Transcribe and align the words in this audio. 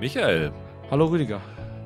Michael, 0.00 0.52
Hallo 0.90 1.06
Rüdiger. 1.06 1.40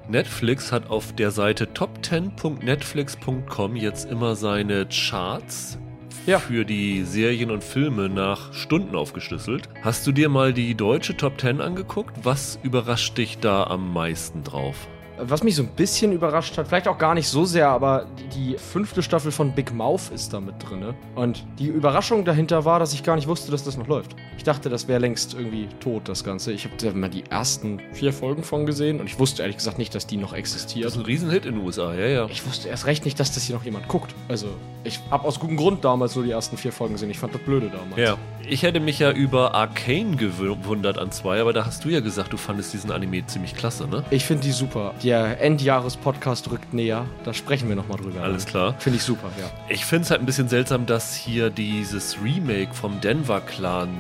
Netflix 0.09 0.73
hat 0.73 0.91
auf 0.91 1.13
der 1.15 1.31
Seite 1.31 1.67
top10.netflix.com 1.67 3.77
jetzt 3.77 4.11
immer 4.11 4.35
seine 4.37 4.87
Charts 4.87 5.79
Ja. 6.27 6.39
für 6.39 6.65
die 6.65 7.03
Serien 7.05 7.51
und 7.51 7.63
Filme 7.65 8.09
nach 8.09 8.53
Stunden 8.53 8.95
aufgeschlüsselt. 8.97 9.69
Hast 9.83 10.07
du 10.07 10.13
dir 10.13 10.29
mal 10.29 10.53
die 10.53 10.75
deutsche 10.75 11.17
Top 11.17 11.41
10 11.41 11.61
angeguckt? 11.61 12.15
Was 12.23 12.59
überrascht 12.63 13.19
dich 13.19 13.39
da 13.39 13.65
am 13.65 13.93
meisten 13.93 14.45
drauf? 14.45 14.87
Was 15.19 15.43
mich 15.43 15.55
so 15.55 15.63
ein 15.63 15.69
bisschen 15.69 16.13
überrascht 16.13 16.59
hat, 16.59 16.67
vielleicht 16.69 16.89
auch 16.89 16.99
gar 16.99 17.15
nicht 17.15 17.29
so 17.29 17.45
sehr, 17.45 17.69
aber 17.69 18.07
die, 18.35 18.57
fünfte 18.59 19.03
Staffel 19.03 19.31
von 19.31 19.53
Big 19.53 19.73
Mouth 19.73 20.11
ist 20.13 20.33
da 20.33 20.41
mit 20.41 20.55
drin. 20.59 20.95
Und 21.15 21.45
die 21.59 21.67
Überraschung 21.67 22.25
dahinter 22.25 22.65
war, 22.65 22.81
dass 22.81 22.93
ich 22.93 23.03
gar 23.03 23.15
nicht 23.17 23.29
wusste, 23.29 23.51
dass 23.51 23.63
das 23.65 23.77
noch 23.77 23.87
läuft. 23.87 24.17
Ich 24.37 24.45
dachte, 24.45 24.69
das 24.69 24.89
wäre 24.89 24.99
längst 24.99 25.35
irgendwie 25.35 25.69
tot, 25.81 26.09
das 26.09 26.25
Ganze. 26.25 26.53
Ich 26.53 26.65
habe 26.65 26.93
mal 26.95 27.09
die 27.09 27.25
ersten 27.31 27.81
vier 27.93 28.13
Folgen 28.13 28.43
von 28.43 28.67
gesehen 28.67 29.01
und 29.01 29.07
ich 29.07 29.19
wusste 29.19 29.43
ehrlich 29.43 29.57
gesagt 29.57 29.79
nicht, 29.79 29.95
dass 29.95 30.07
die 30.07 30.17
noch 30.17 30.31
Das 30.31 30.39
existiert. 30.39 30.87
ist 30.87 30.97
ein 30.97 31.03
Riesenhit 31.03 31.47
in 31.47 31.55
den 31.57 31.65
USA, 31.65 31.95
ja, 31.95 32.07
ja. 32.07 32.27
Ich 32.27 32.45
wusste 32.47 32.69
erst 32.69 32.87
recht 32.87 33.05
nicht, 33.05 33.19
dass 33.21 33.33
das 33.33 33.45
hier 33.45 33.55
noch 33.55 33.65
jemand 33.65 33.89
guckt. 33.89 34.15
Also, 34.29 34.49
ich 34.83 35.01
habe 35.11 35.25
aus 35.27 35.39
gutem 35.39 35.57
Grund 35.57 35.85
damals 35.85 36.15
nur 36.17 36.25
die 36.25 36.33
ersten 36.33 36.57
vier 36.57 36.73
Folgen 36.73 36.95
gesehen. 36.95 37.11
Ich 37.11 37.19
fand 37.19 37.35
das 37.35 37.43
blöde 37.43 37.71
damals. 37.71 37.97
Ja. 37.97 38.17
Ich 38.47 38.63
hätte 38.63 38.79
mich 38.79 38.99
ja 38.99 39.11
über 39.11 39.55
Arcane 39.55 40.17
gewundert 40.17 40.99
an 40.99 41.11
zwei, 41.11 41.41
aber 41.41 41.55
da 41.55 41.65
hast 41.65 41.85
du 41.85 41.89
ja 41.89 42.01
gesagt, 42.01 42.33
du 42.33 42.37
fandest 42.37 42.75
diesen 42.75 42.91
Anime 42.91 43.25
ziemlich 43.27 43.55
klasse, 43.55 43.89
ne? 43.89 44.05
Ich 44.11 44.27
finde 44.27 44.43
die 44.43 44.53
super. 44.53 44.93
Der 45.05 45.39
Endjahres-Podcast 45.43 46.51
rückt 46.51 46.73
näher. 46.73 47.05
Da 47.25 47.35
sprechen 47.35 47.69
wir 47.69 47.77
nochmal 47.77 47.99
drüber. 47.99 48.23
Alles 48.23 48.47
klar. 48.47 48.75
Finde 48.79 48.97
ich 48.97 49.03
super, 49.03 49.29
ja. 49.39 49.51
Ich 49.69 49.85
finde 49.85 50.05
es 50.05 50.11
halt 50.11 50.21
ein 50.21 50.27
bisschen 50.27 50.49
seltsam, 50.49 50.87
dass 50.87 51.15
hier 51.15 51.51
dieses 51.51 52.17
Remake 52.25 52.73
vom 52.73 53.01
Denver 53.03 53.43
Clan 53.43 53.91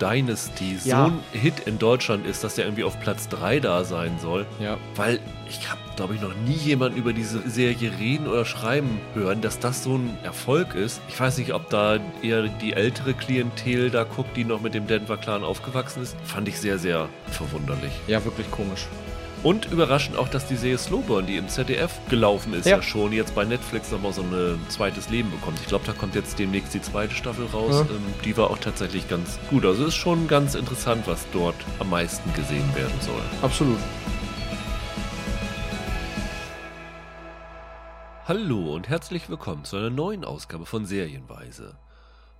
Dynasty 0.00 0.78
Ja. 0.84 1.04
so 1.06 1.12
ein 1.12 1.20
Hit 1.32 1.60
in 1.66 1.78
Deutschland 1.78 2.26
ist, 2.26 2.42
dass 2.44 2.54
der 2.54 2.64
irgendwie 2.64 2.84
auf 2.84 2.98
Platz 2.98 3.28
3 3.28 3.60
da 3.60 3.84
sein 3.84 4.18
soll. 4.20 4.46
Ja. 4.58 4.78
Weil 4.96 5.20
ich 5.50 5.70
habe, 5.70 5.80
glaube 5.96 6.14
ich, 6.14 6.22
noch 6.22 6.34
nie 6.46 6.54
jemanden 6.54 6.96
über 6.96 7.12
diese 7.12 7.46
Serie 7.48 7.92
reden 8.00 8.26
oder 8.26 8.46
schreiben 8.46 8.98
hören, 9.12 9.42
dass 9.42 9.58
das 9.58 9.84
so 9.84 9.96
ein 9.98 10.16
Erfolg 10.24 10.74
ist. 10.74 11.02
Ich 11.08 11.20
weiß 11.20 11.36
nicht, 11.38 11.52
ob 11.52 11.68
da 11.68 11.98
eher 12.22 12.42
die 12.48 12.72
ältere 12.72 13.12
Klientel 13.12 13.90
da 13.90 14.04
guckt, 14.04 14.34
die 14.34 14.44
noch 14.44 14.62
mit 14.62 14.72
dem 14.72 14.86
Denver 14.86 15.18
Clan 15.18 15.44
aufgewachsen 15.44 16.02
ist. 16.02 16.16
Fand 16.24 16.48
ich 16.48 16.58
sehr, 16.58 16.78
sehr 16.78 17.08
verwunderlich. 17.30 17.92
Ja, 18.06 18.24
wirklich 18.24 18.50
komisch. 18.50 18.86
Und 19.44 19.66
überraschend 19.70 20.16
auch, 20.16 20.28
dass 20.28 20.46
die 20.46 20.56
Serie 20.56 20.78
Slowburn, 20.78 21.26
die 21.26 21.36
im 21.36 21.48
ZDF 21.48 21.92
gelaufen 22.08 22.54
ist, 22.54 22.64
ja, 22.64 22.76
Ja. 22.76 22.82
schon 22.82 23.12
jetzt 23.12 23.34
bei 23.34 23.44
Netflix 23.44 23.90
nochmal 23.92 24.14
so 24.14 24.22
ein 24.22 24.58
zweites 24.70 25.10
Leben 25.10 25.30
bekommt. 25.30 25.60
Ich 25.60 25.66
glaube, 25.66 25.84
da 25.84 25.92
kommt 25.92 26.14
jetzt 26.14 26.38
demnächst 26.38 26.72
die 26.72 26.80
zweite 26.80 27.14
Staffel 27.14 27.44
raus. 27.52 27.84
Ja. 27.86 27.94
Ähm, 27.94 28.02
die 28.24 28.34
war 28.38 28.50
auch 28.50 28.56
tatsächlich 28.56 29.06
ganz 29.06 29.38
gut. 29.50 29.66
Also 29.66 29.84
ist 29.84 29.96
schon 29.96 30.28
ganz 30.28 30.54
interessant, 30.54 31.06
was 31.06 31.26
dort 31.34 31.56
am 31.78 31.90
meisten 31.90 32.32
gesehen 32.32 32.74
werden 32.74 32.98
soll. 33.02 33.20
Absolut. 33.42 33.76
Hallo 38.26 38.74
und 38.74 38.88
herzlich 38.88 39.28
willkommen 39.28 39.64
zu 39.64 39.76
einer 39.76 39.90
neuen 39.90 40.24
Ausgabe 40.24 40.64
von 40.64 40.86
Serienweise. 40.86 41.76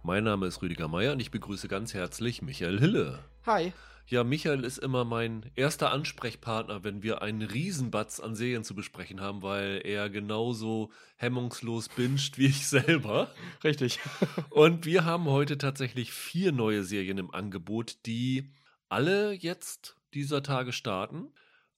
Mein 0.03 0.25
Name 0.25 0.47
ist 0.47 0.63
Rüdiger 0.63 0.89
Meier 0.89 1.13
und 1.13 1.21
ich 1.21 1.31
begrüße 1.31 1.69
ganz 1.69 1.93
herzlich 1.93 2.41
Michael 2.41 2.79
Hille. 2.81 3.19
Hi. 3.45 3.75
Ja, 4.07 4.23
Michael 4.23 4.65
ist 4.65 4.77
immer 4.79 5.05
mein 5.07 5.51
erster 5.55 5.91
Ansprechpartner, 5.91 6.85
wenn 6.85 7.03
wir 7.03 7.23
einen 7.23 7.41
Riesenbatz 7.41 8.21
an 8.21 8.35
Serien 8.35 8.63
zu 8.63 8.75
besprechen 8.75 9.23
haben, 9.23 9.41
weil 9.41 9.81
er 9.83 10.11
genauso 10.11 10.93
hemmungslos 11.17 11.89
binscht 11.89 12.37
wie 12.37 12.47
ich 12.47 12.67
selber. 12.69 13.33
Richtig. 13.63 14.01
Und 14.51 14.85
wir 14.85 15.07
haben 15.07 15.25
heute 15.25 15.57
tatsächlich 15.57 16.13
vier 16.13 16.53
neue 16.53 16.85
Serien 16.85 17.17
im 17.17 17.33
Angebot, 17.33 18.05
die 18.05 18.53
alle 18.91 19.33
jetzt 19.33 19.97
dieser 20.13 20.43
Tage 20.43 20.75
starten. 20.75 21.33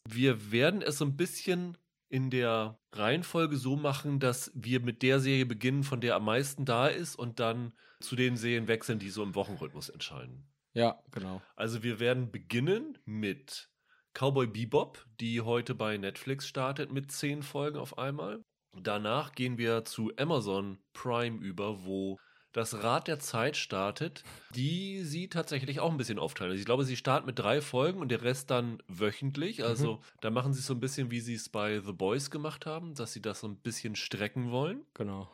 Wir 0.05 0.51
werden 0.51 0.83
es 0.83 0.99
so 0.99 1.05
ein 1.05 1.17
bisschen 1.17 1.79
in 2.09 2.31
der 2.31 2.79
Reihenfolge 2.93 3.57
so 3.57 3.77
machen, 3.77 4.19
dass 4.19 4.51
wir 4.55 4.81
mit 4.81 5.03
der 5.03 5.21
Serie 5.21 5.47
beginnen, 5.47 5.85
von 5.85 6.01
der 6.01 6.17
am 6.17 6.25
meisten 6.25 6.65
da 6.65 6.89
ist 6.89 7.15
und 7.15 7.39
dann 7.39 7.73
zu 8.01 8.17
den 8.17 8.37
Serien 8.37 8.67
wechseln, 8.67 8.99
die 8.99 9.11
so 9.11 9.23
im 9.23 9.35
Wochenrhythmus 9.35 9.89
entscheiden. 9.89 10.45
Ja, 10.77 11.03
genau. 11.11 11.41
Also 11.57 11.83
wir 11.83 12.01
werden 12.01 12.31
beginnen 12.31 12.99
mit 13.07 13.71
Cowboy 14.13 14.47
Bebop, 14.47 15.07
die 15.21 15.41
heute 15.41 15.75
bei 15.75 15.97
Netflix 15.97 16.47
startet 16.47 16.93
mit 16.93 17.11
zehn 17.11 17.43
Folgen 17.43 17.79
auf 17.79 17.97
einmal. 17.97 18.45
Danach 18.75 19.33
gehen 19.33 19.57
wir 19.57 19.87
zu 19.87 20.13
Amazon 20.19 20.79
Prime 20.93 21.39
über, 21.39 21.87
wo 21.87 22.19
das 22.53 22.83
Rad 22.83 23.09
der 23.09 23.19
Zeit 23.19 23.57
startet, 23.57 24.23
die 24.55 25.03
sie 25.03 25.31
tatsächlich 25.31 25.81
auch 25.81 25.91
ein 25.91 25.97
bisschen 25.97 26.19
aufteilen. 26.19 26.51
Also 26.51 26.61
ich 26.61 26.67
glaube, 26.67 26.85
sie 26.85 26.97
starten 26.97 27.25
mit 27.25 27.39
drei 27.39 27.63
Folgen 27.63 28.01
und 28.01 28.11
der 28.11 28.23
Rest 28.23 28.51
dann 28.51 28.83
wöchentlich. 28.87 29.65
Also 29.65 30.03
da 30.21 30.29
machen 30.29 30.53
sie 30.53 30.61
es 30.61 30.67
so 30.67 30.75
ein 30.75 30.81
bisschen, 30.81 31.11
wie 31.11 31.21
sie 31.21 31.35
es 31.35 31.49
bei 31.49 31.81
The 31.81 31.93
Boys 31.93 32.31
gemacht 32.31 32.67
haben, 32.67 32.95
dass 32.95 33.15
sie 33.15 33.23
das 33.23 33.41
so 33.41 33.49
ein 33.49 33.57
bisschen 33.57 33.97
strecken 33.97 34.51
wollen. 34.51 34.85
Genau. 34.93 35.31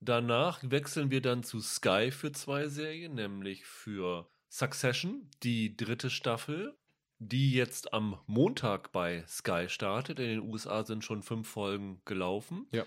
Danach 0.00 0.60
wechseln 0.62 1.10
wir 1.10 1.22
dann 1.22 1.42
zu 1.42 1.60
Sky 1.60 2.10
für 2.10 2.32
zwei 2.32 2.68
Serien, 2.68 3.14
nämlich 3.14 3.64
für 3.64 4.28
Succession, 4.54 5.28
die 5.42 5.76
dritte 5.76 6.10
Staffel, 6.10 6.76
die 7.18 7.54
jetzt 7.54 7.92
am 7.92 8.20
Montag 8.28 8.92
bei 8.92 9.24
Sky 9.26 9.68
startet. 9.68 10.20
In 10.20 10.28
den 10.28 10.48
USA 10.48 10.84
sind 10.84 11.04
schon 11.04 11.24
fünf 11.24 11.48
Folgen 11.48 12.00
gelaufen. 12.04 12.68
Ja. 12.70 12.84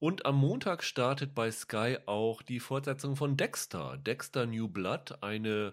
Und 0.00 0.26
am 0.26 0.36
Montag 0.36 0.84
startet 0.84 1.34
bei 1.34 1.50
Sky 1.50 1.96
auch 2.04 2.42
die 2.42 2.60
Fortsetzung 2.60 3.16
von 3.16 3.38
Dexter. 3.38 3.96
Dexter 3.96 4.44
New 4.44 4.68
Blood, 4.68 5.22
eine 5.22 5.72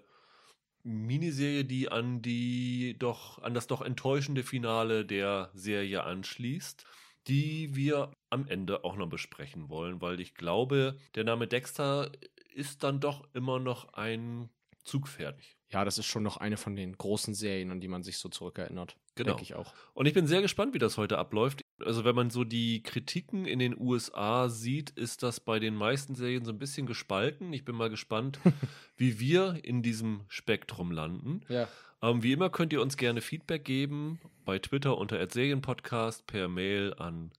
Miniserie, 0.84 1.66
die 1.66 1.92
an 1.92 2.22
die 2.22 2.96
doch 2.98 3.44
an 3.44 3.54
das 3.54 3.68
doch 3.68 3.82
enttäuschende 3.82 4.44
Finale 4.44 5.06
der 5.06 5.52
Serie 5.54 6.06
anschließt, 6.06 6.86
die 7.28 7.76
wir 7.76 8.14
am 8.30 8.48
Ende 8.48 8.86
auch 8.86 8.96
noch 8.96 9.10
besprechen 9.10 9.68
wollen, 9.68 10.00
weil 10.00 10.22
ich 10.22 10.34
glaube, 10.34 10.98
der 11.16 11.26
Name 11.26 11.46
Dexter 11.46 12.10
ist 12.54 12.84
dann 12.84 13.02
doch 13.02 13.28
immer 13.34 13.60
noch 13.60 13.96
ein 13.96 14.50
Zugpferd. 14.86 15.38
Ja, 15.72 15.84
das 15.84 15.98
ist 15.98 16.06
schon 16.06 16.24
noch 16.24 16.38
eine 16.38 16.58
von 16.58 16.76
den 16.76 16.98
großen 16.98 17.34
Serien, 17.34 17.72
an 17.72 17.82
die 17.82 17.88
man 17.88 18.04
sich 18.04 18.18
so 18.18 18.30
zurückerinnert. 18.30 18.96
Genau. 19.16 19.32
Denke 19.32 19.44
ich 19.44 19.56
auch. 19.56 19.74
Und 19.94 20.06
ich 20.06 20.14
bin 20.14 20.28
sehr 20.28 20.42
gespannt, 20.42 20.74
wie 20.74 20.80
das 20.80 20.98
heute 20.98 21.18
abläuft. 21.18 21.62
Also 21.84 22.06
wenn 22.06 22.16
man 22.16 22.30
so 22.30 22.44
die 22.44 22.84
Kritiken 22.84 23.46
in 23.46 23.60
den 23.60 23.78
USA 23.78 24.48
sieht, 24.48 24.92
ist 24.92 25.24
das 25.24 25.40
bei 25.40 25.60
den 25.60 25.76
meisten 25.76 26.16
Serien 26.16 26.46
so 26.46 26.52
ein 26.52 26.60
bisschen 26.60 26.86
gespalten. 26.86 27.52
Ich 27.52 27.66
bin 27.66 27.76
mal 27.76 27.90
gespannt, 27.90 28.40
wie 28.96 29.20
wir 29.20 29.60
in 29.64 29.82
diesem 29.82 30.22
Spektrum 30.28 30.92
landen. 30.92 31.42
Ja. 31.50 31.68
Ähm, 32.02 32.24
wie 32.24 32.34
immer 32.34 32.50
könnt 32.50 32.72
ihr 32.72 32.82
uns 32.82 32.98
gerne 32.98 33.22
Feedback 33.22 33.66
geben 33.66 34.20
bei 34.46 34.60
Twitter 34.60 34.98
unter 34.98 35.26
@serienpodcast, 35.28 36.28
per 36.28 36.48
Mail 36.48 36.94
an 36.94 37.32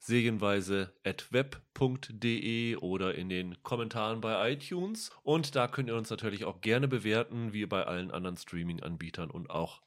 serienweise.web.de 0.00 2.76
oder 2.76 3.14
in 3.14 3.28
den 3.28 3.62
Kommentaren 3.62 4.20
bei 4.20 4.52
iTunes. 4.52 5.10
Und 5.22 5.54
da 5.54 5.68
könnt 5.68 5.88
ihr 5.88 5.96
uns 5.96 6.10
natürlich 6.10 6.44
auch 6.44 6.60
gerne 6.60 6.88
bewerten, 6.88 7.52
wie 7.52 7.66
bei 7.66 7.84
allen 7.84 8.10
anderen 8.10 8.36
Streaming-Anbietern 8.36 9.30
und 9.30 9.50
auch 9.50 9.82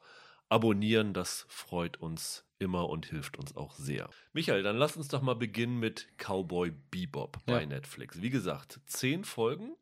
abonnieren. 0.50 1.14
Das 1.14 1.46
freut 1.50 1.98
uns 1.98 2.46
immer 2.60 2.88
und 2.90 3.08
hilft 3.08 3.38
uns 3.38 3.56
auch 3.58 3.76
sehr. 3.76 4.10
Michael, 4.32 4.64
dann 4.64 4.78
lass 4.78 4.96
uns 4.96 5.10
doch 5.10 5.22
mal 5.22 5.36
beginnen 5.36 5.80
mit 5.80 6.08
Cowboy 6.18 6.72
Bebop 6.92 7.40
bei 7.46 7.62
Ja. 7.62 7.68
Netflix. 7.68 8.22
Wie 8.22 8.30
gesagt, 8.30 8.80
zehn 8.86 9.26
Folgen, 9.26 9.76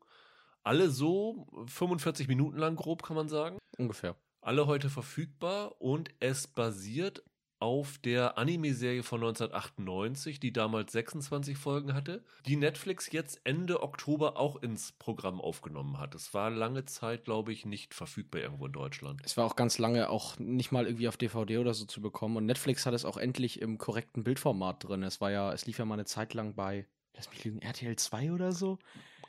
alle 0.62 0.90
so 0.90 1.46
45 1.66 2.28
Minuten 2.28 2.58
lang 2.58 2.76
grob, 2.76 3.02
kann 3.02 3.16
man 3.16 3.28
sagen. 3.28 3.58
Ungefähr. 3.78 4.16
Alle 4.40 4.66
heute 4.66 4.90
verfügbar 4.90 5.80
und 5.80 6.10
es 6.18 6.48
basiert 6.48 7.22
auf 7.62 7.96
der 7.98 8.38
Anime-Serie 8.38 9.04
von 9.04 9.20
1998, 9.20 10.40
die 10.40 10.52
damals 10.52 10.90
26 10.90 11.56
Folgen 11.56 11.94
hatte, 11.94 12.24
die 12.44 12.56
Netflix 12.56 13.12
jetzt 13.12 13.40
Ende 13.44 13.84
Oktober 13.84 14.36
auch 14.36 14.56
ins 14.56 14.90
Programm 14.90 15.40
aufgenommen 15.40 16.00
hat. 16.00 16.16
Es 16.16 16.34
war 16.34 16.50
lange 16.50 16.86
Zeit, 16.86 17.24
glaube 17.24 17.52
ich, 17.52 17.64
nicht 17.64 17.94
verfügbar 17.94 18.40
irgendwo 18.42 18.66
in 18.66 18.72
Deutschland. 18.72 19.20
Es 19.24 19.36
war 19.36 19.44
auch 19.44 19.54
ganz 19.54 19.78
lange 19.78 20.10
auch 20.10 20.40
nicht 20.40 20.72
mal 20.72 20.86
irgendwie 20.86 21.06
auf 21.06 21.16
DVD 21.16 21.58
oder 21.58 21.72
so 21.72 21.84
zu 21.84 22.00
bekommen. 22.00 22.36
Und 22.36 22.46
Netflix 22.46 22.84
hat 22.84 22.94
es 22.94 23.04
auch 23.04 23.16
endlich 23.16 23.62
im 23.62 23.78
korrekten 23.78 24.24
Bildformat 24.24 24.82
drin. 24.82 25.04
Es 25.04 25.20
war 25.20 25.30
ja, 25.30 25.52
es 25.52 25.64
lief 25.64 25.78
ja 25.78 25.84
mal 25.84 25.94
eine 25.94 26.04
Zeit 26.04 26.34
lang 26.34 26.56
bei, 26.56 26.88
lass 27.14 27.30
mich 27.30 27.44
lügen, 27.44 27.62
RTL 27.62 27.94
2 27.94 28.32
oder 28.32 28.50
so. 28.50 28.80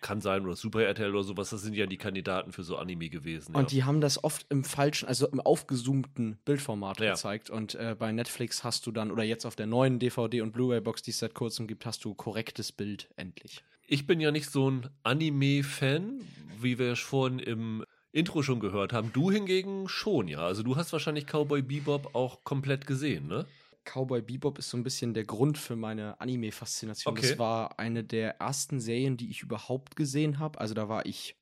Kann 0.04 0.22
sein, 0.22 0.46
oder 0.46 0.56
Super 0.56 0.84
RTL 0.84 1.10
oder 1.10 1.24
sowas, 1.24 1.50
das 1.50 1.64
sind 1.64 1.74
ja 1.76 1.88
die 1.88 1.98
Kandidaten 1.98 2.52
für 2.52 2.62
so 2.62 2.78
Anime 2.78 3.10
gewesen. 3.10 3.56
Und 3.56 3.64
ja. 3.64 3.68
die 3.70 3.84
haben 3.86 4.02
das 4.02 4.24
oft 4.24 4.46
im 4.50 4.64
falschen, 4.64 5.08
also 5.08 5.28
im 5.28 5.40
aufgezoomten 5.40 6.38
Bildformat 6.46 7.00
Ja. 7.00 7.14
gezeigt. 7.14 7.50
Und 7.50 7.74
äh, 7.74 7.96
bei 7.98 8.12
Netflix 8.12 8.64
hast 8.64 8.86
du 8.86 8.92
dann, 8.92 9.10
oder 9.10 9.24
jetzt 9.24 9.46
auf 9.46 9.56
der 9.56 9.66
neuen 9.66 9.98
DVD- 10.00 10.42
und 10.44 10.52
Blu-ray-Box, 10.52 11.02
die 11.02 11.10
es 11.12 11.18
seit 11.20 11.34
kurzem 11.34 11.66
gibt, 11.66 11.88
hast 11.88 12.06
du 12.06 12.14
korrektes 12.14 12.72
Bild 12.72 13.10
endlich. 13.16 13.64
Ich 13.88 14.06
bin 14.06 14.20
ja 14.20 14.30
nicht 14.32 14.50
so 14.52 14.70
ein 14.70 14.90
Anime-Fan, 15.04 16.22
wie 16.62 16.78
wir 16.78 16.96
vorhin 16.96 17.40
im 17.40 17.86
Intro 18.12 18.44
schon 18.44 18.60
gehört 18.60 18.94
haben. 18.94 19.12
Du 19.12 19.32
hingegen 19.32 19.90
schon, 19.90 20.28
ja. 20.28 20.40
Also 20.40 20.64
du 20.64 20.76
hast 20.76 20.94
wahrscheinlich 20.94 21.26
Cowboy 21.26 21.62
Bebop 21.64 22.14
auch 22.14 22.44
komplett 22.44 22.86
gesehen, 22.86 23.28
ne? 23.28 23.46
Cowboy 23.86 24.22
Bebop 24.22 24.60
ist 24.60 24.70
so 24.70 24.78
ein 24.78 24.84
bisschen 24.84 25.14
der 25.14 25.26
Grund 25.26 25.58
für 25.58 25.76
meine 25.76 26.20
Anime-Faszination. 26.20 27.18
Okay. 27.18 27.30
Das 27.30 27.40
war 27.40 27.80
eine 27.80 28.04
der 28.04 28.40
ersten 28.40 28.80
Serien, 28.80 29.18
die 29.18 29.30
ich 29.30 29.42
überhaupt 29.42 29.96
gesehen 29.96 30.40
habe. 30.40 30.60
Also 30.60 30.74
da 30.74 30.90
war 30.90 31.06
ich 31.06 31.36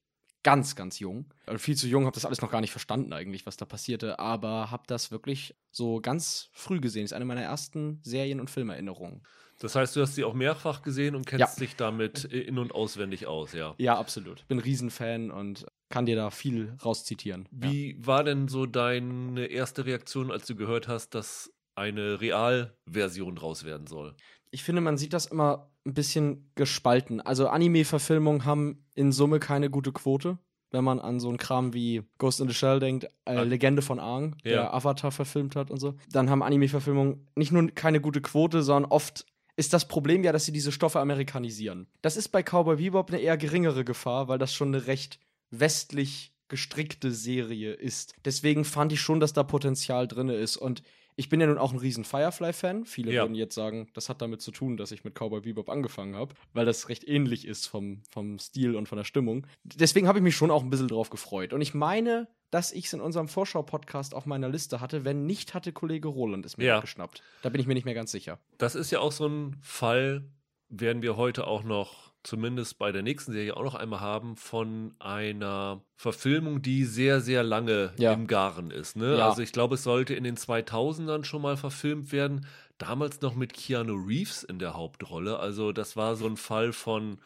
ganz, 0.44 0.76
ganz 0.76 1.00
jung. 1.00 1.26
Also 1.46 1.60
viel 1.60 1.78
zu 1.78 1.88
jung, 1.88 2.06
habe 2.06 2.16
das 2.16 2.26
alles 2.26 2.42
noch 2.42 2.52
gar 2.52 2.62
nicht 2.62 2.72
verstanden 2.72 3.14
eigentlich, 3.14 3.46
was 3.46 3.58
da 3.58 3.66
passierte, 3.66 4.20
aber 4.20 4.72
habe 4.72 4.84
das 4.88 5.12
wirklich 5.12 5.56
so 5.72 6.02
ganz 6.02 6.50
früh 6.52 6.80
gesehen. 6.80 7.06
Ist 7.06 7.14
eine 7.14 7.26
meiner 7.26 7.44
ersten 7.44 8.00
Serien- 8.04 8.40
und 8.40 8.50
Filmerinnerungen. 8.50 9.22
Das 9.60 9.76
heißt, 9.76 9.96
du 9.96 10.02
hast 10.02 10.16
sie 10.16 10.24
auch 10.24 10.34
mehrfach 10.34 10.82
gesehen 10.82 11.16
und 11.16 11.28
kennst 11.28 11.58
ja. 11.58 11.60
dich 11.60 11.76
damit 11.76 12.24
in- 12.26 12.58
und 12.58 12.74
auswendig 12.74 13.28
aus, 13.28 13.54
ja? 13.54 13.76
Ja, 13.78 13.98
absolut. 13.98 14.48
Bin 14.48 14.58
Riesenfan 14.58 15.30
und 15.30 15.68
kann 15.90 16.08
dir 16.08 16.16
da 16.16 16.32
viel 16.32 16.76
rauszitieren. 16.84 17.48
Wie 17.52 17.92
ja. 17.92 18.06
war 18.08 18.24
denn 18.24 18.48
so 18.48 18.66
deine 18.66 19.46
erste 19.46 19.86
Reaktion, 19.86 20.32
als 20.32 20.48
du 20.48 20.56
gehört 20.56 20.88
hast, 20.88 21.14
dass 21.14 21.54
eine 21.82 22.22
Realversion 22.22 23.36
draus 23.36 23.66
werden 23.66 23.88
soll? 23.88 24.16
Ich 24.52 24.64
finde, 24.64 24.82
man 24.82 24.98
sieht 24.98 25.14
das 25.14 25.26
immer 25.26 25.72
ein 25.86 25.94
bisschen 25.94 26.52
gespalten. 26.56 27.22
Also 27.22 27.48
Anime-Verfilmungen 27.48 28.46
haben 28.46 28.86
in 28.94 29.12
Summe 29.12 29.40
keine 29.40 29.70
gute 29.70 29.92
Quote. 29.92 30.38
Wenn 30.70 30.86
man 30.86 31.00
an 31.00 31.20
so 31.20 31.28
einen 31.28 31.38
Kram 31.38 31.74
wie 31.74 32.04
Ghost 32.18 32.40
in 32.40 32.48
the 32.48 32.54
Shell 32.54 32.80
denkt, 32.80 33.06
äh, 33.26 33.36
ah. 33.36 33.42
Legende 33.42 33.82
von 33.82 34.00
Aang, 34.00 34.38
ja. 34.44 34.52
der 34.52 34.74
Avatar 34.74 35.12
verfilmt 35.12 35.58
hat 35.58 35.70
und 35.70 35.80
so, 35.80 35.96
dann 36.10 36.30
haben 36.30 36.44
Anime-Verfilmungen 36.44 37.28
nicht 37.36 37.52
nur 37.52 37.68
keine 37.72 38.00
gute 38.00 38.22
Quote, 38.22 38.64
sondern 38.64 38.90
oft 38.90 39.26
ist 39.58 39.74
das 39.74 39.88
Problem 39.88 40.24
ja, 40.24 40.32
dass 40.32 40.46
sie 40.46 40.54
diese 40.54 40.72
Stoffe 40.72 41.00
amerikanisieren. 41.02 41.88
Das 42.02 42.16
ist 42.16 42.30
bei 42.30 42.42
Cowboy 42.42 42.78
Bebop 42.78 43.10
eine 43.10 43.20
eher 43.20 43.38
geringere 43.38 43.84
Gefahr, 43.84 44.30
weil 44.30 44.38
das 44.38 44.54
schon 44.54 44.70
eine 44.70 44.88
recht 44.88 45.20
westlich 45.50 46.34
gestrickte 46.48 47.12
Serie 47.12 47.74
ist. 47.74 48.14
Deswegen 48.26 48.66
fand 48.66 48.92
ich 48.92 49.02
schon, 49.02 49.20
dass 49.20 49.34
da 49.34 49.44
Potenzial 49.44 50.08
drin 50.08 50.30
ist. 50.30 50.58
Und 50.58 50.84
ich 51.22 51.30
bin 51.30 51.40
ja 51.40 51.46
nun 51.46 51.60
auch 51.60 51.72
ein 51.72 51.78
riesen 51.78 52.04
Firefly-Fan. 52.04 52.86
Viele 52.86 53.14
ja. 53.14 53.22
würden 53.22 53.36
jetzt 53.36 53.54
sagen, 53.54 53.88
das 53.94 54.10
hat 54.10 54.24
damit 54.24 54.42
zu 54.42 54.50
tun, 54.50 54.76
dass 54.76 54.92
ich 54.92 55.04
mit 55.04 55.14
Cowboy 55.14 55.42
Bebop 55.42 55.70
angefangen 55.70 56.16
habe, 56.16 56.34
weil 56.54 56.66
das 56.66 56.90
recht 56.90 57.08
ähnlich 57.08 57.46
ist 57.46 57.68
vom, 57.68 58.02
vom 58.10 58.40
Stil 58.40 58.76
und 58.76 58.88
von 58.88 58.98
der 58.98 59.06
Stimmung. 59.06 59.46
Deswegen 59.64 60.08
habe 60.08 60.18
ich 60.18 60.24
mich 60.24 60.36
schon 60.36 60.50
auch 60.50 60.64
ein 60.64 60.72
bisschen 60.72 60.88
drauf 60.88 61.12
gefreut. 61.12 61.54
Und 61.54 61.62
ich 61.62 61.76
meine, 61.76 62.28
dass 62.50 62.72
ich 62.72 62.86
es 62.86 62.94
in 62.94 63.02
unserem 63.02 63.28
Vorschau-Podcast 63.28 64.16
auf 64.16 64.26
meiner 64.26 64.50
Liste 64.50 64.82
hatte. 64.82 65.06
Wenn 65.06 65.28
nicht, 65.28 65.54
hatte 65.54 65.72
Kollege 65.72 66.08
Roland 66.08 66.44
es 66.44 66.58
mir 66.58 66.66
ja. 66.66 66.80
geschnappt. 66.80 67.22
Da 67.44 67.50
bin 67.50 67.62
ich 67.62 67.68
mir 67.68 67.76
nicht 67.76 67.86
mehr 67.86 67.94
ganz 67.94 68.12
sicher. 68.12 68.40
Das 68.58 68.74
ist 68.74 68.90
ja 68.90 69.00
auch 69.00 69.12
so 69.12 69.28
ein 69.28 69.58
Fall, 69.62 70.26
werden 70.70 71.04
wir 71.04 71.18
heute 71.18 71.46
auch 71.46 71.62
noch 71.62 72.11
zumindest 72.24 72.78
bei 72.78 72.92
der 72.92 73.02
nächsten 73.02 73.32
Serie 73.32 73.56
auch 73.58 73.64
noch 73.64 73.76
einmal 73.76 74.00
haben 74.00 74.36
von 74.36 74.94
einer 75.00 75.82
Verfilmung, 75.96 76.62
die 76.62 76.86
sehr, 76.86 77.22
sehr 77.22 77.44
lange 77.44 77.94
ja. 77.98 78.14
im 78.14 78.28
Garen 78.28 78.72
ist. 78.72 78.96
Ne? 78.96 79.18
Ja. 79.18 79.30
Also 79.30 79.42
ich 79.42 79.52
glaube, 79.52 79.76
es 79.76 79.84
sollte 79.84 80.14
in 80.14 80.24
den 80.24 80.38
2000ern 80.38 81.24
schon 81.24 81.42
mal 81.42 81.58
verfilmt 81.58 82.12
werden. 82.12 82.46
Damals 82.78 83.22
noch 83.22 83.36
mit 83.36 83.54
Keanu 83.54 83.94
Reeves 83.94 84.44
in 84.44 84.60
der 84.60 84.76
Hauptrolle. 84.76 85.40
Also 85.40 85.72
das 85.72 85.96
war 85.96 86.16
so 86.16 86.26
ein 86.26 86.38
Fall 86.38 86.74
von 86.74 87.20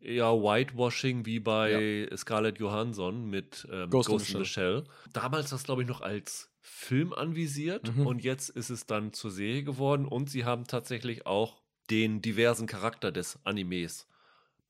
ja, 0.00 0.32
Whitewashing 0.32 1.26
wie 1.26 1.40
bei 1.40 2.06
ja. 2.10 2.16
Scarlett 2.16 2.58
Johansson 2.58 3.26
mit 3.28 3.68
ähm, 3.70 3.90
Ghost, 3.90 4.08
Ghost 4.08 4.34
in 4.34 4.38
the 4.38 4.44
Shell. 4.44 4.84
Damals 5.12 5.50
das, 5.50 5.64
glaube 5.64 5.82
ich, 5.82 5.88
noch 5.88 6.00
als 6.00 6.50
Film 6.60 7.12
anvisiert 7.12 7.94
mhm. 7.94 8.06
und 8.06 8.22
jetzt 8.22 8.50
ist 8.50 8.70
es 8.70 8.86
dann 8.86 9.12
zur 9.12 9.30
Serie 9.30 9.64
geworden 9.64 10.06
und 10.06 10.30
sie 10.30 10.44
haben 10.44 10.66
tatsächlich 10.66 11.26
auch 11.26 11.60
den 11.90 12.22
diversen 12.22 12.66
Charakter 12.66 13.12
des 13.12 13.38
Animes 13.44 14.06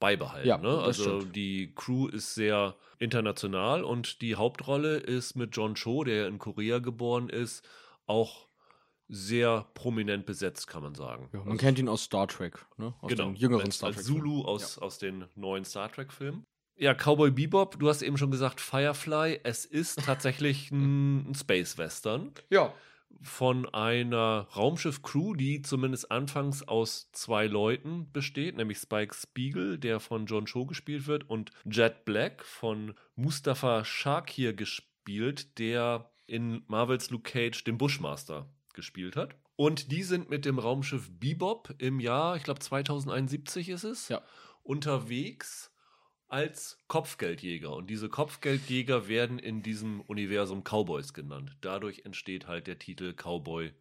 beibehalten. 0.01 0.49
Ja, 0.49 0.59
ne? 0.59 0.79
Also 0.79 1.21
stimmt. 1.21 1.37
die 1.37 1.73
Crew 1.75 2.09
ist 2.09 2.35
sehr 2.35 2.75
international 2.99 3.85
und 3.85 4.21
die 4.21 4.35
Hauptrolle 4.35 4.97
ist 4.97 5.37
mit 5.37 5.57
John 5.57 5.75
Cho, 5.75 6.03
der 6.05 6.27
in 6.27 6.39
Korea 6.39 6.81
geboren 6.81 7.29
ist, 7.29 7.65
auch 8.07 8.49
sehr 9.09 9.67
prominent 9.75 10.27
besetzt, 10.27 10.67
kann 10.67 10.83
man 10.83 10.95
sagen. 10.95 11.29
Ja, 11.33 11.41
man 11.41 11.49
also, 11.49 11.61
kennt 11.61 11.79
ihn 11.79 11.89
aus 11.89 12.05
Star 12.05 12.27
Trek, 12.27 12.65
ne? 12.77 12.95
aus 13.01 13.11
genau, 13.11 13.27
den 13.27 13.37
jüngeren 13.37 13.67
als, 13.67 13.77
Star 13.77 13.91
Trek. 13.91 13.99
Als 13.99 14.07
Zulu 14.07 14.43
aus, 14.43 14.77
ja. 14.77 14.83
aus 14.83 14.99
den 14.99 15.27
neuen 15.35 15.65
Star 15.65 15.91
Trek-Filmen. 15.91 16.45
Ja, 16.77 16.95
Cowboy 16.95 17.31
Bebop, 17.31 17.79
du 17.79 17.89
hast 17.89 18.03
eben 18.03 18.17
schon 18.17 18.31
gesagt, 18.31 18.61
Firefly, 18.61 19.41
es 19.45 19.65
ist 19.67 20.03
tatsächlich 20.05 20.71
ein, 20.71 21.31
ein 21.31 21.35
Space-Western. 21.35 22.33
Ja 22.49 22.73
von 23.23 23.69
einer 23.69 24.49
Raumschiff-Crew, 24.57 25.35
die 25.35 25.63
zumindest 25.63 26.11
anfangs 26.11 26.63
aus 26.63 27.11
zwei 27.13 27.47
Leuten 27.47 28.11
besteht, 28.13 28.57
nämlich 28.57 28.79
Spike 28.79 29.15
Spiegel, 29.15 29.79
der 29.79 30.01
von 30.01 30.27
John 30.27 30.47
Cho 30.47 30.67
gespielt 30.67 31.07
wird, 31.07 31.29
und 31.29 31.51
Jet 31.65 32.05
Black 32.05 32.45
von 32.45 32.95
Mustafa 33.17 33.85
Shakir 33.85 34.55
gespielt, 34.55 35.59
der 35.59 36.11
in 36.27 36.63
Marvels 36.67 37.11
Luke 37.11 37.31
Cage 37.31 37.65
den 37.65 37.77
Bushmaster 37.77 38.49
gespielt 38.73 39.17
hat. 39.17 39.37
Und 39.57 39.93
die 39.93 40.03
sind 40.03 40.31
mit 40.31 40.47
dem 40.47 40.59
Raumschiff 40.59 41.11
Bebop 41.13 41.75
im 41.79 42.01
Jahr, 42.01 42.37
ich 42.37 42.45
glaube 42.45 42.61
2071 42.61 43.69
ist 43.69 43.85
es, 43.85 44.09
ja. 44.09 44.23
unterwegs 44.63 45.70
als 46.31 46.79
Kopfgeldjäger. 46.87 47.75
Und 47.75 47.91
diese 47.91 48.09
Kopfgeldjäger 48.09 49.09
werden 49.09 49.39
in 49.39 49.63
diesem 49.63 50.01
Universum 50.03 50.63
Cowboys 50.63 51.13
genannt. 51.13 51.57
Dadurch 51.61 52.05
entsteht 52.05 52.47
halt 52.47 52.67
der 52.67 52.79
Titel 52.79 53.13
Cowboy 53.15 53.73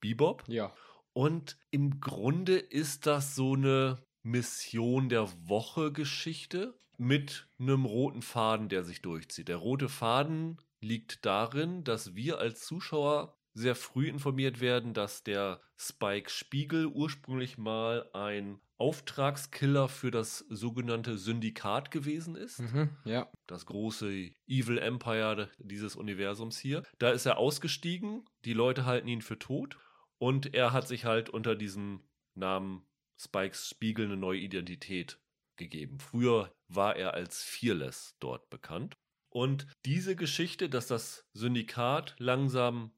Bebop. 0.00 0.44
Ja. 0.48 0.72
Und 1.12 1.56
im 1.70 2.00
Grunde 2.00 2.58
ist 2.58 3.06
das 3.06 3.34
so 3.34 3.54
eine 3.54 3.98
Mission 4.22 5.08
der 5.08 5.28
Woche 5.48 5.92
Geschichte 5.92 6.78
mit 6.96 7.48
einem 7.58 7.84
roten 7.84 8.22
Faden, 8.22 8.68
der 8.68 8.84
sich 8.84 9.02
durchzieht. 9.02 9.48
Der 9.48 9.56
rote 9.56 9.88
Faden 9.88 10.58
liegt 10.80 11.24
darin, 11.24 11.84
dass 11.84 12.14
wir 12.14 12.38
als 12.38 12.60
Zuschauer 12.60 13.37
sehr 13.58 13.74
früh 13.74 14.08
informiert 14.08 14.60
werden, 14.60 14.94
dass 14.94 15.24
der 15.24 15.60
Spike 15.76 16.30
Spiegel 16.30 16.86
ursprünglich 16.86 17.58
mal 17.58 18.08
ein 18.12 18.60
Auftragskiller 18.76 19.88
für 19.88 20.12
das 20.12 20.38
sogenannte 20.48 21.18
Syndikat 21.18 21.90
gewesen 21.90 22.36
ist. 22.36 22.60
Mhm, 22.60 22.90
ja. 23.04 23.28
Das 23.48 23.66
große 23.66 24.30
Evil 24.46 24.78
Empire 24.78 25.50
dieses 25.58 25.96
Universums 25.96 26.58
hier. 26.58 26.84
Da 27.00 27.10
ist 27.10 27.26
er 27.26 27.38
ausgestiegen, 27.38 28.24
die 28.44 28.52
Leute 28.52 28.86
halten 28.86 29.08
ihn 29.08 29.22
für 29.22 29.38
tot 29.38 29.76
und 30.18 30.54
er 30.54 30.72
hat 30.72 30.86
sich 30.86 31.04
halt 31.04 31.28
unter 31.28 31.56
diesem 31.56 32.04
Namen 32.34 32.86
Spikes 33.16 33.70
Spiegel 33.70 34.06
eine 34.06 34.16
neue 34.16 34.38
Identität 34.38 35.18
gegeben. 35.56 35.98
Früher 35.98 36.54
war 36.68 36.94
er 36.94 37.14
als 37.14 37.42
Fearless 37.42 38.14
dort 38.20 38.48
bekannt. 38.50 38.96
Und 39.30 39.66
diese 39.84 40.14
Geschichte, 40.14 40.70
dass 40.70 40.86
das 40.86 41.26
Syndikat 41.32 42.14
langsam 42.18 42.92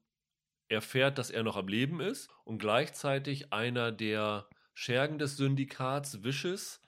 erfährt, 0.71 1.17
dass 1.17 1.29
er 1.29 1.43
noch 1.43 1.57
am 1.57 1.67
Leben 1.67 1.99
ist 1.99 2.29
und 2.43 2.57
gleichzeitig 2.57 3.53
einer 3.53 3.91
der 3.91 4.47
Schergen 4.73 5.19
des 5.19 5.37
Syndikats 5.37 6.23
Vicious 6.23 6.81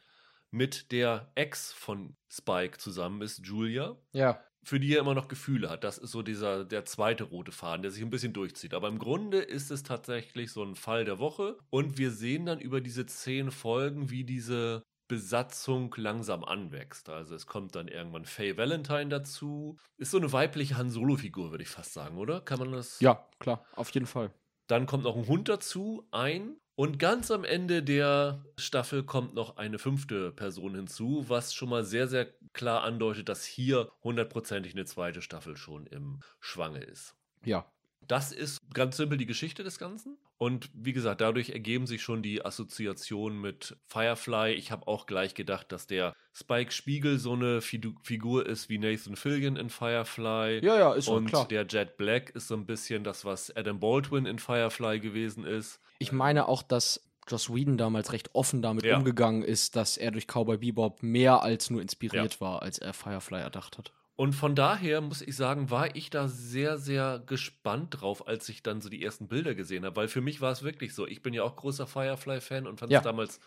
mit 0.51 0.91
der 0.91 1.31
Ex 1.35 1.71
von 1.73 2.15
Spike 2.29 2.77
zusammen 2.77 3.21
ist, 3.21 3.45
Julia. 3.45 3.97
Ja. 4.13 4.39
Für 4.63 4.79
die 4.79 4.93
er 4.93 5.01
immer 5.01 5.15
noch 5.15 5.27
Gefühle 5.27 5.69
hat. 5.69 5.83
Das 5.83 5.97
ist 5.97 6.11
so 6.11 6.21
dieser, 6.21 6.63
der 6.63 6.85
zweite 6.85 7.25
rote 7.25 7.51
Faden, 7.51 7.81
der 7.81 7.91
sich 7.91 8.01
ein 8.01 8.09
bisschen 8.09 8.31
durchzieht. 8.31 8.73
Aber 8.73 8.87
im 8.87 8.97
Grunde 8.97 9.39
ist 9.39 9.71
es 9.71 9.83
tatsächlich 9.83 10.51
so 10.51 10.63
ein 10.63 10.75
Fall 10.75 11.03
der 11.03 11.19
Woche. 11.19 11.57
Und 11.69 11.97
wir 11.97 12.11
sehen 12.11 12.45
dann 12.45 12.61
über 12.61 12.79
diese 12.79 13.05
zehn 13.05 13.51
Folgen, 13.51 14.09
wie 14.09 14.23
diese 14.23 14.83
Besatzung 15.13 15.93
langsam 15.95 16.43
anwächst. 16.43 17.07
Also 17.07 17.35
es 17.35 17.45
kommt 17.45 17.75
dann 17.75 17.87
irgendwann 17.87 18.25
Faye 18.25 18.57
Valentine 18.57 19.09
dazu. 19.09 19.77
Ist 19.97 20.09
so 20.09 20.17
eine 20.17 20.33
weibliche 20.33 20.75
Han 20.75 20.89
Solo-Figur, 20.89 21.51
würde 21.51 21.63
ich 21.63 21.69
fast 21.69 21.93
sagen, 21.93 22.17
oder? 22.17 22.41
Kann 22.41 22.57
man 22.57 22.71
das? 22.71 22.99
Ja, 22.99 23.23
klar, 23.37 23.63
auf 23.75 23.91
jeden 23.91 24.07
Fall. 24.07 24.31
Dann 24.65 24.87
kommt 24.87 25.03
noch 25.03 25.15
ein 25.15 25.27
Hund 25.27 25.49
dazu, 25.49 26.07
ein. 26.09 26.57
Und 26.73 26.97
ganz 26.97 27.29
am 27.29 27.43
Ende 27.43 27.83
der 27.83 28.43
Staffel 28.57 29.03
kommt 29.03 29.35
noch 29.35 29.57
eine 29.57 29.77
fünfte 29.77 30.31
Person 30.31 30.73
hinzu, 30.73 31.25
was 31.27 31.53
schon 31.53 31.69
mal 31.69 31.83
sehr, 31.83 32.07
sehr 32.07 32.25
klar 32.53 32.81
andeutet, 32.81 33.29
dass 33.29 33.45
hier 33.45 33.91
hundertprozentig 34.03 34.73
eine 34.73 34.85
zweite 34.85 35.21
Staffel 35.21 35.57
schon 35.57 35.85
im 35.85 36.21
Schwange 36.39 36.79
ist. 36.79 37.15
Ja. 37.45 37.71
Das 38.07 38.31
ist 38.31 38.57
ganz 38.73 38.97
simpel 38.97 39.19
die 39.19 39.27
Geschichte 39.27 39.63
des 39.63 39.77
Ganzen. 39.77 40.17
Und 40.37 40.69
wie 40.73 40.93
gesagt, 40.93 41.21
dadurch 41.21 41.51
ergeben 41.51 41.87
sich 41.87 42.01
schon 42.01 42.21
die 42.21 42.43
Assoziationen 42.43 43.39
mit 43.39 43.77
Firefly. 43.85 44.53
Ich 44.53 44.71
habe 44.71 44.87
auch 44.87 45.05
gleich 45.05 45.35
gedacht, 45.35 45.71
dass 45.71 45.87
der 45.87 46.15
Spike 46.33 46.71
Spiegel 46.71 47.19
so 47.19 47.33
eine 47.33 47.61
Figur 47.61 48.45
ist 48.45 48.67
wie 48.67 48.77
Nathan 48.77 49.15
Fillion 49.15 49.55
in 49.55 49.69
Firefly. 49.69 50.59
Ja, 50.63 50.77
ja, 50.77 50.93
ist 50.93 51.07
Und 51.07 51.27
klar. 51.27 51.47
der 51.47 51.65
Jet 51.67 51.97
Black 51.97 52.31
ist 52.31 52.47
so 52.47 52.55
ein 52.55 52.65
bisschen 52.65 53.03
das, 53.03 53.23
was 53.23 53.55
Adam 53.55 53.79
Baldwin 53.79 54.25
in 54.25 54.39
Firefly 54.39 54.99
gewesen 54.99 55.45
ist. 55.45 55.79
Ich 55.99 56.11
meine 56.11 56.47
auch, 56.47 56.63
dass 56.63 57.01
Joss 57.27 57.53
Whedon 57.53 57.77
damals 57.77 58.11
recht 58.11 58.33
offen 58.33 58.61
damit 58.61 58.83
ja. 58.83 58.97
umgegangen 58.97 59.43
ist, 59.43 59.75
dass 59.75 59.97
er 59.97 60.11
durch 60.11 60.27
Cowboy 60.27 60.57
Bebop 60.57 61.01
mehr 61.03 61.41
als 61.41 61.69
nur 61.69 61.81
inspiriert 61.81 62.35
ja. 62.35 62.41
war, 62.41 62.61
als 62.61 62.79
er 62.79 62.93
Firefly 62.93 63.39
erdacht 63.39 63.77
hat. 63.77 63.93
Und 64.15 64.33
von 64.33 64.55
daher 64.55 65.01
muss 65.01 65.21
ich 65.21 65.35
sagen, 65.35 65.71
war 65.71 65.95
ich 65.95 66.11
da 66.11 66.27
sehr, 66.27 66.77
sehr 66.77 67.23
gespannt 67.25 68.01
drauf, 68.01 68.27
als 68.27 68.47
ich 68.47 68.61
dann 68.61 68.79
so 68.79 68.89
die 68.89 69.03
ersten 69.03 69.27
Bilder 69.27 69.55
gesehen 69.55 69.85
habe, 69.85 69.95
weil 69.95 70.07
für 70.07 70.21
mich 70.21 70.39
war 70.39 70.51
es 70.51 70.61
wirklich 70.61 70.93
so. 70.93 71.07
Ich 71.07 71.23
bin 71.23 71.33
ja 71.33 71.43
auch 71.43 71.55
großer 71.55 71.87
Firefly-Fan 71.87 72.67
und 72.67 72.79
fand 72.79 72.93
es 72.93 73.01
damals 73.01 73.39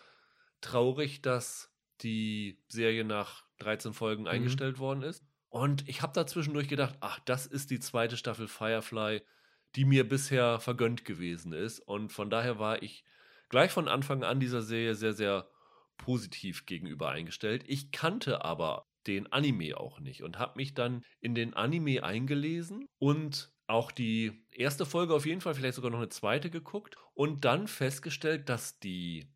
traurig, 0.59 1.21
dass 1.21 1.71
die 2.01 2.59
Serie 2.67 3.05
nach 3.05 3.45
13 3.59 3.93
Folgen 3.93 4.23
mhm. 4.23 4.29
eingestellt 4.29 4.77
worden 4.79 5.03
ist. 5.03 5.23
Und 5.49 5.87
ich 5.87 6.01
habe 6.01 6.13
da 6.13 6.27
zwischendurch 6.27 6.67
gedacht, 6.67 6.95
ach, 6.99 7.19
das 7.19 7.45
ist 7.45 7.71
die 7.71 7.79
zweite 7.79 8.17
Staffel 8.17 8.49
Firefly, 8.49 9.21
die 9.75 9.85
mir 9.85 10.07
bisher 10.07 10.59
vergönnt 10.59 11.05
gewesen 11.05 11.53
ist. 11.53 11.79
Und 11.79 12.11
von 12.11 12.29
daher 12.29 12.59
war 12.59 12.83
ich 12.83 13.05
gleich 13.47 13.71
von 13.71 13.87
Anfang 13.87 14.23
an 14.23 14.41
dieser 14.41 14.61
Serie 14.61 14.95
sehr, 14.95 15.13
sehr 15.13 15.47
positiv 15.97 16.65
gegenüber 16.65 17.09
eingestellt. 17.09 17.63
Ich 17.67 17.91
kannte 17.91 18.43
aber 18.43 18.86
den 19.07 19.31
Anime 19.31 19.77
auch 19.77 19.99
nicht 19.99 20.23
und 20.23 20.39
habe 20.39 20.57
mich 20.57 20.73
dann 20.73 21.03
in 21.19 21.35
den 21.35 21.53
Anime 21.53 22.03
eingelesen 22.03 22.87
und 22.99 23.51
auch 23.67 23.91
die 23.91 24.31
erste 24.51 24.85
Folge 24.85 25.13
auf 25.13 25.25
jeden 25.25 25.41
Fall, 25.41 25.53
vielleicht 25.53 25.75
sogar 25.75 25.91
noch 25.91 25.99
eine 25.99 26.09
zweite 26.09 26.49
geguckt 26.49 26.95
und 27.13 27.45
dann 27.45 27.67
festgestellt, 27.67 28.49
dass 28.49 28.79
die 28.79 29.27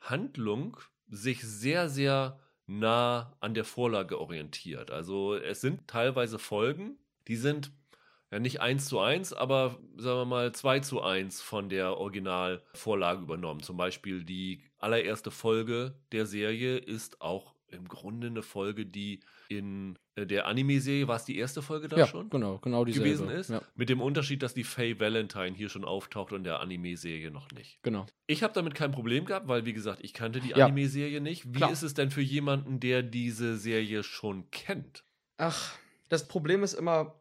Handlung 0.00 0.78
sich 1.08 1.42
sehr, 1.42 1.88
sehr 1.88 2.40
nah 2.66 3.36
an 3.40 3.54
der 3.54 3.64
Vorlage 3.64 4.20
orientiert. 4.20 4.90
Also 4.90 5.34
es 5.34 5.60
sind 5.60 5.86
teilweise 5.88 6.38
Folgen, 6.38 6.98
die 7.28 7.36
sind 7.36 7.70
ja 8.30 8.40
nicht 8.40 8.60
eins 8.60 8.86
zu 8.86 8.98
eins, 8.98 9.32
aber 9.32 9.78
sagen 9.96 10.20
wir 10.20 10.24
mal 10.24 10.52
zwei 10.52 10.80
zu 10.80 11.02
eins 11.02 11.40
von 11.42 11.68
der 11.68 11.96
Originalvorlage 11.96 13.22
übernommen. 13.22 13.62
Zum 13.62 13.76
Beispiel 13.76 14.24
die 14.24 14.64
allererste 14.78 15.30
Folge 15.30 15.98
der 16.12 16.26
Serie 16.26 16.76
ist 16.78 17.20
auch 17.20 17.55
im 17.68 17.88
Grunde 17.88 18.28
eine 18.28 18.42
Folge, 18.42 18.86
die 18.86 19.20
in 19.48 19.98
äh, 20.14 20.24
der 20.26 20.46
Anime-Serie, 20.46 21.08
war 21.08 21.16
es 21.16 21.24
die 21.24 21.36
erste 21.36 21.62
Folge 21.62 21.88
da 21.88 21.96
ja, 21.96 22.06
schon? 22.06 22.30
genau, 22.30 22.58
genau 22.58 22.84
dieselbe. 22.84 23.08
gewesen 23.08 23.28
ist. 23.28 23.50
Ja, 23.50 23.60
Mit 23.74 23.88
dem 23.88 24.00
Unterschied, 24.00 24.42
dass 24.42 24.54
die 24.54 24.64
Faye 24.64 24.98
Valentine 25.00 25.52
hier 25.54 25.68
schon 25.68 25.84
auftaucht 25.84 26.32
und 26.32 26.44
der 26.44 26.60
Anime-Serie 26.60 27.30
noch 27.30 27.50
nicht. 27.52 27.78
genau. 27.82 28.06
Ich 28.28 28.42
habe 28.42 28.54
damit 28.54 28.74
kein 28.74 28.92
Problem 28.92 29.24
gehabt, 29.24 29.48
weil, 29.48 29.64
wie 29.66 29.72
gesagt, 29.72 30.00
ich 30.02 30.12
kannte 30.12 30.40
die 30.40 30.50
Ja. 30.50 30.66
Anime-Serie 30.66 31.20
nicht. 31.20 31.46
Wie 31.46 31.58
Klar. 31.58 31.70
ist 31.72 31.82
es 31.82 31.94
denn 31.94 32.10
für 32.10 32.22
jemanden, 32.22 32.80
der 32.80 33.02
diese 33.02 33.56
Serie 33.56 34.02
schon 34.02 34.50
kennt? 34.50 35.04
Ach, 35.36 35.74
das 36.08 36.28
Problem 36.28 36.62
ist 36.62 36.74
immer, 36.74 37.20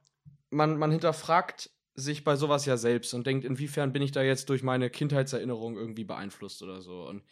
man, 0.52 0.78
man 0.78 0.92
hinterfragt 0.92 1.70
sich 1.96 2.24
bei 2.24 2.36
sowas 2.36 2.66
ja 2.66 2.76
selbst 2.78 3.14
und 3.14 3.26
denkt, 3.26 3.46
inwiefern 3.46 3.94
bin 3.94 4.02
ich 4.02 4.12
da 4.12 4.22
jetzt 4.22 4.50
durch 4.50 4.64
meine 4.64 4.90
Kindheitserinnerung 4.90 5.78
irgendwie 5.78 6.04
beeinflusst 6.04 6.62
oder 6.62 6.82
so. 6.82 7.08
Und 7.08 7.24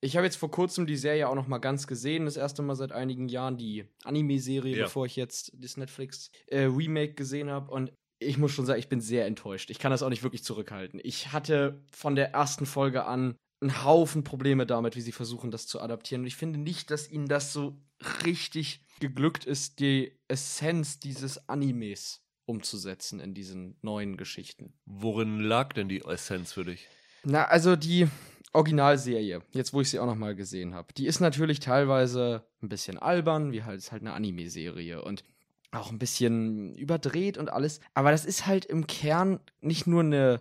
ich 0.00 0.16
habe 0.16 0.26
jetzt 0.26 0.36
vor 0.36 0.50
kurzem 0.50 0.86
die 0.86 0.96
Serie 0.96 1.28
auch 1.28 1.34
noch 1.34 1.48
mal 1.48 1.58
ganz 1.58 1.86
gesehen, 1.86 2.26
das 2.26 2.36
erste 2.36 2.62
Mal 2.62 2.76
seit 2.76 2.92
einigen 2.92 3.28
Jahren, 3.28 3.56
die 3.56 3.84
Anime-Serie, 4.04 4.76
Ja. 4.76 4.84
bevor 4.84 5.06
ich 5.06 5.16
jetzt 5.16 5.52
das 5.54 5.76
Netflix-Remake 5.76 7.14
gesehen 7.14 7.50
habe. 7.50 7.70
Und 7.70 7.92
ich 8.18 8.38
muss 8.38 8.52
schon 8.52 8.66
sagen, 8.66 8.78
ich 8.78 8.88
bin 8.88 9.00
sehr 9.00 9.26
enttäuscht. 9.26 9.70
Ich 9.70 9.78
kann 9.78 9.90
das 9.90 10.02
auch 10.02 10.08
nicht 10.08 10.22
wirklich 10.22 10.44
zurückhalten. 10.44 11.00
Ich 11.02 11.32
hatte 11.32 11.82
von 11.92 12.14
der 12.14 12.32
ersten 12.32 12.66
Folge 12.66 13.04
an 13.04 13.36
einen 13.60 13.84
Haufen 13.84 14.22
Probleme 14.22 14.66
damit, 14.66 14.96
wie 14.96 15.00
sie 15.00 15.12
versuchen, 15.12 15.50
das 15.50 15.66
zu 15.66 15.80
adaptieren. 15.80 16.22
Und 16.22 16.26
ich 16.26 16.36
finde 16.36 16.58
nicht, 16.58 16.90
dass 16.90 17.10
ihnen 17.10 17.26
das 17.26 17.52
so 17.52 17.78
richtig 18.24 18.84
geglückt 19.00 19.44
ist, 19.46 19.80
die 19.80 20.12
Essenz 20.28 21.00
dieses 21.00 21.48
Animes 21.48 22.22
umzusetzen 22.46 23.18
in 23.20 23.34
diesen 23.34 23.76
neuen 23.82 24.16
Geschichten. 24.16 24.72
Worin 24.84 25.40
lag 25.40 25.72
denn 25.72 25.88
die 25.88 26.02
Essenz 26.02 26.52
für 26.52 26.64
dich? 26.64 26.86
Na, 27.28 27.44
also 27.46 27.74
die 27.74 28.06
Originalserie, 28.52 29.42
jetzt 29.50 29.72
wo 29.72 29.80
ich 29.80 29.90
sie 29.90 29.98
auch 29.98 30.06
noch 30.06 30.14
mal 30.14 30.36
gesehen 30.36 30.74
habe, 30.74 30.92
die 30.96 31.08
ist 31.08 31.18
natürlich 31.18 31.58
teilweise 31.58 32.44
ein 32.62 32.68
bisschen 32.68 32.98
albern, 32.98 33.50
wie 33.50 33.64
halt 33.64 33.78
ist 33.78 33.90
halt 33.90 34.02
eine 34.02 34.12
Anime-Serie 34.12 35.02
und 35.02 35.24
auch 35.72 35.90
ein 35.90 35.98
bisschen 35.98 36.76
überdreht 36.76 37.36
und 37.36 37.50
alles, 37.50 37.80
aber 37.94 38.12
das 38.12 38.24
ist 38.24 38.46
halt 38.46 38.64
im 38.64 38.86
Kern 38.86 39.40
nicht 39.60 39.88
nur 39.88 40.02
eine 40.02 40.40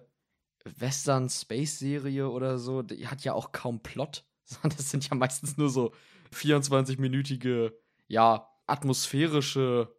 Western 0.64 1.28
Space 1.28 1.80
Serie 1.80 2.30
oder 2.30 2.60
so, 2.60 2.84
die 2.84 3.08
hat 3.08 3.24
ja 3.24 3.34
auch 3.34 3.52
kaum 3.52 3.80
Plot, 3.80 4.24
sondern 4.46 4.78
das 4.78 4.92
sind 4.92 5.10
ja 5.10 5.16
meistens 5.16 5.58
nur 5.58 5.72
so 5.72 5.92
24-minütige, 6.36 7.74
ja, 8.08 8.48
atmosphärische 8.68 9.92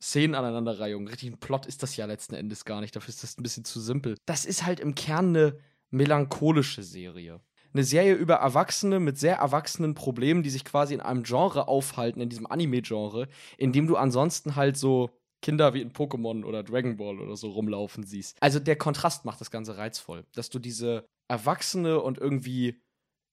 Szenen 0.00 0.34
aneinanderreihung. 0.34 1.06
Richtigen 1.06 1.38
Plot 1.38 1.66
ist 1.66 1.84
das 1.84 1.96
ja 1.96 2.06
letzten 2.06 2.34
Endes 2.34 2.64
gar 2.64 2.80
nicht, 2.80 2.96
dafür 2.96 3.10
ist 3.10 3.22
das 3.22 3.38
ein 3.38 3.44
bisschen 3.44 3.64
zu 3.64 3.80
simpel. 3.80 4.16
Das 4.26 4.44
ist 4.44 4.66
halt 4.66 4.80
im 4.80 4.96
Kern 4.96 5.28
eine 5.28 5.58
melancholische 5.92 6.82
Serie. 6.82 7.40
Eine 7.72 7.84
Serie 7.84 8.14
über 8.14 8.34
Erwachsene 8.34 9.00
mit 9.00 9.18
sehr 9.18 9.36
erwachsenen 9.36 9.94
Problemen, 9.94 10.42
die 10.42 10.50
sich 10.50 10.64
quasi 10.64 10.92
in 10.92 11.00
einem 11.00 11.22
Genre 11.22 11.68
aufhalten, 11.68 12.20
in 12.20 12.28
diesem 12.28 12.46
Anime-Genre, 12.46 13.28
in 13.56 13.72
dem 13.72 13.86
du 13.86 13.96
ansonsten 13.96 14.56
halt 14.56 14.76
so 14.76 15.10
Kinder 15.40 15.74
wie 15.74 15.80
in 15.80 15.92
Pokémon 15.92 16.44
oder 16.44 16.62
Dragon 16.62 16.96
Ball 16.96 17.18
oder 17.18 17.36
so 17.36 17.50
rumlaufen 17.50 18.04
siehst. 18.04 18.36
Also 18.40 18.58
der 18.58 18.76
Kontrast 18.76 19.24
macht 19.24 19.40
das 19.40 19.50
Ganze 19.50 19.76
reizvoll, 19.78 20.24
dass 20.34 20.50
du 20.50 20.58
diese 20.58 21.06
erwachsene 21.28 22.00
und 22.00 22.18
irgendwie 22.18 22.80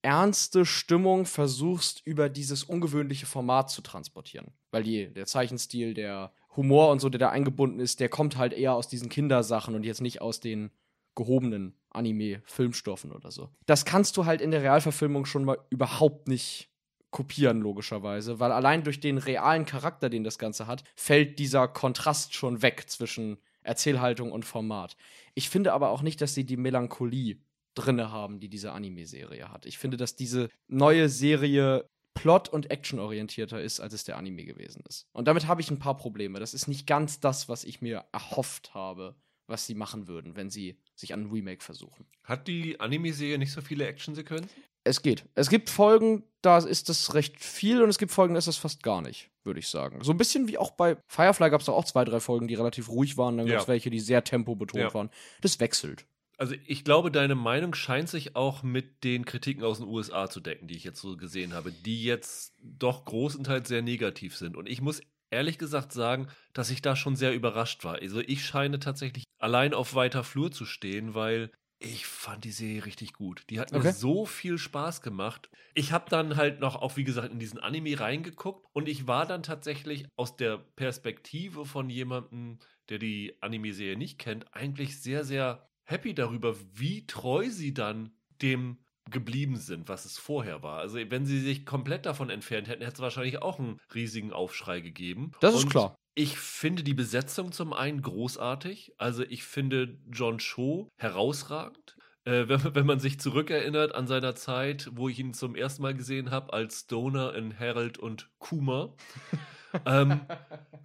ernste 0.01 0.65
Stimmung 0.65 1.25
versuchst, 1.25 2.01
über 2.05 2.29
dieses 2.29 2.63
ungewöhnliche 2.63 3.25
Format 3.25 3.69
zu 3.69 3.81
transportieren. 3.81 4.53
Weil 4.71 4.83
die, 4.83 5.13
der 5.13 5.25
Zeichenstil, 5.25 5.93
der 5.93 6.33
Humor 6.55 6.91
und 6.91 6.99
so, 6.99 7.09
der 7.09 7.19
da 7.19 7.29
eingebunden 7.29 7.79
ist, 7.79 7.99
der 7.99 8.09
kommt 8.09 8.37
halt 8.37 8.53
eher 8.53 8.73
aus 8.73 8.87
diesen 8.87 9.09
Kindersachen 9.09 9.75
und 9.75 9.83
jetzt 9.83 10.01
nicht 10.01 10.21
aus 10.21 10.39
den 10.39 10.71
gehobenen 11.15 11.75
Anime-Filmstoffen 11.91 13.11
oder 13.11 13.31
so. 13.31 13.49
Das 13.65 13.85
kannst 13.85 14.17
du 14.17 14.25
halt 14.25 14.41
in 14.41 14.51
der 14.51 14.61
Realverfilmung 14.61 15.25
schon 15.25 15.45
mal 15.45 15.57
überhaupt 15.69 16.27
nicht 16.27 16.69
kopieren, 17.11 17.61
logischerweise, 17.61 18.39
weil 18.39 18.51
allein 18.51 18.83
durch 18.83 18.99
den 18.99 19.17
realen 19.17 19.65
Charakter, 19.65 20.09
den 20.09 20.23
das 20.23 20.37
Ganze 20.37 20.67
hat, 20.67 20.83
fällt 20.95 21.39
dieser 21.39 21.67
Kontrast 21.67 22.35
schon 22.35 22.61
weg 22.61 22.85
zwischen 22.87 23.37
Erzählhaltung 23.61 24.31
und 24.31 24.45
Format. 24.45 24.95
Ich 25.33 25.49
finde 25.49 25.73
aber 25.73 25.89
auch 25.89 26.01
nicht, 26.01 26.21
dass 26.21 26.33
sie 26.33 26.45
die 26.45 26.57
Melancholie 26.57 27.37
drinne 27.75 28.11
haben, 28.11 28.39
die 28.39 28.49
diese 28.49 28.71
Anime-Serie 28.71 29.49
hat. 29.49 29.65
Ich 29.65 29.77
finde, 29.77 29.97
dass 29.97 30.15
diese 30.15 30.49
neue 30.67 31.09
Serie 31.09 31.87
plot- 32.13 32.49
und 32.49 32.71
actionorientierter 32.71 33.61
ist, 33.61 33.79
als 33.79 33.93
es 33.93 34.03
der 34.03 34.17
Anime 34.17 34.43
gewesen 34.43 34.83
ist. 34.87 35.07
Und 35.13 35.27
damit 35.27 35.47
habe 35.47 35.61
ich 35.61 35.71
ein 35.71 35.79
paar 35.79 35.97
Probleme. 35.97 36.39
Das 36.39 36.53
ist 36.53 36.67
nicht 36.67 36.87
ganz 36.87 37.19
das, 37.19 37.47
was 37.47 37.63
ich 37.63 37.81
mir 37.81 38.05
erhofft 38.11 38.73
habe, 38.73 39.15
was 39.49 39.65
sie 39.65 39.75
machen 39.75 40.07
würden, 40.07 40.35
wenn 40.35 40.49
sie 40.49 40.77
sich 40.95 41.13
an 41.13 41.23
ein 41.25 41.31
Remake 41.31 41.63
versuchen. 41.63 42.05
Hat 42.23 42.47
die 42.47 42.79
Anime-Serie 42.79 43.37
nicht 43.37 43.51
so 43.51 43.61
viele 43.61 43.87
Actionsequenzen? 43.87 44.49
Es 44.83 45.01
geht. 45.01 45.25
Es 45.35 45.49
gibt 45.49 45.69
Folgen, 45.69 46.23
da 46.41 46.57
ist 46.59 46.87
das 46.89 47.13
recht 47.13 47.43
viel 47.43 47.81
und 47.83 47.89
es 47.89 47.97
gibt 47.97 48.11
Folgen, 48.11 48.33
da 48.33 48.37
ist 48.39 48.47
das 48.47 48.57
fast 48.57 48.81
gar 48.81 49.01
nicht, 49.01 49.29
würde 49.43 49.59
ich 49.59 49.67
sagen. 49.67 50.01
So 50.03 50.11
ein 50.11 50.17
bisschen 50.17 50.47
wie 50.47 50.57
auch 50.57 50.71
bei 50.71 50.97
Firefly 51.07 51.49
gab 51.49 51.61
es 51.61 51.67
auch 51.69 51.83
zwei, 51.85 52.05
drei 52.05 52.19
Folgen, 52.19 52.47
die 52.47 52.55
relativ 52.55 52.87
ruhig 52.89 53.17
waren. 53.17 53.37
Dann 53.37 53.47
Ja. 53.47 53.55
gab 53.55 53.63
es 53.63 53.67
welche, 53.67 53.89
die 53.89 53.99
sehr 53.99 54.23
tempobetont 54.23 54.81
Ja. 54.81 54.93
waren. 54.93 55.09
Das 55.41 55.59
wechselt. 55.59 56.05
Also 56.37 56.55
ich 56.65 56.85
glaube, 56.85 57.11
deine 57.11 57.35
Meinung 57.35 57.75
scheint 57.75 58.07
sich 58.07 58.37
auch 58.37 58.63
mit 58.63 59.03
den 59.03 59.25
Kritiken 59.25 59.63
aus 59.65 59.79
den 59.79 59.87
USA 59.87 60.29
zu 60.29 60.39
decken, 60.39 60.69
die 60.69 60.75
ich 60.77 60.85
jetzt 60.85 61.01
so 61.01 61.17
gesehen 61.17 61.53
habe, 61.53 61.73
die 61.73 62.01
jetzt 62.05 62.53
doch 62.63 63.03
großenteils 63.03 63.67
sehr 63.67 63.81
negativ 63.81 64.37
sind. 64.37 64.55
Und 64.55 64.69
ich 64.69 64.79
muss 64.81 65.01
ehrlich 65.31 65.57
gesagt 65.57 65.91
sagen, 65.91 66.27
dass 66.53 66.69
ich 66.69 66.81
da 66.81 66.95
schon 66.95 67.17
sehr 67.17 67.33
überrascht 67.33 67.83
war. 67.83 67.95
Also 67.95 68.21
ich 68.21 68.45
scheine 68.45 68.79
tatsächlich 68.79 69.25
allein 69.39 69.73
auf 69.73 69.95
weiter 69.95 70.23
Flur 70.23 70.51
zu 70.51 70.65
stehen, 70.65 71.13
weil 71.15 71.51
ich 71.79 72.05
fand 72.05 72.43
die 72.43 72.51
Serie 72.51 72.85
richtig 72.85 73.13
gut. 73.13 73.45
Die 73.49 73.59
hat 73.59 73.71
mir 73.71 73.81
Okay. 73.81 73.93
so 73.99 74.25
viel 74.25 74.57
Spaß 74.57 75.01
gemacht. 75.01 75.49
Ich 75.75 75.91
habe 75.93 76.09
dann 76.09 76.35
halt 76.35 76.59
noch 76.59 76.75
auch, 76.75 76.97
wie 76.97 77.03
gesagt, 77.05 77.31
in 77.31 77.39
diesen 77.39 77.59
Anime 77.59 77.99
reingeguckt 77.99 78.65
und 78.73 78.89
ich 78.89 79.07
war 79.07 79.25
dann 79.25 79.43
tatsächlich 79.43 80.07
aus 80.17 80.35
der 80.35 80.57
Perspektive 80.57 81.65
von 81.65 81.89
jemandem, 81.89 82.59
der 82.89 82.99
die 82.99 83.37
Anime-Serie 83.41 83.97
nicht 83.97 84.19
kennt, 84.19 84.53
eigentlich 84.53 85.01
sehr, 85.01 85.23
sehr 85.23 85.69
happy 85.83 86.13
darüber, 86.13 86.55
wie 86.73 87.05
treu 87.07 87.49
sie 87.49 87.73
dann 87.73 88.13
dem 88.41 88.79
geblieben 89.09 89.55
sind, 89.55 89.89
was 89.89 90.05
es 90.05 90.17
vorher 90.17 90.61
war. 90.61 90.79
Also 90.79 90.97
wenn 91.09 91.25
sie 91.25 91.39
sich 91.39 91.65
komplett 91.65 92.05
davon 92.05 92.29
entfernt 92.29 92.67
hätten, 92.67 92.83
hätte 92.83 92.95
es 92.95 92.99
wahrscheinlich 93.01 93.41
auch 93.41 93.57
einen 93.59 93.79
riesigen 93.93 94.33
Aufschrei 94.33 94.81
gegeben. 94.81 95.31
Das 95.39 95.55
ist 95.55 95.65
Und 95.65 95.69
klar. 95.69 95.95
Ich 96.15 96.37
finde 96.37 96.83
die 96.83 96.93
Besetzung 96.93 97.51
zum 97.51 97.73
einen 97.73 98.01
großartig. 98.01 98.93
Also 98.97 99.23
ich 99.23 99.43
finde 99.43 99.97
John 100.11 100.39
Cho 100.39 100.89
herausragend. 100.97 101.95
Äh, 102.25 102.47
wenn, 102.47 102.59
wenn 102.75 102.85
man 102.85 102.99
sich 102.99 103.19
zurückerinnert 103.19 103.95
an 103.95 104.07
seiner 104.07 104.35
Zeit, 104.35 104.89
wo 104.93 105.09
ich 105.09 105.19
ihn 105.19 105.33
zum 105.33 105.55
ersten 105.55 105.81
Mal 105.81 105.93
gesehen 105.93 106.31
habe 106.31 106.53
als 106.53 106.81
Stoner 106.81 107.33
in 107.35 107.57
Harold 107.57 107.97
und 107.97 108.29
Kuma. 108.39 108.93
ähm, 109.85 110.21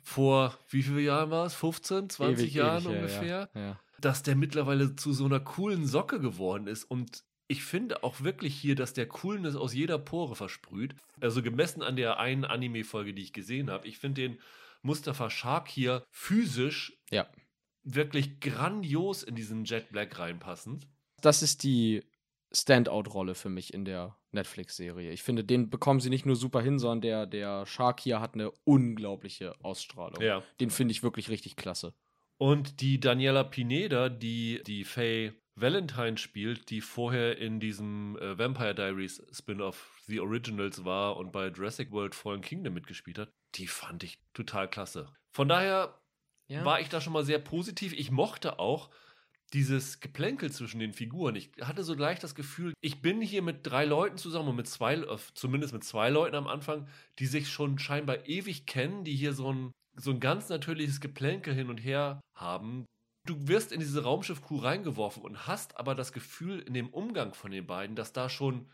vor 0.03 0.57
wie 0.69 0.83
viele 0.83 1.01
Jahren 1.01 1.31
war 1.31 1.47
es? 1.47 1.55
15, 1.55 2.11
20 2.11 2.45
Ewig, 2.45 2.55
Jahren 2.55 2.85
ewig 2.85 2.97
ungefähr? 2.97 3.49
Ja. 3.55 3.61
ja. 3.61 3.81
dass 4.01 4.23
der 4.23 4.37
mittlerweile 4.37 4.97
zu 4.97 5.13
so 5.13 5.25
einer 5.25 5.41
coolen 5.41 5.87
Socke 5.87 6.21
geworden 6.21 6.67
ist 6.67 6.85
und 6.85 7.25
ich 7.47 7.63
finde 7.63 8.03
auch 8.03 8.23
wirklich 8.23 8.55
hier, 8.55 8.75
dass 8.75 8.95
der 8.95 9.07
Coolness 9.07 9.55
aus 9.55 9.75
jeder 9.75 9.99
Pore 9.99 10.35
versprüht. 10.35 10.95
Also 11.21 11.43
gemessen 11.43 11.83
an 11.83 11.97
der 11.97 12.19
einen 12.19 12.45
Anime-Folge, 12.45 13.13
die 13.13 13.23
ich 13.23 13.35
gesehen 13.35 13.71
habe. 13.71 13.87
Ich 13.87 13.99
finde 13.99 14.23
den 14.23 14.39
Mustafa 14.85 15.31
Shark 15.31 15.69
hier 15.69 16.05
physisch 16.11 16.97
Ja. 17.11 17.27
wirklich 17.83 18.41
grandios 18.41 19.23
in 19.23 19.35
diesen 19.35 19.65
Jet 19.65 19.91
Black 19.91 20.19
reinpassend. 20.19 20.87
Das 21.21 21.43
ist 21.43 21.63
die 21.63 22.03
Standout-Rolle 22.53 23.35
für 23.35 23.49
mich 23.49 23.75
in 23.75 23.85
der 23.85 24.17
Netflix-Serie. 24.33 25.11
Ich 25.11 25.23
finde, 25.23 25.43
den 25.45 25.71
bekommen 25.71 26.01
sie 26.01 26.11
nicht 26.11 26.27
nur 26.27 26.37
super 26.37 26.61
hin, 26.61 26.79
sondern 26.79 27.01
der, 27.01 27.27
der 27.27 27.67
Shark 27.67 28.01
hier 28.01 28.21
hat 28.21 28.35
eine 28.35 28.53
unglaubliche 28.65 29.55
Ausstrahlung. 29.65 30.23
Ja. 30.23 30.43
Den 30.61 30.71
finde 30.71 30.93
ich 30.93 31.03
wirklich 31.03 31.31
richtig 31.31 31.57
klasse. 31.57 31.95
Und 32.39 32.81
die 32.81 33.01
Daniela 33.01 33.45
Pineda, 33.45 34.09
die 34.09 34.63
die 34.67 34.85
Faye 34.85 35.33
Valentine 35.57 36.19
spielt, 36.19 36.69
die 36.71 36.81
vorher 36.81 37.39
in 37.39 37.61
diesem 37.61 38.19
äh, 38.19 38.37
Vampire 38.39 38.75
Diaries 38.75 39.23
Spin-off 39.33 40.01
The 40.07 40.21
Originals 40.21 40.85
war 40.85 41.17
und 41.17 41.33
bei 41.33 41.49
Jurassic 41.49 41.93
World 41.93 42.15
Fallen 42.15 42.41
Kingdom 42.41 42.75
mitgespielt 42.75 43.19
hat, 43.19 43.31
die 43.55 43.67
fand 43.67 44.03
ich 44.03 44.19
total 44.33 44.69
klasse. 44.69 45.09
Von 45.31 45.49
daher 45.49 45.99
war 46.49 46.81
ich 46.81 46.89
da 46.89 47.01
schon 47.01 47.13
mal 47.13 47.25
sehr 47.25 47.39
positiv. 47.39 47.93
Ich 47.95 48.11
mochte 48.11 48.59
auch 48.59 48.91
dieses 49.53 50.01
Geplänkel 50.01 50.51
zwischen 50.51 50.81
den 50.81 50.93
Figuren. 50.93 51.37
Ich 51.37 51.51
hatte 51.61 51.85
so 51.85 51.97
gleich 51.97 52.19
das 52.19 52.35
Gefühl, 52.35 52.75
ich 52.81 53.03
bin 53.03 53.21
hier 53.21 53.41
mit 53.41 53.61
drei 53.63 53.85
Leuten 53.85 54.19
zusammen 54.19 54.49
und 54.49 54.57
mit 54.57 54.67
zwei, 54.67 54.95
äh, 54.95 55.19
zumindest 55.35 55.73
mit 55.73 55.85
zwei 55.85 56.11
Leuten 56.11 56.35
am 56.35 56.49
Anfang, 56.49 56.89
die 57.19 57.27
sich 57.27 57.49
schon 57.49 57.79
scheinbar 57.79 58.27
ewig 58.27 58.67
kennen, 58.67 59.05
die 59.05 59.15
hier 59.15 59.33
so 59.33 59.53
ein, 59.53 59.73
so 59.97 60.11
ein 60.11 60.21
ganz 60.21 60.49
natürliches 60.49 61.01
Geplänkel 61.01 61.55
hin 61.55 61.71
und 61.71 61.79
her 61.79 62.21
haben. 62.35 62.85
Du 63.27 63.49
wirst 63.49 63.73
in 63.73 63.81
diese 63.81 64.03
Raumschiff-Crew 64.03 64.59
reingeworfen 64.59 65.23
und 65.23 65.47
hast 65.47 65.79
aber 65.79 65.95
das 65.95 66.13
Gefühl 66.13 66.59
in 66.61 66.75
dem 66.75 66.89
Umgang 66.89 67.33
von 67.33 67.53
den 67.53 67.67
beiden, 67.67 67.97
dass 67.97 68.13
da 68.13 68.29
schon 68.29 68.69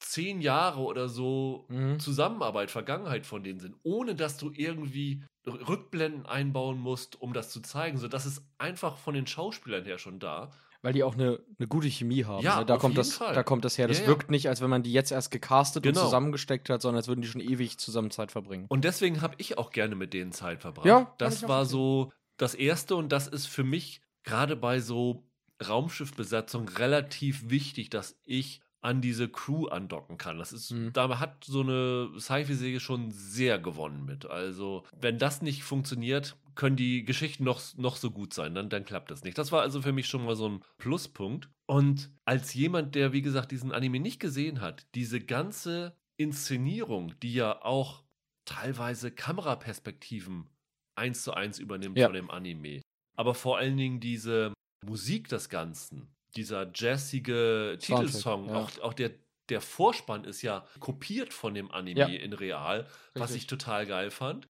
zehn 0.00 0.40
Jahre 0.40 0.80
oder 0.80 1.08
so 1.08 1.66
Mhm. 1.68 1.98
Zusammenarbeit, 2.00 2.70
Vergangenheit 2.70 3.26
von 3.26 3.42
denen 3.42 3.60
sind, 3.60 3.76
ohne 3.82 4.14
dass 4.14 4.36
du 4.36 4.50
irgendwie 4.54 5.24
Rückblenden 5.46 6.26
einbauen 6.26 6.78
musst, 6.78 7.20
um 7.20 7.32
das 7.32 7.50
zu 7.50 7.60
zeigen. 7.60 7.98
So, 7.98 8.08
das 8.08 8.26
ist 8.26 8.42
einfach 8.58 8.96
von 8.96 9.14
den 9.14 9.26
Schauspielern 9.26 9.84
her 9.84 9.98
schon 9.98 10.18
da. 10.18 10.50
Weil 10.82 10.92
die 10.92 11.02
auch 11.02 11.14
eine, 11.14 11.40
eine 11.58 11.66
gute 11.68 11.88
Chemie 11.88 12.24
haben. 12.24 12.42
Ja, 12.44 12.60
ne? 12.60 12.66
da, 12.66 12.76
kommt 12.76 12.98
das, 12.98 13.14
Fall. 13.14 13.34
da 13.34 13.42
kommt 13.42 13.64
das 13.64 13.78
her. 13.78 13.88
Das 13.88 13.98
Ja, 13.98 14.02
ja. 14.04 14.08
wirkt 14.10 14.30
nicht, 14.30 14.48
als 14.50 14.60
wenn 14.60 14.68
man 14.68 14.82
die 14.82 14.92
jetzt 14.92 15.12
erst 15.12 15.30
gecastet 15.30 15.82
Genau. 15.82 15.98
und 16.00 16.04
zusammengesteckt 16.06 16.68
hat, 16.68 16.82
sondern 16.82 16.98
als 16.98 17.08
würden 17.08 17.22
die 17.22 17.28
schon 17.28 17.40
ewig 17.40 17.78
zusammen 17.78 18.10
Zeit 18.10 18.32
verbringen. 18.32 18.66
Und 18.68 18.84
deswegen 18.84 19.22
habe 19.22 19.34
ich 19.38 19.56
auch 19.56 19.70
gerne 19.70 19.94
mit 19.94 20.12
denen 20.12 20.32
Zeit 20.32 20.60
verbracht. 20.60 20.86
Ja, 20.86 21.14
das 21.18 21.48
war 21.48 21.64
so 21.64 22.12
das 22.36 22.54
Erste 22.54 22.96
und 22.96 23.12
das 23.12 23.28
ist 23.28 23.46
für 23.46 23.64
mich 23.64 24.02
gerade 24.24 24.56
bei 24.56 24.80
so 24.80 25.24
Raumschiffbesatzung 25.66 26.68
relativ 26.68 27.48
wichtig, 27.50 27.90
dass 27.90 28.18
ich 28.24 28.60
an 28.84 29.00
diese 29.00 29.28
Crew 29.28 29.66
andocken 29.66 30.18
kann. 30.18 30.38
Das 30.38 30.52
ist, 30.52 30.70
Mhm. 30.70 30.92
da 30.92 31.18
hat 31.18 31.44
so 31.44 31.60
eine 31.62 32.10
Sci-Fi-Serie 32.18 32.80
schon 32.80 33.10
sehr 33.10 33.58
gewonnen 33.58 34.04
mit. 34.04 34.26
Also, 34.26 34.84
wenn 35.00 35.18
das 35.18 35.40
nicht 35.42 35.64
funktioniert, 35.64 36.36
können 36.54 36.76
die 36.76 37.04
Geschichten 37.04 37.44
noch, 37.44 37.60
noch 37.76 37.96
so 37.96 38.10
gut 38.10 38.34
sein, 38.34 38.54
dann, 38.54 38.68
dann 38.68 38.84
klappt 38.84 39.10
das 39.10 39.24
nicht. 39.24 39.38
Das 39.38 39.50
war 39.52 39.62
also 39.62 39.80
für 39.82 39.92
mich 39.92 40.06
schon 40.06 40.24
mal 40.24 40.36
so 40.36 40.48
ein 40.48 40.60
Pluspunkt. 40.78 41.48
Und 41.66 42.10
als 42.26 42.52
jemand, 42.54 42.94
der, 42.94 43.12
wie 43.12 43.22
gesagt, 43.22 43.50
diesen 43.52 43.72
Anime 43.72 43.98
nicht 44.00 44.20
gesehen 44.20 44.60
hat, 44.60 44.86
diese 44.94 45.18
ganze 45.20 45.96
Inszenierung, 46.16 47.18
die 47.22 47.34
ja 47.34 47.62
auch 47.64 48.04
teilweise 48.44 49.10
Kameraperspektiven 49.10 50.48
eins 50.96 51.22
zu 51.22 51.32
eins 51.34 51.58
übernimmt 51.58 51.98
Ja. 51.98 52.06
von 52.06 52.14
dem 52.14 52.30
Anime. 52.30 52.82
Aber 53.16 53.34
vor 53.34 53.58
allen 53.58 53.76
Dingen 53.76 54.00
diese 54.00 54.52
Musik 54.84 55.28
des 55.28 55.48
Ganzen, 55.48 56.13
dieser 56.36 56.70
jazzige 56.74 57.78
Titelsong, 57.80 58.48
ja. 58.48 58.56
auch, 58.56 58.78
auch 58.80 58.94
der, 58.94 59.12
der 59.48 59.60
Vorspann 59.60 60.24
ist 60.24 60.42
ja 60.42 60.66
kopiert 60.80 61.32
von 61.32 61.54
dem 61.54 61.70
Anime 61.70 62.00
Ja. 62.00 62.06
in 62.06 62.32
real, 62.32 62.86
was 63.14 63.30
Richtig. 63.30 63.42
ich 63.42 63.46
total 63.48 63.86
geil 63.86 64.10
fand. 64.10 64.48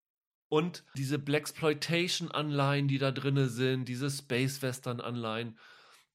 Und 0.48 0.84
diese 0.96 1.18
Blaxploitation-Anleihen, 1.18 2.88
die 2.88 2.98
da 2.98 3.10
drinne 3.10 3.48
sind, 3.48 3.86
diese 3.88 4.10
Space-Western-Anleihen, 4.10 5.58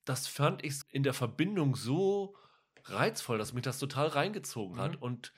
das 0.05 0.27
fand 0.27 0.63
ich 0.63 0.81
in 0.91 1.03
der 1.03 1.13
Verbindung 1.13 1.75
so 1.75 2.35
reizvoll, 2.85 3.38
dass 3.38 3.53
mich 3.53 3.63
das 3.63 3.79
total 3.79 4.07
reingezogen 4.07 4.77
Mhm. 4.77 4.81
hat 4.81 5.01
und 5.01 5.33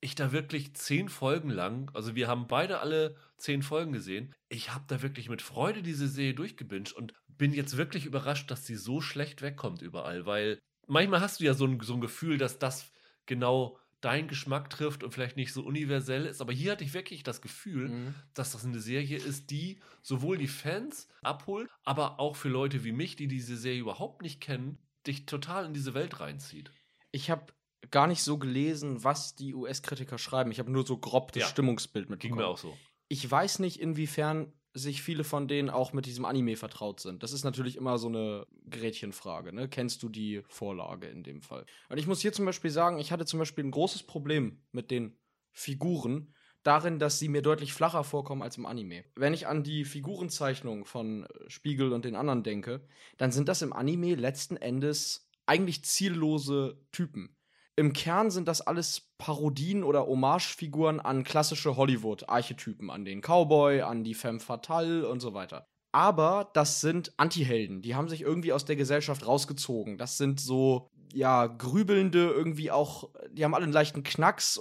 ich 0.00 0.14
da 0.16 0.32
wirklich 0.32 0.74
zehn 0.74 1.08
Folgen 1.08 1.48
lang, 1.50 1.90
also 1.94 2.14
wir 2.16 2.26
haben 2.28 2.48
beide 2.48 2.80
alle 2.80 3.16
zehn 3.36 3.62
Folgen 3.62 3.92
gesehen, 3.92 4.34
ich 4.48 4.72
habe 4.74 4.84
da 4.88 5.00
wirklich 5.00 5.28
mit 5.28 5.42
Freude 5.42 5.82
diese 5.82 6.08
Serie 6.08 6.34
durchgebinged 6.34 6.92
und 6.92 7.14
bin 7.38 7.52
jetzt 7.52 7.76
wirklich 7.76 8.04
überrascht, 8.06 8.50
dass 8.50 8.66
sie 8.66 8.76
so 8.76 9.00
schlecht 9.00 9.42
wegkommt 9.42 9.82
überall, 9.82 10.26
weil 10.26 10.58
manchmal 10.86 11.20
hast 11.20 11.40
du 11.40 11.44
ja 11.44 11.54
so 11.54 11.66
ein, 11.66 11.80
so 11.80 11.94
ein 11.94 12.00
Gefühl, 12.00 12.38
dass 12.38 12.58
das 12.58 12.90
genau 13.26 13.78
deinen 14.00 14.26
Geschmack 14.26 14.68
trifft 14.68 15.04
und 15.04 15.12
vielleicht 15.12 15.36
nicht 15.36 15.52
so 15.52 15.62
universell 15.62 16.26
ist, 16.26 16.40
aber 16.40 16.52
hier 16.52 16.72
hatte 16.72 16.82
ich 16.82 16.92
wirklich 16.92 17.22
das 17.22 17.40
Gefühl, 17.40 17.88
Mhm. 17.88 18.14
dass 18.34 18.50
das 18.52 18.64
eine 18.64 18.80
Serie 18.80 19.16
ist, 19.16 19.50
die 19.50 19.80
sowohl 20.02 20.38
die 20.38 20.48
Fans 20.48 21.06
abholt, 21.22 21.70
aber 21.84 22.18
auch 22.18 22.34
für 22.34 22.48
Leute 22.48 22.82
wie 22.82 22.90
mich, 22.92 23.14
die 23.14 23.28
diese 23.28 23.56
Serie 23.56 23.80
überhaupt 23.80 24.22
nicht 24.22 24.40
kennen, 24.40 24.78
dich 25.06 25.26
total 25.26 25.66
in 25.66 25.72
diese 25.72 25.94
Welt 25.94 26.18
reinzieht. 26.18 26.72
Ich 27.12 27.30
habe 27.30 27.52
gar 27.92 28.06
nicht 28.08 28.22
so 28.24 28.38
gelesen, 28.38 29.04
was 29.04 29.36
die 29.36 29.54
US-Kritiker 29.54 30.18
schreiben. 30.18 30.50
Ich 30.50 30.58
habe 30.58 30.70
nur 30.72 30.84
so 30.86 30.98
grob 30.98 31.30
das 31.32 31.42
Ja. 31.42 31.48
Stimmungsbild 31.48 32.06
Ging 32.06 32.10
mitbekommen. 32.12 32.40
mir 32.40 32.46
auch 32.48 32.58
so. 32.58 32.76
Ich 33.08 33.28
weiß 33.30 33.58
nicht, 33.60 33.78
inwiefern 33.80 34.52
sich 34.74 35.02
viele 35.02 35.24
von 35.24 35.48
denen 35.48 35.70
auch 35.70 35.92
mit 35.92 36.06
diesem 36.06 36.24
Anime 36.24 36.56
vertraut 36.56 37.00
sind. 37.00 37.22
Das 37.22 37.32
ist 37.32 37.44
natürlich 37.44 37.76
immer 37.76 37.98
so 37.98 38.08
eine 38.08 38.46
Gretchenfrage. 38.70 39.52
Ne? 39.52 39.68
Kennst 39.68 40.02
du 40.02 40.08
die 40.08 40.42
Vorlage 40.48 41.08
in 41.08 41.22
dem 41.22 41.42
Fall? 41.42 41.66
Und 41.88 41.98
ich 41.98 42.06
muss 42.06 42.20
hier 42.20 42.32
zum 42.32 42.46
Beispiel 42.46 42.70
sagen, 42.70 42.98
ich 42.98 43.12
hatte 43.12 43.26
zum 43.26 43.38
Beispiel 43.38 43.64
ein 43.64 43.70
großes 43.70 44.04
Problem 44.04 44.62
mit 44.72 44.90
den 44.90 45.18
Figuren 45.52 46.34
darin, 46.62 46.98
dass 46.98 47.18
sie 47.18 47.28
mir 47.28 47.42
deutlich 47.42 47.72
flacher 47.72 48.04
vorkommen 48.04 48.42
als 48.42 48.56
im 48.56 48.66
Anime. 48.66 49.04
Wenn 49.14 49.34
ich 49.34 49.46
an 49.46 49.62
die 49.62 49.84
Figurenzeichnung 49.84 50.84
von 50.84 51.26
Spiegel 51.48 51.92
und 51.92 52.04
den 52.04 52.16
anderen 52.16 52.42
denke, 52.42 52.86
dann 53.18 53.32
sind 53.32 53.48
das 53.48 53.62
im 53.62 53.72
Anime 53.72 54.14
letzten 54.14 54.56
Endes 54.56 55.28
eigentlich 55.44 55.84
ziellose 55.84 56.78
Typen. 56.92 57.36
Im 57.74 57.92
Kern 57.92 58.30
sind 58.30 58.48
das 58.48 58.60
alles 58.60 59.12
Parodien 59.16 59.82
oder 59.82 60.06
Hommagefiguren 60.06 61.00
an 61.00 61.24
klassische 61.24 61.76
Hollywood-Archetypen, 61.76 62.90
an 62.90 63.04
den 63.04 63.22
Cowboy, 63.22 63.80
an 63.80 64.04
die 64.04 64.14
Femme 64.14 64.40
Fatale 64.40 65.08
und 65.08 65.20
so 65.20 65.32
weiter. 65.32 65.66
Aber 65.92 66.50
das 66.54 66.80
sind 66.80 67.12
Antihelden, 67.18 67.82
die 67.82 67.94
haben 67.94 68.08
sich 68.08 68.22
irgendwie 68.22 68.52
aus 68.52 68.64
der 68.64 68.76
Gesellschaft 68.76 69.26
rausgezogen. 69.26 69.98
Das 69.98 70.16
sind 70.16 70.40
so, 70.40 70.90
ja, 71.12 71.46
grübelnde, 71.46 72.30
irgendwie 72.30 72.70
auch, 72.70 73.10
die 73.30 73.44
haben 73.44 73.54
alle 73.54 73.64
einen 73.64 73.72
leichten 73.72 74.02
Knacks. 74.02 74.58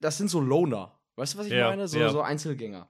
Das 0.00 0.18
sind 0.18 0.28
so 0.28 0.40
Loner. 0.40 0.98
Weißt 1.16 1.34
du, 1.34 1.38
was 1.38 1.46
ich 1.46 1.52
Ja, 1.52 1.70
meine? 1.70 1.88
So, 1.88 1.98
ja. 1.98 2.10
so 2.10 2.20
Einzelgänger, 2.20 2.88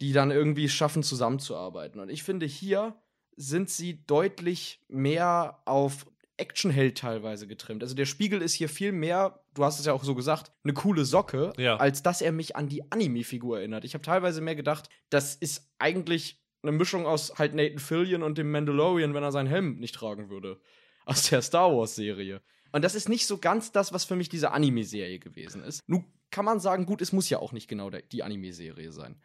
die 0.00 0.12
dann 0.12 0.30
irgendwie 0.30 0.68
schaffen, 0.68 1.02
zusammenzuarbeiten. 1.02 2.00
Und 2.00 2.08
ich 2.08 2.22
finde, 2.22 2.46
hier 2.46 2.96
sind 3.36 3.68
sie 3.68 4.04
deutlich 4.06 4.80
mehr 4.88 5.60
auf 5.66 6.06
Actionheld 6.36 6.98
teilweise 6.98 7.46
getrimmt. 7.46 7.82
Also 7.82 7.94
der 7.94 8.06
Spiegel 8.06 8.42
ist 8.42 8.54
hier 8.54 8.68
viel 8.68 8.92
mehr, 8.92 9.40
du 9.54 9.64
hast 9.64 9.78
es 9.78 9.86
ja 9.86 9.92
auch 9.92 10.04
so 10.04 10.14
gesagt, 10.14 10.52
eine 10.64 10.72
coole 10.74 11.04
Socke, 11.04 11.52
Ja. 11.56 11.76
als 11.76 12.02
dass 12.02 12.20
er 12.20 12.32
mich 12.32 12.56
an 12.56 12.68
die 12.68 12.90
Anime-Figur 12.90 13.58
erinnert. 13.58 13.84
Ich 13.84 13.94
habe 13.94 14.02
teilweise 14.02 14.40
mehr 14.40 14.56
gedacht, 14.56 14.88
das 15.10 15.34
ist 15.36 15.70
eigentlich 15.78 16.42
eine 16.62 16.72
Mischung 16.72 17.06
aus 17.06 17.34
halt 17.38 17.54
Nathan 17.54 17.78
Fillion 17.78 18.22
und 18.22 18.38
dem 18.38 18.50
Mandalorian, 18.50 19.14
wenn 19.14 19.22
er 19.22 19.32
seinen 19.32 19.48
Helm 19.48 19.76
nicht 19.76 19.94
tragen 19.94 20.30
würde. 20.30 20.60
Aus 21.06 21.28
der 21.28 21.42
Star 21.42 21.70
Wars-Serie. 21.70 22.40
Und 22.72 22.82
das 22.82 22.94
ist 22.94 23.10
nicht 23.10 23.26
so 23.26 23.36
ganz 23.36 23.70
das, 23.72 23.92
was 23.92 24.06
für 24.06 24.16
mich 24.16 24.30
diese 24.30 24.52
Anime-Serie 24.52 25.18
gewesen 25.18 25.62
ist. 25.62 25.82
Nun 25.86 26.06
kann 26.30 26.46
man 26.46 26.58
sagen, 26.60 26.86
gut, 26.86 27.02
es 27.02 27.12
muss 27.12 27.28
ja 27.28 27.38
auch 27.38 27.52
nicht 27.52 27.68
genau 27.68 27.90
die 27.90 28.22
Anime-Serie 28.22 28.90
sein. 28.90 29.20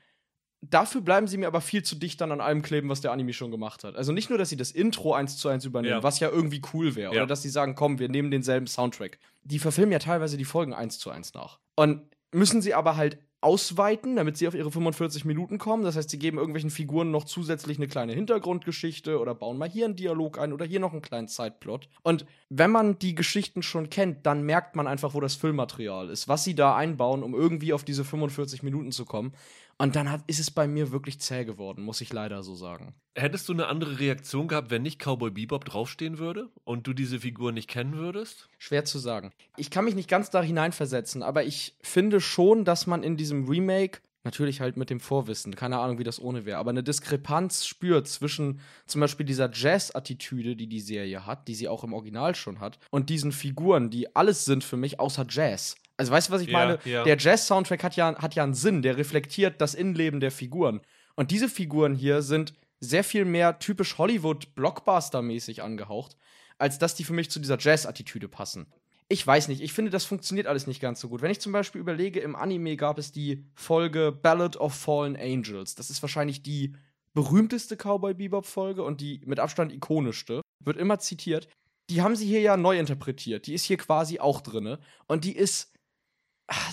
Dafür 0.62 1.00
bleiben 1.02 1.28
sie 1.28 1.38
mir 1.38 1.48
aber 1.48 1.62
viel 1.62 1.84
zu 1.84 1.96
dicht 1.96 2.20
dann 2.20 2.32
an 2.34 2.42
allem 2.42 2.62
kleben, 2.62 2.90
was 2.90 3.00
der 3.00 3.12
Anime 3.14 3.32
schon 3.32 3.50
gemacht 3.50 3.84
hat. 3.86 3.96
Also 3.96 4.12
nicht 4.12 4.30
nur, 4.30 4.38
dass 4.38 4.50
sie 4.50 4.58
das 4.58 4.72
Intro 4.72 5.14
eins 5.14 5.38
zu 5.38 5.48
eins 5.48 5.64
übernehmen, 5.64 5.96
Ja. 5.98 6.04
was 6.04 6.20
ja 6.20 6.30
irgendwie 6.30 6.62
cool 6.74 6.96
wäre, 6.96 7.14
Ja. 7.16 7.22
oder 7.22 7.28
dass 7.28 7.42
sie 7.42 7.50
sagen, 7.50 7.76
komm, 7.76 7.98
wir 8.00 8.10
nehmen 8.10 8.30
denselben 8.30 8.68
Soundtrack. 8.68 9.20
Die 9.44 9.60
verfilmen 9.60 9.94
ja 9.94 10.00
teilweise 10.00 10.36
die 10.36 10.44
Folgen 10.46 10.74
eins 10.74 11.00
zu 11.00 11.10
eins 11.12 11.34
nach. 11.34 11.60
Und 11.76 12.02
müssen 12.34 12.62
sie 12.62 12.74
aber 12.74 12.98
halt 12.98 13.20
ausweiten, 13.42 14.18
damit 14.18 14.36
sie 14.36 14.50
auf 14.50 14.54
ihre 14.54 14.70
45 14.70 15.24
Minuten 15.24 15.60
kommen. 15.60 15.84
Das 15.84 15.96
heißt, 15.96 16.10
sie 16.10 16.20
geben 16.20 16.38
irgendwelchen 16.38 16.70
Figuren 16.70 17.10
noch 17.10 17.24
zusätzlich 17.24 17.78
eine 17.78 17.88
kleine 17.88 18.12
Hintergrundgeschichte 18.12 19.18
oder 19.18 19.34
bauen 19.34 19.58
mal 19.58 19.70
hier 19.70 19.86
einen 19.86 19.96
Dialog 19.96 20.38
ein 20.40 20.52
oder 20.52 20.66
hier 20.66 20.82
noch 20.82 20.92
einen 20.92 21.02
kleinen 21.02 21.30
Zeitplot. 21.30 21.88
Und 22.04 22.26
wenn 22.50 22.70
man 22.70 23.00
die 23.00 23.16
Geschichten 23.16 23.64
schon 23.64 23.90
kennt, 23.90 24.26
dann 24.26 24.44
merkt 24.44 24.76
man 24.76 24.88
einfach, 24.88 25.14
wo 25.14 25.22
das 25.22 25.36
Füllmaterial 25.36 26.10
ist, 26.10 26.28
was 26.28 26.44
sie 26.44 26.54
da 26.54 26.76
einbauen, 26.76 27.24
um 27.24 27.34
irgendwie 27.34 27.72
auf 27.72 27.86
diese 27.86 28.04
45 28.04 28.62
Minuten 28.62 28.92
zu 28.92 29.06
kommen. 29.06 29.32
Und 29.82 29.96
dann 29.96 30.12
hat, 30.12 30.24
ist 30.28 30.40
es 30.40 30.52
bei 30.52 30.68
mir 30.68 30.92
wirklich 30.92 31.22
zäh 31.22 31.46
geworden, 31.46 31.84
muss 31.84 32.02
ich 32.02 32.12
leider 32.12 32.44
so 32.44 32.54
sagen. 32.54 32.94
Hättest 33.16 33.48
du 33.48 33.54
eine 33.54 33.68
andere 33.68 33.98
Reaktion 33.98 34.50
gehabt, 34.50 34.72
wenn 34.72 34.82
nicht 34.82 35.00
Cowboy 35.00 35.32
Bebop 35.32 35.64
draufstehen 35.64 36.20
würde 36.20 36.50
und 36.66 36.86
du 36.86 36.94
diese 36.94 37.22
Figur 37.22 37.54
nicht 37.54 37.70
kennen 37.70 37.96
würdest? 37.96 38.50
Schwer 38.58 38.84
zu 38.84 39.00
sagen. 39.00 39.32
Ich 39.56 39.72
kann 39.72 39.86
mich 39.86 39.96
nicht 39.96 40.10
ganz 40.10 40.30
da 40.30 40.42
hineinversetzen, 40.44 41.24
aber 41.24 41.46
ich 41.46 41.78
finde 41.82 42.20
schon, 42.20 42.66
dass 42.66 42.88
man 42.88 43.04
in 43.04 43.16
diesem 43.16 43.48
Remake, 43.48 44.02
natürlich 44.26 44.60
halt 44.60 44.76
mit 44.76 44.90
dem 44.90 45.00
Vorwissen, 45.00 45.56
keine 45.56 45.80
Ahnung, 45.80 45.98
wie 45.98 46.04
das 46.04 46.20
ohne 46.22 46.44
wäre, 46.44 46.58
aber 46.58 46.72
eine 46.72 46.84
Diskrepanz 46.84 47.66
spürt 47.66 48.06
zwischen 48.10 48.60
zum 48.86 49.00
Beispiel 49.00 49.26
dieser 49.26 49.50
Jazz-Attitüde, 49.50 50.58
die 50.58 50.68
die 50.68 50.82
Serie 50.82 51.26
hat, 51.26 51.48
die 51.48 51.56
sie 51.56 51.70
auch 51.70 51.86
im 51.86 51.94
Original 51.94 52.36
schon 52.36 52.60
hat, 52.60 52.80
und 52.92 53.10
diesen 53.10 53.32
Figuren, 53.32 53.90
die 53.90 54.14
alles 54.14 54.44
sind 54.44 54.66
für 54.66 54.76
mich 54.76 55.00
außer 55.00 55.26
Jazz. 55.30 55.78
Also 56.00 56.14
weißt 56.14 56.30
du, 56.30 56.34
was 56.34 56.42
ich 56.42 56.52
meine? 56.52 56.80
ja. 56.86 57.04
Der 57.04 57.18
Jazz-Soundtrack 57.18 57.84
hat 57.84 57.98
ja, 57.98 58.16
hat 58.16 58.34
ja 58.34 58.44
einen 58.44 58.54
Sinn, 58.54 58.82
der 58.82 58.96
reflektiert 58.96 59.60
das 59.60 59.74
Innenleben 59.74 60.22
der 60.22 60.32
Figuren. 60.32 60.80
Und 61.16 61.32
diese 61.32 61.50
Figuren 61.50 61.94
hier 61.94 62.22
sind 62.22 62.54
sehr 62.80 63.04
viel 63.04 63.26
mehr 63.26 63.60
typisch 63.60 63.98
Hollywood-Blockbuster-mäßig 63.98 65.62
angehaucht, 65.62 66.16
als 66.58 66.80
dass 66.80 66.96
die 66.96 67.04
für 67.04 67.12
mich 67.12 67.30
zu 67.30 67.42
dieser 67.42 67.60
Jazz-Attitüde 67.60 68.30
passen. 68.30 68.68
Ich 69.10 69.28
weiß 69.28 69.50
nicht, 69.50 69.60
ich 69.60 69.74
finde, 69.74 69.92
das 69.92 70.06
funktioniert 70.06 70.48
alles 70.48 70.68
nicht 70.68 70.80
ganz 70.80 71.02
so 71.02 71.10
gut. 71.10 71.22
Wenn 71.22 71.32
ich 71.32 71.42
zum 71.42 71.52
Beispiel 71.52 71.82
überlege, 71.82 72.22
im 72.22 72.38
Anime 72.38 72.78
gab 72.78 72.98
es 72.98 73.12
die 73.12 73.44
Folge 73.54 74.14
Ballad 74.14 74.56
of 74.56 74.74
Fallen 74.74 75.18
Angels. 75.18 75.76
Das 75.76 75.90
ist 75.90 76.02
wahrscheinlich 76.02 76.44
die 76.44 76.78
berühmteste 77.14 77.76
Cowboy 77.76 78.14
Bebop-Folge 78.14 78.84
und 78.84 79.02
die 79.02 79.20
mit 79.26 79.40
Abstand 79.40 79.74
ikonischste. 79.74 80.40
Wird 80.64 80.78
immer 80.78 81.00
zitiert. 81.00 81.50
Die 81.90 82.02
haben 82.02 82.16
sie 82.16 82.28
hier 82.28 82.40
ja 82.40 82.56
neu 82.56 82.80
interpretiert. 82.80 83.48
Die 83.48 83.54
ist 83.54 83.66
hier 83.66 83.78
quasi 83.78 84.20
auch 84.20 84.40
drinne. 84.40 84.80
Und 85.06 85.26
die 85.26 85.36
ist 85.36 85.74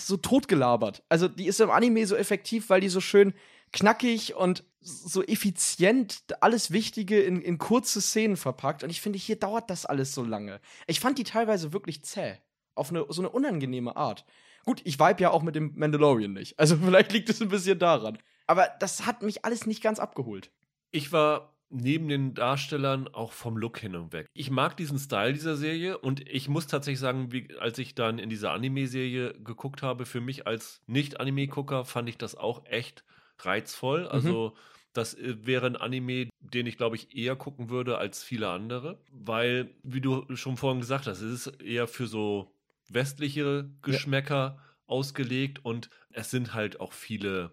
so 0.01 0.17
totgelabert. 0.17 1.03
Also, 1.09 1.29
die 1.29 1.47
ist 1.47 1.61
im 1.61 1.71
Anime 1.71 2.07
so 2.07 2.17
effektiv, 2.17 2.71
weil 2.71 2.81
die 2.81 2.89
so 2.89 3.01
schön 3.01 3.35
knackig 3.73 4.35
und 4.35 4.65
so 4.81 5.23
effizient 5.23 6.23
alles 6.41 6.71
Wichtige 6.71 7.21
in, 7.21 7.43
in 7.43 7.59
kurze 7.59 8.01
Szenen 8.01 8.37
verpackt. 8.37 8.85
Und 8.85 8.91
ich 8.91 9.01
finde, 9.01 9.19
hier 9.19 9.37
dauert 9.37 9.69
das 9.71 9.87
alles 9.87 10.15
so 10.15 10.23
lange. 10.23 10.61
Ich 10.87 11.01
fand 11.01 11.19
die 11.19 11.25
teilweise 11.25 11.73
wirklich 11.73 12.05
zäh. 12.05 12.37
Auf 12.75 12.91
eine, 12.91 13.07
so 13.09 13.23
eine 13.23 13.31
unangenehme 13.31 13.97
Art. 13.97 14.25
Gut, 14.65 14.81
ich 14.85 14.99
vibe 14.99 15.23
ja 15.23 15.31
auch 15.31 15.43
mit 15.43 15.55
dem 15.55 15.73
Mandalorian 15.77 16.33
nicht. 16.33 16.59
Also 16.59 16.77
vielleicht 16.85 17.13
liegt 17.13 17.29
es 17.29 17.41
ein 17.43 17.49
bisschen 17.49 17.79
daran. 17.79 18.19
Aber 18.47 18.69
das 18.81 19.07
hat 19.07 19.23
mich 19.23 19.45
alles 19.45 19.67
nicht 19.67 19.83
ganz 19.83 19.99
abgeholt. 19.99 20.51
Ich 20.91 21.11
war 21.11 21.56
neben 21.69 22.09
den 22.09 22.35
Darstellern 22.35 23.09
auch 23.09 23.33
vom 23.33 23.57
Look 23.57 23.79
hin 23.79 23.97
und 23.97 24.13
weg. 24.13 24.29
Ich 24.35 24.51
mag 24.51 24.77
diesen 24.77 24.99
Style 24.99 25.33
dieser 25.33 25.57
Serie 25.57 25.99
und 25.99 26.27
ich 26.29 26.49
muss 26.49 26.67
tatsächlich 26.67 27.01
sagen, 27.01 27.33
wie, 27.33 27.49
als 27.59 27.79
ich 27.79 27.95
dann 27.95 28.19
in 28.19 28.31
dieser 28.31 28.53
Anime-Serie 28.53 29.35
geguckt 29.41 29.83
habe, 29.83 30.07
für 30.07 30.21
mich 30.21 30.47
als 30.47 30.81
Nicht-Anime-Gucker 30.87 31.85
fand 31.85 32.09
ich 32.09 32.19
das 32.19 32.35
auch 32.35 32.65
echt 32.67 33.05
reizvoll. 33.39 34.03
Mhm. 34.03 34.09
Also 34.09 34.57
das 34.93 35.15
äh, 35.15 35.47
wäre 35.47 35.67
ein 35.67 35.77
Anime, 35.77 36.29
den 36.41 36.67
ich, 36.67 36.77
glaube 36.77 36.97
ich, 36.97 37.17
eher 37.17 37.37
gucken 37.37 37.69
würde 37.71 37.99
als 37.99 38.23
viele 38.23 38.49
andere, 38.49 39.01
weil, 39.11 39.75
wie 39.83 40.01
du 40.01 40.25
schon 40.37 40.57
vorhin 40.57 40.81
gesagt 40.81 41.07
hast, 41.07 41.21
es 41.21 41.47
ist 41.47 41.61
eher 41.61 41.89
für 41.89 42.07
so 42.07 42.55
westliche 42.89 43.69
Geschmäcker 43.83 44.57
ja. 44.57 44.63
ausgelegt 44.87 45.65
und 45.65 45.91
es 46.11 46.31
sind 46.31 46.55
halt 46.55 46.81
auch 46.81 46.93
viele 46.93 47.53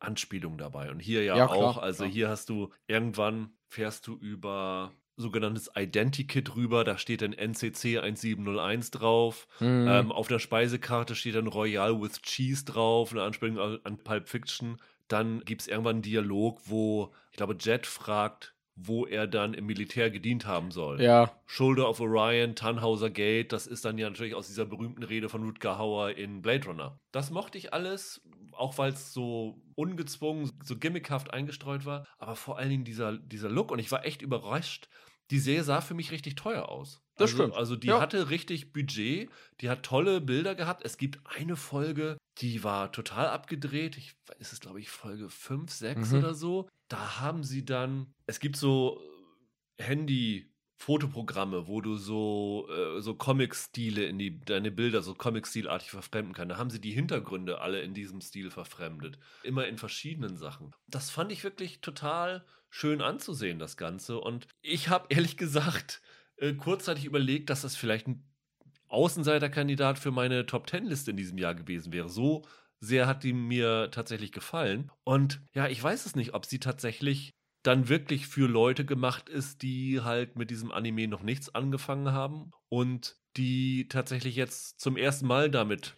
Anspielungen 0.00 0.58
dabei. 0.58 0.90
Und 0.90 1.00
hier 1.00 1.22
ja, 1.24 1.36
ja 1.36 1.46
auch. 1.48 1.74
Klar, 1.74 1.82
also 1.82 2.04
klar. 2.04 2.12
hier 2.12 2.28
hast 2.28 2.48
du 2.48 2.70
irgendwann 2.86 3.50
fährst 3.68 4.06
du 4.06 4.16
über 4.16 4.92
sogenanntes 5.16 5.70
Identikit 5.76 6.56
rüber, 6.56 6.84
da 6.84 6.98
steht 6.98 7.22
dann 7.22 7.32
NCC 7.32 7.98
1701 7.98 8.90
drauf. 8.90 9.46
Mhm. 9.60 9.86
Ähm, 9.88 10.12
auf 10.12 10.28
der 10.28 10.38
Speisekarte 10.38 11.14
steht 11.14 11.36
dann 11.36 11.46
Royal 11.46 12.00
with 12.00 12.22
Cheese 12.22 12.64
drauf, 12.64 13.12
eine 13.12 13.22
Anspielung 13.22 13.58
an 13.58 13.98
Pulp 13.98 14.28
Fiction. 14.28 14.78
Dann 15.08 15.44
gibt 15.44 15.62
es 15.62 15.68
irgendwann 15.68 15.96
einen 15.96 16.02
Dialog, 16.02 16.62
wo, 16.64 17.12
ich 17.30 17.36
glaube, 17.36 17.56
Jet 17.60 17.86
fragt, 17.86 18.54
wo 18.76 19.06
er 19.06 19.28
dann 19.28 19.54
im 19.54 19.66
Militär 19.66 20.10
gedient 20.10 20.46
haben 20.46 20.72
soll. 20.72 21.00
Ja. 21.00 21.32
Shoulder 21.46 21.88
of 21.88 22.00
Orion, 22.00 22.56
Tannhauser 22.56 23.10
Gate, 23.10 23.52
das 23.52 23.68
ist 23.68 23.84
dann 23.84 23.98
ja 23.98 24.08
natürlich 24.10 24.34
aus 24.34 24.48
dieser 24.48 24.64
berühmten 24.64 25.04
Rede 25.04 25.28
von 25.28 25.44
Rutger 25.44 25.78
Hauer 25.78 26.10
in 26.10 26.42
Blade 26.42 26.66
Runner. 26.66 26.98
Das 27.12 27.30
mochte 27.30 27.56
ich 27.56 27.72
alles, 27.72 28.20
auch 28.56 28.78
weil 28.78 28.92
es 28.92 29.12
so 29.12 29.62
ungezwungen, 29.74 30.50
so 30.62 30.76
gimmickhaft 30.76 31.32
eingestreut 31.32 31.84
war, 31.84 32.06
aber 32.18 32.36
vor 32.36 32.58
allen 32.58 32.70
Dingen 32.70 32.84
dieser, 32.84 33.18
dieser 33.18 33.48
Look 33.48 33.70
und 33.70 33.78
ich 33.78 33.90
war 33.92 34.04
echt 34.04 34.22
überrascht. 34.22 34.88
Die 35.30 35.38
Serie 35.38 35.64
sah 35.64 35.80
für 35.80 35.94
mich 35.94 36.10
richtig 36.10 36.34
teuer 36.34 36.68
aus. 36.68 37.02
Das 37.16 37.30
also, 37.30 37.42
stimmt. 37.42 37.56
Also 37.56 37.76
die 37.76 37.86
ja. 37.88 38.00
hatte 38.00 38.30
richtig 38.30 38.72
Budget, 38.72 39.30
die 39.60 39.70
hat 39.70 39.82
tolle 39.82 40.20
Bilder 40.20 40.54
gehabt. 40.54 40.84
Es 40.84 40.98
gibt 40.98 41.20
eine 41.24 41.56
Folge, 41.56 42.18
die 42.38 42.62
war 42.64 42.92
total 42.92 43.28
abgedreht. 43.28 43.96
Ich, 43.96 44.16
ist 44.38 44.52
es, 44.52 44.60
glaube 44.60 44.80
ich, 44.80 44.90
Folge 44.90 45.30
5, 45.30 45.70
6 45.70 46.10
mhm. 46.10 46.18
oder 46.18 46.34
so. 46.34 46.68
Da 46.88 47.20
haben 47.20 47.44
sie 47.44 47.64
dann, 47.64 48.12
es 48.26 48.40
gibt 48.40 48.56
so 48.56 49.00
Handy- 49.78 50.53
Fotoprogramme, 50.84 51.66
wo 51.66 51.80
du 51.80 51.96
so, 51.96 52.68
äh, 52.68 53.00
so 53.00 53.14
Comic-Stile 53.14 54.04
in 54.04 54.18
die, 54.18 54.38
deine 54.44 54.70
Bilder 54.70 55.02
so 55.02 55.14
Comic-Stilartig 55.14 55.90
verfremden 55.90 56.34
kannst. 56.34 56.50
Da 56.52 56.58
haben 56.58 56.68
sie 56.68 56.80
die 56.80 56.92
Hintergründe 56.92 57.62
alle 57.62 57.80
in 57.80 57.94
diesem 57.94 58.20
Stil 58.20 58.50
verfremdet. 58.50 59.18
Immer 59.44 59.66
in 59.66 59.78
verschiedenen 59.78 60.36
Sachen. 60.36 60.74
Das 60.86 61.08
fand 61.08 61.32
ich 61.32 61.42
wirklich 61.42 61.80
total 61.80 62.44
schön 62.68 63.00
anzusehen, 63.00 63.58
das 63.58 63.78
Ganze. 63.78 64.20
Und 64.20 64.46
ich 64.60 64.90
habe 64.90 65.06
ehrlich 65.08 65.38
gesagt 65.38 66.02
äh, 66.36 66.52
kurzzeitig 66.52 67.06
überlegt, 67.06 67.48
dass 67.48 67.62
das 67.62 67.76
vielleicht 67.76 68.06
ein 68.06 68.22
Außenseiterkandidat 68.88 69.98
für 69.98 70.10
meine 70.10 70.44
Top 70.44 70.66
Ten 70.66 70.84
Liste 70.84 71.12
in 71.12 71.16
diesem 71.16 71.38
Jahr 71.38 71.54
gewesen 71.54 71.94
wäre. 71.94 72.10
So 72.10 72.44
sehr 72.80 73.06
hat 73.06 73.24
die 73.24 73.32
mir 73.32 73.90
tatsächlich 73.90 74.32
gefallen. 74.32 74.90
Und 75.02 75.40
ja, 75.54 75.66
ich 75.66 75.82
weiß 75.82 76.04
es 76.04 76.14
nicht, 76.14 76.34
ob 76.34 76.44
sie 76.44 76.58
tatsächlich 76.58 77.32
dann 77.64 77.88
wirklich 77.88 78.28
für 78.28 78.46
Leute 78.46 78.84
gemacht 78.84 79.28
ist, 79.28 79.62
die 79.62 80.02
halt 80.02 80.36
mit 80.36 80.50
diesem 80.50 80.70
Anime 80.70 81.08
noch 81.08 81.22
nichts 81.22 81.54
angefangen 81.54 82.12
haben 82.12 82.52
und 82.68 83.16
die 83.36 83.88
tatsächlich 83.88 84.36
jetzt 84.36 84.80
zum 84.80 84.96
ersten 84.96 85.26
Mal 85.26 85.50
damit 85.50 85.96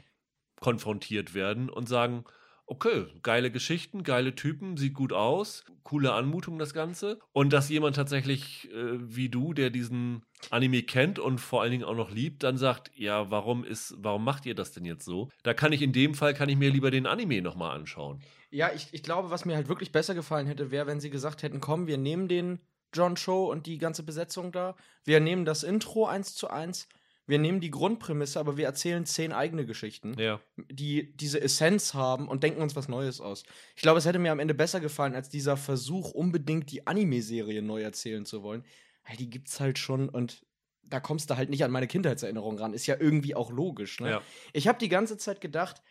konfrontiert 0.61 1.35
werden 1.35 1.69
und 1.69 1.89
sagen, 1.89 2.25
okay, 2.67 3.07
geile 3.23 3.51
Geschichten, 3.51 4.03
geile 4.03 4.35
Typen, 4.35 4.77
sieht 4.77 4.95
gut 4.95 5.13
aus, 5.13 5.65
coole 5.85 6.13
Anmutung 6.13 6.59
das 6.59 6.75
Ganze. 6.75 7.19
Und 7.33 7.53
dass 7.53 7.69
jemand 7.69 7.97
tatsächlich 7.97 8.71
äh, 8.73 8.99
wie 8.99 9.29
du, 9.29 9.55
der 9.55 9.71
diesen 9.71 10.25
Anime 10.51 10.83
kennt 10.83 11.19
und 11.19 11.41
vor 11.41 11.63
allen 11.63 11.71
Dingen 11.71 11.85
auch 11.85 11.95
noch 11.95 12.11
liebt, 12.11 12.43
dann 12.43 12.59
sagt, 12.59 12.91
ja, 12.95 13.31
warum 13.31 13.65
ist, 13.65 13.95
warum 13.99 14.25
macht 14.25 14.47
ihr 14.47 14.55
das 14.55 14.73
denn 14.73 14.85
jetzt 14.85 15.05
so? 15.05 15.29
Da 15.43 15.55
kann 15.55 15.73
ich 15.73 15.83
in 15.83 15.93
dem 15.93 16.15
Fall, 16.15 16.35
kann 16.35 16.49
ich 16.49 16.57
mir 16.57 16.71
lieber 16.71 16.91
den 16.91 17.07
Anime 17.07 17.41
nochmal 17.41 17.77
anschauen. 17.77 18.21
Ja, 18.51 18.71
ich, 18.75 18.89
ich 18.93 19.03
glaube, 19.03 19.31
was 19.31 19.45
mir 19.45 19.57
halt 19.57 19.69
wirklich 19.69 19.93
besser 19.93 20.15
gefallen 20.15 20.47
hätte, 20.47 20.71
wäre, 20.71 20.87
wenn 20.87 21.01
sie 21.01 21.11
gesagt 21.11 21.43
hätten, 21.43 21.61
komm, 21.61 21.87
wir 21.87 21.99
nehmen 21.99 22.29
den 22.29 22.61
John 22.93 23.17
Show 23.17 23.51
und 23.51 23.67
die 23.67 23.79
ganze 23.79 24.03
Besetzung 24.03 24.53
da, 24.53 24.75
wir 25.05 25.21
nehmen 25.21 25.45
das 25.45 25.63
Intro 25.63 26.07
eins 26.07 26.35
zu 26.35 26.49
eins 26.49 26.89
wir 27.27 27.39
nehmen 27.39 27.61
die 27.61 27.71
Grundprämisse, 27.71 28.39
aber 28.39 28.57
wir 28.57 28.67
erzählen 28.67 29.05
zehn 29.05 29.33
eigene 29.33 29.67
Geschichten, 29.67 30.15
ja. 30.19 30.41
die 30.57 31.17
diese 31.17 31.41
Essenz 31.41 31.95
haben 31.95 32.29
und 32.29 32.43
denken 32.43 32.63
uns 32.63 32.77
was 32.77 32.89
Neues 32.89 33.21
aus. 33.21 33.45
Ich 33.75 33.83
glaube, 33.83 33.99
es 33.99 34.07
hätte 34.07 34.19
mir 34.19 34.33
am 34.33 34.39
Ende 34.39 34.55
besser 34.55 34.81
gefallen, 34.81 35.15
als 35.15 35.29
dieser 35.29 35.57
Versuch, 35.57 36.13
unbedingt 36.13 36.71
die 36.71 36.87
Anime-Serie 36.87 37.63
neu 37.63 37.83
erzählen 37.83 38.25
zu 38.25 38.43
wollen. 38.43 38.65
Weil 39.07 39.17
die 39.17 39.31
gibt's 39.31 39.61
halt 39.61 39.79
schon 39.79 40.09
und 40.09 40.45
da 40.83 41.01
kommst 41.01 41.31
du 41.31 41.37
halt 41.37 41.51
nicht 41.51 41.65
an 41.65 41.71
meine 41.71 41.89
Kindheitserinnerung 41.89 42.59
ran. 42.59 42.75
Ist 42.75 42.87
ja 42.87 42.97
irgendwie 42.99 43.35
auch 43.35 43.51
logisch. 43.51 44.01
Ne? 44.01 44.11
Ja. 44.11 44.23
Ich 44.53 44.69
habe 44.69 44.79
die 44.79 44.89
ganze 44.89 45.17
Zeit 45.17 45.41
gedacht, 45.41 45.83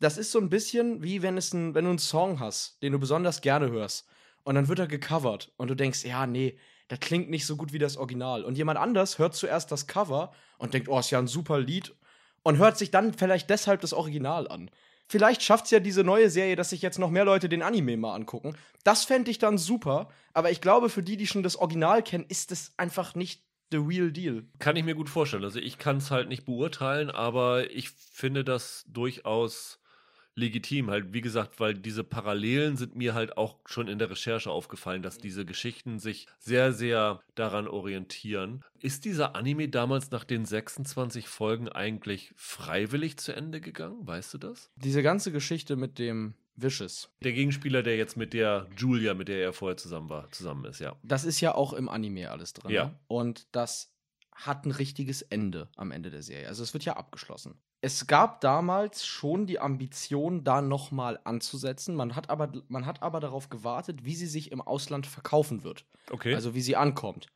das 0.00 0.16
ist 0.16 0.32
so 0.32 0.38
ein 0.38 0.48
bisschen 0.48 1.02
wie 1.02 1.22
wenn, 1.22 1.36
es 1.36 1.52
ein, 1.52 1.74
wenn 1.74 1.84
du 1.84 1.90
einen 1.90 1.98
Song 1.98 2.40
hast, 2.40 2.82
den 2.82 2.92
du 2.92 2.98
besonders 2.98 3.40
gerne 3.40 3.70
hörst. 3.70 4.06
Und 4.44 4.54
dann 4.54 4.68
wird 4.68 4.78
er 4.78 4.86
gecovert 4.86 5.52
und 5.56 5.68
du 5.68 5.74
denkst, 5.74 6.04
ja, 6.04 6.26
nee, 6.26 6.56
das 6.88 7.00
klingt 7.00 7.30
nicht 7.30 7.46
so 7.46 7.56
gut 7.56 7.72
wie 7.72 7.78
das 7.78 7.96
Original. 7.96 8.44
Und 8.44 8.56
jemand 8.56 8.78
anders 8.78 9.18
hört 9.18 9.34
zuerst 9.34 9.70
das 9.70 9.86
Cover 9.86 10.32
und 10.58 10.74
denkt, 10.74 10.88
oh, 10.88 10.98
ist 10.98 11.10
ja 11.10 11.18
ein 11.18 11.26
super 11.26 11.60
Lied 11.60 11.94
und 12.42 12.58
hört 12.58 12.78
sich 12.78 12.90
dann 12.90 13.12
vielleicht 13.12 13.50
deshalb 13.50 13.80
das 13.82 13.92
Original 13.92 14.48
an. 14.48 14.70
Vielleicht 15.06 15.42
schafft 15.42 15.66
es 15.66 15.70
ja 15.70 15.80
diese 15.80 16.04
neue 16.04 16.28
Serie, 16.28 16.56
dass 16.56 16.70
sich 16.70 16.82
jetzt 16.82 16.98
noch 16.98 17.10
mehr 17.10 17.24
Leute 17.24 17.48
den 17.48 17.62
Anime 17.62 17.96
mal 17.96 18.14
angucken. 18.14 18.54
Das 18.84 19.04
fände 19.04 19.30
ich 19.30 19.38
dann 19.38 19.56
super, 19.56 20.10
aber 20.34 20.50
ich 20.50 20.60
glaube, 20.60 20.90
für 20.90 21.02
die, 21.02 21.16
die 21.16 21.26
schon 21.26 21.42
das 21.42 21.56
Original 21.56 22.02
kennen, 22.02 22.26
ist 22.28 22.52
es 22.52 22.72
einfach 22.76 23.14
nicht 23.14 23.42
the 23.70 23.78
real 23.78 24.10
deal. 24.10 24.44
Kann 24.58 24.76
ich 24.76 24.84
mir 24.84 24.94
gut 24.94 25.08
vorstellen. 25.08 25.44
Also 25.44 25.60
ich 25.60 25.78
kann 25.78 25.98
es 25.98 26.10
halt 26.10 26.28
nicht 26.28 26.44
beurteilen, 26.44 27.10
aber 27.10 27.70
ich 27.70 27.90
finde 27.90 28.44
das 28.44 28.84
durchaus 28.88 29.80
legitim. 30.38 30.90
Halt, 30.90 31.12
wie 31.12 31.20
gesagt, 31.20 31.60
weil 31.60 31.74
diese 31.74 32.04
Parallelen 32.04 32.76
sind 32.76 32.96
mir 32.96 33.14
halt 33.14 33.36
auch 33.36 33.58
schon 33.66 33.88
in 33.88 33.98
der 33.98 34.10
Recherche 34.10 34.50
aufgefallen, 34.50 35.02
dass 35.02 35.18
diese 35.18 35.44
Geschichten 35.44 35.98
sich 35.98 36.26
sehr, 36.38 36.72
sehr 36.72 37.20
daran 37.34 37.68
orientieren. 37.68 38.64
Ist 38.80 39.04
dieser 39.04 39.36
Anime 39.36 39.68
damals 39.68 40.10
nach 40.10 40.24
den 40.24 40.44
26 40.44 41.28
Folgen 41.28 41.68
eigentlich 41.68 42.32
freiwillig 42.36 43.18
zu 43.18 43.34
Ende 43.34 43.60
gegangen? 43.60 44.06
Weißt 44.06 44.32
du 44.32 44.38
das? 44.38 44.70
Diese 44.76 45.02
ganze 45.02 45.32
Geschichte 45.32 45.76
mit 45.76 45.98
dem 45.98 46.34
Vicious. 46.56 47.10
Der 47.22 47.32
Gegenspieler, 47.32 47.82
der 47.82 47.96
jetzt 47.96 48.16
mit 48.16 48.32
der 48.32 48.66
Julia, 48.76 49.14
mit 49.14 49.28
der 49.28 49.42
er 49.42 49.52
vorher 49.52 49.76
zusammen 49.76 50.08
war, 50.08 50.30
zusammen 50.32 50.64
ist, 50.64 50.80
ja. 50.80 50.96
Das 51.02 51.24
ist 51.24 51.40
ja 51.40 51.54
auch 51.54 51.72
im 51.72 51.88
Anime 51.88 52.30
alles 52.30 52.52
drin. 52.52 52.72
Ja. 52.72 52.86
Ne? 52.86 52.98
Und 53.06 53.46
das 53.52 53.92
hat 54.32 54.66
ein 54.66 54.70
richtiges 54.70 55.22
Ende 55.22 55.68
am 55.76 55.90
Ende 55.90 56.10
der 56.10 56.22
Serie. 56.22 56.48
Also 56.48 56.62
es 56.62 56.72
wird 56.72 56.84
ja 56.84 56.96
abgeschlossen 56.96 57.60
es 57.80 58.06
gab 58.06 58.40
damals 58.40 59.06
schon 59.06 59.46
die 59.46 59.60
Ambition, 59.60 60.42
da 60.42 60.60
nochmal 60.60 61.20
anzusetzen. 61.24 61.94
Man 61.94 62.16
hat, 62.16 62.28
aber, 62.28 62.50
man 62.68 62.86
hat 62.86 63.02
aber 63.02 63.20
darauf 63.20 63.50
gewartet, 63.50 64.04
wie 64.04 64.16
sie 64.16 64.26
sich 64.26 64.50
im 64.50 64.60
Ausland 64.60 65.06
verkaufen 65.06 65.62
wird. 65.62 65.84
Okay. 66.10 66.34
Also 66.34 66.54
wie 66.54 66.60
sie 66.60 66.76
ankommt. 66.76 67.28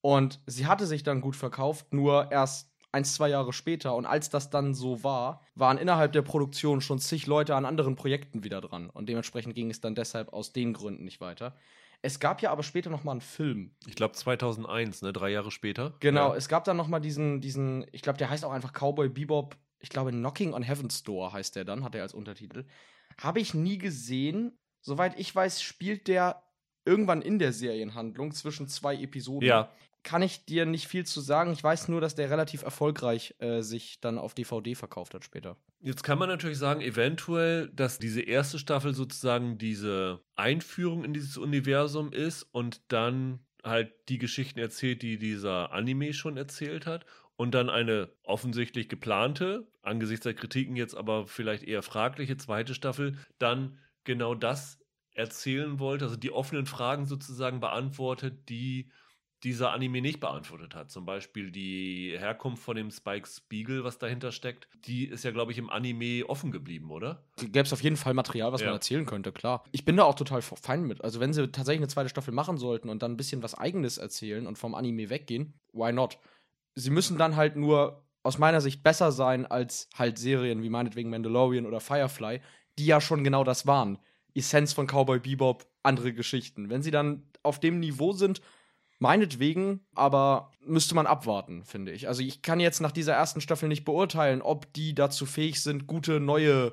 Und 0.00 0.40
sie 0.46 0.66
hatte 0.66 0.86
sich 0.86 1.02
dann 1.02 1.20
gut 1.20 1.36
verkauft, 1.36 1.92
nur 1.92 2.32
erst 2.32 2.70
ein, 2.90 3.04
zwei 3.04 3.28
Jahre 3.28 3.52
später. 3.52 3.94
Und 3.94 4.06
als 4.06 4.30
das 4.30 4.50
dann 4.50 4.74
so 4.74 5.04
war, 5.04 5.42
waren 5.54 5.78
innerhalb 5.78 6.12
der 6.12 6.22
Produktion 6.22 6.80
schon 6.80 6.98
zig 6.98 7.26
Leute 7.26 7.54
an 7.54 7.64
anderen 7.66 7.94
Projekten 7.94 8.44
wieder 8.44 8.60
dran. 8.60 8.88
Und 8.90 9.08
dementsprechend 9.08 9.54
ging 9.54 9.70
es 9.70 9.80
dann 9.80 9.94
deshalb 9.94 10.32
aus 10.32 10.52
den 10.52 10.72
Gründen 10.72 11.04
nicht 11.04 11.20
weiter. 11.20 11.56
Es 12.00 12.18
gab 12.18 12.42
ja 12.42 12.50
aber 12.50 12.64
später 12.64 12.90
noch 12.90 13.04
mal 13.04 13.12
einen 13.12 13.20
Film. 13.20 13.70
Ich 13.86 13.94
glaube 13.94 14.14
2001, 14.14 15.02
ne, 15.02 15.12
drei 15.12 15.30
Jahre 15.30 15.50
später. 15.50 15.94
Genau, 16.00 16.30
ja. 16.30 16.36
es 16.36 16.48
gab 16.48 16.64
dann 16.64 16.76
noch 16.76 16.88
mal 16.88 16.98
diesen, 16.98 17.40
diesen, 17.40 17.86
ich 17.92 18.02
glaube, 18.02 18.18
der 18.18 18.28
heißt 18.28 18.44
auch 18.44 18.50
einfach 18.50 18.72
Cowboy 18.72 19.08
Bebop 19.08 19.56
ich 19.82 19.88
glaube, 19.88 20.12
Knocking 20.12 20.54
on 20.54 20.62
Heaven's 20.62 21.02
Door 21.02 21.32
heißt 21.32 21.56
der 21.56 21.64
dann, 21.64 21.84
hat 21.84 21.94
er 21.94 22.02
als 22.02 22.14
Untertitel. 22.14 22.64
Habe 23.18 23.40
ich 23.40 23.52
nie 23.52 23.78
gesehen. 23.78 24.58
Soweit 24.80 25.18
ich 25.18 25.34
weiß, 25.34 25.60
spielt 25.60 26.08
der 26.08 26.42
irgendwann 26.84 27.20
in 27.20 27.38
der 27.38 27.52
Serienhandlung 27.52 28.32
zwischen 28.32 28.68
zwei 28.68 28.94
Episoden. 28.96 29.46
Ja. 29.46 29.70
Kann 30.04 30.22
ich 30.22 30.44
dir 30.44 30.66
nicht 30.66 30.88
viel 30.88 31.04
zu 31.04 31.20
sagen. 31.20 31.52
Ich 31.52 31.62
weiß 31.62 31.88
nur, 31.88 32.00
dass 32.00 32.14
der 32.14 32.30
relativ 32.30 32.62
erfolgreich 32.62 33.36
äh, 33.38 33.60
sich 33.60 34.00
dann 34.00 34.18
auf 34.18 34.34
DVD 34.34 34.74
verkauft 34.74 35.14
hat 35.14 35.24
später. 35.24 35.56
Jetzt 35.80 36.02
kann 36.02 36.18
man 36.18 36.28
natürlich 36.28 36.58
sagen, 36.58 36.80
eventuell, 36.80 37.68
dass 37.68 37.98
diese 37.98 38.22
erste 38.22 38.58
Staffel 38.58 38.94
sozusagen 38.94 39.58
diese 39.58 40.20
Einführung 40.34 41.04
in 41.04 41.12
dieses 41.12 41.36
Universum 41.36 42.12
ist 42.12 42.42
und 42.42 42.80
dann 42.88 43.40
halt 43.62 43.92
die 44.08 44.18
Geschichten 44.18 44.58
erzählt, 44.58 45.02
die 45.02 45.18
dieser 45.18 45.72
Anime 45.72 46.12
schon 46.12 46.36
erzählt 46.36 46.86
hat 46.86 47.06
und 47.42 47.50
dann 47.56 47.70
eine 47.70 48.08
offensichtlich 48.22 48.88
geplante, 48.88 49.66
angesichts 49.82 50.22
der 50.22 50.34
Kritiken 50.34 50.76
jetzt 50.76 50.94
aber 50.94 51.26
vielleicht 51.26 51.64
eher 51.64 51.82
fragliche 51.82 52.36
zweite 52.36 52.72
Staffel, 52.72 53.18
dann 53.40 53.80
genau 54.04 54.36
das 54.36 54.78
erzählen 55.10 55.80
wollte, 55.80 56.04
also 56.04 56.14
die 56.14 56.30
offenen 56.30 56.66
Fragen 56.66 57.04
sozusagen 57.04 57.58
beantwortet, 57.58 58.48
die 58.48 58.92
dieser 59.42 59.72
Anime 59.72 60.00
nicht 60.02 60.20
beantwortet 60.20 60.76
hat. 60.76 60.92
Zum 60.92 61.04
Beispiel 61.04 61.50
die 61.50 62.14
Herkunft 62.16 62.62
von 62.62 62.76
dem 62.76 62.92
Spike 62.92 63.26
Spiegel, 63.26 63.82
was 63.82 63.98
dahinter 63.98 64.30
steckt, 64.30 64.68
die 64.86 65.06
ist 65.06 65.24
ja, 65.24 65.32
glaube 65.32 65.50
ich, 65.50 65.58
im 65.58 65.68
Anime 65.68 66.24
offen 66.28 66.52
geblieben, 66.52 66.92
oder? 66.92 67.24
Gäbe 67.38 67.62
es 67.62 67.72
auf 67.72 67.82
jeden 67.82 67.96
Fall 67.96 68.14
Material, 68.14 68.52
was 68.52 68.60
Ja. 68.60 68.68
man 68.68 68.76
erzählen 68.76 69.04
könnte, 69.04 69.32
klar. 69.32 69.64
Ich 69.72 69.84
bin 69.84 69.96
da 69.96 70.04
auch 70.04 70.14
total 70.14 70.42
fein 70.42 70.84
mit. 70.84 71.02
Also, 71.02 71.18
wenn 71.18 71.32
sie 71.32 71.50
tatsächlich 71.50 71.80
eine 71.80 71.88
zweite 71.88 72.08
Staffel 72.08 72.32
machen 72.32 72.56
sollten 72.56 72.88
und 72.88 73.02
dann 73.02 73.14
ein 73.14 73.16
bisschen 73.16 73.42
was 73.42 73.56
Eigenes 73.56 73.98
erzählen 73.98 74.46
und 74.46 74.58
vom 74.58 74.76
Anime 74.76 75.10
weggehen, 75.10 75.54
why 75.72 75.92
not? 75.92 76.20
Sie 76.74 76.90
müssen 76.90 77.18
dann 77.18 77.36
halt 77.36 77.56
nur 77.56 78.04
aus 78.22 78.38
meiner 78.38 78.60
Sicht 78.60 78.82
besser 78.82 79.12
sein 79.12 79.46
als 79.46 79.88
halt 79.96 80.18
Serien 80.18 80.62
wie 80.62 80.70
meinetwegen 80.70 81.10
Mandalorian 81.10 81.66
oder 81.66 81.80
Firefly, 81.80 82.40
die 82.78 82.86
ja 82.86 83.00
schon 83.00 83.24
genau 83.24 83.44
das 83.44 83.66
waren. 83.66 83.98
Essenz 84.34 84.72
von 84.72 84.86
Cowboy 84.86 85.18
Bebop, 85.18 85.66
andere 85.82 86.12
Geschichten. 86.12 86.70
Wenn 86.70 86.82
sie 86.82 86.90
dann 86.90 87.24
auf 87.42 87.60
dem 87.60 87.80
Niveau 87.80 88.12
sind, 88.12 88.40
meinetwegen, 88.98 89.80
aber 89.94 90.52
müsste 90.64 90.94
man 90.94 91.06
abwarten, 91.06 91.64
finde 91.64 91.92
ich. 91.92 92.06
Also 92.06 92.22
ich 92.22 92.40
kann 92.40 92.60
jetzt 92.60 92.80
nach 92.80 92.92
dieser 92.92 93.14
ersten 93.14 93.40
Staffel 93.40 93.68
nicht 93.68 93.84
beurteilen, 93.84 94.40
ob 94.40 94.72
die 94.72 94.94
dazu 94.94 95.26
fähig 95.26 95.60
sind, 95.60 95.88
gute 95.88 96.20
neue 96.20 96.72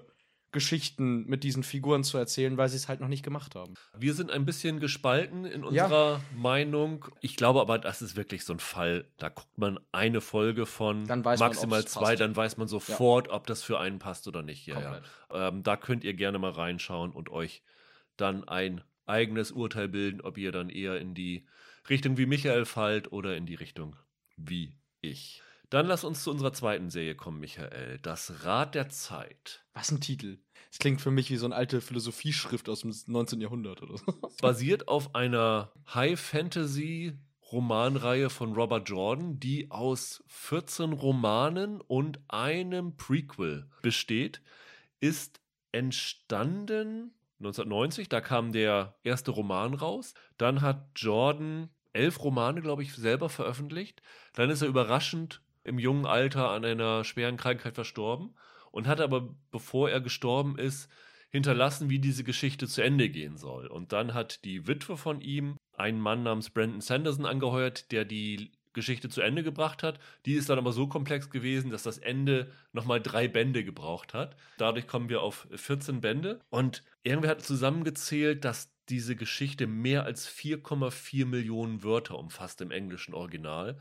Geschichten 0.51 1.25
mit 1.27 1.43
diesen 1.43 1.63
Figuren 1.63 2.03
zu 2.03 2.17
erzählen, 2.17 2.57
weil 2.57 2.69
sie 2.69 2.75
es 2.77 2.87
halt 2.87 2.99
noch 3.01 3.07
nicht 3.07 3.23
gemacht 3.23 3.55
haben. 3.55 3.75
Wir 3.97 4.13
sind 4.13 4.31
ein 4.31 4.45
bisschen 4.45 4.79
gespalten 4.79 5.45
in 5.45 5.61
Ja. 5.61 5.67
unserer 5.85 6.21
Meinung. 6.35 7.05
Ich 7.21 7.35
glaube 7.35 7.61
aber, 7.61 7.77
das 7.79 8.01
ist 8.01 8.15
wirklich 8.15 8.43
so 8.45 8.53
ein 8.53 8.59
Fall. 8.59 9.05
Da 9.17 9.29
guckt 9.29 9.57
man 9.57 9.79
eine 9.91 10.21
Folge 10.21 10.65
von 10.65 11.03
man, 11.03 11.21
maximal 11.21 11.81
ob's 11.81 11.91
zwei, 11.91 12.01
passt. 12.11 12.21
dann 12.21 12.35
weiß 12.35 12.57
man 12.57 12.67
sofort, 12.67 13.29
ob 13.29 13.45
das 13.47 13.61
für 13.63 13.79
einen 13.79 13.99
passt 13.99 14.27
oder 14.27 14.41
nicht. 14.41 14.65
Ja, 14.67 14.79
ja. 14.81 15.01
Ähm, 15.49 15.63
da 15.63 15.77
könnt 15.77 16.03
ihr 16.03 16.13
gerne 16.13 16.39
mal 16.39 16.51
reinschauen 16.51 17.11
und 17.11 17.29
euch 17.29 17.61
dann 18.17 18.47
ein 18.47 18.81
eigenes 19.05 19.51
Urteil 19.51 19.87
bilden, 19.87 20.21
ob 20.21 20.37
ihr 20.37 20.51
dann 20.51 20.69
eher 20.69 20.99
in 20.99 21.13
die 21.15 21.45
Richtung 21.89 22.17
wie 22.17 22.25
Michael 22.25 22.65
fallt 22.65 23.11
oder 23.11 23.35
in 23.37 23.45
die 23.45 23.55
Richtung 23.55 23.95
wie 24.37 24.73
ich. 25.01 25.41
Dann 25.69 25.85
lass 25.85 26.03
uns 26.03 26.23
zu 26.23 26.31
unserer 26.31 26.51
zweiten 26.51 26.89
Serie 26.89 27.13
kommen, 27.13 27.39
Michael. 27.39 27.99
Das 28.01 28.43
Rad 28.43 28.73
der 28.73 28.89
Zeit. 28.89 29.63
Was 29.73 29.91
ein 29.91 30.01
Titel. 30.01 30.39
Es 30.71 30.79
klingt 30.79 30.99
für 31.01 31.11
mich 31.11 31.29
wie 31.29 31.35
so 31.35 31.45
eine 31.45 31.53
alte 31.55 31.79
Philosophieschrift 31.81 32.69
aus 32.69 32.81
dem 32.81 32.91
19. 33.07 33.39
Jahrhundert 33.39 33.83
oder 33.83 33.97
so. 33.97 34.05
basiert 34.41 34.87
auf 34.87 35.13
einer 35.13 35.71
High-Fantasy-Romanreihe 35.93 38.31
von 38.31 38.53
Robert 38.53 38.89
Jordan, 38.89 39.39
die 39.39 39.69
aus 39.69 40.23
14 40.27 40.93
Romanen 40.93 41.81
und 41.81 42.19
einem 42.27 42.97
Prequel 42.97 43.69
besteht, 43.81 44.41
ist 44.99 45.39
entstanden 45.71 47.13
1990, 47.39 48.09
da 48.09 48.21
kam 48.21 48.51
der 48.51 48.95
erste 49.03 49.31
Roman 49.31 49.73
raus. 49.73 50.13
Dann 50.37 50.61
hat 50.61 50.89
Jordan 50.95 51.69
elf 51.93 52.21
Romane, 52.21 52.61
glaube 52.61 52.83
ich, 52.83 52.93
selber 52.93 53.29
veröffentlicht. 53.29 54.01
Dann 54.33 54.49
ist 54.49 54.61
er 54.61 54.67
überraschend 54.67 55.41
im 55.69 55.79
jungen 55.79 56.05
Alter 56.05 56.49
an 56.49 56.65
einer 56.65 57.03
schweren 57.05 57.37
Krankheit 57.37 57.75
verstorben 57.75 58.33
und 58.71 58.87
hat 58.87 58.99
aber, 58.99 59.29
bevor 59.51 59.89
er 59.89 60.01
gestorben 60.01 60.57
ist, 60.57 60.89
hinterlassen, 61.29 61.89
wie 61.89 61.99
diese 61.99 62.23
Geschichte 62.23 62.67
zu 62.67 62.81
Ende 62.81 63.07
gehen 63.09 63.37
soll. 63.37 63.67
Und 63.67 63.93
dann 63.93 64.13
hat 64.13 64.43
die 64.43 64.67
Witwe 64.67 64.97
von 64.97 65.21
ihm 65.21 65.57
einen 65.77 66.01
Mann 66.01 66.23
namens 66.23 66.49
Brandon 66.49 66.81
Sanderson 66.81 67.25
angeheuert, 67.25 67.91
der 67.91 68.03
die 68.03 68.51
Geschichte 68.73 69.09
zu 69.09 69.21
Ende 69.21 69.43
gebracht 69.43 69.83
hat. 69.83 69.99
Die 70.25 70.33
ist 70.33 70.49
dann 70.49 70.57
aber 70.57 70.71
so 70.71 70.87
komplex 70.87 71.29
gewesen, 71.29 71.69
dass 71.69 71.83
das 71.83 71.99
Ende 71.99 72.51
nochmal 72.73 73.01
drei 73.01 73.27
Bände 73.27 73.63
gebraucht 73.63 74.13
hat. 74.13 74.35
Dadurch 74.57 74.87
kommen 74.87 75.09
wir 75.09 75.21
auf 75.21 75.47
14 75.53 76.01
Bände. 76.01 76.39
Und 76.49 76.83
irgendwer 77.03 77.31
hat 77.31 77.43
zusammengezählt, 77.43 78.43
dass 78.43 78.71
diese 78.89 79.15
Geschichte 79.15 79.67
mehr 79.67 80.05
als 80.05 80.27
4,4 80.27 81.25
Millionen 81.25 81.83
Wörter 81.83 82.17
umfasst 82.17 82.61
im 82.61 82.71
englischen 82.71 83.13
Original. 83.13 83.77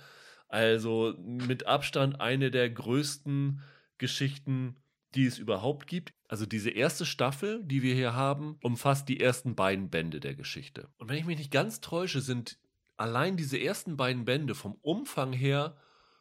Also 0.49 1.15
mit 1.19 1.67
Abstand 1.67 2.21
eine 2.21 2.51
der 2.51 2.71
größten 2.71 3.61
Geschichten, 3.99 4.77
die 5.15 5.27
es 5.27 5.39
überhaupt 5.39 5.87
gibt. 5.87 6.13
Also 6.27 6.47
diese 6.47 6.71
erste 6.71 7.07
Staffel, 7.07 7.63
die 7.65 7.83
wir 7.83 7.95
hier 7.95 8.15
haben, 8.15 8.59
umfasst 8.63 9.09
die 9.09 9.21
ersten 9.21 9.55
beiden 9.55 9.91
Bände 9.91 10.21
der 10.21 10.35
Geschichte. 10.35 10.89
Und 10.99 11.09
wenn 11.09 11.19
ich 11.19 11.25
mich 11.25 11.39
nicht 11.39 11.51
ganz 11.51 11.81
täusche, 11.81 12.21
sind 12.21 12.59
allein 12.97 13.37
diese 13.37 13.59
ersten 13.59 13.97
beiden 13.97 14.25
Bände 14.25 14.55
vom 14.55 14.75
Umfang 14.83 15.33
her 15.33 15.77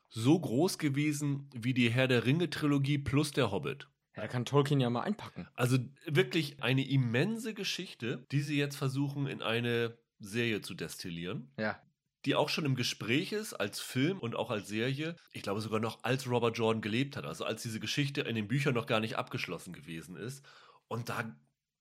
so 0.10 0.40
groß 0.40 0.78
gewesen 0.78 1.50
wie 1.54 1.74
die 1.74 1.90
Herr 1.90 2.08
der 2.08 2.26
Ringe 2.26 2.50
Trilogie 2.50 2.98
plus 2.98 3.32
der 3.32 3.52
Hobbit. 3.52 3.90
Ja, 4.16 4.24
da 4.24 4.28
kann 4.28 4.46
Tolkien 4.46 4.80
ja 4.80 4.90
mal 4.90 5.02
einpacken. 5.02 5.48
Also 5.54 5.78
wirklich 6.06 6.64
eine 6.64 6.88
immense 6.88 7.54
Geschichte, 7.54 8.26
die 8.32 8.42
sie 8.42 8.58
jetzt 8.58 8.76
versuchen 8.76 9.28
in 9.28 9.42
eine 9.42 9.98
Serie 10.20 10.62
zu 10.62 10.74
destillieren 10.74 11.52
Ja. 11.58 11.80
Die 12.28 12.36
auch 12.36 12.50
schon 12.50 12.66
im 12.66 12.76
Gespräch 12.76 13.32
ist, 13.32 13.54
als 13.54 13.80
Film 13.80 14.20
und 14.20 14.36
auch 14.36 14.52
als 14.52 14.68
Serie. 14.68 15.16
Ich 15.32 15.44
glaube 15.44 15.62
sogar 15.62 15.80
noch, 15.80 16.04
als 16.04 16.30
Robert 16.30 16.58
Jordan 16.58 16.82
gelebt 16.82 17.16
hat, 17.16 17.26
also 17.26 17.46
als 17.46 17.62
diese 17.62 17.80
Geschichte 17.80 18.20
in 18.20 18.36
den 18.36 18.50
Büchern 18.50 18.74
noch 18.74 18.86
gar 18.86 19.00
nicht 19.00 19.16
abgeschlossen 19.16 19.72
gewesen 19.72 20.18
ist. 20.18 20.46
Und 20.90 21.08
da 21.08 21.34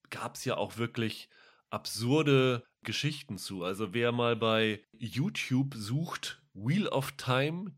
gab 0.09 0.37
es 0.37 0.45
ja 0.45 0.57
auch 0.57 0.77
wirklich 0.77 1.29
absurde 1.69 2.63
Geschichten 2.85 3.39
zu. 3.39 3.65
Also 3.65 3.93
wer 3.93 4.13
mal 4.13 4.37
bei 4.37 4.85
YouTube 4.93 5.75
sucht, 5.75 6.41
Wheel 6.55 6.87
of 6.87 7.11
Time 7.17 7.75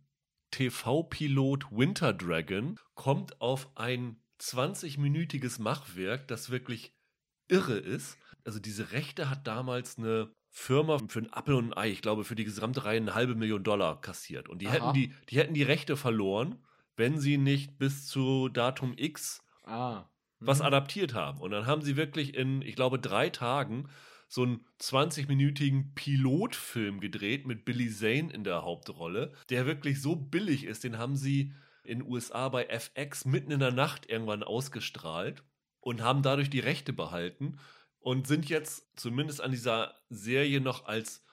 TV-Pilot 0.51 1.73
Winter 1.73 2.13
Dragon, 2.13 2.79
kommt 2.95 3.41
auf 3.41 3.75
ein 3.79 4.23
20-minütiges 4.43 5.61
Machwerk, 5.63 6.29
das 6.29 6.51
wirklich 6.51 6.95
irre 7.49 7.79
ist. 7.79 8.19
Also 8.45 8.59
diese 8.59 8.93
Rechte 8.93 9.31
hat 9.31 9.47
damals 9.47 9.97
eine 9.97 10.31
Firma 10.51 10.99
für 11.09 11.21
einen 11.21 11.33
Apfel 11.33 11.55
und 11.55 11.73
ein 11.73 11.77
Ei, 11.79 11.91
ich 11.91 12.03
glaube, 12.03 12.25
für 12.25 12.35
die 12.35 12.45
gesamte 12.45 12.85
Reihe 12.85 12.97
eine 12.99 13.15
halbe 13.15 13.35
Million 13.35 13.63
Dollar 13.63 14.01
kassiert. 14.01 14.49
Und 14.49 14.61
die 14.63 14.67
Aha. 14.67 14.75
hätten 14.75 14.93
die, 14.95 15.15
die 15.31 15.39
hätten 15.39 15.55
die 15.55 15.63
Rechte 15.63 15.97
verloren, 15.97 16.57
wenn 16.97 17.19
sie 17.21 17.39
nicht 17.39 17.79
bis 17.79 18.07
zu 18.07 18.49
Datum 18.49 18.95
X 18.97 19.41
Ah. 19.65 20.05
was 20.41 20.59
Mhm. 20.61 20.65
adaptiert 20.67 21.15
haben. 21.15 21.41
Und 21.41 21.51
dann 21.51 21.67
haben 21.67 21.83
sie 21.83 21.97
wirklich 21.97 22.35
in, 22.35 22.63
ich 22.63 22.75
glaube, 22.77 22.99
drei 22.99 23.29
Tagen 23.31 23.89
so 24.29 24.43
einen 24.43 24.65
20-minütigen 24.81 25.95
Pilotfilm 25.95 27.01
gedreht 27.01 27.47
mit 27.47 27.65
Billy 27.65 27.91
Zane 27.91 28.33
in 28.33 28.45
der 28.45 28.63
Hauptrolle, 28.63 29.33
der 29.51 29.67
wirklich 29.67 30.03
so 30.03 30.17
billig 30.17 30.65
ist. 30.65 30.85
Den 30.85 30.99
haben 30.99 31.17
sie 31.17 31.53
in 31.85 32.01
den 32.01 32.09
USA 32.09 32.49
bei 32.51 32.65
FX 32.67 33.25
mitten 33.25 33.51
in 33.53 33.61
der 33.61 33.71
Nacht 33.73 34.09
irgendwann 34.11 34.43
ausgestrahlt 34.43 35.43
und 35.81 36.03
haben 36.03 36.23
dadurch 36.23 36.51
die 36.51 36.61
Rechte 36.61 36.93
behalten 36.93 37.59
und 38.09 38.27
sind 38.27 38.49
jetzt 38.49 38.99
zumindest 38.99 39.43
an 39.43 39.51
dieser 39.51 39.95
Serie 40.09 40.63
noch 40.63 40.87
als 40.87 41.27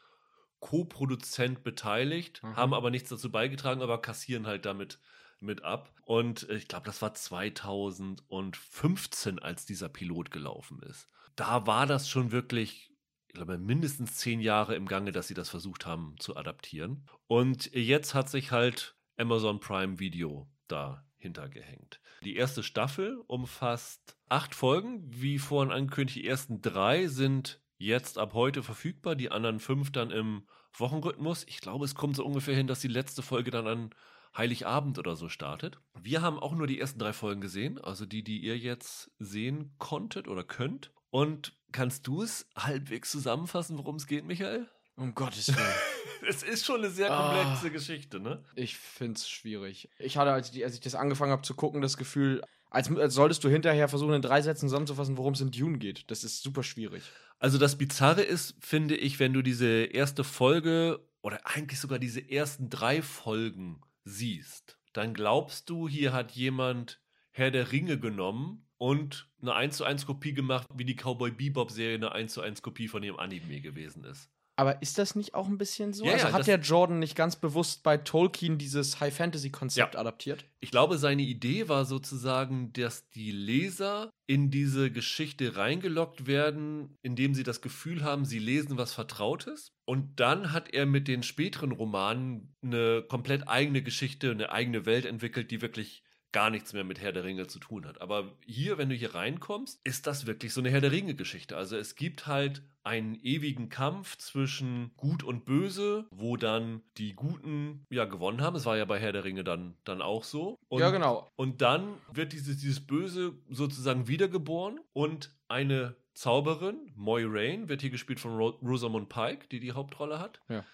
Co-Produzent 0.59 1.63
beteiligt, 1.63 2.43
Mhm. 2.43 2.57
haben 2.57 2.73
aber 2.73 2.91
nichts 2.91 3.09
dazu 3.09 3.31
beigetragen, 3.31 3.81
aber 3.81 4.01
kassieren 4.01 4.45
halt 4.45 4.65
damit 4.65 4.99
mit 5.39 5.63
ab. 5.63 5.89
Und 6.03 6.49
ich 6.49 6.67
glaube, 6.67 6.85
das 6.85 7.01
war 7.01 7.13
2015, 7.13 9.39
als 9.39 9.65
dieser 9.65 9.87
Pilot 9.87 10.31
gelaufen 10.31 10.81
ist. 10.81 11.07
Da 11.37 11.65
war 11.65 11.85
das 11.85 12.09
schon 12.09 12.33
wirklich, 12.33 12.91
ich 13.27 13.35
glaube, 13.35 13.57
mindestens 13.57 14.17
zehn 14.17 14.41
Jahre 14.41 14.75
im 14.75 14.85
Gange, 14.85 15.13
dass 15.13 15.29
sie 15.29 15.33
das 15.33 15.49
versucht 15.49 15.85
haben 15.85 16.15
zu 16.19 16.35
adaptieren. 16.35 17.07
Und 17.27 17.73
jetzt 17.73 18.13
hat 18.13 18.29
sich 18.29 18.51
halt 18.51 18.97
Amazon 19.15 19.61
Prime 19.61 19.99
Video 19.99 20.51
dahinter 20.67 21.04
gehängt. 21.33 21.99
Die 22.23 22.35
erste 22.35 22.63
Staffel 22.63 23.21
umfasst 23.27 24.17
acht 24.29 24.55
Folgen. 24.55 25.03
Wie 25.07 25.39
vorhin 25.39 25.71
angekündigt, 25.71 26.17
die 26.17 26.27
ersten 26.27 26.61
drei 26.61 27.07
sind 27.07 27.61
jetzt 27.77 28.17
ab 28.17 28.33
heute 28.33 28.63
verfügbar, 28.63 29.15
die 29.15 29.31
anderen 29.31 29.59
fünf 29.59 29.91
dann 29.91 30.11
im 30.11 30.47
Wochenrhythmus. 30.73 31.45
Ich 31.47 31.61
glaube, 31.61 31.85
es 31.85 31.95
kommt 31.95 32.15
so 32.15 32.25
ungefähr 32.25 32.55
hin, 32.55 32.67
dass 32.67 32.79
die 32.79 32.87
letzte 32.87 33.21
Folge 33.21 33.51
dann 33.51 33.67
an 33.67 33.89
Heiligabend 34.37 34.99
oder 34.99 35.15
so 35.15 35.29
startet. 35.29 35.79
Wir 35.93 36.21
haben 36.21 36.39
auch 36.39 36.53
nur 36.53 36.67
die 36.67 36.79
ersten 36.79 36.99
drei 36.99 37.13
Folgen 37.13 37.41
gesehen, 37.41 37.79
also 37.79 38.05
die, 38.05 38.23
die 38.23 38.39
ihr 38.39 38.57
jetzt 38.57 39.11
sehen 39.19 39.73
konntet 39.77 40.27
oder 40.27 40.43
könnt. 40.43 40.91
Und 41.09 41.57
kannst 41.71 42.07
du 42.07 42.21
es 42.21 42.49
halbwegs 42.57 43.11
zusammenfassen, 43.11 43.77
worum 43.77 43.95
es 43.95 44.07
geht, 44.07 44.25
Michael? 44.25 44.67
Um 44.95 45.13
Gottes 45.15 45.47
Willen. 45.55 45.67
Es 46.27 46.41
ist 46.41 46.65
schon 46.65 46.77
eine 46.77 46.89
sehr 46.89 47.11
Ah. 47.11 47.35
komplexe 47.35 47.69
Geschichte, 47.69 48.19
ne? 48.19 48.43
Ich 48.55 48.77
find's 48.77 49.29
schwierig. 49.29 49.89
Ich 49.99 50.17
hatte, 50.17 50.31
als, 50.31 50.49
die, 50.49 50.63
als 50.63 50.73
ich 50.73 50.79
das 50.79 50.95
angefangen 50.95 51.31
habe 51.31 51.43
zu 51.43 51.53
gucken, 51.53 51.81
das 51.83 51.97
Gefühl, 51.97 52.41
als, 52.71 52.89
als 52.97 53.13
solltest 53.13 53.43
du 53.43 53.49
hinterher 53.49 53.87
versuchen, 53.89 54.13
in 54.15 54.23
drei 54.23 54.41
Sätzen 54.41 54.67
zusammenzufassen, 54.67 55.17
worum 55.17 55.33
es 55.33 55.41
in 55.41 55.51
Dune 55.51 55.77
geht. 55.77 56.09
Das 56.09 56.23
ist 56.23 56.41
super 56.41 56.63
schwierig. 56.63 57.03
Also 57.37 57.59
das 57.59 57.77
Bizarre 57.77 58.23
ist, 58.23 58.55
finde 58.59 58.95
ich, 58.95 59.19
wenn 59.19 59.33
du 59.33 59.43
diese 59.43 59.67
erste 59.83 60.23
Folge 60.23 60.99
oder 61.21 61.39
eigentlich 61.45 61.79
sogar 61.79 61.99
diese 61.99 62.27
ersten 62.27 62.71
drei 62.71 63.03
Folgen 63.03 63.81
siehst, 64.03 64.79
dann 64.93 65.13
glaubst 65.13 65.69
du, 65.69 65.87
hier 65.87 66.11
hat 66.11 66.31
jemand 66.31 67.01
Herr 67.29 67.51
der 67.51 67.71
Ringe 67.71 67.99
genommen 67.99 68.65
und 68.77 69.29
eine 69.43 69.53
1 69.53 69.77
zu 69.77 69.83
1 69.83 70.07
Kopie 70.07 70.33
gemacht, 70.33 70.67
wie 70.73 70.85
die 70.85 70.95
Cowboy 70.95 71.29
Bebop 71.29 71.69
Serie 71.69 71.95
eine 71.97 72.13
1 72.13 72.33
zu 72.33 72.41
1 72.41 72.63
Kopie 72.63 72.87
von 72.87 73.03
ihrem 73.03 73.19
Anime 73.19 73.61
gewesen 73.61 74.05
ist. 74.05 74.31
Aber 74.57 74.81
ist 74.81 74.97
das 74.97 75.15
nicht 75.15 75.33
auch 75.33 75.47
ein 75.47 75.57
bisschen 75.57 75.91
so? 75.93 76.05
Ja, 76.05 76.13
also 76.13 76.27
ja, 76.27 76.33
hat 76.33 76.47
der 76.47 76.59
Jordan 76.59 76.99
nicht 76.99 77.15
ganz 77.15 77.35
bewusst 77.35 77.83
bei 77.83 77.97
Tolkien 77.97 78.57
dieses 78.57 78.99
High-Fantasy-Konzept 79.01 79.93
Ja. 79.95 79.99
adaptiert? 79.99 80.45
Ich 80.61 80.71
glaube, 80.71 80.97
seine 80.97 81.23
Idee 81.23 81.67
war 81.67 81.83
sozusagen, 81.83 82.71
dass 82.71 83.09
die 83.09 83.31
Leser 83.31 84.09
in 84.27 84.51
diese 84.51 84.91
Geschichte 84.91 85.57
reingelockt 85.57 86.25
werden, 86.25 86.95
indem 87.01 87.35
sie 87.35 87.43
das 87.43 87.61
Gefühl 87.61 88.03
haben, 88.03 88.23
sie 88.23 88.39
lesen 88.39 88.77
was 88.77 88.93
Vertrautes. 88.93 89.73
Und 89.85 90.19
dann 90.19 90.53
hat 90.53 90.73
er 90.73 90.85
mit 90.85 91.07
den 91.07 91.21
späteren 91.21 91.71
Romanen 91.73 92.55
eine 92.63 93.03
komplett 93.07 93.47
eigene 93.47 93.83
Geschichte, 93.83 94.31
eine 94.31 94.51
eigene 94.51 94.85
Welt 94.85 95.05
entwickelt, 95.05 95.51
die 95.51 95.61
wirklich 95.61 96.04
gar 96.35 96.49
nichts 96.49 96.73
mehr 96.73 96.83
mit 96.83 96.99
Herr 96.99 97.13
der 97.13 97.23
Ringe 97.23 97.47
zu 97.47 97.59
tun 97.59 97.85
hat. 97.85 98.01
Aber 98.01 98.33
hier, 98.45 98.77
wenn 98.77 98.89
du 98.89 98.95
hier 98.95 99.15
reinkommst, 99.15 99.79
ist 99.85 100.05
das 100.05 100.25
wirklich 100.25 100.51
so 100.53 100.59
eine 100.59 100.69
Herr 100.69 100.81
der 100.81 100.91
Ringe-Geschichte. 100.91 101.55
Also 101.55 101.77
es 101.77 101.95
gibt 101.95 102.27
halt 102.27 102.61
einen 102.83 103.15
ewigen 103.15 103.69
Kampf 103.69 104.17
zwischen 104.17 104.91
Gut 104.97 105.23
und 105.23 105.45
Böse, 105.45 106.07
wo 106.11 106.35
dann 106.35 106.81
die 106.97 107.13
Guten 107.13 107.85
ja 107.89 108.03
gewonnen 108.03 108.41
haben. 108.41 108.57
Es 108.57 108.65
war 108.65 108.75
ja 108.75 108.83
bei 108.83 108.99
Herr 108.99 109.13
der 109.13 109.23
Ringe 109.23 109.45
dann, 109.45 109.77
dann 109.85 110.01
auch 110.01 110.25
so. 110.25 110.59
Und, 110.67 110.81
ja, 110.81 110.89
genau. 110.89 111.31
Und 111.37 111.61
dann 111.61 111.95
wird 112.11 112.33
dieses, 112.33 112.57
dieses 112.57 112.85
Böse 112.85 113.31
sozusagen 113.49 114.09
wiedergeboren 114.09 114.81
und 114.91 115.33
eine 115.47 115.95
Zauberin, 116.15 116.91
Moiraine, 116.95 117.69
wird 117.69 117.79
hier 117.79 117.91
gespielt 117.91 118.19
von 118.19 118.35
Ro 118.35 118.49
Rosamund 118.61 119.07
Pike, 119.07 119.47
die 119.49 119.61
die 119.61 119.71
Hauptrolle 119.71 120.19
hat. 120.19 120.41
Ja. 120.49 120.65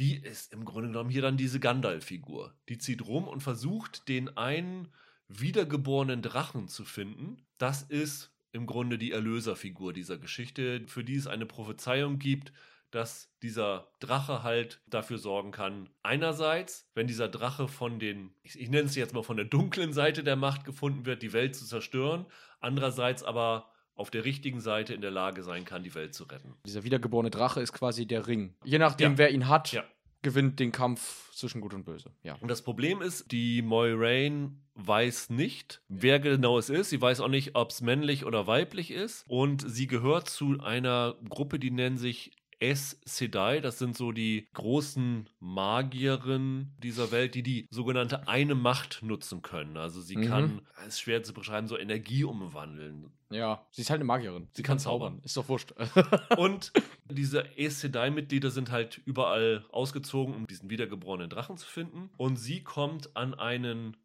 Die 0.00 0.16
ist 0.16 0.54
im 0.54 0.64
Grunde 0.64 0.88
genommen 0.88 1.10
hier 1.10 1.20
dann 1.20 1.36
diese 1.36 1.60
Gandalf-Figur. 1.60 2.54
Die 2.70 2.78
zieht 2.78 3.06
rum 3.06 3.28
und 3.28 3.42
versucht, 3.42 4.08
den 4.08 4.34
einen 4.34 4.88
wiedergeborenen 5.28 6.22
Drachen 6.22 6.68
zu 6.68 6.86
finden. 6.86 7.36
Das 7.58 7.82
ist 7.82 8.34
im 8.50 8.64
Grunde 8.64 8.96
die 8.96 9.12
Erlöserfigur 9.12 9.92
dieser 9.92 10.16
Geschichte, 10.16 10.82
für 10.86 11.04
die 11.04 11.16
es 11.16 11.26
eine 11.26 11.44
Prophezeiung 11.44 12.18
gibt, 12.18 12.54
dass 12.90 13.30
dieser 13.42 13.92
Drache 14.00 14.42
halt 14.42 14.80
dafür 14.86 15.18
sorgen 15.18 15.52
kann, 15.52 15.90
einerseits, 16.02 16.90
wenn 16.94 17.06
dieser 17.06 17.28
Drache 17.28 17.68
von 17.68 17.98
den, 17.98 18.32
ich, 18.42 18.58
ich 18.58 18.70
nenne 18.70 18.88
es 18.88 18.96
jetzt 18.96 19.12
mal 19.12 19.22
von 19.22 19.36
der 19.36 19.46
dunklen 19.46 19.92
Seite 19.92 20.24
der 20.24 20.34
Macht 20.34 20.64
gefunden 20.64 21.04
wird, 21.04 21.22
die 21.22 21.34
Welt 21.34 21.54
zu 21.54 21.66
zerstören, 21.66 22.24
andererseits 22.58 23.22
aber 23.22 23.70
auf 24.00 24.10
der 24.10 24.24
richtigen 24.24 24.60
Seite 24.60 24.94
in 24.94 25.00
der 25.02 25.10
Lage 25.10 25.42
sein 25.42 25.64
kann, 25.64 25.82
die 25.84 25.94
Welt 25.94 26.14
zu 26.14 26.24
retten. 26.24 26.54
Dieser 26.66 26.82
wiedergeborene 26.84 27.30
Drache 27.30 27.60
ist 27.60 27.72
quasi 27.72 28.06
der 28.06 28.26
Ring. 28.26 28.54
Je 28.64 28.78
nachdem, 28.78 29.12
Ja. 29.12 29.18
wer 29.18 29.30
ihn 29.30 29.46
hat, 29.48 29.72
Ja. 29.72 29.84
gewinnt 30.22 30.58
den 30.58 30.72
Kampf 30.72 31.32
zwischen 31.34 31.60
Gut 31.60 31.72
und 31.74 31.84
Böse. 31.84 32.10
Ja. 32.22 32.34
Und 32.40 32.48
das 32.48 32.62
Problem 32.62 33.00
ist, 33.00 33.30
die 33.32 33.62
Moiraine 33.62 34.52
weiß 34.74 35.30
nicht, 35.30 35.80
wer 35.88 36.18
genau 36.20 36.58
es 36.58 36.68
ist. 36.70 36.90
Sie 36.90 37.00
weiß 37.00 37.20
auch 37.20 37.28
nicht, 37.28 37.54
ob 37.54 37.70
es 37.70 37.80
männlich 37.80 38.24
oder 38.24 38.46
weiblich 38.46 38.90
ist. 38.90 39.24
Und 39.28 39.64
sie 39.70 39.86
gehört 39.86 40.28
zu 40.28 40.58
einer 40.60 41.16
Gruppe, 41.28 41.58
die 41.58 41.70
nennen 41.70 41.96
sich 41.98 42.32
Aes 42.60 43.00
Sedai. 43.04 43.60
Das 43.60 43.78
sind 43.78 43.96
so 43.96 44.12
die 44.12 44.48
großen 44.54 45.28
Magierinnen 45.40 46.74
dieser 46.82 47.10
Welt, 47.10 47.34
die 47.34 47.42
die 47.42 47.66
sogenannte 47.70 48.28
eine 48.28 48.54
Macht 48.54 49.02
nutzen 49.02 49.42
können. 49.42 49.76
Also 49.76 50.00
sie 50.00 50.16
Mhm. 50.16 50.24
kann, 50.26 50.62
es 50.82 50.88
ist 50.94 51.00
schwer 51.00 51.22
zu 51.22 51.32
beschreiben, 51.32 51.66
so 51.68 51.78
Energie 51.78 52.24
umwandeln. 52.24 53.10
Ja, 53.30 53.64
sie 53.70 53.82
ist 53.82 53.90
halt 53.90 53.98
eine 53.98 54.04
Magierin. 54.06 54.48
Sie 54.52 54.62
kann 54.62 54.78
zaubern. 54.78 55.20
Ist 55.24 55.36
doch 55.36 55.48
wurscht. 55.48 55.72
Und 56.36 56.72
diese 57.10 57.44
Aes 57.56 57.80
Sedai-Mitglieder 57.80 58.50
sind 58.50 58.70
halt 58.70 59.00
überall 59.04 59.64
ausgezogen, 59.70 60.34
um 60.34 60.46
diesen 60.46 60.68
wiedergeborenen 60.70 61.30
Drachen 61.30 61.56
zu 61.56 61.66
finden. 61.68 62.10
Und 62.16 62.36
sie 62.36 62.62
kommt 62.62 63.16
an 63.16 63.34
einen 63.34 63.96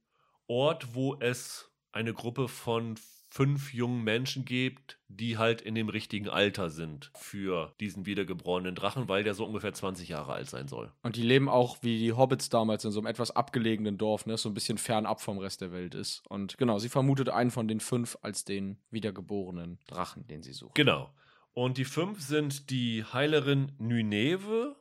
Ort, 0.47 0.93
wo 0.93 1.15
es 1.19 1.71
eine 1.91 2.13
Gruppe 2.13 2.47
von 2.47 2.95
fünf 3.35 3.73
jungen 3.73 4.01
Menschen 4.05 4.45
gibt, 4.45 4.97
die 5.09 5.37
halt 5.37 5.59
in 5.59 5.75
dem 5.75 5.89
richtigen 5.89 6.29
Alter 6.29 6.69
sind 6.69 7.11
für 7.15 7.73
diesen 7.81 8.05
wiedergeborenen 8.05 8.75
Drachen, 8.75 9.09
weil 9.09 9.25
der 9.25 9.33
so 9.33 9.45
ungefähr 9.45 9.73
20 9.73 10.07
Jahre 10.07 10.31
alt 10.31 10.49
sein 10.49 10.69
soll. 10.69 10.93
Und 11.03 11.17
die 11.17 11.21
leben 11.21 11.49
auch 11.49 11.79
wie 11.81 11.99
die 11.99 12.13
Hobbits 12.13 12.47
damals 12.47 12.85
in 12.85 12.91
so 12.91 12.99
einem 13.01 13.07
etwas 13.07 13.31
abgelegenen 13.31 13.97
Dorf, 13.97 14.25
ne? 14.25 14.37
so 14.37 14.47
ein 14.47 14.53
bisschen 14.53 14.77
fernab 14.77 15.19
vom 15.19 15.37
Rest 15.37 15.59
der 15.59 15.73
Welt 15.73 15.95
ist. 15.95 16.23
Und 16.29 16.57
genau, 16.57 16.79
sie 16.79 16.87
vermutet 16.87 17.27
einen 17.27 17.51
von 17.51 17.67
den 17.67 17.81
fünf 17.81 18.17
als 18.21 18.45
den 18.45 18.77
wiedergeborenen 18.89 19.79
Drachen, 19.85 20.25
den 20.27 20.41
sie 20.41 20.53
sucht. 20.53 20.75
Genau. 20.75 21.13
Und 21.51 21.77
die 21.77 21.83
fünf 21.85 22.21
sind 22.21 22.69
die 22.69 23.03
Heilerin 23.03 23.73
Nyneve, 23.79 24.77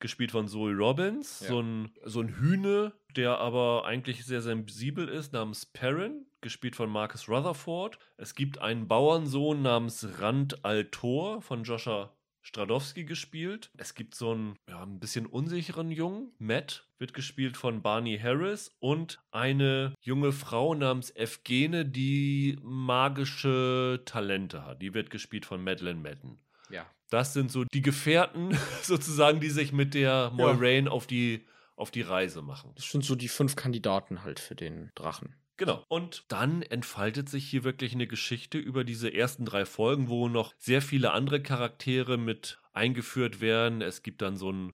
gespielt 0.00 0.32
von 0.32 0.48
Zoe 0.48 0.74
Robbins, 0.74 1.38
Ja. 1.42 1.48
so, 1.50 1.60
ein, 1.60 1.92
so 2.04 2.20
ein 2.20 2.36
Hühne, 2.40 2.94
der 3.14 3.38
aber 3.38 3.84
eigentlich 3.84 4.24
sehr 4.24 4.42
sensibel 4.42 5.08
ist, 5.08 5.32
namens 5.32 5.66
Perrin, 5.66 6.26
gespielt 6.42 6.76
von 6.76 6.90
Marcus 6.90 7.28
Rutherford. 7.28 7.98
Es 8.16 8.34
gibt 8.34 8.58
einen 8.58 8.88
Bauernsohn 8.88 9.62
namens 9.62 10.06
Rand 10.20 10.64
Altor 10.64 11.40
von 11.40 11.64
Joscha 11.64 12.12
Stradowski 12.42 13.04
gespielt. 13.04 13.70
Es 13.76 13.94
gibt 13.94 14.14
so 14.14 14.32
einen 14.32 14.56
ja, 14.68 14.82
ein 14.82 14.98
bisschen 14.98 15.26
unsicheren 15.26 15.90
Jungen, 15.90 16.32
Matt, 16.38 16.88
wird 16.98 17.14
gespielt 17.14 17.56
von 17.56 17.82
Barney 17.82 18.18
Harris 18.18 18.74
und 18.80 19.22
eine 19.30 19.94
junge 20.00 20.32
Frau 20.32 20.74
namens 20.74 21.14
Evgene, 21.14 21.86
die 21.86 22.58
magische 22.62 24.02
Talente 24.04 24.66
hat. 24.66 24.82
Die 24.82 24.92
wird 24.92 25.10
gespielt 25.10 25.46
von 25.46 25.62
Madeleine 25.62 26.00
Madden. 26.00 26.38
Ja. 26.68 26.86
Das 27.10 27.32
sind 27.32 27.52
so 27.52 27.64
die 27.64 27.82
Gefährten 27.82 28.58
sozusagen, 28.82 29.40
die 29.40 29.50
sich 29.50 29.72
mit 29.72 29.94
der 29.94 30.30
Moiraine 30.34 30.90
auf, 30.90 31.06
die, 31.06 31.46
auf 31.76 31.90
die 31.90 32.02
Reise 32.02 32.42
machen. 32.42 32.72
Das 32.74 32.90
sind 32.90 33.04
so 33.04 33.14
die 33.14 33.28
fünf 33.28 33.54
Kandidaten 33.54 34.24
halt 34.24 34.40
für 34.40 34.56
den 34.56 34.90
Drachen. 34.94 35.36
Genau. 35.62 35.84
Und 35.86 36.24
dann 36.26 36.62
entfaltet 36.62 37.28
sich 37.28 37.48
hier 37.48 37.62
wirklich 37.62 37.94
eine 37.94 38.08
Geschichte 38.08 38.58
über 38.58 38.82
diese 38.82 39.14
ersten 39.14 39.44
drei 39.44 39.64
Folgen, 39.64 40.08
wo 40.08 40.28
noch 40.28 40.52
sehr 40.58 40.82
viele 40.82 41.12
andere 41.12 41.40
Charaktere 41.40 42.18
mit 42.18 42.60
eingeführt 42.72 43.40
werden. 43.40 43.80
Es 43.80 44.02
gibt 44.02 44.22
dann 44.22 44.36
so 44.36 44.48
einen 44.48 44.72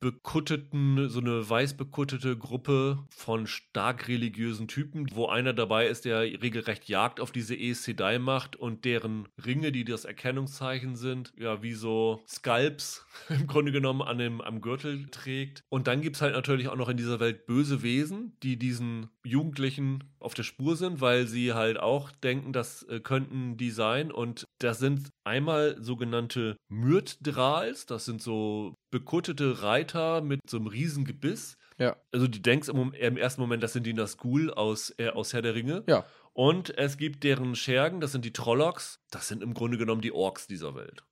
weißbekutteten, 0.00 1.08
so 1.08 1.20
eine 1.20 1.48
weißbekuttete 1.48 2.36
Gruppe 2.36 3.04
von 3.10 3.46
stark 3.46 4.08
religiösen 4.08 4.68
Typen, 4.68 5.06
wo 5.12 5.26
einer 5.26 5.52
dabei 5.52 5.86
ist, 5.86 6.04
der 6.04 6.20
regelrecht 6.20 6.88
Jagd 6.88 7.20
auf 7.20 7.32
diese 7.32 7.54
Aes 7.54 7.84
Sedai 7.84 8.18
macht 8.18 8.56
und 8.56 8.84
deren 8.84 9.28
Ringe, 9.44 9.72
die 9.72 9.84
das 9.84 10.04
Erkennungszeichen 10.04 10.96
sind, 10.96 11.32
ja, 11.36 11.62
wie 11.62 11.74
so 11.74 12.22
Skalps 12.28 13.06
im 13.28 13.46
Grunde 13.46 13.72
genommen 13.72 14.02
an 14.02 14.18
dem, 14.18 14.40
am 14.40 14.60
Gürtel 14.60 15.08
trägt. 15.10 15.62
Und 15.68 15.86
dann 15.86 16.00
gibt 16.00 16.16
es 16.16 16.22
halt 16.22 16.34
natürlich 16.34 16.68
auch 16.68 16.76
noch 16.76 16.88
in 16.88 16.96
dieser 16.96 17.20
Welt 17.20 17.46
böse 17.46 17.82
Wesen, 17.82 18.36
die 18.42 18.56
diesen 18.56 19.08
Jugendlichen 19.24 20.04
auf 20.20 20.34
der 20.34 20.42
Spur 20.42 20.76
sind, 20.76 21.00
weil 21.00 21.26
sie 21.26 21.52
halt 21.52 21.78
auch 21.78 22.10
denken, 22.10 22.52
das 22.52 22.82
äh, 22.84 23.00
könnten 23.00 23.56
die 23.56 23.70
sein. 23.70 24.10
Und 24.10 24.44
das 24.58 24.78
sind 24.78 25.10
einmal 25.24 25.76
sogenannte 25.80 26.56
Myrtdrals, 26.68 27.86
das 27.86 28.04
sind 28.04 28.22
so 28.22 28.74
bekuttete 28.90 29.62
Reiter 29.62 29.87
mit 30.22 30.40
so 30.48 30.56
einem 30.56 30.66
riesen 30.66 31.04
Gebiss. 31.04 31.56
Ja. 31.78 31.96
Also 32.12 32.26
du 32.26 32.40
denkst 32.40 32.68
im, 32.68 32.92
im 32.92 33.16
ersten 33.16 33.40
Moment, 33.40 33.62
das 33.62 33.72
sind 33.72 33.86
die 33.86 33.92
Nazgul 33.92 34.52
aus, 34.52 34.92
äh, 34.98 35.08
aus 35.08 35.32
Herr 35.32 35.42
der 35.42 35.54
Ringe. 35.54 35.84
Ja. 35.86 36.04
Und 36.32 36.76
es 36.76 36.96
gibt 36.96 37.24
deren 37.24 37.54
Schergen, 37.56 38.00
das 38.00 38.12
sind 38.12 38.24
die 38.24 38.32
Trollocks. 38.32 39.00
Das 39.10 39.28
sind 39.28 39.42
im 39.42 39.54
Grunde 39.54 39.78
genommen 39.78 40.00
die 40.00 40.12
Orks 40.12 40.46
dieser 40.46 40.74
Welt. 40.74 41.04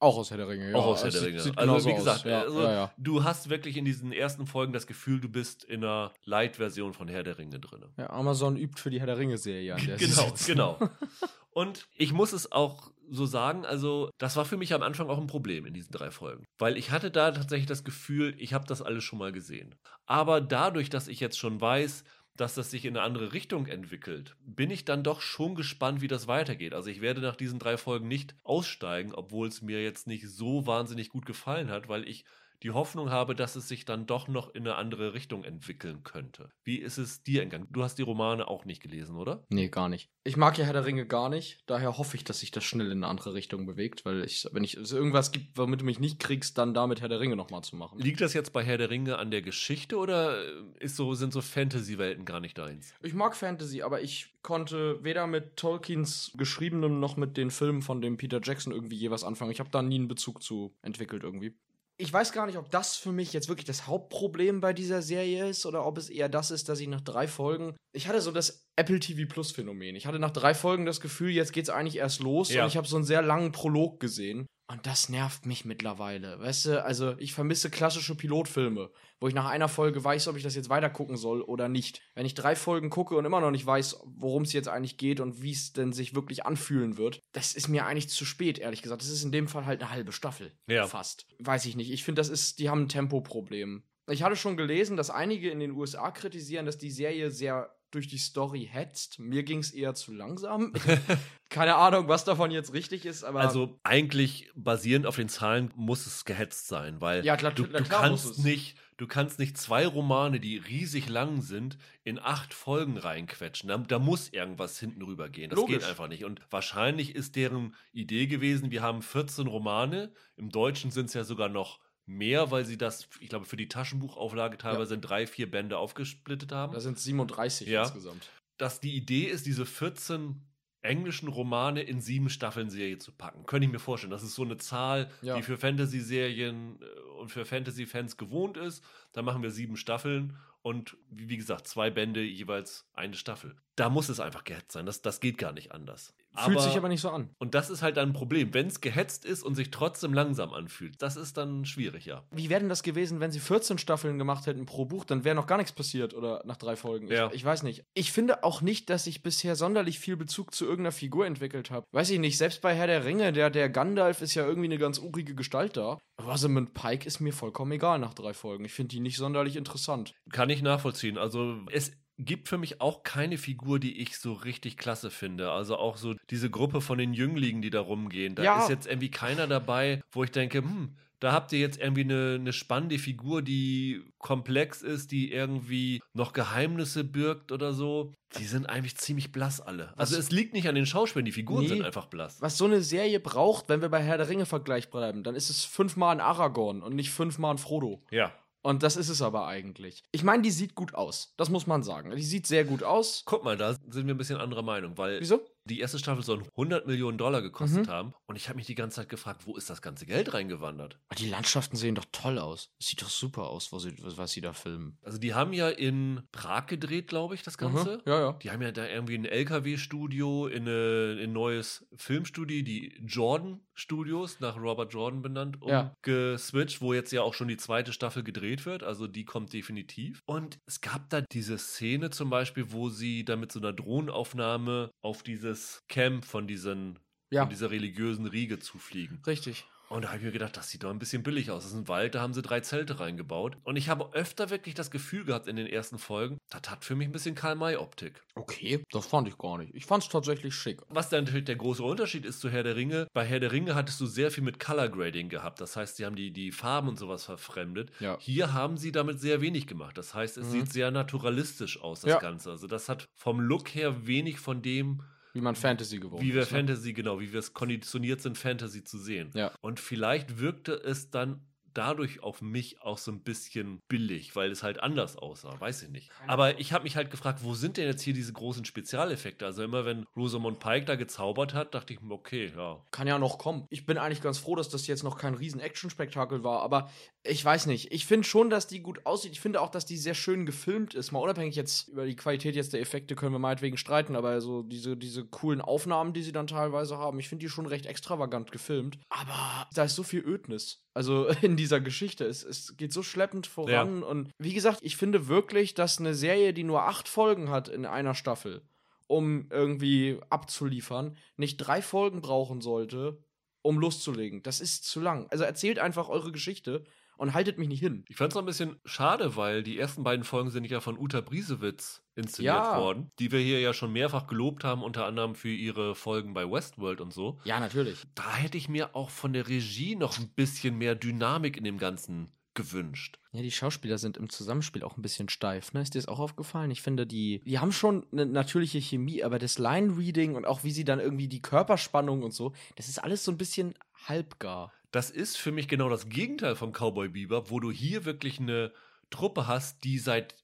Auch 0.00 0.16
aus 0.16 0.30
Herr 0.30 0.36
der 0.36 0.48
Ringe, 0.48 0.70
ja. 0.70 0.76
Auch 0.76 0.86
aus 0.86 1.02
Herr 1.02 1.10
der 1.10 1.22
Ringe. 1.22 1.40
Sieht 1.40 1.58
also 1.58 1.88
wie 1.88 1.94
gesagt. 1.94 2.24
Ja, 2.24 2.42
also, 2.42 2.62
ja, 2.62 2.72
ja. 2.72 2.92
du 2.98 3.24
hast 3.24 3.48
wirklich 3.48 3.76
in 3.76 3.84
diesen 3.84 4.12
ersten 4.12 4.46
Folgen 4.46 4.72
das 4.72 4.86
Gefühl, 4.86 5.20
du 5.20 5.28
bist 5.28 5.64
in 5.64 5.82
einer 5.82 6.12
Light-Version 6.24 6.92
von 6.92 7.08
Herr 7.08 7.24
der 7.24 7.38
Ringe 7.38 7.58
drin. 7.58 7.84
ja, 7.96 8.10
Amazon 8.10 8.56
übt 8.56 8.80
für 8.80 8.90
die 8.90 9.00
Herr 9.00 9.06
der 9.06 9.18
Ringe-Serie 9.18 9.74
Genau, 9.98 10.32
genau. 10.46 10.78
Und 11.50 11.88
ich 11.96 12.12
muss 12.12 12.32
es 12.32 12.52
auch 12.52 12.92
so 13.10 13.26
sagen, 13.26 13.64
also 13.64 14.10
das 14.18 14.36
war 14.36 14.44
für 14.44 14.56
mich 14.56 14.74
am 14.74 14.82
Anfang 14.82 15.08
auch 15.08 15.18
ein 15.18 15.26
Problem 15.26 15.66
in 15.66 15.74
diesen 15.74 15.92
drei 15.92 16.10
Folgen, 16.10 16.44
weil 16.58 16.76
ich 16.76 16.90
hatte 16.90 17.10
da 17.10 17.30
tatsächlich 17.30 17.66
das 17.66 17.84
Gefühl, 17.84 18.34
ich 18.38 18.54
habe 18.54 18.66
das 18.66 18.82
alles 18.82 19.04
schon 19.04 19.18
mal 19.18 19.32
gesehen. 19.32 19.74
Aber 20.06 20.40
dadurch, 20.40 20.90
dass 20.90 21.08
ich 21.08 21.20
jetzt 21.20 21.38
schon 21.38 21.60
weiß, 21.60 22.04
dass 22.38 22.54
das 22.54 22.70
sich 22.70 22.84
in 22.84 22.96
eine 22.96 23.04
andere 23.04 23.32
Richtung 23.32 23.66
entwickelt, 23.66 24.36
bin 24.40 24.70
ich 24.70 24.84
dann 24.84 25.02
doch 25.02 25.20
schon 25.20 25.54
gespannt, 25.54 26.00
wie 26.00 26.08
das 26.08 26.28
weitergeht. 26.28 26.72
Also 26.72 26.88
ich 26.88 27.00
werde 27.00 27.20
nach 27.20 27.36
diesen 27.36 27.58
drei 27.58 27.76
Folgen 27.76 28.06
nicht 28.06 28.36
aussteigen, 28.44 29.12
obwohl 29.12 29.48
es 29.48 29.60
mir 29.60 29.82
jetzt 29.82 30.06
nicht 30.06 30.28
so 30.28 30.66
wahnsinnig 30.66 31.08
gut 31.08 31.26
gefallen 31.26 31.68
hat, 31.68 31.88
weil 31.88 32.06
ich 32.06 32.24
die 32.62 32.70
Hoffnung 32.70 33.10
habe, 33.10 33.34
dass 33.34 33.56
es 33.56 33.68
sich 33.68 33.84
dann 33.84 34.06
doch 34.06 34.28
noch 34.28 34.54
in 34.54 34.66
eine 34.66 34.76
andere 34.76 35.14
Richtung 35.14 35.44
entwickeln 35.44 36.02
könnte. 36.02 36.50
Wie 36.64 36.76
ist 36.76 36.98
es 36.98 37.22
dir 37.22 37.42
entgangen? 37.42 37.68
Du 37.70 37.82
hast 37.82 37.98
die 37.98 38.02
Romane 38.02 38.48
auch 38.48 38.64
nicht 38.64 38.82
gelesen, 38.82 39.16
oder? 39.16 39.44
Nee, 39.48 39.68
gar 39.68 39.88
nicht. 39.88 40.10
Ich 40.24 40.36
mag 40.36 40.58
ja 40.58 40.64
Herr 40.64 40.72
der 40.72 40.84
Ringe 40.84 41.06
gar 41.06 41.28
nicht. 41.28 41.62
Daher 41.66 41.96
hoffe 41.98 42.16
ich, 42.16 42.24
dass 42.24 42.40
sich 42.40 42.50
das 42.50 42.64
schnell 42.64 42.90
in 42.90 42.98
eine 42.98 43.06
andere 43.06 43.34
Richtung 43.34 43.66
bewegt, 43.66 44.04
weil 44.04 44.24
ich, 44.24 44.46
wenn 44.52 44.64
ich 44.64 44.74
es 44.74 44.92
irgendwas 44.92 45.32
gibt, 45.32 45.56
womit 45.56 45.80
du 45.80 45.84
mich 45.84 46.00
nicht 46.00 46.18
kriegst, 46.20 46.58
dann 46.58 46.74
damit 46.74 47.00
Herr 47.00 47.08
der 47.08 47.20
Ringe 47.20 47.36
nochmal 47.36 47.62
zu 47.62 47.76
machen. 47.76 47.98
Liegt 47.98 48.20
das 48.20 48.34
jetzt 48.34 48.52
bei 48.52 48.62
Herr 48.62 48.78
der 48.78 48.90
Ringe 48.90 49.18
an 49.18 49.30
der 49.30 49.42
Geschichte 49.42 49.96
oder 49.96 50.42
ist 50.80 50.96
so, 50.96 51.14
sind 51.14 51.32
so 51.32 51.40
Fantasy-Welten 51.40 52.24
gar 52.24 52.40
nicht 52.40 52.58
deins? 52.58 52.92
Ich 53.02 53.14
mag 53.14 53.36
Fantasy, 53.36 53.82
aber 53.82 54.02
ich 54.02 54.34
konnte 54.42 55.02
weder 55.02 55.26
mit 55.26 55.56
Tolkiens 55.56 56.32
geschriebenem 56.36 57.00
noch 57.00 57.16
mit 57.16 57.36
den 57.36 57.50
Filmen 57.50 57.82
von 57.82 58.00
dem 58.00 58.16
Peter 58.16 58.40
Jackson 58.42 58.72
irgendwie 58.72 58.96
je 58.96 59.10
was 59.10 59.24
anfangen. 59.24 59.50
Ich 59.50 59.60
habe 59.60 59.70
da 59.70 59.82
nie 59.82 59.96
einen 59.96 60.08
Bezug 60.08 60.42
zu 60.42 60.74
entwickelt 60.82 61.22
irgendwie. 61.22 61.54
Ich 62.00 62.12
weiß 62.12 62.30
gar 62.32 62.46
nicht, 62.46 62.56
ob 62.58 62.70
das 62.70 62.94
für 62.96 63.10
mich 63.10 63.32
jetzt 63.32 63.48
wirklich 63.48 63.64
das 63.64 63.88
Hauptproblem 63.88 64.60
bei 64.60 64.72
dieser 64.72 65.02
Serie 65.02 65.48
ist 65.48 65.66
oder 65.66 65.84
ob 65.84 65.98
es 65.98 66.08
eher 66.08 66.28
das 66.28 66.52
ist, 66.52 66.68
dass 66.68 66.78
ich 66.78 66.86
nach 66.86 67.00
drei 67.00 67.26
Folgen. 67.26 67.76
Ich 67.92 68.06
hatte 68.06 68.20
so 68.20 68.30
das 68.30 68.62
Apple 68.76 69.00
TV 69.00 69.28
Plus 69.28 69.50
Phänomen. 69.50 69.96
Ich 69.96 70.06
hatte 70.06 70.20
nach 70.20 70.30
drei 70.30 70.54
Folgen 70.54 70.86
das 70.86 71.00
Gefühl, 71.00 71.30
jetzt 71.30 71.52
geht's 71.52 71.70
eigentlich 71.70 71.96
erst 71.96 72.20
los 72.20 72.52
Ja. 72.52 72.62
und 72.62 72.68
ich 72.68 72.76
habe 72.76 72.86
so 72.86 72.94
einen 72.94 73.04
sehr 73.04 73.20
langen 73.22 73.50
Prolog 73.50 73.98
gesehen. 73.98 74.46
Und 74.70 74.86
das 74.86 75.08
nervt 75.08 75.46
mich 75.46 75.64
mittlerweile. 75.64 76.38
Weißt 76.40 76.66
du, 76.66 76.84
also 76.84 77.16
ich 77.16 77.32
vermisse 77.32 77.70
klassische 77.70 78.14
Pilotfilme, 78.14 78.90
wo 79.18 79.26
ich 79.26 79.32
nach 79.32 79.46
einer 79.46 79.68
Folge 79.68 80.04
weiß, 80.04 80.28
ob 80.28 80.36
ich 80.36 80.42
das 80.42 80.54
jetzt 80.54 80.68
weitergucken 80.68 81.16
soll 81.16 81.40
oder 81.40 81.70
nicht. 81.70 82.02
Wenn 82.14 82.26
ich 82.26 82.34
drei 82.34 82.54
Folgen 82.54 82.90
gucke 82.90 83.16
und 83.16 83.24
immer 83.24 83.40
noch 83.40 83.50
nicht 83.50 83.64
weiß, 83.64 84.02
worum 84.04 84.42
es 84.42 84.52
jetzt 84.52 84.68
eigentlich 84.68 84.98
geht 84.98 85.20
und 85.20 85.40
wie 85.42 85.52
es 85.52 85.72
denn 85.72 85.94
sich 85.94 86.14
wirklich 86.14 86.44
anfühlen 86.44 86.98
wird, 86.98 87.22
das 87.32 87.54
ist 87.54 87.68
mir 87.68 87.86
eigentlich 87.86 88.10
zu 88.10 88.26
spät, 88.26 88.58
ehrlich 88.58 88.82
gesagt. 88.82 89.00
Das 89.00 89.08
ist 89.08 89.24
in 89.24 89.32
dem 89.32 89.48
Fall 89.48 89.64
halt 89.64 89.80
eine 89.80 89.90
halbe 89.90 90.12
Staffel. 90.12 90.52
Ja. 90.66 90.86
Fast. 90.86 91.26
Weiß 91.38 91.64
ich 91.64 91.74
nicht. 91.74 91.90
Ich 91.90 92.04
finde, 92.04 92.20
das 92.20 92.28
ist, 92.28 92.58
die 92.58 92.68
haben 92.68 92.82
ein 92.82 92.88
Tempoproblem. 92.88 93.84
Ich 94.10 94.22
hatte 94.22 94.36
schon 94.36 94.58
gelesen, 94.58 94.98
dass 94.98 95.08
einige 95.08 95.50
in 95.50 95.60
den 95.60 95.72
USA 95.72 96.10
kritisieren, 96.10 96.66
dass 96.66 96.76
die 96.76 96.90
Serie 96.90 97.30
sehr 97.30 97.74
durch 97.90 98.08
die 98.08 98.18
Story 98.18 98.68
hetzt. 98.70 99.18
Mir 99.18 99.42
ging 99.42 99.58
es 99.58 99.70
eher 99.70 99.94
zu 99.94 100.12
langsam. 100.12 100.72
Keine 101.48 101.76
Ahnung, 101.76 102.08
was 102.08 102.24
davon 102.24 102.50
jetzt 102.50 102.74
richtig 102.74 103.06
ist, 103.06 103.24
aber. 103.24 103.40
Also 103.40 103.80
eigentlich 103.82 104.50
basierend 104.54 105.06
auf 105.06 105.16
den 105.16 105.28
Zahlen 105.28 105.72
muss 105.74 106.06
es 106.06 106.24
gehetzt 106.24 106.68
sein, 106.68 107.00
weil 107.00 107.24
Ja, 107.24 107.36
klar, 107.36 107.52
du, 107.52 107.64
du 107.64 107.82
klar 107.82 108.02
kannst 108.02 108.44
nicht, 108.44 108.76
du 108.98 109.06
kannst 109.06 109.38
nicht 109.38 109.56
zwei 109.56 109.86
Romane, 109.86 110.40
die 110.40 110.58
riesig 110.58 111.08
lang 111.08 111.40
sind, 111.40 111.78
in 112.04 112.18
acht 112.18 112.52
Folgen 112.52 112.98
reinquetschen. 112.98 113.68
Da, 113.68 113.78
da 113.78 113.98
muss 113.98 114.28
irgendwas 114.30 114.78
hinten 114.78 115.02
rüber 115.02 115.30
gehen. 115.30 115.48
Das 115.48 115.58
Logisch. 115.58 115.78
geht 115.78 115.88
einfach 115.88 116.08
nicht. 116.08 116.24
Und 116.24 116.42
wahrscheinlich 116.50 117.14
ist 117.14 117.36
deren 117.36 117.74
Idee 117.92 118.26
gewesen, 118.26 118.70
wir 118.70 118.82
haben 118.82 119.00
14 119.00 119.46
Romane. 119.46 120.12
Im 120.36 120.50
Deutschen 120.50 120.90
sind 120.90 121.06
es 121.06 121.14
ja 121.14 121.24
sogar 121.24 121.48
noch 121.48 121.80
mehr, 122.08 122.50
weil 122.50 122.64
sie 122.64 122.76
das, 122.78 123.08
ich 123.20 123.28
glaube, 123.28 123.44
für 123.44 123.56
die 123.56 123.68
Taschenbuchauflage 123.68 124.56
teilweise 124.58 124.94
in 124.94 125.00
drei, 125.00 125.26
vier 125.26 125.50
Bände 125.50 125.78
aufgesplittet 125.78 126.52
haben. 126.52 126.72
da 126.72 126.80
sind 126.80 126.98
37 126.98 127.68
Ja. 127.68 127.82
insgesamt. 127.82 128.28
dass 128.56 128.80
die 128.80 128.96
Idee 128.96 129.24
ist, 129.24 129.46
diese 129.46 129.64
14 129.66 130.42
englischen 130.82 131.28
Romane 131.28 131.82
in 131.82 132.00
sieben 132.00 132.28
Staffeln 132.30 132.70
Serie 132.70 132.98
zu 132.98 133.12
packen. 133.12 133.44
Könnte 133.46 133.66
ich 133.66 133.72
mir 133.72 133.78
vorstellen. 133.80 134.10
Das 134.12 134.22
ist 134.22 134.34
so 134.34 134.42
eine 134.42 134.56
Zahl, 134.56 135.10
Ja. 135.22 135.36
die 135.36 135.42
für 135.42 135.56
Fantasy-Serien 135.58 136.80
äh, 136.80 137.00
und 137.20 137.30
für 137.30 137.44
Fantasy-Fans 137.44 138.16
gewohnt 138.16 138.56
ist. 138.56 138.82
Da 139.12 139.22
machen 139.22 139.42
wir 139.42 139.50
sieben 139.50 139.76
Staffeln 139.76 140.36
und 140.62 140.96
wie 141.10 141.28
wie 141.28 141.36
gesagt, 141.36 141.66
zwei 141.68 141.90
Bände 141.90 142.22
jeweils 142.22 142.86
eine 142.94 143.14
Staffel. 143.14 143.54
Da 143.76 143.88
muss 143.90 144.08
es 144.08 144.20
einfach 144.20 144.44
gehetzt 144.44 144.72
sein. 144.72 144.86
Das, 144.86 145.02
das 145.02 145.20
geht 145.20 145.38
gar 145.38 145.52
nicht 145.52 145.72
anders. 145.72 146.14
Fühlt 146.36 146.60
sich 146.60 146.76
aber 146.76 146.88
nicht 146.88 147.00
so 147.00 147.10
an. 147.10 147.30
Und 147.38 147.54
das 147.54 147.70
ist 147.70 147.82
halt 147.82 147.96
dann 147.96 148.10
ein 148.10 148.12
Problem. 148.12 148.54
Wenn 148.54 148.68
es 148.68 148.80
gehetzt 148.80 149.24
ist 149.24 149.42
und 149.42 149.54
sich 149.54 149.70
trotzdem 149.70 150.14
langsam 150.14 150.52
anfühlt, 150.52 151.00
das 151.02 151.16
ist 151.16 151.36
dann 151.36 151.64
schwierig, 151.64 152.06
ja. 152.06 152.24
Wie 152.30 152.48
wäre 152.48 152.60
denn 152.60 152.68
das 152.68 152.82
gewesen, 152.82 153.20
wenn 153.20 153.32
sie 153.32 153.40
14 153.40 153.78
Staffeln 153.78 154.18
gemacht 154.18 154.46
hätten 154.46 154.66
pro 154.66 154.84
Buch? 154.84 155.04
Dann 155.04 155.24
wäre 155.24 155.34
noch 155.34 155.46
gar 155.46 155.56
nichts 155.56 155.72
passiert 155.72 156.14
oder 156.14 156.42
nach 156.44 156.56
drei 156.56 156.76
Folgen. 156.76 157.08
Ja. 157.08 157.28
Ich, 157.28 157.34
ich 157.34 157.44
weiß 157.44 157.62
nicht. 157.62 157.84
Ich 157.94 158.12
finde 158.12 158.44
auch 158.44 158.60
nicht, 158.60 158.90
dass 158.90 159.06
ich 159.06 159.22
bisher 159.22 159.56
sonderlich 159.56 159.98
viel 159.98 160.16
Bezug 160.16 160.54
zu 160.54 160.64
irgendeiner 160.64 160.92
Figur 160.92 161.26
entwickelt 161.26 161.70
habe. 161.70 161.86
Weiß 161.92 162.10
ich 162.10 162.18
nicht. 162.18 162.38
Selbst 162.38 162.60
bei 162.60 162.74
Herr 162.74 162.86
der 162.86 163.04
Ringe, 163.04 163.32
der, 163.32 163.50
der 163.50 163.68
Gandalf 163.68 164.22
ist 164.22 164.34
ja 164.34 164.46
irgendwie 164.46 164.68
eine 164.68 164.78
ganz 164.78 164.98
urige 164.98 165.34
Gestalt 165.34 165.76
da. 165.76 165.98
Rosamund 166.22 166.74
Pike 166.74 167.06
ist 167.06 167.20
mir 167.20 167.32
vollkommen 167.32 167.72
egal 167.72 167.98
nach 167.98 168.14
drei 168.14 168.34
Folgen. 168.34 168.64
Ich 168.64 168.72
finde 168.72 168.88
die 168.88 169.00
nicht 169.00 169.16
sonderlich 169.16 169.56
interessant. 169.56 170.14
Kann 170.30 170.50
ich 170.50 170.62
nachvollziehen. 170.62 171.18
Also 171.18 171.56
es 171.70 171.92
gibt 172.18 172.48
für 172.48 172.58
mich 172.58 172.80
auch 172.80 173.02
keine 173.02 173.38
Figur, 173.38 173.78
die 173.78 174.00
ich 174.00 174.18
so 174.18 174.32
richtig 174.32 174.76
klasse 174.76 175.10
finde. 175.10 175.50
Also 175.52 175.76
auch 175.76 175.96
so 175.96 176.14
diese 176.30 176.50
Gruppe 176.50 176.80
von 176.80 176.98
den 176.98 177.14
Jünglingen, 177.14 177.62
die 177.62 177.70
da 177.70 177.80
rumgehen. 177.80 178.34
Da 178.34 178.42
Ja. 178.42 178.62
ist 178.62 178.68
jetzt 178.68 178.86
irgendwie 178.86 179.10
keiner 179.10 179.46
dabei, 179.46 180.00
wo 180.10 180.24
ich 180.24 180.30
denke, 180.32 180.58
hm, 180.58 180.96
da 181.20 181.32
habt 181.32 181.52
ihr 181.52 181.58
jetzt 181.58 181.80
irgendwie 181.80 182.02
eine, 182.02 182.36
eine 182.40 182.52
spannende 182.52 182.98
Figur, 182.98 183.42
die 183.42 184.04
komplex 184.18 184.82
ist, 184.82 185.10
die 185.10 185.32
irgendwie 185.32 186.00
noch 186.12 186.32
Geheimnisse 186.32 187.02
birgt 187.02 187.50
oder 187.50 187.72
so. 187.72 188.12
Die 188.38 188.44
sind 188.44 188.66
eigentlich 188.66 188.96
ziemlich 188.96 189.32
blass 189.32 189.60
alle. 189.60 189.92
Also 189.96 190.14
Was- 190.16 190.24
es 190.26 190.30
liegt 190.30 190.52
nicht 190.54 190.68
an 190.68 190.74
den 190.76 190.86
Schauspielern, 190.86 191.24
die 191.24 191.32
Figuren 191.32 191.62
Nee. 191.62 191.68
sind 191.68 191.82
einfach 191.82 192.06
blass. 192.06 192.40
Was 192.40 192.56
so 192.56 192.66
eine 192.66 192.82
Serie 192.82 193.18
braucht, 193.20 193.68
wenn 193.68 193.80
wir 193.80 193.88
bei 193.88 194.02
Herr 194.02 194.16
der 194.18 194.28
Ringe-Vergleich 194.28 194.90
bleiben, 194.90 195.22
dann 195.24 195.34
ist 195.34 195.50
es 195.50 195.64
fünfmal 195.64 196.14
ein 196.14 196.20
Aragorn 196.20 196.82
und 196.82 196.94
nicht 196.94 197.10
fünfmal 197.10 197.52
ein 197.54 197.58
Frodo. 197.58 198.02
Ja. 198.10 198.32
Und 198.68 198.82
das 198.82 198.96
ist 198.96 199.08
es 199.08 199.22
aber 199.22 199.46
eigentlich. 199.46 200.02
Ich 200.12 200.22
meine, 200.24 200.42
die 200.42 200.50
sieht 200.50 200.74
gut 200.74 200.94
aus. 200.94 201.32
Das 201.38 201.48
muss 201.48 201.66
man 201.66 201.82
sagen. 201.82 202.14
Die 202.14 202.22
sieht 202.22 202.46
sehr 202.46 202.64
gut 202.66 202.82
aus. 202.82 203.22
Guck 203.24 203.42
mal, 203.42 203.56
da 203.56 203.72
sind 203.72 204.06
wir 204.06 204.14
ein 204.14 204.18
bisschen 204.18 204.36
anderer 204.38 204.60
Meinung, 204.62 204.98
weil 204.98 205.20
Wieso? 205.20 205.40
die 205.64 205.80
erste 205.80 205.98
Staffel 205.98 206.22
soll 206.22 206.42
100 206.50 206.86
Millionen 206.86 207.16
Dollar 207.16 207.40
gekostet 207.40 207.86
Mhm. 207.86 207.90
haben. 207.90 208.12
Und 208.26 208.36
ich 208.36 208.48
habe 208.48 208.56
mich 208.56 208.66
die 208.66 208.74
ganze 208.74 208.96
Zeit 208.96 209.08
gefragt, 209.08 209.46
wo 209.46 209.56
ist 209.56 209.70
das 209.70 209.80
ganze 209.80 210.04
Geld 210.04 210.34
reingewandert? 210.34 210.98
Ah, 211.08 211.14
Die 211.14 211.28
Landschaften 211.30 211.76
sehen 211.76 211.94
doch 211.94 212.04
toll 212.12 212.38
aus. 212.38 212.68
Es 212.78 212.88
sieht 212.88 213.00
doch 213.00 213.08
super 213.08 213.48
aus, 213.48 213.72
was 213.72 213.84
sie, 213.84 213.94
was, 214.02 214.18
was 214.18 214.32
sie 214.32 214.42
da 214.42 214.52
filmen. 214.52 214.98
Also 215.02 215.16
die 215.18 215.32
haben 215.32 215.52
ja 215.54 215.68
in 215.70 216.22
Prag 216.32 216.66
gedreht, 216.66 217.08
glaube 217.08 217.34
ich, 217.34 217.42
das 217.42 217.56
Ganze. 217.56 217.96
Mhm. 217.96 218.02
Ja, 218.10 218.20
ja. 218.20 218.32
Die 218.34 218.50
haben 218.50 218.60
ja 218.62 218.72
da 218.72 218.86
irgendwie 218.86 219.14
ein 219.16 219.24
LKW-Studio, 219.24 220.46
in, 220.46 220.62
eine, 220.68 221.12
in 221.20 221.30
ein 221.30 221.32
neues 221.32 221.86
Filmstudio, 221.96 222.62
die 222.64 222.94
Jordan 223.06 223.60
Studios, 223.78 224.40
nach 224.40 224.56
Robert 224.56 224.92
Jordan 224.92 225.22
benannt, 225.22 225.58
Ja. 225.64 225.94
umgeswitcht, 226.04 226.80
wo 226.80 226.92
jetzt 226.92 227.12
ja 227.12 227.22
auch 227.22 227.34
schon 227.34 227.48
die 227.48 227.56
zweite 227.56 227.92
Staffel 227.92 228.22
gedreht 228.24 228.66
wird. 228.66 228.82
Also 228.82 229.06
die 229.06 229.24
kommt 229.24 229.52
definitiv. 229.52 230.20
Und 230.26 230.58
es 230.66 230.80
gab 230.80 231.08
da 231.10 231.20
diese 231.20 231.58
Szene 231.58 232.10
zum 232.10 232.28
Beispiel, 232.30 232.72
wo 232.72 232.88
sie 232.88 233.24
da 233.24 233.36
mit 233.36 233.52
so 233.52 233.60
einer 233.60 233.72
Drohnenaufnahme 233.72 234.90
auf 235.02 235.22
dieses 235.22 235.80
Camp 235.88 236.24
von 236.24 236.46
diesen 236.48 236.98
Ja. 237.30 237.42
von 237.42 237.50
dieser 237.50 237.70
religiösen 237.70 238.26
Riege 238.26 238.58
zufliegen. 238.58 239.22
Richtig. 239.26 239.64
Und 239.88 240.02
da 240.02 240.08
habe 240.08 240.18
ich 240.18 240.24
mir 240.24 240.32
gedacht, 240.32 240.56
das 240.56 240.68
sieht 240.68 240.84
doch 240.84 240.90
ein 240.90 240.98
bisschen 240.98 241.22
billig 241.22 241.50
aus. 241.50 241.62
Das 241.62 241.72
ist 241.72 241.78
ein 241.78 241.88
Wald, 241.88 242.14
da 242.14 242.20
haben 242.20 242.34
sie 242.34 242.42
drei 242.42 242.60
Zelte 242.60 243.00
reingebaut. 243.00 243.56
Und 243.64 243.76
ich 243.76 243.88
habe 243.88 244.10
öfter 244.12 244.50
wirklich 244.50 244.74
das 244.74 244.90
Gefühl 244.90 245.24
gehabt 245.24 245.46
in 245.48 245.56
den 245.56 245.66
ersten 245.66 245.98
Folgen, 245.98 246.38
das 246.50 246.70
hat 246.70 246.84
für 246.84 246.94
mich 246.94 247.08
ein 247.08 247.12
bisschen 247.12 247.34
Karl-May-Optik. 247.34 248.22
Okay, 248.34 248.82
das 248.92 249.06
fand 249.06 249.28
ich 249.28 249.38
gar 249.38 249.56
nicht. 249.58 249.74
Ich 249.74 249.86
fand 249.86 250.02
es 250.02 250.08
tatsächlich 250.10 250.54
schick. 250.54 250.80
Was 250.90 251.08
dann 251.08 251.24
natürlich 251.24 251.46
der 251.46 251.56
große 251.56 251.82
Unterschied 251.82 252.24
ist 252.26 252.40
zu 252.40 252.50
Herr 252.50 252.62
der 252.62 252.76
Ringe, 252.76 253.08
bei 253.14 253.24
Herr 253.24 253.40
der 253.40 253.50
Ringe 253.52 253.74
hattest 253.74 254.00
du 254.00 254.06
sehr 254.06 254.30
viel 254.30 254.44
mit 254.44 254.60
Color 254.60 254.88
Grading 254.90 255.28
gehabt. 255.30 255.60
Das 255.60 255.74
heißt, 255.76 255.96
sie 255.96 256.04
haben 256.04 256.16
die, 256.16 256.30
die 256.32 256.52
Farben 256.52 256.88
und 256.88 256.98
sowas 256.98 257.24
verfremdet. 257.24 257.90
Ja. 258.00 258.18
Hier 258.20 258.52
haben 258.52 258.76
sie 258.76 258.92
damit 258.92 259.20
sehr 259.20 259.40
wenig 259.40 259.66
gemacht. 259.66 259.96
Das 259.96 260.14
heißt, 260.14 260.36
es 260.36 260.48
Mhm. 260.48 260.50
sieht 260.50 260.72
sehr 260.72 260.90
naturalistisch 260.90 261.80
aus, 261.80 262.02
das 262.02 262.10
Ja. 262.10 262.18
Ganze. 262.18 262.50
Also 262.50 262.66
das 262.66 262.88
hat 262.88 263.08
vom 263.14 263.40
Look 263.40 263.74
her 263.74 264.06
wenig 264.06 264.38
von 264.38 264.62
dem, 264.62 265.02
Wie 265.38 265.42
man 265.44 265.54
Fantasy 265.54 266.00
gewohnt 266.00 266.20
wie 266.20 266.34
wir 266.34 266.42
ist. 266.42 266.50
ne? 266.50 266.58
Fantasy, 266.58 266.92
genau, 266.92 267.20
wie 267.20 267.32
wir 267.32 267.38
es 267.38 267.54
konditioniert 267.54 268.20
sind, 268.20 268.36
Fantasy 268.36 268.82
zu 268.82 268.98
sehen. 268.98 269.30
Ja. 269.34 269.52
Und 269.60 269.78
vielleicht 269.78 270.40
wirkte 270.40 270.72
es 270.72 271.10
dann 271.10 271.40
dadurch 271.74 272.22
auf 272.22 272.42
mich 272.42 272.80
auch 272.82 272.98
so 272.98 273.10
ein 273.10 273.22
bisschen 273.22 273.80
billig, 273.88 274.34
weil 274.36 274.50
es 274.50 274.62
halt 274.62 274.80
anders 274.80 275.16
aussah, 275.16 275.58
weiß 275.60 275.82
ich 275.82 275.88
nicht. 275.90 276.10
Aber 276.26 276.58
ich 276.58 276.72
habe 276.72 276.84
mich 276.84 276.96
halt 276.96 277.10
gefragt, 277.10 277.40
wo 277.42 277.54
sind 277.54 277.76
denn 277.76 277.86
jetzt 277.86 278.02
hier 278.02 278.14
diese 278.14 278.32
großen 278.32 278.64
Spezialeffekte? 278.64 279.46
Also 279.46 279.62
immer 279.62 279.84
wenn 279.84 280.06
Rosamund 280.16 280.58
Pike 280.58 280.86
da 280.86 280.96
gezaubert 280.96 281.54
hat, 281.54 281.74
dachte 281.74 281.92
ich 281.92 282.00
mir, 282.00 282.14
okay, 282.14 282.52
ja. 282.56 282.82
Kann 282.90 283.06
ja 283.06 283.18
noch 283.18 283.38
kommen. 283.38 283.66
Ich 283.70 283.86
bin 283.86 283.98
eigentlich 283.98 284.22
ganz 284.22 284.38
froh, 284.38 284.56
dass 284.56 284.68
das 284.68 284.86
jetzt 284.86 285.04
noch 285.04 285.18
kein 285.18 285.34
riesen 285.34 285.60
Action-Spektakel 285.60 286.44
war, 286.44 286.62
aber 286.62 286.90
ich 287.22 287.44
weiß 287.44 287.66
nicht. 287.66 287.92
Ich 287.92 288.06
finde 288.06 288.26
schon, 288.26 288.50
dass 288.50 288.66
die 288.66 288.80
gut 288.80 289.04
aussieht. 289.06 289.32
Ich 289.32 289.40
finde 289.40 289.60
auch, 289.60 289.70
dass 289.70 289.86
die 289.86 289.96
sehr 289.96 290.14
schön 290.14 290.46
gefilmt 290.46 290.94
ist. 290.94 291.12
Mal 291.12 291.20
unabhängig 291.20 291.56
jetzt 291.56 291.88
über 291.88 292.06
die 292.06 292.16
Qualität 292.16 292.56
jetzt 292.56 292.72
der 292.72 292.80
Effekte 292.80 293.14
können 293.14 293.32
wir 293.32 293.38
meinetwegen 293.38 293.76
streiten, 293.76 294.16
aber 294.16 294.40
so 294.40 294.62
diese, 294.62 294.96
diese 294.96 295.24
coolen 295.26 295.60
Aufnahmen, 295.60 296.12
die 296.12 296.22
sie 296.22 296.32
dann 296.32 296.46
teilweise 296.46 296.98
haben, 296.98 297.18
ich 297.18 297.28
finde 297.28 297.44
die 297.44 297.50
schon 297.50 297.66
recht 297.66 297.86
extravagant 297.86 298.52
gefilmt. 298.52 298.98
Aber 299.08 299.68
da 299.74 299.84
ist 299.84 299.94
so 299.94 300.02
viel 300.02 300.24
Ödnis. 300.24 300.84
Also 300.98 301.28
in 301.42 301.56
dieser 301.56 301.80
Geschichte. 301.80 302.24
Es, 302.24 302.42
es 302.42 302.76
geht 302.76 302.92
so 302.92 303.04
schleppend 303.04 303.46
voran. 303.46 304.02
Und 304.02 304.32
wie 304.38 304.52
gesagt, 304.52 304.80
ich 304.82 304.96
finde 304.96 305.28
wirklich, 305.28 305.74
dass 305.74 306.00
eine 306.00 306.12
Serie, 306.12 306.52
die 306.52 306.64
nur 306.64 306.82
acht 306.82 307.06
Folgen 307.06 307.50
hat 307.50 307.68
in 307.68 307.86
einer 307.86 308.16
Staffel, 308.16 308.62
um 309.06 309.46
irgendwie 309.52 310.18
abzuliefern, 310.28 311.16
nicht 311.36 311.58
drei 311.58 311.82
Folgen 311.82 312.20
brauchen 312.20 312.60
sollte, 312.60 313.22
um 313.62 313.78
loszulegen. 313.78 314.42
Das 314.42 314.60
ist 314.60 314.86
zu 314.86 314.98
lang. 314.98 315.28
Also 315.30 315.44
erzählt 315.44 315.78
einfach 315.78 316.08
eure 316.08 316.32
Geschichte 316.32 316.82
und 317.16 317.32
haltet 317.32 317.58
mich 317.58 317.68
nicht 317.68 317.80
hin. 317.80 318.04
Ich 318.08 318.16
fand 318.16 318.32
es 318.32 318.36
auch 318.36 318.42
ein 318.42 318.46
bisschen 318.46 318.80
schade, 318.84 319.36
weil 319.36 319.62
die 319.62 319.78
ersten 319.78 320.02
beiden 320.02 320.24
Folgen 320.24 320.50
sind 320.50 320.64
ja 320.64 320.80
von 320.80 320.98
Uta 320.98 321.20
Briesewitz 321.20 322.02
inszeniert 322.18 322.54
Ja. 322.54 322.78
worden, 322.80 323.10
die 323.18 323.32
wir 323.32 323.40
hier 323.40 323.60
ja 323.60 323.72
schon 323.72 323.92
mehrfach 323.92 324.26
gelobt 324.26 324.64
haben, 324.64 324.82
unter 324.82 325.06
anderem 325.06 325.34
für 325.34 325.48
ihre 325.50 325.94
Folgen 325.94 326.34
bei 326.34 326.50
Westworld 326.50 327.00
und 327.00 327.12
so. 327.12 327.38
Ja, 327.44 327.60
natürlich. 327.60 328.02
Da 328.14 328.34
hätte 328.36 328.58
ich 328.58 328.68
mir 328.68 328.94
auch 328.94 329.10
von 329.10 329.32
der 329.32 329.48
Regie 329.48 329.96
noch 329.96 330.18
ein 330.18 330.28
bisschen 330.28 330.76
mehr 330.76 330.94
Dynamik 330.94 331.56
in 331.56 331.64
dem 331.64 331.78
Ganzen 331.78 332.32
gewünscht. 332.54 333.18
Ja, 333.30 333.40
die 333.42 333.52
Schauspieler 333.52 333.98
sind 333.98 334.16
im 334.16 334.28
Zusammenspiel 334.30 334.82
auch 334.82 334.96
ein 334.96 335.02
bisschen 335.02 335.28
steif, 335.28 335.72
ne? 335.74 335.82
Ist 335.82 335.94
dir 335.94 336.00
das 336.00 336.08
auch 336.08 336.18
aufgefallen? 336.18 336.72
Ich 336.72 336.82
finde, 336.82 337.06
die, 337.06 337.40
die 337.44 337.60
haben 337.60 337.70
schon 337.70 338.04
eine 338.10 338.26
natürliche 338.26 338.80
Chemie, 338.80 339.22
aber 339.22 339.38
das 339.38 339.58
Line-Reading 339.58 340.34
und 340.34 340.44
auch 340.44 340.64
wie 340.64 340.72
sie 340.72 340.82
dann 340.84 340.98
irgendwie 340.98 341.28
die 341.28 341.40
Körperspannung 341.40 342.24
und 342.24 342.32
so, 342.32 342.52
das 342.74 342.88
ist 342.88 342.98
alles 342.98 343.24
so 343.24 343.30
ein 343.30 343.38
bisschen 343.38 343.74
halbgar. 344.08 344.72
Das 344.90 345.10
ist 345.10 345.36
für 345.36 345.52
mich 345.52 345.68
genau 345.68 345.88
das 345.88 346.08
Gegenteil 346.08 346.56
von 346.56 346.72
Cowboy 346.72 347.08
Bebop, 347.10 347.50
wo 347.50 347.60
du 347.60 347.70
hier 347.70 348.04
wirklich 348.04 348.40
eine 348.40 348.72
Truppe 349.10 349.46
hast, 349.46 349.84
die 349.84 349.98
seit 349.98 350.34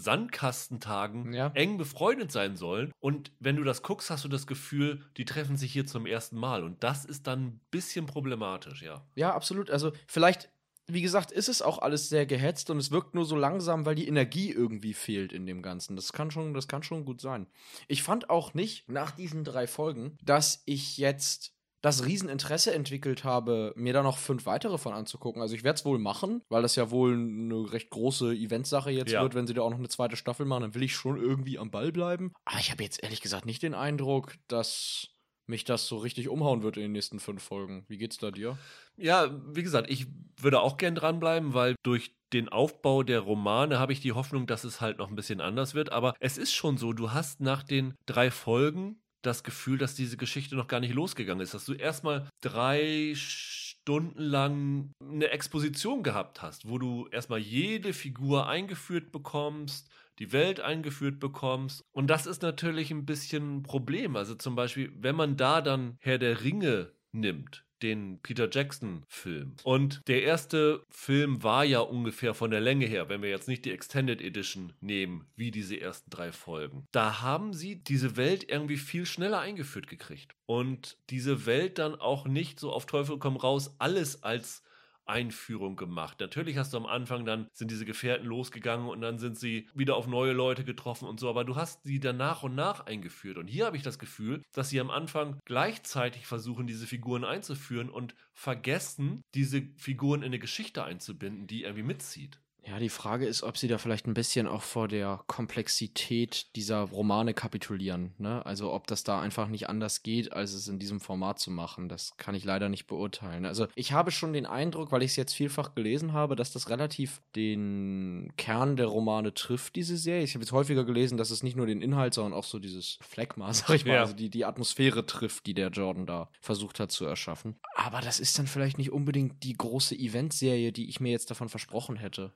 Sandkastentagen 0.00 1.32
Ja. 1.32 1.48
eng 1.54 1.78
befreundet 1.78 2.32
sein 2.32 2.56
sollen. 2.56 2.92
Und 3.00 3.32
wenn 3.38 3.56
du 3.56 3.64
das 3.64 3.82
guckst, 3.82 4.10
hast 4.10 4.24
du 4.24 4.28
das 4.28 4.46
Gefühl, 4.46 5.04
die 5.16 5.24
treffen 5.24 5.56
sich 5.56 5.72
hier 5.72 5.86
zum 5.86 6.06
ersten 6.06 6.36
Mal. 6.36 6.64
Und 6.64 6.82
das 6.82 7.04
ist 7.04 7.26
dann 7.26 7.46
ein 7.46 7.60
bisschen 7.70 8.06
problematisch, 8.06 8.82
ja. 8.82 9.04
Ja, 9.14 9.34
absolut. 9.34 9.70
Also 9.70 9.92
vielleicht, 10.06 10.50
wie 10.86 11.02
gesagt, 11.02 11.30
ist 11.30 11.48
es 11.48 11.62
auch 11.62 11.78
alles 11.78 12.08
sehr 12.08 12.26
gehetzt 12.26 12.70
und 12.70 12.78
es 12.78 12.90
wirkt 12.90 13.14
nur 13.14 13.24
so 13.24 13.36
langsam, 13.36 13.86
weil 13.86 13.94
die 13.94 14.08
Energie 14.08 14.50
irgendwie 14.50 14.94
fehlt 14.94 15.32
in 15.32 15.46
dem 15.46 15.62
Ganzen. 15.62 15.94
Das 15.96 16.12
kann 16.12 16.30
schon, 16.30 16.52
das 16.54 16.66
kann 16.68 16.82
schon 16.82 17.04
gut 17.04 17.20
sein. 17.20 17.46
Ich 17.86 18.02
fand 18.02 18.28
auch 18.30 18.54
nicht 18.54 18.88
nach 18.88 19.12
diesen 19.12 19.44
drei 19.44 19.66
Folgen, 19.66 20.16
dass 20.22 20.62
ich 20.66 20.98
jetzt 20.98 21.52
das 21.82 22.04
Rieseninteresse 22.04 22.74
entwickelt 22.74 23.24
habe, 23.24 23.72
mir 23.76 23.92
da 23.92 24.02
noch 24.02 24.18
fünf 24.18 24.46
weitere 24.46 24.76
von 24.78 24.92
anzugucken. 24.92 25.40
Also 25.40 25.54
ich 25.54 25.64
werde 25.64 25.78
es 25.78 25.84
wohl 25.84 25.98
machen, 25.98 26.42
weil 26.48 26.62
das 26.62 26.76
ja 26.76 26.90
wohl 26.90 27.14
eine 27.14 27.72
recht 27.72 27.90
große 27.90 28.34
Eventsache 28.34 28.90
jetzt 28.90 29.12
Ja. 29.12 29.22
wird, 29.22 29.34
wenn 29.34 29.46
sie 29.46 29.54
da 29.54 29.62
auch 29.62 29.70
noch 29.70 29.78
eine 29.78 29.88
zweite 29.88 30.16
Staffel 30.16 30.44
machen, 30.46 30.62
dann 30.62 30.74
will 30.74 30.82
ich 30.82 30.94
schon 30.94 31.16
irgendwie 31.20 31.58
am 31.58 31.70
Ball 31.70 31.90
bleiben. 31.92 32.32
Aber 32.44 32.58
ich 32.58 32.70
habe 32.70 32.82
jetzt 32.82 33.02
ehrlich 33.02 33.20
gesagt 33.20 33.46
nicht 33.46 33.62
den 33.62 33.74
Eindruck, 33.74 34.34
dass 34.48 35.08
mich 35.46 35.64
das 35.64 35.88
so 35.88 35.96
richtig 35.96 36.28
umhauen 36.28 36.62
wird 36.62 36.76
in 36.76 36.82
den 36.84 36.92
nächsten 36.92 37.18
fünf 37.18 37.42
Folgen. 37.42 37.84
Wie 37.88 37.98
geht's 37.98 38.18
da 38.18 38.30
dir? 38.30 38.56
Ja, 38.96 39.30
wie 39.52 39.62
gesagt, 39.64 39.90
ich 39.90 40.06
würde 40.40 40.60
auch 40.60 40.76
gern 40.76 40.94
dranbleiben, 40.94 41.54
weil 41.54 41.74
durch 41.82 42.14
den 42.32 42.48
Aufbau 42.48 43.02
der 43.02 43.18
Romane 43.20 43.80
habe 43.80 43.92
ich 43.92 44.00
die 44.00 44.12
Hoffnung, 44.12 44.46
dass 44.46 44.62
es 44.62 44.80
halt 44.80 44.98
noch 44.98 45.08
ein 45.08 45.16
bisschen 45.16 45.40
anders 45.40 45.74
wird. 45.74 45.90
Aber 45.90 46.14
es 46.20 46.38
ist 46.38 46.52
schon 46.54 46.76
so, 46.76 46.92
du 46.92 47.10
hast 47.12 47.40
nach 47.40 47.64
den 47.64 47.94
drei 48.06 48.30
Folgen 48.30 49.02
das 49.22 49.44
Gefühl, 49.44 49.78
dass 49.78 49.94
diese 49.94 50.16
Geschichte 50.16 50.56
noch 50.56 50.68
gar 50.68 50.80
nicht 50.80 50.94
losgegangen 50.94 51.42
ist. 51.42 51.54
Dass 51.54 51.64
du 51.64 51.74
erstmal 51.74 52.28
drei 52.40 53.12
Stunden 53.14 54.20
lang 54.20 54.92
eine 55.02 55.28
Exposition 55.30 56.02
gehabt 56.02 56.42
hast, 56.42 56.68
wo 56.68 56.78
du 56.78 57.08
erstmal 57.08 57.40
jede 57.40 57.92
Figur 57.92 58.48
eingeführt 58.48 59.12
bekommst, 59.12 59.90
die 60.18 60.32
Welt 60.32 60.60
eingeführt 60.60 61.18
bekommst. 61.18 61.82
Und 61.92 62.08
das 62.08 62.26
ist 62.26 62.42
natürlich 62.42 62.90
ein 62.90 63.06
bisschen 63.06 63.58
ein 63.58 63.62
Problem. 63.62 64.16
Also 64.16 64.34
zum 64.34 64.54
Beispiel, 64.54 64.92
wenn 64.96 65.16
man 65.16 65.36
da 65.36 65.62
dann 65.62 65.96
Herr 66.00 66.18
der 66.18 66.42
Ringe 66.42 66.92
nimmt, 67.12 67.64
den 67.82 68.20
Peter 68.22 68.48
Jackson-Film. 68.50 69.56
Und 69.64 70.02
der 70.06 70.22
erste 70.22 70.84
Film 70.90 71.42
war 71.42 71.64
ja 71.64 71.80
ungefähr 71.80 72.34
von 72.34 72.50
der 72.50 72.60
Länge 72.60 72.86
her, 72.86 73.08
wenn 73.08 73.22
wir 73.22 73.30
jetzt 73.30 73.48
nicht 73.48 73.64
die 73.64 73.72
Extended 73.72 74.20
Edition 74.20 74.72
nehmen, 74.80 75.26
wie 75.36 75.50
diese 75.50 75.80
ersten 75.80 76.10
drei 76.10 76.32
Folgen. 76.32 76.86
Da 76.92 77.20
haben 77.22 77.52
sie 77.52 77.76
diese 77.76 78.16
Welt 78.16 78.48
irgendwie 78.48 78.76
viel 78.76 79.06
schneller 79.06 79.40
eingeführt 79.40 79.86
gekriegt. 79.86 80.34
Und 80.46 80.98
diese 81.10 81.46
Welt 81.46 81.78
dann 81.78 81.94
auch 81.94 82.26
nicht 82.26 82.60
so 82.60 82.72
auf 82.72 82.86
Teufel 82.86 83.18
komm 83.18 83.36
raus 83.36 83.74
alles 83.78 84.22
als 84.22 84.62
Einführung 85.10 85.76
gemacht. 85.76 86.20
Natürlich 86.20 86.56
hast 86.56 86.72
du 86.72 86.78
am 86.78 86.86
Anfang 86.86 87.24
dann 87.24 87.48
sind 87.52 87.70
diese 87.70 87.84
Gefährten 87.84 88.26
losgegangen 88.26 88.88
und 88.88 89.00
dann 89.00 89.18
sind 89.18 89.38
sie 89.38 89.68
wieder 89.74 89.96
auf 89.96 90.06
neue 90.06 90.32
Leute 90.32 90.64
getroffen 90.64 91.06
und 91.06 91.20
so, 91.20 91.28
aber 91.28 91.44
du 91.44 91.56
hast 91.56 91.82
sie 91.84 92.00
dann 92.00 92.16
nach 92.16 92.42
und 92.42 92.54
nach 92.54 92.86
eingeführt. 92.86 93.36
Und 93.36 93.48
hier 93.48 93.66
habe 93.66 93.76
ich 93.76 93.82
das 93.82 93.98
Gefühl, 93.98 94.42
dass 94.52 94.70
sie 94.70 94.80
am 94.80 94.90
Anfang 94.90 95.38
gleichzeitig 95.44 96.26
versuchen, 96.26 96.66
diese 96.66 96.86
Figuren 96.86 97.24
einzuführen 97.24 97.90
und 97.90 98.14
vergessen, 98.32 99.22
diese 99.34 99.62
Figuren 99.76 100.22
in 100.22 100.26
eine 100.26 100.38
Geschichte 100.38 100.84
einzubinden, 100.84 101.46
die 101.46 101.64
irgendwie 101.64 101.82
mitzieht. 101.82 102.40
Ja, 102.66 102.78
die 102.78 102.88
Frage 102.88 103.26
ist, 103.26 103.42
ob 103.42 103.56
sie 103.56 103.68
da 103.68 103.78
vielleicht 103.78 104.06
ein 104.06 104.14
bisschen 104.14 104.46
auch 104.46 104.62
vor 104.62 104.86
der 104.86 105.22
Komplexität 105.26 106.54
dieser 106.56 106.80
Romane 106.82 107.32
kapitulieren. 107.34 108.14
Ne? 108.18 108.44
Also 108.44 108.72
ob 108.72 108.86
das 108.86 109.02
da 109.02 109.20
einfach 109.20 109.48
nicht 109.48 109.68
anders 109.68 110.02
geht, 110.02 110.32
als 110.32 110.52
es 110.52 110.68
in 110.68 110.78
diesem 110.78 111.00
Format 111.00 111.38
zu 111.38 111.50
machen. 111.50 111.88
Das 111.88 112.16
kann 112.16 112.34
ich 112.34 112.44
leider 112.44 112.68
nicht 112.68 112.86
beurteilen. 112.86 113.46
Also 113.46 113.66
ich 113.74 113.92
habe 113.92 114.10
schon 114.10 114.32
den 114.32 114.46
Eindruck, 114.46 114.92
weil 114.92 115.02
ich 115.02 115.12
es 115.12 115.16
jetzt 115.16 115.32
vielfach 115.34 115.74
gelesen 115.74 116.12
habe, 116.12 116.36
dass 116.36 116.52
das 116.52 116.68
relativ 116.68 117.22
den 117.36 118.32
Kern 118.36 118.76
der 118.76 118.86
Romane 118.86 119.32
trifft, 119.34 119.76
diese 119.76 119.96
Serie. 119.96 120.22
Ich 120.24 120.34
habe 120.34 120.44
jetzt 120.44 120.52
häufiger 120.52 120.84
gelesen, 120.84 121.16
dass 121.16 121.30
es 121.30 121.42
nicht 121.42 121.56
nur 121.56 121.66
den 121.66 121.82
Inhalt, 121.82 122.14
sondern 122.14 122.34
auch 122.34 122.44
so 122.44 122.58
dieses 122.58 122.98
Phlegma, 123.00 123.52
sag 123.54 123.70
ich 123.70 123.84
mal, 123.84 123.94
Ja. 123.94 124.00
also 124.00 124.14
die, 124.14 124.30
die 124.30 124.44
Atmosphäre 124.44 125.06
trifft, 125.06 125.46
die 125.46 125.54
der 125.54 125.68
Jordan 125.70 126.06
da 126.06 126.30
versucht 126.40 126.80
hat 126.80 126.90
zu 126.92 127.04
erschaffen. 127.04 127.56
Aber 127.74 128.00
das 128.00 128.20
ist 128.20 128.38
dann 128.38 128.46
vielleicht 128.46 128.78
nicht 128.78 128.92
unbedingt 128.92 129.42
die 129.42 129.54
große 129.54 129.94
Eventserie, 129.96 130.72
die 130.72 130.88
ich 130.88 131.00
mir 131.00 131.10
jetzt 131.10 131.30
davon 131.30 131.48
versprochen 131.48 131.96
hätte. 131.96 132.32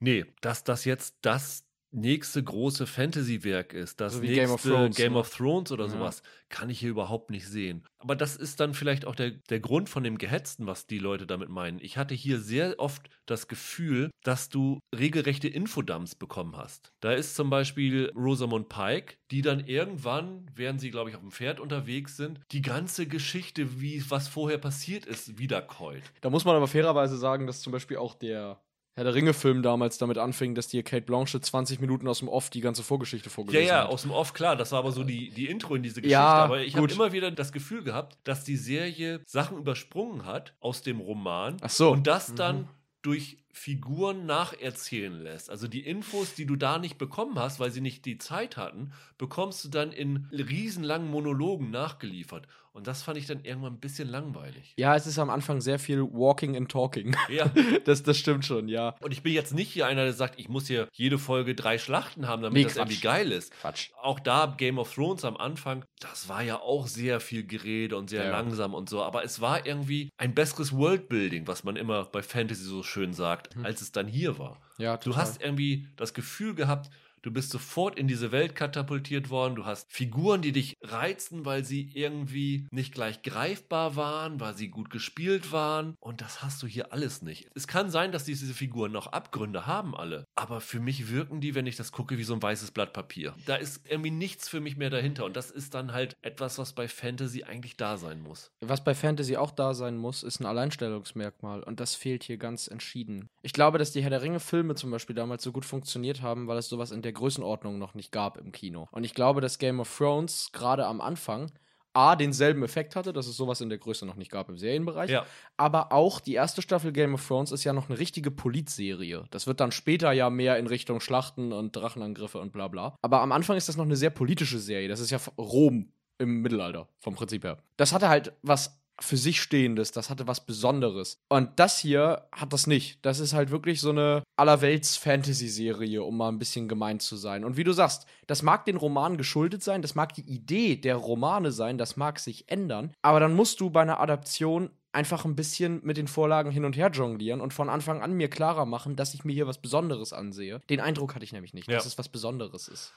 Nee, 0.00 0.26
dass 0.40 0.64
das 0.64 0.84
jetzt 0.84 1.16
das 1.22 1.64
nächste 1.92 2.42
große 2.44 2.86
Fantasy-Werk 2.86 3.72
ist, 3.72 4.00
das 4.00 4.14
So 4.14 4.20
nächste 4.20 4.34
Game 4.40 4.50
of 4.50 4.62
Thrones, 4.62 4.96
Game 4.96 5.12
ne? 5.14 5.18
of 5.20 5.30
Thrones 5.34 5.72
oder 5.72 5.84
Ja. 5.84 5.90
sowas, 5.90 6.22
kann 6.50 6.68
ich 6.68 6.80
hier 6.80 6.90
überhaupt 6.90 7.30
nicht 7.30 7.46
sehen. 7.46 7.84
Aber 7.98 8.14
das 8.14 8.36
ist 8.36 8.60
dann 8.60 8.74
vielleicht 8.74 9.06
auch 9.06 9.14
der, 9.14 9.30
der 9.30 9.60
Grund 9.60 9.88
von 9.88 10.04
dem 10.04 10.18
Gehetzten, 10.18 10.66
was 10.66 10.86
die 10.86 10.98
Leute 10.98 11.26
damit 11.26 11.48
meinen. 11.48 11.80
Ich 11.80 11.96
hatte 11.96 12.14
hier 12.14 12.38
sehr 12.40 12.78
oft 12.78 13.08
das 13.24 13.48
Gefühl, 13.48 14.10
dass 14.22 14.48
du 14.50 14.78
regelrechte 14.94 15.48
Infodumps 15.48 16.14
bekommen 16.16 16.56
hast. 16.56 16.92
Da 17.00 17.12
ist 17.12 17.34
zum 17.34 17.48
Beispiel 17.48 18.12
Rosamund 18.14 18.68
Pike, 18.68 19.14
die 19.30 19.40
dann 19.40 19.60
irgendwann, 19.66 20.50
während 20.54 20.80
sie, 20.80 20.90
glaube 20.90 21.08
ich, 21.10 21.16
auf 21.16 21.22
dem 21.22 21.32
Pferd 21.32 21.60
unterwegs 21.60 22.16
sind, 22.16 22.40
die 22.52 22.62
ganze 22.62 23.06
Geschichte, 23.06 23.80
wie 23.80 24.04
was 24.10 24.28
vorher 24.28 24.58
passiert 24.58 25.06
ist, 25.06 25.38
wiederkäut. 25.38 26.02
Da 26.20 26.28
muss 26.30 26.44
man 26.44 26.56
aber 26.56 26.68
fairerweise 26.68 27.16
sagen, 27.16 27.46
dass 27.46 27.62
zum 27.62 27.72
Beispiel 27.72 27.96
auch 27.96 28.14
der 28.14 28.60
Herr 28.96 29.04
der 29.04 29.14
Ringe-Film 29.14 29.62
damals 29.62 29.98
damit 29.98 30.16
anfing, 30.16 30.54
dass 30.54 30.68
dir 30.68 30.82
Kate 30.82 31.04
Blanchett 31.04 31.44
20 31.44 31.80
Minuten 31.80 32.08
aus 32.08 32.20
dem 32.20 32.28
Off 32.28 32.48
die 32.48 32.62
ganze 32.62 32.82
Vorgeschichte 32.82 33.28
Ja, 33.28 33.34
vorgelesen 33.34 33.66
ja, 33.68 33.80
hat. 33.82 33.90
aus 33.90 34.02
dem 34.02 34.10
Off, 34.10 34.32
klar, 34.32 34.56
das 34.56 34.72
war 34.72 34.78
aber 34.78 34.90
so 34.92 35.04
die, 35.04 35.28
die 35.28 35.46
Intro 35.48 35.74
in 35.74 35.82
diese 35.82 35.96
Geschichte. 36.00 36.12
Ja, 36.12 36.26
aber 36.44 36.62
ich 36.62 36.76
habe 36.76 36.90
immer 36.90 37.12
wieder 37.12 37.30
das 37.30 37.52
Gefühl 37.52 37.82
gehabt, 37.84 38.16
dass 38.24 38.42
die 38.44 38.56
Serie 38.56 39.20
Sachen 39.26 39.58
übersprungen 39.58 40.24
hat 40.24 40.54
aus 40.60 40.80
dem 40.80 41.00
Roman 41.00 41.58
Ach 41.60 41.68
so. 41.68 41.90
und 41.92 42.06
das 42.06 42.30
Mhm. 42.30 42.36
dann 42.36 42.68
durch 43.02 43.36
Figuren 43.52 44.24
nacherzählen 44.26 45.22
lässt. 45.22 45.50
Also 45.50 45.68
die 45.68 45.80
Infos, 45.86 46.34
die 46.34 46.46
du 46.46 46.56
da 46.56 46.78
nicht 46.78 46.96
bekommen 46.96 47.38
hast, 47.38 47.60
weil 47.60 47.70
sie 47.70 47.80
nicht 47.82 48.04
die 48.06 48.16
Zeit 48.18 48.56
hatten, 48.56 48.92
bekommst 49.18 49.62
du 49.64 49.68
dann 49.68 49.92
in 49.92 50.26
riesenlangen 50.32 51.10
Monologen 51.10 51.70
nachgeliefert. 51.70 52.48
Und 52.76 52.86
das 52.86 53.02
fand 53.02 53.16
ich 53.16 53.24
dann 53.24 53.42
irgendwann 53.42 53.72
ein 53.72 53.80
bisschen 53.80 54.06
langweilig. 54.06 54.74
Ja, 54.76 54.94
es 54.94 55.06
ist 55.06 55.18
am 55.18 55.30
Anfang 55.30 55.62
sehr 55.62 55.78
viel 55.78 56.02
Walking 56.02 56.56
and 56.58 56.70
Talking. 56.70 57.16
Ja. 57.30 57.50
Das, 57.86 58.02
das 58.02 58.18
stimmt 58.18 58.44
schon, 58.44 58.68
ja. 58.68 58.94
Und 59.00 59.12
ich 59.12 59.22
bin 59.22 59.32
jetzt 59.32 59.54
nicht 59.54 59.70
hier 59.72 59.86
einer, 59.86 60.04
der 60.04 60.12
sagt, 60.12 60.38
ich 60.38 60.48
muss 60.50 60.66
hier 60.66 60.88
jede 60.92 61.18
Folge 61.18 61.54
drei 61.54 61.78
Schlachten 61.78 62.28
haben, 62.28 62.42
damit 62.42 62.54
Nee, 62.58 62.64
das 62.64 62.74
Quatsch. 62.74 62.82
irgendwie 62.90 63.00
geil 63.00 63.32
ist. 63.32 63.52
Quatsch. 63.60 63.90
Auch 64.02 64.20
da 64.20 64.54
Game 64.58 64.78
of 64.78 64.92
Thrones 64.94 65.24
am 65.24 65.36
Anfang, 65.38 65.84
das 66.00 66.28
war 66.28 66.42
ja 66.42 66.60
auch 66.60 66.86
sehr 66.86 67.20
viel 67.20 67.46
Gerede 67.46 67.96
und 67.96 68.10
sehr 68.10 68.24
Ja. 68.26 68.30
langsam 68.30 68.74
und 68.74 68.90
so, 68.90 69.02
aber 69.02 69.24
es 69.24 69.40
war 69.40 69.64
irgendwie 69.66 70.10
ein 70.18 70.34
besseres 70.34 70.72
Worldbuilding, 70.72 71.46
was 71.46 71.64
man 71.64 71.76
immer 71.76 72.04
bei 72.04 72.22
Fantasy 72.22 72.62
so 72.64 72.82
schön 72.82 73.14
sagt, 73.14 73.56
Mhm. 73.56 73.64
als 73.64 73.80
es 73.80 73.92
dann 73.92 74.06
hier 74.06 74.38
war. 74.38 74.60
Ja, 74.78 74.98
Du 74.98 75.16
hast 75.16 75.40
irgendwie 75.42 75.88
das 75.96 76.12
Gefühl 76.12 76.54
gehabt, 76.54 76.90
du 77.26 77.32
bist 77.32 77.50
sofort 77.50 77.98
in 77.98 78.06
diese 78.06 78.30
Welt 78.30 78.54
katapultiert 78.54 79.30
worden, 79.30 79.56
du 79.56 79.64
hast 79.64 79.92
Figuren, 79.92 80.42
die 80.42 80.52
dich 80.52 80.76
reizen, 80.80 81.44
weil 81.44 81.64
sie 81.64 81.90
irgendwie 81.92 82.68
nicht 82.70 82.94
gleich 82.94 83.22
greifbar 83.22 83.96
waren, 83.96 84.38
weil 84.38 84.56
sie 84.56 84.68
gut 84.68 84.90
gespielt 84.90 85.50
waren 85.50 85.96
und 85.98 86.20
das 86.20 86.42
hast 86.42 86.62
du 86.62 86.68
hier 86.68 86.92
alles 86.92 87.22
nicht. 87.22 87.48
Es 87.56 87.66
kann 87.66 87.90
sein, 87.90 88.12
dass 88.12 88.24
diese 88.24 88.54
Figuren 88.54 88.92
noch 88.92 89.08
Abgründe 89.08 89.66
haben 89.66 89.96
alle, 89.96 90.24
aber 90.36 90.60
für 90.60 90.78
mich 90.78 91.10
wirken 91.10 91.40
die, 91.40 91.56
wenn 91.56 91.66
ich 91.66 91.74
das 91.74 91.90
gucke, 91.90 92.16
wie 92.16 92.22
so 92.22 92.34
ein 92.34 92.42
weißes 92.42 92.70
Blatt 92.70 92.92
Papier. 92.92 93.34
Da 93.44 93.56
ist 93.56 93.90
irgendwie 93.90 94.12
nichts 94.12 94.48
für 94.48 94.60
mich 94.60 94.76
mehr 94.76 94.90
dahinter 94.90 95.24
und 95.24 95.36
das 95.36 95.50
ist 95.50 95.74
dann 95.74 95.92
halt 95.92 96.16
etwas, 96.22 96.58
was 96.58 96.74
bei 96.74 96.86
Fantasy 96.86 97.42
eigentlich 97.42 97.76
da 97.76 97.96
sein 97.96 98.22
muss. 98.22 98.52
Was 98.60 98.84
bei 98.84 98.94
Fantasy 98.94 99.36
auch 99.36 99.50
da 99.50 99.74
sein 99.74 99.96
muss, 99.96 100.22
ist 100.22 100.38
ein 100.38 100.46
Alleinstellungsmerkmal. 100.46 101.62
Und 101.64 101.80
das 101.80 101.96
fehlt 101.96 102.22
hier 102.22 102.36
ganz 102.36 102.68
entschieden. 102.68 103.28
Ich 103.42 103.52
glaube, 103.52 103.78
dass 103.78 103.92
die 103.92 104.02
Herr 104.02 104.10
der 104.10 104.22
Ringe-Filme 104.22 104.76
zum 104.76 104.90
Beispiel 104.90 105.16
damals 105.16 105.42
so 105.42 105.52
gut 105.52 105.64
funktioniert 105.64 106.22
haben, 106.22 106.46
weil 106.46 106.58
es 106.58 106.68
sowas 106.68 106.92
in 106.92 107.02
der 107.02 107.15
Größenordnung 107.16 107.78
noch 107.78 107.94
nicht 107.94 108.12
gab 108.12 108.38
im 108.38 108.52
Kino. 108.52 108.88
Und 108.92 109.04
ich 109.04 109.14
glaube, 109.14 109.40
dass 109.40 109.58
Game 109.58 109.80
of 109.80 109.96
Thrones 109.96 110.50
gerade 110.52 110.86
am 110.86 111.00
Anfang 111.00 111.50
A, 111.96 112.14
denselben 112.14 112.62
Effekt 112.62 112.94
hatte, 112.94 113.14
dass 113.14 113.26
es 113.26 113.38
sowas 113.38 113.62
in 113.62 113.70
der 113.70 113.78
Größe 113.78 114.04
noch 114.04 114.16
nicht 114.16 114.30
gab 114.30 114.50
im 114.50 114.58
Serienbereich. 114.58 115.10
Ja. 115.10 115.24
Aber 115.56 115.92
auch 115.92 116.20
die 116.20 116.34
erste 116.34 116.60
Staffel 116.60 116.92
Game 116.92 117.14
of 117.14 117.26
Thrones 117.26 117.52
ist 117.52 117.64
ja 117.64 117.72
noch 117.72 117.88
eine 117.88 117.98
richtige 117.98 118.30
Politserie. 118.30 119.24
Das 119.30 119.46
wird 119.46 119.60
dann 119.60 119.72
später 119.72 120.12
ja 120.12 120.28
mehr 120.28 120.58
in 120.58 120.66
Richtung 120.66 121.00
Schlachten 121.00 121.54
und 121.54 121.74
Drachenangriffe 121.74 122.38
und 122.38 122.52
bla 122.52 122.68
bla. 122.68 122.96
Aber 123.00 123.22
am 123.22 123.32
Anfang 123.32 123.56
ist 123.56 123.70
das 123.70 123.78
noch 123.78 123.86
eine 123.86 123.96
sehr 123.96 124.10
politische 124.10 124.58
Serie. 124.58 124.88
Das 124.88 125.00
ist 125.00 125.10
ja 125.10 125.18
Rom 125.38 125.90
im 126.18 126.42
Mittelalter, 126.42 126.86
vom 126.98 127.14
Prinzip 127.14 127.44
her. 127.44 127.56
Das 127.78 127.94
hatte 127.94 128.10
halt 128.10 128.34
was 128.42 128.78
für 129.00 129.16
sich 129.18 129.42
Stehendes, 129.42 129.92
das 129.92 130.08
hatte 130.08 130.26
was 130.26 130.46
Besonderes. 130.46 131.18
Und 131.28 131.50
das 131.58 131.78
hier 131.78 132.26
hat 132.32 132.52
das 132.52 132.66
nicht. 132.66 133.04
Das 133.04 133.20
ist 133.20 133.34
halt 133.34 133.50
wirklich 133.50 133.80
so 133.80 133.90
eine 133.90 134.22
Allerwelts-Fantasy-Serie, 134.36 136.02
um 136.02 136.16
mal 136.16 136.28
ein 136.28 136.38
bisschen 136.38 136.68
gemein 136.68 137.00
zu 137.00 137.16
sein. 137.16 137.44
Und 137.44 137.56
wie 137.56 137.64
du 137.64 137.72
sagst, 137.72 138.06
das 138.26 138.42
mag 138.42 138.64
den 138.64 138.76
Romanen 138.76 139.18
geschuldet 139.18 139.62
sein, 139.62 139.82
das 139.82 139.94
mag 139.94 140.14
die 140.14 140.22
Idee 140.22 140.76
der 140.76 140.96
Romane 140.96 141.52
sein, 141.52 141.78
das 141.78 141.96
mag 141.96 142.18
sich 142.18 142.48
ändern. 142.48 142.92
Aber 143.02 143.20
dann 143.20 143.34
musst 143.34 143.60
du 143.60 143.70
bei 143.70 143.82
einer 143.82 144.00
Adaption 144.00 144.70
einfach 144.92 145.26
ein 145.26 145.36
bisschen 145.36 145.80
mit 145.84 145.98
den 145.98 146.08
Vorlagen 146.08 146.50
hin 146.50 146.64
und 146.64 146.76
her 146.76 146.90
jonglieren 146.90 147.42
und 147.42 147.52
von 147.52 147.68
Anfang 147.68 148.00
an 148.00 148.14
mir 148.14 148.30
klarer 148.30 148.64
machen, 148.64 148.96
dass 148.96 149.12
ich 149.12 149.24
mir 149.24 149.34
hier 149.34 149.46
was 149.46 149.58
Besonderes 149.60 150.14
ansehe. 150.14 150.60
Den 150.70 150.80
Eindruck 150.80 151.14
hatte 151.14 151.24
ich 151.24 151.32
nämlich 151.32 151.52
nicht, 151.52 151.68
Ja. 151.68 151.76
dass 151.76 151.84
es 151.86 151.98
was 151.98 152.08
Besonderes 152.08 152.66
ist. 152.68 152.94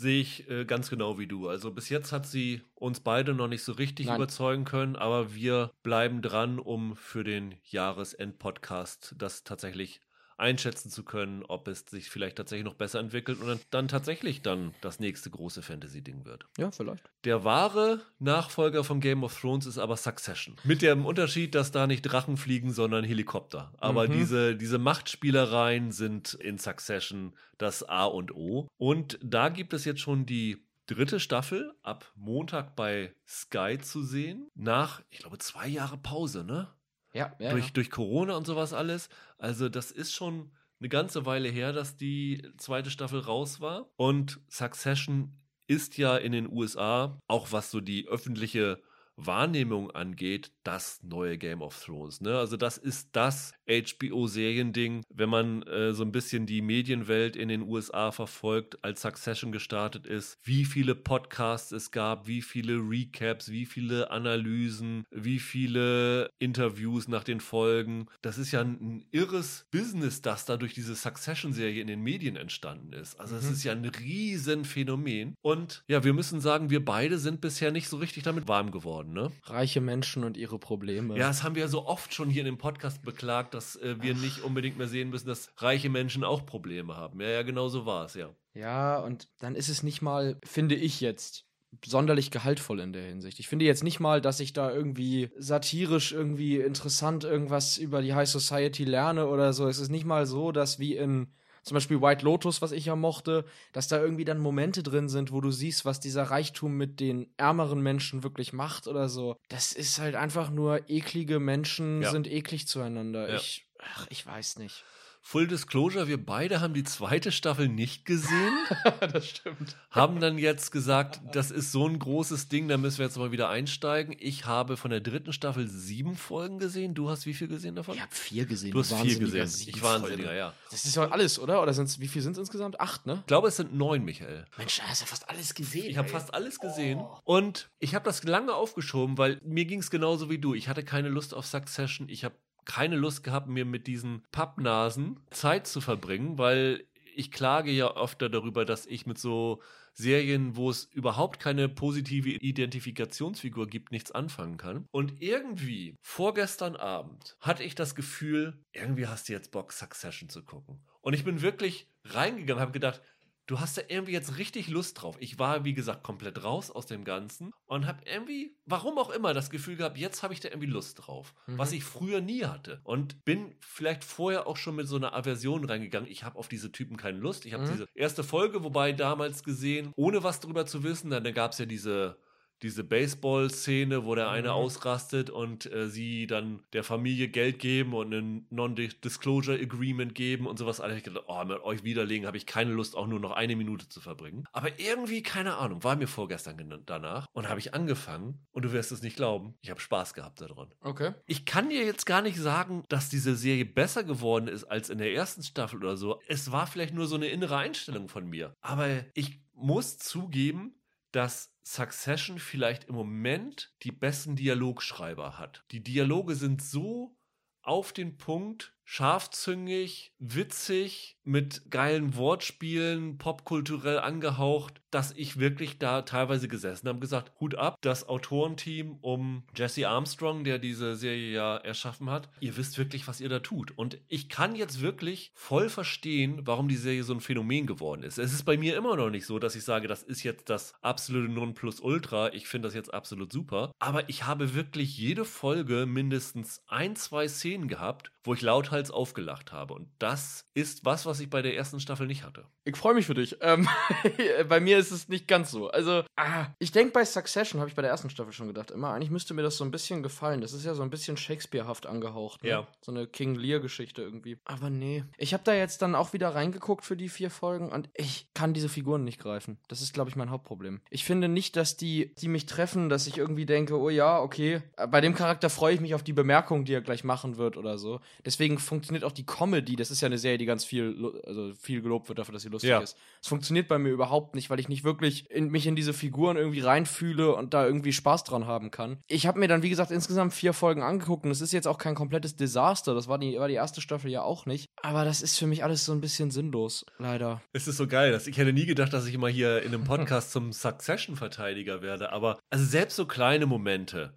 Sehe 0.00 0.22
ich 0.22 0.48
äh, 0.48 0.64
ganz 0.64 0.88
genau 0.88 1.18
wie 1.18 1.26
du. 1.26 1.46
Also 1.46 1.70
bis 1.72 1.90
jetzt 1.90 2.10
hat 2.10 2.26
sie 2.26 2.62
uns 2.74 3.00
beide 3.00 3.34
noch 3.34 3.48
nicht 3.48 3.62
so 3.62 3.72
richtig 3.72 4.06
Nein. 4.06 4.16
überzeugen 4.16 4.64
können, 4.64 4.96
aber 4.96 5.34
wir 5.34 5.72
bleiben 5.82 6.22
dran, 6.22 6.58
um 6.58 6.96
für 6.96 7.22
den 7.22 7.56
Jahresend-Podcast 7.64 9.14
das 9.18 9.44
tatsächlich 9.44 10.00
einschätzen 10.40 10.90
zu 10.90 11.04
können, 11.04 11.44
ob 11.44 11.68
es 11.68 11.80
sich 11.88 12.10
vielleicht 12.10 12.36
tatsächlich 12.36 12.64
noch 12.64 12.74
besser 12.74 12.98
entwickelt 12.98 13.40
und 13.40 13.46
dann, 13.48 13.60
dann 13.70 13.88
tatsächlich 13.88 14.42
dann 14.42 14.74
das 14.80 14.98
nächste 14.98 15.30
große 15.30 15.62
Fantasy-Ding 15.62 16.24
wird. 16.24 16.46
Ja, 16.58 16.70
vielleicht. 16.70 17.04
Der 17.24 17.44
wahre 17.44 18.00
Nachfolger 18.18 18.82
von 18.82 19.00
Game 19.00 19.22
of 19.22 19.38
Thrones 19.38 19.66
ist 19.66 19.78
aber 19.78 19.96
Succession. 19.96 20.56
Mit 20.64 20.82
dem 20.82 21.04
Unterschied, 21.06 21.54
dass 21.54 21.70
da 21.70 21.86
nicht 21.86 22.02
Drachen 22.02 22.36
fliegen, 22.36 22.72
sondern 22.72 23.04
Helikopter. 23.04 23.72
Aber 23.78 24.08
Mhm. 24.08 24.12
diese, 24.12 24.56
diese 24.56 24.78
Machtspielereien 24.78 25.92
sind 25.92 26.34
in 26.34 26.58
Succession 26.58 27.34
das 27.58 27.82
A 27.88 28.04
und 28.04 28.32
O. 28.34 28.68
Und 28.78 29.18
da 29.22 29.48
gibt 29.50 29.72
es 29.74 29.84
jetzt 29.84 30.00
schon 30.00 30.24
die 30.26 30.66
dritte 30.86 31.20
Staffel 31.20 31.72
ab 31.82 32.10
Montag 32.16 32.74
bei 32.74 33.14
Sky 33.28 33.78
zu 33.80 34.02
sehen. 34.02 34.48
Nach, 34.54 35.02
ich 35.10 35.18
glaube, 35.18 35.38
zwei 35.38 35.68
Jahre 35.68 35.98
Pause, 35.98 36.42
ne? 36.42 36.68
Ja, 37.12 37.34
ja. 37.38 37.50
durch, 37.50 37.66
ja. 37.66 37.70
durch 37.72 37.90
Corona 37.90 38.36
und 38.36 38.46
sowas 38.46 38.72
alles. 38.72 39.08
Also, 39.38 39.68
das 39.68 39.90
ist 39.90 40.12
schon 40.12 40.50
eine 40.80 40.88
ganze 40.88 41.26
Weile 41.26 41.48
her, 41.48 41.72
dass 41.72 41.96
die 41.96 42.42
zweite 42.56 42.90
Staffel 42.90 43.20
raus 43.20 43.60
war. 43.60 43.90
Und 43.96 44.40
Succession 44.48 45.36
ist 45.66 45.98
ja 45.98 46.16
in 46.16 46.32
den 46.32 46.50
USA, 46.50 47.20
auch 47.28 47.52
was 47.52 47.70
so 47.70 47.80
die 47.80 48.08
öffentliche 48.08 48.82
Wahrnehmung 49.26 49.90
angeht, 49.90 50.52
das 50.64 51.00
neue 51.02 51.38
Game 51.38 51.62
of 51.62 51.82
Thrones. 51.84 52.20
Ne? 52.20 52.36
Also 52.38 52.56
das 52.56 52.78
ist 52.78 53.08
das 53.12 53.52
HBO-Seriending, 53.68 55.02
wenn 55.12 55.28
man 55.30 55.62
äh, 55.62 55.92
so 55.92 56.02
ein 56.04 56.12
bisschen 56.12 56.46
die 56.46 56.62
Medienwelt 56.62 57.36
in 57.36 57.48
den 57.48 57.62
USA 57.62 58.12
verfolgt, 58.12 58.82
als 58.84 59.02
Succession 59.02 59.52
gestartet 59.52 60.06
ist, 60.06 60.38
wie 60.44 60.64
viele 60.64 60.94
Podcasts 60.94 61.72
es 61.72 61.90
gab, 61.90 62.26
wie 62.26 62.42
viele 62.42 62.74
Recaps, 62.74 63.50
wie 63.50 63.66
viele 63.66 64.10
Analysen, 64.10 65.04
wie 65.10 65.38
viele 65.38 66.30
Interviews 66.38 67.08
nach 67.08 67.24
den 67.24 67.40
Folgen. 67.40 68.06
Das 68.22 68.38
ist 68.38 68.52
ja 68.52 68.60
ein, 68.60 68.78
ein 68.80 69.04
irres 69.10 69.66
Business, 69.70 70.22
das 70.22 70.44
da 70.44 70.56
durch 70.56 70.74
diese 70.74 70.94
Succession-Serie 70.94 71.80
in 71.80 71.86
den 71.86 72.02
Medien 72.02 72.36
entstanden 72.36 72.92
ist. 72.92 73.18
Also 73.18 73.36
es 73.36 73.44
Mhm. 73.46 73.52
ist 73.52 73.64
ja 73.64 73.72
ein 73.72 73.84
Riesenphänomen. 73.84 75.34
Und 75.42 75.84
ja, 75.88 76.04
wir 76.04 76.12
müssen 76.12 76.40
sagen, 76.40 76.70
wir 76.70 76.84
beide 76.84 77.18
sind 77.18 77.40
bisher 77.40 77.70
nicht 77.72 77.88
so 77.88 77.96
richtig 77.98 78.22
damit 78.22 78.48
warm 78.48 78.70
geworden. 78.70 79.09
Ne? 79.12 79.30
Reiche 79.44 79.80
Menschen 79.80 80.24
und 80.24 80.36
ihre 80.36 80.58
Probleme. 80.58 81.18
Ja, 81.18 81.28
das 81.28 81.42
haben 81.42 81.54
wir 81.54 81.62
ja 81.62 81.68
so 81.68 81.86
oft 81.86 82.14
schon 82.14 82.30
hier 82.30 82.40
in 82.40 82.46
dem 82.46 82.58
Podcast 82.58 83.02
beklagt, 83.02 83.54
dass 83.54 83.76
äh, 83.76 83.96
wir 84.00 84.14
nicht 84.14 84.42
unbedingt 84.42 84.78
mehr 84.78 84.88
sehen 84.88 85.10
müssen, 85.10 85.28
dass 85.28 85.52
reiche 85.58 85.90
Menschen 85.90 86.24
auch 86.24 86.46
Probleme 86.46 86.96
haben. 86.96 87.20
Ja, 87.20 87.28
ja, 87.28 87.42
genau 87.42 87.68
so 87.68 87.86
war 87.86 88.06
es, 88.06 88.14
ja. 88.14 88.30
Ja, 88.54 88.98
und 88.98 89.28
dann 89.38 89.54
ist 89.54 89.68
es 89.68 89.82
nicht 89.82 90.02
mal, 90.02 90.38
finde 90.44 90.74
ich 90.74 91.00
jetzt, 91.00 91.46
sonderlich 91.84 92.30
gehaltvoll 92.30 92.80
in 92.80 92.92
der 92.92 93.04
Hinsicht. 93.04 93.38
Ich 93.38 93.48
finde 93.48 93.64
jetzt 93.64 93.84
nicht 93.84 94.00
mal, 94.00 94.20
dass 94.20 94.40
ich 94.40 94.52
da 94.52 94.72
irgendwie 94.72 95.30
satirisch 95.38 96.12
irgendwie 96.12 96.56
interessant 96.56 97.24
irgendwas 97.24 97.78
über 97.78 98.02
die 98.02 98.14
High 98.14 98.28
Society 98.28 98.84
lerne 98.84 99.28
oder 99.28 99.52
so. 99.52 99.68
Es 99.68 99.78
ist 99.78 99.90
nicht 99.90 100.04
mal 100.04 100.26
so, 100.26 100.52
dass 100.52 100.78
wie 100.78 100.96
in 100.96 101.32
zum 101.62 101.74
Beispiel 101.74 102.00
White 102.00 102.24
Lotus, 102.24 102.62
was 102.62 102.72
ich 102.72 102.86
ja 102.86 102.96
mochte, 102.96 103.44
dass 103.72 103.88
da 103.88 104.00
irgendwie 104.00 104.24
dann 104.24 104.38
Momente 104.38 104.82
drin 104.82 105.08
sind, 105.08 105.32
wo 105.32 105.40
du 105.40 105.50
siehst, 105.50 105.84
was 105.84 106.00
dieser 106.00 106.24
Reichtum 106.24 106.76
mit 106.76 107.00
den 107.00 107.32
ärmeren 107.36 107.80
Menschen 107.80 108.22
wirklich 108.22 108.52
macht 108.52 108.86
oder 108.86 109.08
so. 109.08 109.36
Das 109.48 109.72
ist 109.72 109.98
halt 109.98 110.14
einfach 110.14 110.50
nur 110.50 110.88
eklige 110.88 111.38
Menschen 111.40 112.02
Ja. 112.02 112.10
sind 112.10 112.26
eklig 112.30 112.66
zueinander. 112.66 113.28
Ja. 113.28 113.36
Ich, 113.36 113.66
ach, 113.78 114.06
ich 114.10 114.26
weiß 114.26 114.58
nicht. 114.58 114.84
Full 115.22 115.46
Disclosure, 115.46 116.08
wir 116.08 116.24
beide 116.24 116.60
haben 116.60 116.74
die 116.74 116.82
zweite 116.82 117.30
Staffel 117.30 117.68
nicht 117.68 118.04
gesehen, 118.04 118.52
das 119.12 119.28
stimmt. 119.28 119.76
haben 119.90 120.18
dann 120.18 120.38
jetzt 120.38 120.72
gesagt, 120.72 121.20
das 121.32 121.50
ist 121.50 121.72
so 121.72 121.86
ein 121.86 121.98
großes 121.98 122.48
Ding, 122.48 122.68
da 122.68 122.78
müssen 122.78 122.98
wir 122.98 123.06
jetzt 123.06 123.18
mal 123.18 123.30
wieder 123.30 123.48
einsteigen. 123.50 124.16
Ich 124.18 124.46
habe 124.46 124.76
von 124.76 124.90
der 124.90 125.00
dritten 125.00 125.32
Staffel 125.32 125.68
sieben 125.68 126.16
Folgen 126.16 126.58
gesehen. 126.58 126.94
Du 126.94 127.10
hast 127.10 127.26
wie 127.26 127.34
viel 127.34 127.48
gesehen 127.48 127.76
davon? 127.76 127.94
Ich 127.94 128.00
habe 128.00 128.14
vier 128.14 128.46
gesehen. 128.46 128.72
du 128.72 128.80
hast 128.80 128.94
vier 128.94 129.18
gesehen. 129.18 129.68
Ich 129.68 129.82
wahnsinniger, 129.82 130.34
ja. 130.34 130.54
Das 130.70 130.84
ist 130.84 130.96
doch 130.96 131.10
alles, 131.10 131.38
oder? 131.38 131.62
Oder 131.62 131.74
sind's, 131.74 132.00
wie 132.00 132.08
viel 132.08 132.22
sind 132.22 132.32
es 132.32 132.38
insgesamt? 132.38 132.80
Acht, 132.80 133.06
ne? 133.06 133.18
Ich 133.20 133.26
glaube, 133.26 133.48
es 133.48 133.56
sind 133.56 133.74
neun, 133.74 134.04
Michael. 134.04 134.46
Mensch, 134.56 134.78
du 134.78 134.82
hast 134.82 135.00
ja 135.00 135.06
fast 135.06 135.28
alles 135.28 135.54
gesehen. 135.54 135.90
Ich 135.90 135.98
habe 135.98 136.08
fast 136.08 136.34
alles 136.34 136.58
gesehen 136.58 137.00
und 137.24 137.70
ich 137.78 137.94
habe 137.94 138.04
das 138.04 138.24
lange 138.24 138.54
aufgeschoben, 138.54 139.18
weil 139.18 139.40
mir 139.44 139.66
ging 139.66 139.80
es 139.80 139.90
genauso 139.90 140.30
wie 140.30 140.38
du. 140.38 140.54
Ich 140.54 140.68
hatte 140.68 140.82
keine 140.82 141.08
Lust 141.08 141.34
auf 141.34 141.46
Succession. 141.46 142.08
Ich 142.08 142.24
habe 142.24 142.34
keine 142.64 142.96
Lust 142.96 143.24
gehabt, 143.24 143.48
mir 143.48 143.64
mit 143.64 143.86
diesen 143.86 144.22
Pappnasen 144.32 145.20
Zeit 145.30 145.66
zu 145.66 145.80
verbringen, 145.80 146.38
weil 146.38 146.84
ich 147.14 147.30
klage 147.32 147.70
ja 147.70 147.96
öfter 147.96 148.28
darüber, 148.28 148.64
dass 148.64 148.86
ich 148.86 149.06
mit 149.06 149.18
so 149.18 149.60
Serien, 149.92 150.56
wo 150.56 150.70
es 150.70 150.84
überhaupt 150.84 151.40
keine 151.40 151.68
positive 151.68 152.30
Identifikationsfigur 152.30 153.66
gibt, 153.66 153.92
nichts 153.92 154.12
anfangen 154.12 154.56
kann. 154.56 154.86
Und 154.92 155.20
irgendwie, 155.20 155.96
vorgestern 156.00 156.76
Abend, 156.76 157.36
hatte 157.40 157.64
ich 157.64 157.74
das 157.74 157.94
Gefühl, 157.94 158.64
irgendwie 158.72 159.06
hast 159.06 159.28
du 159.28 159.32
jetzt 159.32 159.50
Bock, 159.50 159.72
Succession 159.72 160.28
zu 160.28 160.42
gucken. 160.42 160.80
Und 161.00 161.14
ich 161.14 161.24
bin 161.24 161.42
wirklich 161.42 161.88
reingegangen, 162.04 162.60
habe 162.60 162.72
gedacht, 162.72 163.02
du 163.50 163.58
hast 163.58 163.76
da 163.76 163.82
irgendwie 163.88 164.12
jetzt 164.12 164.38
richtig 164.38 164.68
Lust 164.68 165.02
drauf. 165.02 165.16
Ich 165.18 165.40
war, 165.40 165.64
wie 165.64 165.74
gesagt, 165.74 166.04
komplett 166.04 166.44
raus 166.44 166.70
aus 166.70 166.86
dem 166.86 167.02
Ganzen 167.02 167.52
und 167.66 167.84
habe 167.84 167.98
irgendwie, 168.04 168.54
warum 168.64 168.96
auch 168.96 169.10
immer, 169.10 169.34
das 169.34 169.50
Gefühl 169.50 169.74
gehabt, 169.74 169.98
jetzt 169.98 170.22
habe 170.22 170.32
ich 170.32 170.38
da 170.38 170.48
irgendwie 170.48 170.68
Lust 170.68 171.04
drauf. 171.04 171.34
Mhm. 171.48 171.58
Was 171.58 171.72
ich 171.72 171.82
früher 171.82 172.20
nie 172.20 172.44
hatte. 172.44 172.80
Und 172.84 173.24
bin 173.24 173.56
vielleicht 173.58 174.04
vorher 174.04 174.46
auch 174.46 174.56
schon 174.56 174.76
mit 174.76 174.86
so 174.86 174.94
einer 174.94 175.14
Aversion 175.14 175.64
reingegangen. 175.64 176.08
Ich 176.08 176.22
habe 176.22 176.38
auf 176.38 176.46
diese 176.46 176.70
Typen 176.70 176.96
keine 176.96 177.18
Lust. 177.18 177.44
Ich 177.44 177.52
habe 177.52 177.64
Mhm. 177.64 177.72
diese 177.72 177.88
erste 177.94 178.22
Folge, 178.22 178.62
wobei 178.62 178.92
damals 178.92 179.42
gesehen, 179.42 179.92
ohne 179.96 180.22
was 180.22 180.38
drüber 180.38 180.64
zu 180.64 180.84
wissen, 180.84 181.10
dann 181.10 181.24
gab 181.34 181.50
es 181.50 181.58
ja 181.58 181.66
diese 181.66 182.18
diese 182.62 182.84
Baseball-Szene, 182.84 184.04
wo 184.04 184.14
der 184.14 184.30
eine 184.30 184.48
Mhm. 184.48 184.54
ausrastet 184.54 185.30
und 185.30 185.70
äh, 185.72 185.88
sie 185.88 186.26
dann 186.26 186.62
der 186.72 186.84
Familie 186.84 187.28
Geld 187.28 187.58
geben 187.58 187.94
und 187.94 188.12
ein 188.12 188.46
Non-Disclosure-Agreement 188.50 190.14
geben 190.14 190.46
und 190.46 190.58
sowas. 190.58 190.80
Alles. 190.80 190.98
Ich 190.98 191.04
gedacht, 191.04 191.24
oh, 191.28 191.44
mit 191.44 191.60
euch 191.62 191.84
widerlegen 191.84 192.26
habe 192.26 192.36
ich 192.36 192.46
keine 192.46 192.72
Lust, 192.72 192.96
auch 192.96 193.06
nur 193.06 193.20
noch 193.20 193.32
eine 193.32 193.56
Minute 193.56 193.88
zu 193.88 194.00
verbringen. 194.00 194.44
Aber 194.52 194.78
irgendwie, 194.78 195.22
keine 195.22 195.56
Ahnung, 195.56 195.82
war 195.84 195.96
mir 195.96 196.06
vorgestern 196.08 196.82
danach 196.86 197.26
und 197.32 197.48
habe 197.48 197.60
ich 197.60 197.74
angefangen 197.74 198.46
und 198.52 198.64
du 198.64 198.72
wirst 198.72 198.92
es 198.92 199.02
nicht 199.02 199.16
glauben, 199.16 199.54
ich 199.60 199.70
habe 199.70 199.80
Spaß 199.80 200.14
gehabt 200.14 200.40
daran. 200.40 200.68
Okay. 200.80 201.14
Ich 201.26 201.46
kann 201.46 201.68
dir 201.70 201.84
jetzt 201.84 202.06
gar 202.06 202.22
nicht 202.22 202.36
sagen, 202.38 202.84
dass 202.88 203.08
diese 203.08 203.36
Serie 203.36 203.64
besser 203.64 204.04
geworden 204.04 204.48
ist 204.48 204.64
als 204.64 204.90
in 204.90 204.98
der 204.98 205.12
ersten 205.12 205.42
Staffel 205.42 205.78
oder 205.78 205.96
so. 205.96 206.20
Es 206.28 206.52
war 206.52 206.66
vielleicht 206.66 206.94
nur 206.94 207.06
so 207.06 207.16
eine 207.16 207.28
innere 207.28 207.56
Einstellung 207.56 208.08
von 208.08 208.28
mir. 208.28 208.54
Aber 208.60 208.88
ich 209.14 209.40
muss 209.54 209.98
zugeben, 209.98 210.74
dass 211.12 211.54
Succession 211.62 212.38
vielleicht 212.38 212.84
im 212.84 212.94
Moment 212.94 213.74
die 213.82 213.92
besten 213.92 214.36
Dialogschreiber 214.36 215.38
hat. 215.38 215.64
Die 215.70 215.82
Dialoge 215.82 216.34
sind 216.34 216.62
so 216.62 217.16
auf 217.62 217.92
den 217.92 218.16
Punkt, 218.16 218.74
scharfzüngig, 218.84 220.14
witzig, 220.18 221.18
mit 221.22 221.70
geilen 221.70 222.16
Wortspielen, 222.16 223.18
popkulturell 223.18 223.98
angehaucht, 223.98 224.80
dass 224.90 225.12
ich 225.12 225.38
wirklich 225.38 225.78
da 225.78 226.02
teilweise 226.02 226.48
gesessen 226.48 226.88
habe 226.88 226.96
und 226.96 227.00
gesagt, 227.00 227.32
Hut 227.40 227.54
ab, 227.54 227.76
das 227.80 228.08
Autorenteam 228.08 228.98
um 229.00 229.44
Jesse 229.54 229.88
Armstrong, 229.88 230.44
der 230.44 230.58
diese 230.58 230.96
Serie 230.96 231.32
ja 231.32 231.56
erschaffen 231.56 232.10
hat, 232.10 232.28
ihr 232.40 232.56
wisst 232.56 232.78
wirklich, 232.78 233.06
was 233.08 233.20
ihr 233.20 233.28
da 233.28 233.40
tut. 233.40 233.76
Und 233.76 233.98
ich 234.08 234.28
kann 234.28 234.54
jetzt 234.54 234.80
wirklich 234.80 235.32
voll 235.34 235.68
verstehen, 235.68 236.40
warum 236.44 236.68
die 236.68 236.76
Serie 236.76 237.04
so 237.04 237.14
ein 237.14 237.20
Phänomen 237.20 237.66
geworden 237.66 238.02
ist. 238.02 238.18
Es 238.18 238.32
ist 238.32 238.44
bei 238.44 238.56
mir 238.56 238.76
immer 238.76 238.96
noch 238.96 239.10
nicht 239.10 239.26
so, 239.26 239.38
dass 239.38 239.54
ich 239.54 239.64
sage, 239.64 239.88
das 239.88 240.02
ist 240.02 240.22
jetzt 240.22 240.50
das 240.50 240.74
absolute 240.82 241.32
Nonplusultra, 241.32 242.32
ich 242.32 242.48
finde 242.48 242.68
das 242.68 242.74
jetzt 242.74 242.92
absolut 242.92 243.32
super, 243.32 243.72
aber 243.78 244.08
ich 244.08 244.24
habe 244.24 244.54
wirklich 244.54 244.96
jede 244.98 245.24
Folge 245.24 245.86
mindestens 245.86 246.62
ein, 246.66 246.96
zwei 246.96 247.28
Szenen 247.28 247.68
gehabt, 247.68 248.10
wo 248.24 248.34
ich 248.34 248.42
lauthals 248.42 248.90
aufgelacht 248.90 249.52
habe. 249.52 249.74
Und 249.74 249.88
das 249.98 250.46
ist 250.54 250.84
was, 250.84 251.06
was 251.06 251.20
ich 251.20 251.30
bei 251.30 251.42
der 251.42 251.56
ersten 251.56 251.80
Staffel 251.80 252.06
nicht 252.06 252.24
hatte. 252.24 252.44
Ich 252.64 252.76
freue 252.76 252.94
mich 252.94 253.06
für 253.06 253.14
dich. 253.14 253.36
Ähm, 253.40 253.68
bei 254.48 254.60
mir 254.60 254.79
ist 254.80 254.90
es 254.90 255.08
nicht 255.08 255.28
ganz 255.28 255.50
so. 255.50 255.70
Also, 255.70 256.02
ah, 256.16 256.46
ich 256.58 256.72
denke 256.72 256.92
bei 256.92 257.04
Succession, 257.04 257.60
habe 257.60 257.68
ich 257.68 257.76
bei 257.76 257.82
der 257.82 257.90
ersten 257.90 258.10
Staffel 258.10 258.32
schon 258.32 258.46
gedacht, 258.48 258.70
immer, 258.70 258.92
eigentlich 258.92 259.10
müsste 259.10 259.34
mir 259.34 259.42
das 259.42 259.56
so 259.56 259.64
ein 259.64 259.70
bisschen 259.70 260.02
gefallen. 260.02 260.40
Das 260.40 260.52
ist 260.52 260.64
ja 260.64 260.74
so 260.74 260.82
ein 260.82 260.90
bisschen 260.90 261.16
Shakespeare-haft 261.16 261.86
angehaucht. 261.86 262.42
Ne? 262.42 262.50
Ja. 262.50 262.68
So 262.80 262.90
eine 262.92 263.06
King 263.06 263.34
Lear-Geschichte 263.34 264.02
irgendwie. 264.02 264.38
Aber 264.44 264.70
nee. 264.70 265.04
Ich 265.18 265.32
habe 265.32 265.44
da 265.44 265.54
jetzt 265.54 265.82
dann 265.82 265.94
auch 265.94 266.12
wieder 266.12 266.34
reingeguckt 266.34 266.84
für 266.84 266.96
die 266.96 267.08
vier 267.08 267.30
Folgen 267.30 267.70
und 267.70 267.88
ich 267.94 268.28
kann 268.34 268.54
diese 268.54 268.68
Figuren 268.68 269.04
nicht 269.04 269.20
greifen. 269.20 269.58
Das 269.68 269.82
ist, 269.82 269.92
glaube 269.94 270.10
ich, 270.10 270.16
mein 270.16 270.30
Hauptproblem. 270.30 270.80
Ich 270.90 271.04
finde 271.04 271.28
nicht, 271.28 271.56
dass 271.56 271.76
die, 271.76 272.14
die 272.16 272.28
mich 272.28 272.46
treffen, 272.46 272.88
dass 272.88 273.06
ich 273.06 273.18
irgendwie 273.18 273.46
denke, 273.46 273.78
oh 273.78 273.90
ja, 273.90 274.20
okay. 274.20 274.62
Äh, 274.76 274.86
Bei 274.86 275.00
dem 275.00 275.14
Charakter 275.14 275.50
freue 275.50 275.74
ich 275.74 275.80
mich 275.80 275.94
auf 275.94 276.02
die 276.02 276.12
Bemerkung, 276.12 276.64
die 276.64 276.72
er 276.72 276.80
gleich 276.80 277.04
machen 277.04 277.36
wird 277.36 277.56
oder 277.56 277.78
so. 277.78 278.00
Deswegen 278.24 278.58
funktioniert 278.58 279.04
auch 279.04 279.12
die 279.12 279.26
Comedy. 279.26 279.76
Das 279.76 279.90
ist 279.90 280.00
ja 280.00 280.06
eine 280.06 280.18
Serie, 280.18 280.38
die 280.38 280.46
ganz 280.46 280.64
viel, 280.64 281.12
also 281.26 281.52
viel 281.54 281.82
gelobt 281.82 282.08
wird 282.08 282.18
dafür, 282.18 282.32
dass 282.32 282.42
sie 282.42 282.48
lustig 282.48 282.70
Ja. 282.70 282.80
ist. 282.80 282.96
Es 283.20 283.28
funktioniert 283.28 283.68
bei 283.68 283.78
mir 283.78 283.90
überhaupt 283.90 284.34
nicht, 284.34 284.48
weil 284.50 284.60
ich 284.60 284.68
nicht 284.70 284.84
wirklich 284.84 285.30
in, 285.30 285.50
mich 285.50 285.66
in 285.66 285.76
diese 285.76 285.92
Figuren 285.92 286.38
irgendwie 286.38 286.60
reinfühle 286.60 287.34
und 287.34 287.52
da 287.52 287.66
irgendwie 287.66 287.92
Spaß 287.92 288.24
dran 288.24 288.46
haben 288.46 288.70
kann. 288.70 289.02
Ich 289.08 289.26
habe 289.26 289.38
mir 289.38 289.48
dann, 289.48 289.62
wie 289.62 289.68
gesagt, 289.68 289.90
insgesamt 289.90 290.32
vier 290.32 290.54
Folgen 290.54 290.82
angeguckt 290.82 291.26
und 291.26 291.30
es 291.30 291.42
ist 291.42 291.52
jetzt 291.52 291.68
auch 291.68 291.76
kein 291.76 291.94
komplettes 291.94 292.36
Desaster. 292.36 292.94
Das 292.94 293.08
war 293.08 293.18
die, 293.18 293.38
war 293.38 293.48
die 293.48 293.54
erste 293.54 293.82
Staffel 293.82 294.10
ja 294.10 294.22
auch 294.22 294.46
nicht. 294.46 294.70
Aber 294.80 295.04
das 295.04 295.20
ist 295.20 295.38
für 295.38 295.46
mich 295.46 295.62
alles 295.62 295.84
so 295.84 295.92
ein 295.92 296.00
bisschen 296.00 296.30
sinnlos, 296.30 296.86
leider. 296.98 297.42
Es 297.52 297.68
ist 297.68 297.76
so 297.76 297.86
geil. 297.86 298.12
Dass 298.12 298.26
ich 298.26 298.38
hätte 298.38 298.54
nie 298.54 298.66
gedacht, 298.66 298.92
dass 298.92 299.06
ich 299.06 299.14
immer 299.14 299.28
hier 299.28 299.62
in 299.62 299.74
einem 299.74 299.84
Podcast 299.84 300.32
zum 300.32 300.52
Succession-Verteidiger 300.52 301.82
werde. 301.82 302.12
Aber 302.12 302.38
also 302.48 302.64
selbst 302.64 302.96
so 302.96 303.06
kleine 303.06 303.44
Momente, 303.44 304.14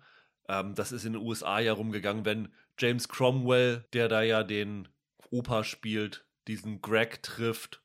ähm, 0.47 0.75
das 0.75 0.93
ist 0.93 1.03
in 1.03 1.13
den 1.13 1.21
USA 1.21 1.59
ja 1.59 1.73
rumgegangen, 1.73 2.23
wenn 2.23 2.53
James 2.79 3.09
Cromwell, 3.09 3.85
der 3.93 4.07
da 4.07 4.21
ja 4.21 4.43
den 4.43 4.87
Opa 5.31 5.63
spielt, 5.63 6.25
diesen 6.47 6.81
Greg 6.81 7.23
trifft 7.23 7.82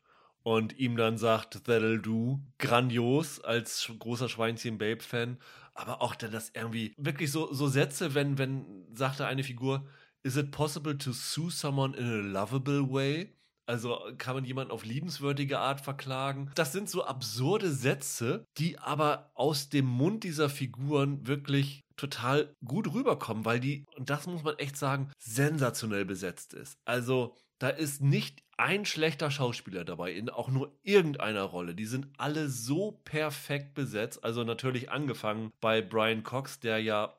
und 0.48 0.78
ihm 0.78 0.96
dann 0.96 1.18
sagt, 1.18 1.68
that'll 1.68 2.00
do. 2.00 2.40
Grandios 2.56 3.38
als 3.38 3.92
großer 3.98 4.30
Schweinchen-Babe-Fan. 4.30 5.36
Aber 5.74 6.00
auch 6.00 6.14
dann 6.14 6.32
das 6.32 6.52
irgendwie, 6.54 6.94
wirklich 6.96 7.30
so, 7.30 7.52
so 7.52 7.68
Sätze, 7.68 8.14
wenn, 8.14 8.38
wenn, 8.38 8.86
sagte 8.94 9.26
eine 9.26 9.44
Figur, 9.44 9.86
is 10.22 10.38
it 10.38 10.50
possible 10.50 10.96
to 10.96 11.12
sue 11.12 11.50
someone 11.50 11.94
in 11.94 12.06
a 12.06 12.40
lovable 12.40 12.90
way? 12.90 13.36
Also 13.66 14.00
kann 14.16 14.36
man 14.36 14.46
jemanden 14.46 14.72
auf 14.72 14.86
liebenswürdige 14.86 15.58
Art 15.58 15.82
verklagen? 15.82 16.50
Das 16.54 16.72
sind 16.72 16.88
so 16.88 17.04
absurde 17.04 17.70
Sätze, 17.70 18.46
die 18.56 18.78
aber 18.78 19.30
aus 19.34 19.68
dem 19.68 19.84
Mund 19.84 20.24
dieser 20.24 20.48
Figuren 20.48 21.26
wirklich 21.26 21.82
total 21.98 22.56
gut 22.64 22.94
rüberkommen, 22.94 23.44
weil 23.44 23.60
die, 23.60 23.84
und 23.96 24.08
das 24.08 24.26
muss 24.26 24.44
man 24.44 24.56
echt 24.56 24.78
sagen, 24.78 25.12
sensationell 25.18 26.06
besetzt 26.06 26.54
ist. 26.54 26.78
Also 26.86 27.36
da 27.58 27.68
ist 27.68 28.00
nicht 28.00 28.47
ein 28.58 28.84
schlechter 28.84 29.30
Schauspieler 29.30 29.84
dabei, 29.84 30.12
in 30.12 30.28
auch 30.28 30.48
nur 30.48 30.76
irgendeiner 30.82 31.42
Rolle. 31.42 31.74
Die 31.74 31.86
sind 31.86 32.08
alle 32.18 32.48
so 32.48 33.00
perfekt 33.04 33.74
besetzt. 33.74 34.24
Also 34.24 34.44
natürlich 34.44 34.90
angefangen 34.90 35.52
bei 35.60 35.80
Brian 35.80 36.24
Cox, 36.24 36.58
der 36.60 36.80
ja 36.80 37.14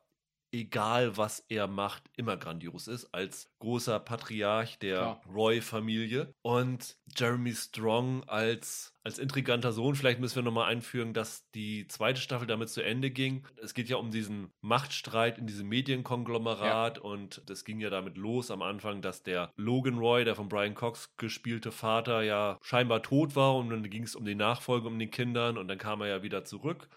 egal 0.51 1.17
was 1.17 1.45
er 1.49 1.67
macht, 1.67 2.03
immer 2.15 2.37
grandios 2.37 2.87
ist, 2.87 3.13
als 3.13 3.51
großer 3.59 3.99
Patriarch 3.99 4.79
der 4.79 4.95
ja. 4.95 5.21
Roy-Familie. 5.33 6.33
Und 6.41 6.97
Jeremy 7.15 7.53
Strong 7.53 8.23
als, 8.27 8.93
als 9.03 9.19
intriganter 9.19 9.71
Sohn. 9.71 9.95
Vielleicht 9.95 10.19
müssen 10.19 10.35
wir 10.35 10.43
nochmal 10.43 10.71
einführen, 10.71 11.13
dass 11.13 11.49
die 11.51 11.87
zweite 11.87 12.21
Staffel 12.21 12.47
damit 12.47 12.69
zu 12.69 12.81
Ende 12.81 13.11
ging. 13.11 13.45
Es 13.57 13.73
geht 13.73 13.89
ja 13.89 13.97
um 13.97 14.11
diesen 14.11 14.51
Machtstreit 14.61 15.37
in 15.37 15.47
diesem 15.47 15.67
Medienkonglomerat 15.69 16.97
ja. 16.97 17.03
und 17.03 17.41
das 17.45 17.65
ging 17.65 17.79
ja 17.79 17.89
damit 17.89 18.17
los 18.17 18.51
am 18.51 18.61
Anfang, 18.61 19.01
dass 19.01 19.23
der 19.23 19.51
Logan 19.55 19.97
Roy, 19.97 20.23
der 20.25 20.35
von 20.35 20.49
Brian 20.49 20.75
Cox 20.75 21.15
gespielte 21.17 21.71
Vater, 21.71 22.21
ja 22.21 22.57
scheinbar 22.61 23.01
tot 23.01 23.35
war 23.35 23.55
und 23.55 23.69
dann 23.69 23.89
ging 23.89 24.03
es 24.03 24.15
um 24.15 24.25
die 24.25 24.35
Nachfolge 24.35 24.87
um 24.87 24.99
den 24.99 25.11
Kindern 25.11 25.57
und 25.57 25.67
dann 25.67 25.77
kam 25.77 26.01
er 26.01 26.07
ja 26.07 26.23
wieder 26.23 26.43
zurück. 26.43 26.87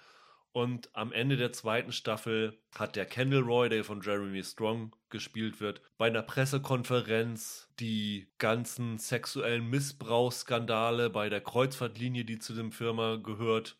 Und 0.53 0.94
am 0.94 1.12
Ende 1.12 1.38
der 1.38 1.53
zweiten 1.53 1.92
Staffel 1.92 2.59
hat 2.74 2.94
der 2.94 3.07
Kendall 3.07 3.40
Roy, 3.40 3.70
der 3.70 3.84
von 3.84 4.03
Jeremy 4.03 4.44
Strong 4.44 4.94
gespielt 5.09 5.61
wird, 5.61 5.80
bei 5.96 6.09
einer 6.09 6.20
Pressekonferenz 6.20 7.70
die 7.80 8.28
ganzen 8.36 8.98
sexuellen 8.98 9.68
Missbrauchsskandale 9.70 11.09
bei 11.09 11.30
der 11.30 11.40
Kreuzfahrtlinie, 11.40 12.26
die 12.26 12.38
zu 12.38 12.53
dem 12.53 12.70
Firma 12.70 13.16
gehört, 13.16 13.78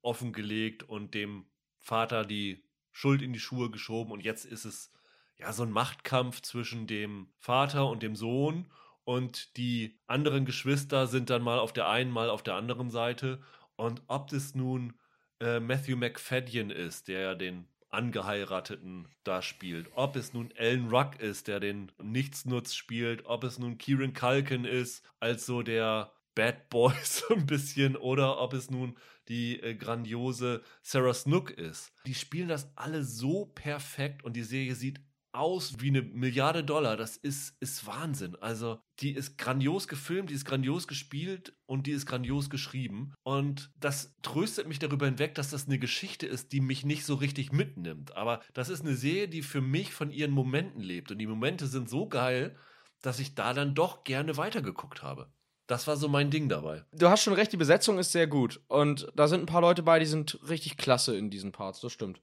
offengelegt 0.00 0.84
und 0.84 1.14
dem 1.14 1.46
Vater 1.80 2.24
die 2.24 2.64
Schuld 2.92 3.20
in 3.20 3.32
die 3.32 3.40
Schuhe 3.40 3.70
geschoben. 3.70 4.12
Und 4.12 4.22
jetzt 4.22 4.44
ist 4.44 4.64
es 4.64 4.92
ja 5.38 5.52
so 5.52 5.64
ein 5.64 5.72
Machtkampf 5.72 6.40
zwischen 6.42 6.86
dem 6.86 7.32
Vater 7.38 7.88
und 7.88 8.04
dem 8.04 8.14
Sohn. 8.14 8.70
Und 9.02 9.56
die 9.56 9.98
anderen 10.06 10.44
Geschwister 10.44 11.08
sind 11.08 11.30
dann 11.30 11.42
mal 11.42 11.58
auf 11.58 11.72
der 11.72 11.88
einen, 11.88 12.12
mal 12.12 12.30
auf 12.30 12.44
der 12.44 12.54
anderen 12.54 12.90
Seite. 12.90 13.42
Und 13.74 14.02
ob 14.06 14.28
das 14.28 14.54
nun 14.54 14.94
äh, 15.42 15.60
Matthew 15.60 15.96
McFadden 15.96 16.70
ist, 16.70 17.08
der 17.08 17.20
ja 17.20 17.34
den 17.34 17.66
Angeheirateten 17.90 19.08
da 19.22 19.42
spielt. 19.42 19.88
Ob 19.94 20.16
es 20.16 20.32
nun 20.32 20.52
Alan 20.56 20.88
Ruck 20.88 21.20
ist, 21.20 21.48
der 21.48 21.60
den 21.60 21.92
Nichtsnutz 22.02 22.74
spielt, 22.74 23.26
ob 23.26 23.44
es 23.44 23.58
nun 23.58 23.76
Kieran 23.76 24.14
Culkin 24.14 24.64
ist, 24.64 25.04
als 25.20 25.44
so 25.44 25.62
der 25.62 26.10
Bad 26.34 26.70
Boy 26.70 26.94
so 27.04 27.34
ein 27.34 27.46
bisschen, 27.46 27.96
oder 27.96 28.40
ob 28.40 28.54
es 28.54 28.70
nun 28.70 28.96
die 29.28 29.60
äh, 29.60 29.74
grandiose 29.74 30.62
Sarah 30.82 31.14
Snook 31.14 31.50
ist. 31.50 31.92
Die 32.06 32.14
spielen 32.14 32.48
das 32.48 32.70
alle 32.76 33.04
so 33.04 33.46
perfekt 33.46 34.24
und 34.24 34.34
die 34.34 34.42
Serie 34.42 34.74
sieht 34.74 35.00
aus 35.32 35.80
wie 35.80 35.88
eine 35.88 36.02
Milliarde 36.02 36.62
Dollar. 36.62 36.96
Das 36.96 37.16
ist, 37.16 37.56
ist 37.60 37.86
Wahnsinn. 37.86 38.36
Also, 38.40 38.80
die 39.00 39.12
ist 39.12 39.38
grandios 39.38 39.88
gefilmt, 39.88 40.30
die 40.30 40.34
ist 40.34 40.44
grandios 40.44 40.86
gespielt 40.86 41.54
und 41.66 41.86
die 41.86 41.92
ist 41.92 42.06
grandios 42.06 42.50
geschrieben. 42.50 43.12
Und 43.22 43.70
das 43.76 44.14
tröstet 44.22 44.68
mich 44.68 44.78
darüber 44.78 45.06
hinweg, 45.06 45.34
dass 45.34 45.50
das 45.50 45.66
eine 45.66 45.78
Geschichte 45.78 46.26
ist, 46.26 46.52
die 46.52 46.60
mich 46.60 46.84
nicht 46.84 47.04
so 47.04 47.14
richtig 47.14 47.52
mitnimmt. 47.52 48.16
Aber 48.16 48.40
das 48.52 48.68
ist 48.68 48.82
eine 48.82 48.94
Serie, 48.94 49.28
die 49.28 49.42
für 49.42 49.60
mich 49.60 49.92
von 49.92 50.10
ihren 50.10 50.32
Momenten 50.32 50.80
lebt. 50.82 51.10
Und 51.10 51.18
die 51.18 51.26
Momente 51.26 51.66
sind 51.66 51.88
so 51.88 52.08
geil, 52.08 52.56
dass 53.00 53.18
ich 53.18 53.34
da 53.34 53.54
dann 53.54 53.74
doch 53.74 54.04
gerne 54.04 54.36
weitergeguckt 54.36 55.02
habe. 55.02 55.32
Das 55.66 55.86
war 55.86 55.96
so 55.96 56.08
mein 56.08 56.30
Ding 56.30 56.48
dabei. 56.48 56.84
Du 56.92 57.08
hast 57.08 57.22
schon 57.22 57.32
recht, 57.32 57.52
die 57.52 57.56
Besetzung 57.56 57.98
ist 57.98 58.12
sehr 58.12 58.26
gut. 58.26 58.60
Und 58.68 59.10
da 59.14 59.28
sind 59.28 59.40
ein 59.40 59.46
paar 59.46 59.60
Leute 59.60 59.82
bei, 59.82 59.98
die 59.98 60.06
sind 60.06 60.38
richtig 60.48 60.76
klasse 60.76 61.16
in 61.16 61.30
diesen 61.30 61.52
Parts, 61.52 61.80
das 61.80 61.92
stimmt. 61.92 62.20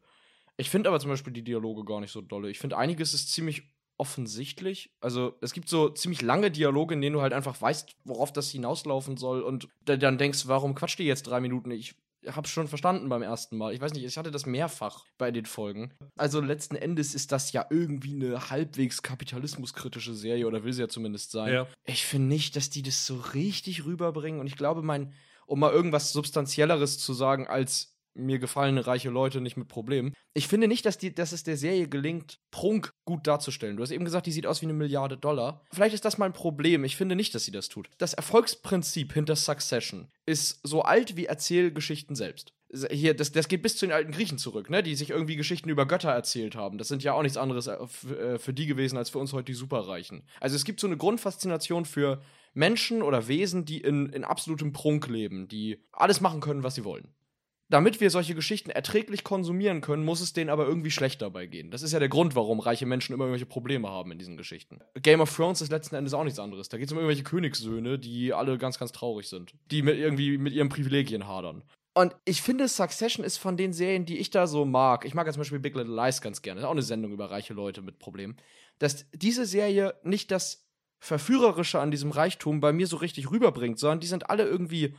Ich 0.59 0.69
finde 0.69 0.89
aber 0.89 0.99
zum 0.99 1.09
Beispiel 1.09 1.31
die 1.31 1.43
Dialoge 1.43 1.85
gar 1.85 2.01
nicht 2.01 2.11
so 2.11 2.19
dolle. 2.19 2.49
Ich 2.49 2.59
finde, 2.59 2.77
einiges 2.77 3.13
ist 3.13 3.31
ziemlich 3.31 3.63
offensichtlich. 3.97 4.91
Also, 4.99 5.37
es 5.39 5.53
gibt 5.53 5.69
so 5.69 5.87
ziemlich 5.87 6.21
lange 6.21 6.51
Dialoge, 6.51 6.95
in 6.95 7.01
denen 7.01 7.13
du 7.13 7.21
halt 7.21 7.31
einfach 7.31 7.61
weißt, 7.61 7.95
worauf 8.03 8.33
das 8.33 8.51
hinauslaufen 8.51 9.15
soll 9.15 9.41
und 9.41 9.69
dann 9.85 10.17
denkst, 10.17 10.47
warum 10.47 10.75
quatscht 10.75 10.99
die 10.99 11.05
jetzt 11.05 11.23
drei 11.23 11.39
Minuten? 11.39 11.71
Ich 11.71 11.95
hab's 12.27 12.49
schon 12.49 12.67
verstanden 12.67 13.07
beim 13.07 13.21
ersten 13.21 13.55
Mal. 13.57 13.73
Ich 13.73 13.79
weiß 13.79 13.93
nicht, 13.93 14.03
ich 14.03 14.17
hatte 14.17 14.31
das 14.31 14.45
mehrfach 14.45 15.05
bei 15.17 15.31
den 15.31 15.45
Folgen. 15.45 15.93
Also, 16.17 16.41
letzten 16.41 16.75
Endes 16.75 17.15
ist 17.15 17.31
das 17.31 17.53
ja 17.53 17.65
irgendwie 17.69 18.15
eine 18.15 18.49
halbwegs 18.49 19.01
kapitalismuskritische 19.01 20.13
Serie 20.13 20.45
oder 20.45 20.65
will 20.65 20.73
sie 20.73 20.81
ja 20.81 20.89
zumindest 20.89 21.31
sein. 21.31 21.53
Ja. 21.53 21.67
Ich 21.85 22.05
finde 22.05 22.27
nicht, 22.27 22.57
dass 22.57 22.69
die 22.69 22.81
das 22.83 23.05
so 23.05 23.15
richtig 23.33 23.85
rüberbringen 23.85 24.41
und 24.41 24.47
ich 24.47 24.57
glaube, 24.57 24.81
mein, 24.81 25.13
um 25.45 25.61
mal 25.61 25.71
irgendwas 25.71 26.11
Substanzielleres 26.11 26.97
zu 26.97 27.13
sagen 27.13 27.47
als 27.47 27.98
mir 28.19 28.39
gefallen 28.39 28.77
reiche 28.77 29.09
Leute 29.09 29.41
nicht 29.41 29.57
mit 29.57 29.67
Problemen. 29.67 30.13
Ich 30.33 30.47
finde 30.47 30.67
nicht, 30.67 30.85
dass, 30.85 30.97
die, 30.97 31.13
dass 31.13 31.31
es 31.31 31.43
der 31.43 31.57
Serie 31.57 31.87
gelingt, 31.87 32.39
Prunk 32.51 32.93
gut 33.05 33.27
darzustellen. 33.27 33.77
Du 33.77 33.83
hast 33.83 33.91
eben 33.91 34.05
gesagt, 34.05 34.27
die 34.27 34.31
sieht 34.31 34.45
aus 34.45 34.61
wie 34.61 34.65
eine 34.65 34.73
Milliarde 34.73 35.17
Dollar. 35.17 35.65
Vielleicht 35.71 35.95
ist 35.95 36.05
das 36.05 36.17
mal 36.17 36.25
ein 36.25 36.33
Problem. 36.33 36.83
Ich 36.83 36.95
finde 36.95 37.15
nicht, 37.15 37.33
dass 37.35 37.45
sie 37.45 37.51
das 37.51 37.69
tut. 37.69 37.89
Das 37.97 38.13
Erfolgsprinzip 38.13 39.13
hinter 39.13 39.35
Succession 39.35 40.09
ist 40.25 40.59
so 40.63 40.83
alt 40.83 41.17
wie 41.17 41.25
Erzählgeschichten 41.25 42.15
selbst. 42.15 42.53
Hier, 42.91 43.15
das, 43.15 43.31
das 43.31 43.47
geht 43.47 43.63
bis 43.63 43.77
zu 43.77 43.87
den 43.87 43.93
alten 43.93 44.11
Griechen 44.11 44.37
zurück, 44.37 44.69
ne? 44.69 44.83
die 44.83 44.93
sich 44.93 45.09
irgendwie 45.09 45.35
Geschichten 45.35 45.69
über 45.69 45.87
Götter 45.87 46.11
erzählt 46.11 46.55
haben. 46.55 46.77
Das 46.77 46.87
sind 46.87 47.01
ja 47.01 47.13
auch 47.13 47.23
nichts 47.23 47.37
anderes 47.37 47.65
äh, 47.65 47.73
äh, 47.73 48.37
für 48.37 48.53
die 48.53 48.67
gewesen 48.67 48.95
als 48.95 49.09
für 49.09 49.17
uns 49.17 49.33
heute 49.33 49.45
die 49.45 49.55
Superreichen. 49.55 50.21
Also 50.39 50.55
es 50.55 50.65
gibt 50.65 50.79
so 50.79 50.85
eine 50.85 50.97
Grundfaszination 50.97 51.85
für 51.85 52.21
Menschen 52.53 53.01
oder 53.01 53.27
Wesen, 53.27 53.65
die 53.65 53.81
in, 53.81 54.09
in 54.09 54.23
absolutem 54.23 54.71
Prunk 54.71 55.07
leben, 55.07 55.47
die 55.47 55.83
alles 55.91 56.21
machen 56.21 56.41
können, 56.41 56.61
was 56.61 56.75
sie 56.75 56.83
wollen 56.83 57.07
damit 57.69 58.01
wir 58.01 58.09
solche 58.09 58.33
Geschichten 58.33 58.71
erträglich 58.71 59.23
konsumieren 59.23 59.81
können, 59.81 60.03
muss 60.03 60.21
es 60.21 60.33
denen 60.33 60.49
aber 60.49 60.65
irgendwie 60.65 60.91
schlecht 60.91 61.21
dabei 61.21 61.45
gehen. 61.45 61.69
Das 61.69 61.83
ist 61.83 61.93
ja 61.93 61.99
der 61.99 62.09
Grund, 62.09 62.35
warum 62.35 62.59
reiche 62.59 62.87
Menschen 62.87 63.13
immer 63.13 63.25
irgendwelche 63.25 63.45
Probleme 63.45 63.89
haben 63.89 64.11
in 64.11 64.17
diesen 64.17 64.37
Geschichten. 64.37 64.79
Game 65.01 65.21
of 65.21 65.33
Thrones 65.33 65.61
ist 65.61 65.71
letzten 65.71 65.95
Endes 65.95 66.13
auch 66.13 66.23
nichts 66.23 66.39
anderes. 66.39 66.69
Da 66.69 66.77
geht 66.77 66.87
es 66.87 66.91
um 66.91 66.97
irgendwelche 66.97 67.23
Königssöhne, 67.23 67.99
die 67.99 68.33
alle 68.33 68.57
ganz, 68.57 68.79
ganz 68.79 68.91
traurig 68.91 69.29
sind. 69.29 69.53
Die 69.69 69.83
mit 69.83 69.97
irgendwie 69.97 70.37
mit 70.39 70.53
ihren 70.53 70.69
Privilegien 70.69 71.27
hadern. 71.27 71.63
Und 71.93 72.15
ich 72.25 72.41
finde, 72.41 72.67
Succession 72.67 73.25
ist 73.25 73.37
von 73.37 73.57
den 73.57 73.73
Serien, 73.73 74.05
die 74.05 74.17
ich 74.17 74.31
da 74.31 74.47
so 74.47 74.65
mag. 74.65 75.05
Ich 75.05 75.13
mag 75.13 75.27
ja 75.27 75.33
zum 75.33 75.41
Beispiel 75.41 75.59
Big 75.59 75.75
Little 75.75 75.95
Lies 75.95 76.21
ganz 76.21 76.41
gerne. 76.41 76.59
Das 76.59 76.63
ist 76.63 76.67
auch 76.67 76.73
eine 76.73 76.81
Sendung 76.81 77.11
über 77.11 77.29
reiche 77.29 77.53
Leute 77.53 77.81
mit 77.81 77.99
Problemen. 77.99 78.37
Dass 78.79 79.05
diese 79.11 79.45
Serie 79.45 79.95
nicht 80.03 80.31
das 80.31 80.65
Verführerische 80.99 81.79
an 81.79 81.91
diesem 81.91 82.11
Reichtum 82.11 82.61
bei 82.61 82.73
mir 82.73 82.87
so 82.87 82.97
richtig 82.97 83.31
rüberbringt, 83.31 83.79
sondern 83.79 83.99
die 83.99 84.07
sind 84.07 84.29
alle 84.29 84.43
irgendwie 84.43 84.95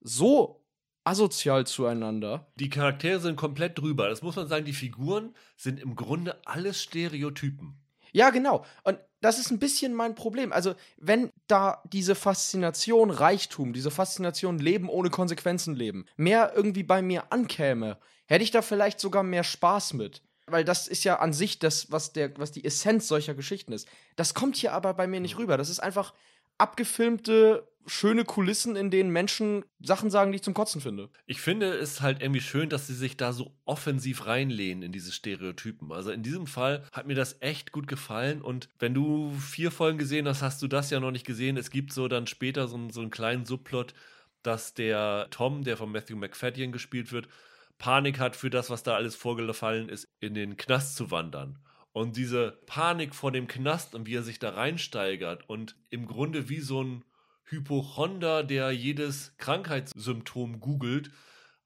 so 0.00 0.61
asozial 1.04 1.66
zueinander. 1.66 2.46
Die 2.56 2.70
Charaktere 2.70 3.20
sind 3.20 3.36
komplett 3.36 3.78
drüber. 3.78 4.08
Das 4.08 4.22
muss 4.22 4.36
man 4.36 4.48
sagen, 4.48 4.64
die 4.64 4.72
Figuren 4.72 5.34
sind 5.56 5.80
im 5.80 5.96
Grunde 5.96 6.40
alles 6.46 6.82
Stereotypen. 6.82 7.76
Ja, 8.12 8.30
genau. 8.30 8.64
Und 8.84 8.98
das 9.20 9.38
ist 9.38 9.50
ein 9.50 9.58
bisschen 9.58 9.94
mein 9.94 10.14
Problem. 10.14 10.52
Also, 10.52 10.74
wenn 10.98 11.30
da 11.46 11.82
diese 11.86 12.14
Faszination 12.14 13.10
Reichtum, 13.10 13.72
diese 13.72 13.90
Faszination 13.90 14.58
Leben 14.58 14.88
ohne 14.88 15.10
Konsequenzen 15.10 15.74
leben, 15.74 16.06
mehr 16.16 16.52
irgendwie 16.54 16.82
bei 16.82 17.00
mir 17.02 17.32
ankäme, 17.32 17.98
hätte 18.26 18.44
ich 18.44 18.50
da 18.50 18.62
vielleicht 18.62 19.00
sogar 19.00 19.22
mehr 19.22 19.44
Spaß 19.44 19.94
mit. 19.94 20.22
Weil 20.46 20.64
das 20.64 20.88
ist 20.88 21.04
ja 21.04 21.20
an 21.20 21.32
sich 21.32 21.58
das, 21.58 21.90
was, 21.90 22.12
der, 22.12 22.36
was 22.36 22.52
die 22.52 22.64
Essenz 22.64 23.08
solcher 23.08 23.34
Geschichten 23.34 23.72
ist. 23.72 23.88
Das 24.16 24.34
kommt 24.34 24.56
hier 24.56 24.72
aber 24.72 24.92
bei 24.92 25.06
mir 25.06 25.20
nicht 25.20 25.38
rüber. 25.38 25.56
Das 25.56 25.70
ist 25.70 25.80
einfach 25.80 26.12
abgefilmte 26.58 27.66
schöne 27.86 28.24
Kulissen, 28.24 28.76
in 28.76 28.90
denen 28.90 29.10
Menschen 29.10 29.64
Sachen 29.80 30.10
sagen, 30.10 30.32
die 30.32 30.36
ich 30.36 30.42
zum 30.42 30.54
Kotzen 30.54 30.80
finde. 30.80 31.10
Ich 31.26 31.40
finde 31.40 31.72
es 31.72 32.00
halt 32.00 32.22
irgendwie 32.22 32.40
schön, 32.40 32.68
dass 32.68 32.86
sie 32.86 32.94
sich 32.94 33.16
da 33.16 33.32
so 33.32 33.52
offensiv 33.64 34.26
reinlehnen 34.26 34.82
in 34.82 34.92
diese 34.92 35.12
Stereotypen. 35.12 35.92
Also 35.92 36.10
in 36.10 36.22
diesem 36.22 36.46
Fall 36.46 36.84
hat 36.92 37.06
mir 37.06 37.14
das 37.14 37.36
echt 37.40 37.72
gut 37.72 37.86
gefallen 37.86 38.42
und 38.42 38.68
wenn 38.78 38.94
du 38.94 39.32
vier 39.32 39.70
Folgen 39.70 39.98
gesehen 39.98 40.28
hast, 40.28 40.42
hast 40.42 40.62
du 40.62 40.68
das 40.68 40.90
ja 40.90 41.00
noch 41.00 41.10
nicht 41.10 41.26
gesehen. 41.26 41.56
Es 41.56 41.70
gibt 41.70 41.92
so 41.92 42.08
dann 42.08 42.26
später 42.26 42.68
so, 42.68 42.88
so 42.90 43.00
einen 43.00 43.10
kleinen 43.10 43.44
Subplot, 43.44 43.94
dass 44.42 44.74
der 44.74 45.28
Tom, 45.30 45.64
der 45.64 45.76
von 45.76 45.90
Matthew 45.90 46.16
McFadden 46.16 46.72
gespielt 46.72 47.12
wird, 47.12 47.28
Panik 47.78 48.20
hat 48.20 48.36
für 48.36 48.50
das, 48.50 48.70
was 48.70 48.82
da 48.82 48.94
alles 48.94 49.16
vorgefallen 49.16 49.88
ist, 49.88 50.08
in 50.20 50.34
den 50.34 50.56
Knast 50.56 50.96
zu 50.96 51.10
wandern. 51.10 51.58
Und 51.92 52.16
diese 52.16 52.58
Panik 52.66 53.14
vor 53.14 53.32
dem 53.32 53.46
Knast 53.46 53.94
und 53.94 54.06
wie 54.06 54.14
er 54.14 54.22
sich 54.22 54.38
da 54.38 54.50
reinsteigert 54.50 55.48
und 55.48 55.76
im 55.90 56.06
Grunde 56.06 56.48
wie 56.48 56.60
so 56.60 56.82
ein 56.82 57.04
Hypochonder, 57.52 58.42
der 58.42 58.72
jedes 58.72 59.34
Krankheitssymptom 59.38 60.60
googelt, 60.60 61.10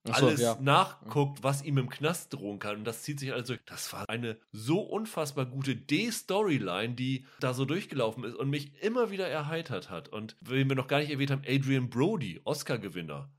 so, 0.04 0.12
alles 0.12 0.40
ja. 0.40 0.56
nachguckt, 0.60 1.42
was 1.42 1.62
ihm 1.62 1.78
im 1.78 1.88
Knast 1.88 2.32
drohen 2.32 2.58
kann. 2.58 2.76
Und 2.76 2.84
das 2.84 3.02
zieht 3.02 3.18
sich 3.18 3.32
also, 3.32 3.54
das 3.66 3.92
war 3.92 4.08
eine 4.08 4.38
so 4.52 4.80
unfassbar 4.80 5.46
gute 5.46 5.74
D-Storyline, 5.74 6.94
die 6.94 7.26
da 7.40 7.54
so 7.54 7.64
durchgelaufen 7.64 8.24
ist 8.24 8.36
und 8.36 8.50
mich 8.50 8.72
immer 8.82 9.10
wieder 9.10 9.26
erheitert 9.26 9.90
hat. 9.90 10.08
Und 10.08 10.36
wenn 10.40 10.68
wir 10.68 10.76
noch 10.76 10.88
gar 10.88 11.00
nicht 11.00 11.10
erwähnt 11.10 11.30
haben, 11.30 11.42
Adrian 11.46 11.90
Brody, 11.90 12.40
Oscar-Gewinner 12.44 13.30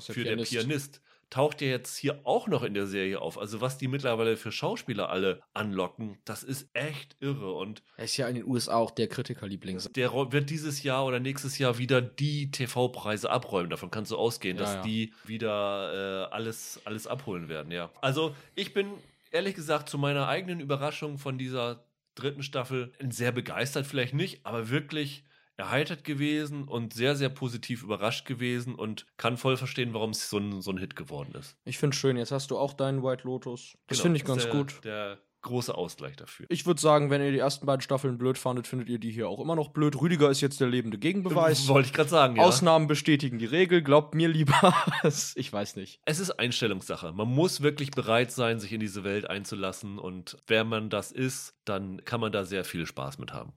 für 0.00 0.12
Pianist. 0.12 0.52
der 0.52 0.60
Pianist 0.60 1.02
taucht 1.30 1.60
ja 1.60 1.68
jetzt 1.68 1.96
hier 1.96 2.20
auch 2.24 2.48
noch 2.48 2.62
in 2.62 2.74
der 2.74 2.86
Serie 2.86 3.20
auf. 3.20 3.38
Also 3.38 3.60
was 3.60 3.78
die 3.78 3.88
mittlerweile 3.88 4.36
für 4.36 4.52
Schauspieler 4.52 5.10
alle 5.10 5.42
anlocken, 5.54 6.18
das 6.24 6.42
ist 6.42 6.70
echt 6.72 7.16
irre. 7.20 7.52
Und 7.52 7.82
er 7.96 8.04
ist 8.04 8.16
ja 8.16 8.28
in 8.28 8.36
den 8.36 8.44
USA 8.46 8.76
auch 8.76 8.90
der 8.90 9.08
Kritikerliebling. 9.08 9.78
Der 9.94 10.12
wird 10.12 10.50
dieses 10.50 10.82
Jahr 10.82 11.04
oder 11.04 11.20
nächstes 11.20 11.58
Jahr 11.58 11.78
wieder 11.78 12.00
die 12.00 12.50
TV-Preise 12.50 13.30
abräumen. 13.30 13.70
Davon 13.70 13.90
kannst 13.90 14.10
du 14.10 14.16
ausgehen, 14.16 14.56
ja, 14.56 14.62
dass 14.62 14.74
ja. 14.76 14.82
die 14.82 15.12
wieder 15.24 16.28
äh, 16.28 16.34
alles, 16.34 16.80
alles 16.84 17.06
abholen 17.06 17.48
werden, 17.48 17.72
ja. 17.72 17.90
Also 18.00 18.34
ich 18.54 18.72
bin 18.72 18.88
ehrlich 19.30 19.54
gesagt 19.54 19.88
zu 19.88 19.98
meiner 19.98 20.28
eigenen 20.28 20.60
Überraschung 20.60 21.18
von 21.18 21.38
dieser 21.38 21.84
dritten 22.14 22.42
Staffel 22.42 22.92
sehr 23.10 23.32
begeistert, 23.32 23.86
vielleicht 23.86 24.14
nicht, 24.14 24.44
aber 24.44 24.70
wirklich 24.70 25.24
erheitert 25.58 26.04
gewesen 26.04 26.64
und 26.64 26.94
sehr, 26.94 27.16
sehr 27.16 27.28
positiv 27.28 27.82
überrascht 27.82 28.26
gewesen 28.26 28.74
und 28.74 29.06
kann 29.16 29.36
voll 29.36 29.56
verstehen, 29.56 29.92
warum 29.92 30.10
es 30.10 30.30
so 30.30 30.38
ein, 30.38 30.62
so 30.62 30.70
ein 30.70 30.78
Hit 30.78 30.96
geworden 30.96 31.34
ist. 31.34 31.56
Ich 31.64 31.78
finde 31.78 31.96
schön, 31.96 32.16
jetzt 32.16 32.32
hast 32.32 32.50
du 32.50 32.56
auch 32.56 32.72
deinen 32.72 33.02
White 33.02 33.24
Lotus. 33.24 33.76
Das 33.88 33.98
genau, 33.98 34.02
finde 34.02 34.16
ich 34.18 34.24
ganz 34.24 34.44
der, 34.44 34.52
gut. 34.52 34.84
Der 34.84 35.18
große 35.42 35.74
Ausgleich 35.74 36.16
dafür. 36.16 36.46
Ich 36.48 36.66
würde 36.66 36.80
sagen, 36.80 37.10
wenn 37.10 37.22
ihr 37.22 37.32
die 37.32 37.38
ersten 37.38 37.66
beiden 37.66 37.80
Staffeln 37.80 38.18
blöd 38.18 38.38
fandet, 38.38 38.66
findet 38.66 38.88
ihr 38.88 38.98
die 38.98 39.10
hier 39.10 39.28
auch 39.28 39.40
immer 39.40 39.56
noch 39.56 39.68
blöd. 39.70 40.00
Rüdiger 40.00 40.30
ist 40.30 40.40
jetzt 40.40 40.60
der 40.60 40.68
lebende 40.68 40.98
Gegenbeweis. 40.98 41.68
Wollte 41.68 41.88
ich 41.88 41.92
gerade 41.92 42.10
sagen, 42.10 42.36
ja. 42.36 42.42
Ausnahmen 42.42 42.86
bestätigen 42.86 43.38
die 43.38 43.46
Regel. 43.46 43.82
Glaubt 43.82 44.14
mir 44.14 44.28
lieber. 44.28 44.74
ich 45.34 45.52
weiß 45.52 45.76
nicht. 45.76 46.00
Es 46.04 46.18
ist 46.18 46.32
Einstellungssache. 46.32 47.12
Man 47.12 47.28
muss 47.28 47.60
wirklich 47.60 47.90
bereit 47.90 48.30
sein, 48.30 48.58
sich 48.58 48.72
in 48.72 48.80
diese 48.80 49.04
Welt 49.04 49.28
einzulassen. 49.28 49.98
Und 49.98 50.36
wenn 50.46 50.68
man 50.68 50.90
das 50.90 51.12
ist, 51.12 51.54
dann 51.64 52.04
kann 52.04 52.20
man 52.20 52.32
da 52.32 52.44
sehr 52.44 52.64
viel 52.64 52.86
Spaß 52.86 53.18
mit 53.18 53.32
haben. 53.32 53.52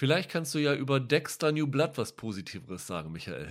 Vielleicht 0.00 0.30
kannst 0.30 0.54
du 0.54 0.58
ja 0.58 0.72
über 0.72 0.98
Dexter 0.98 1.52
New 1.52 1.66
Blood 1.66 1.98
was 1.98 2.12
Positiveres 2.12 2.86
sagen, 2.86 3.12
Michael. 3.12 3.48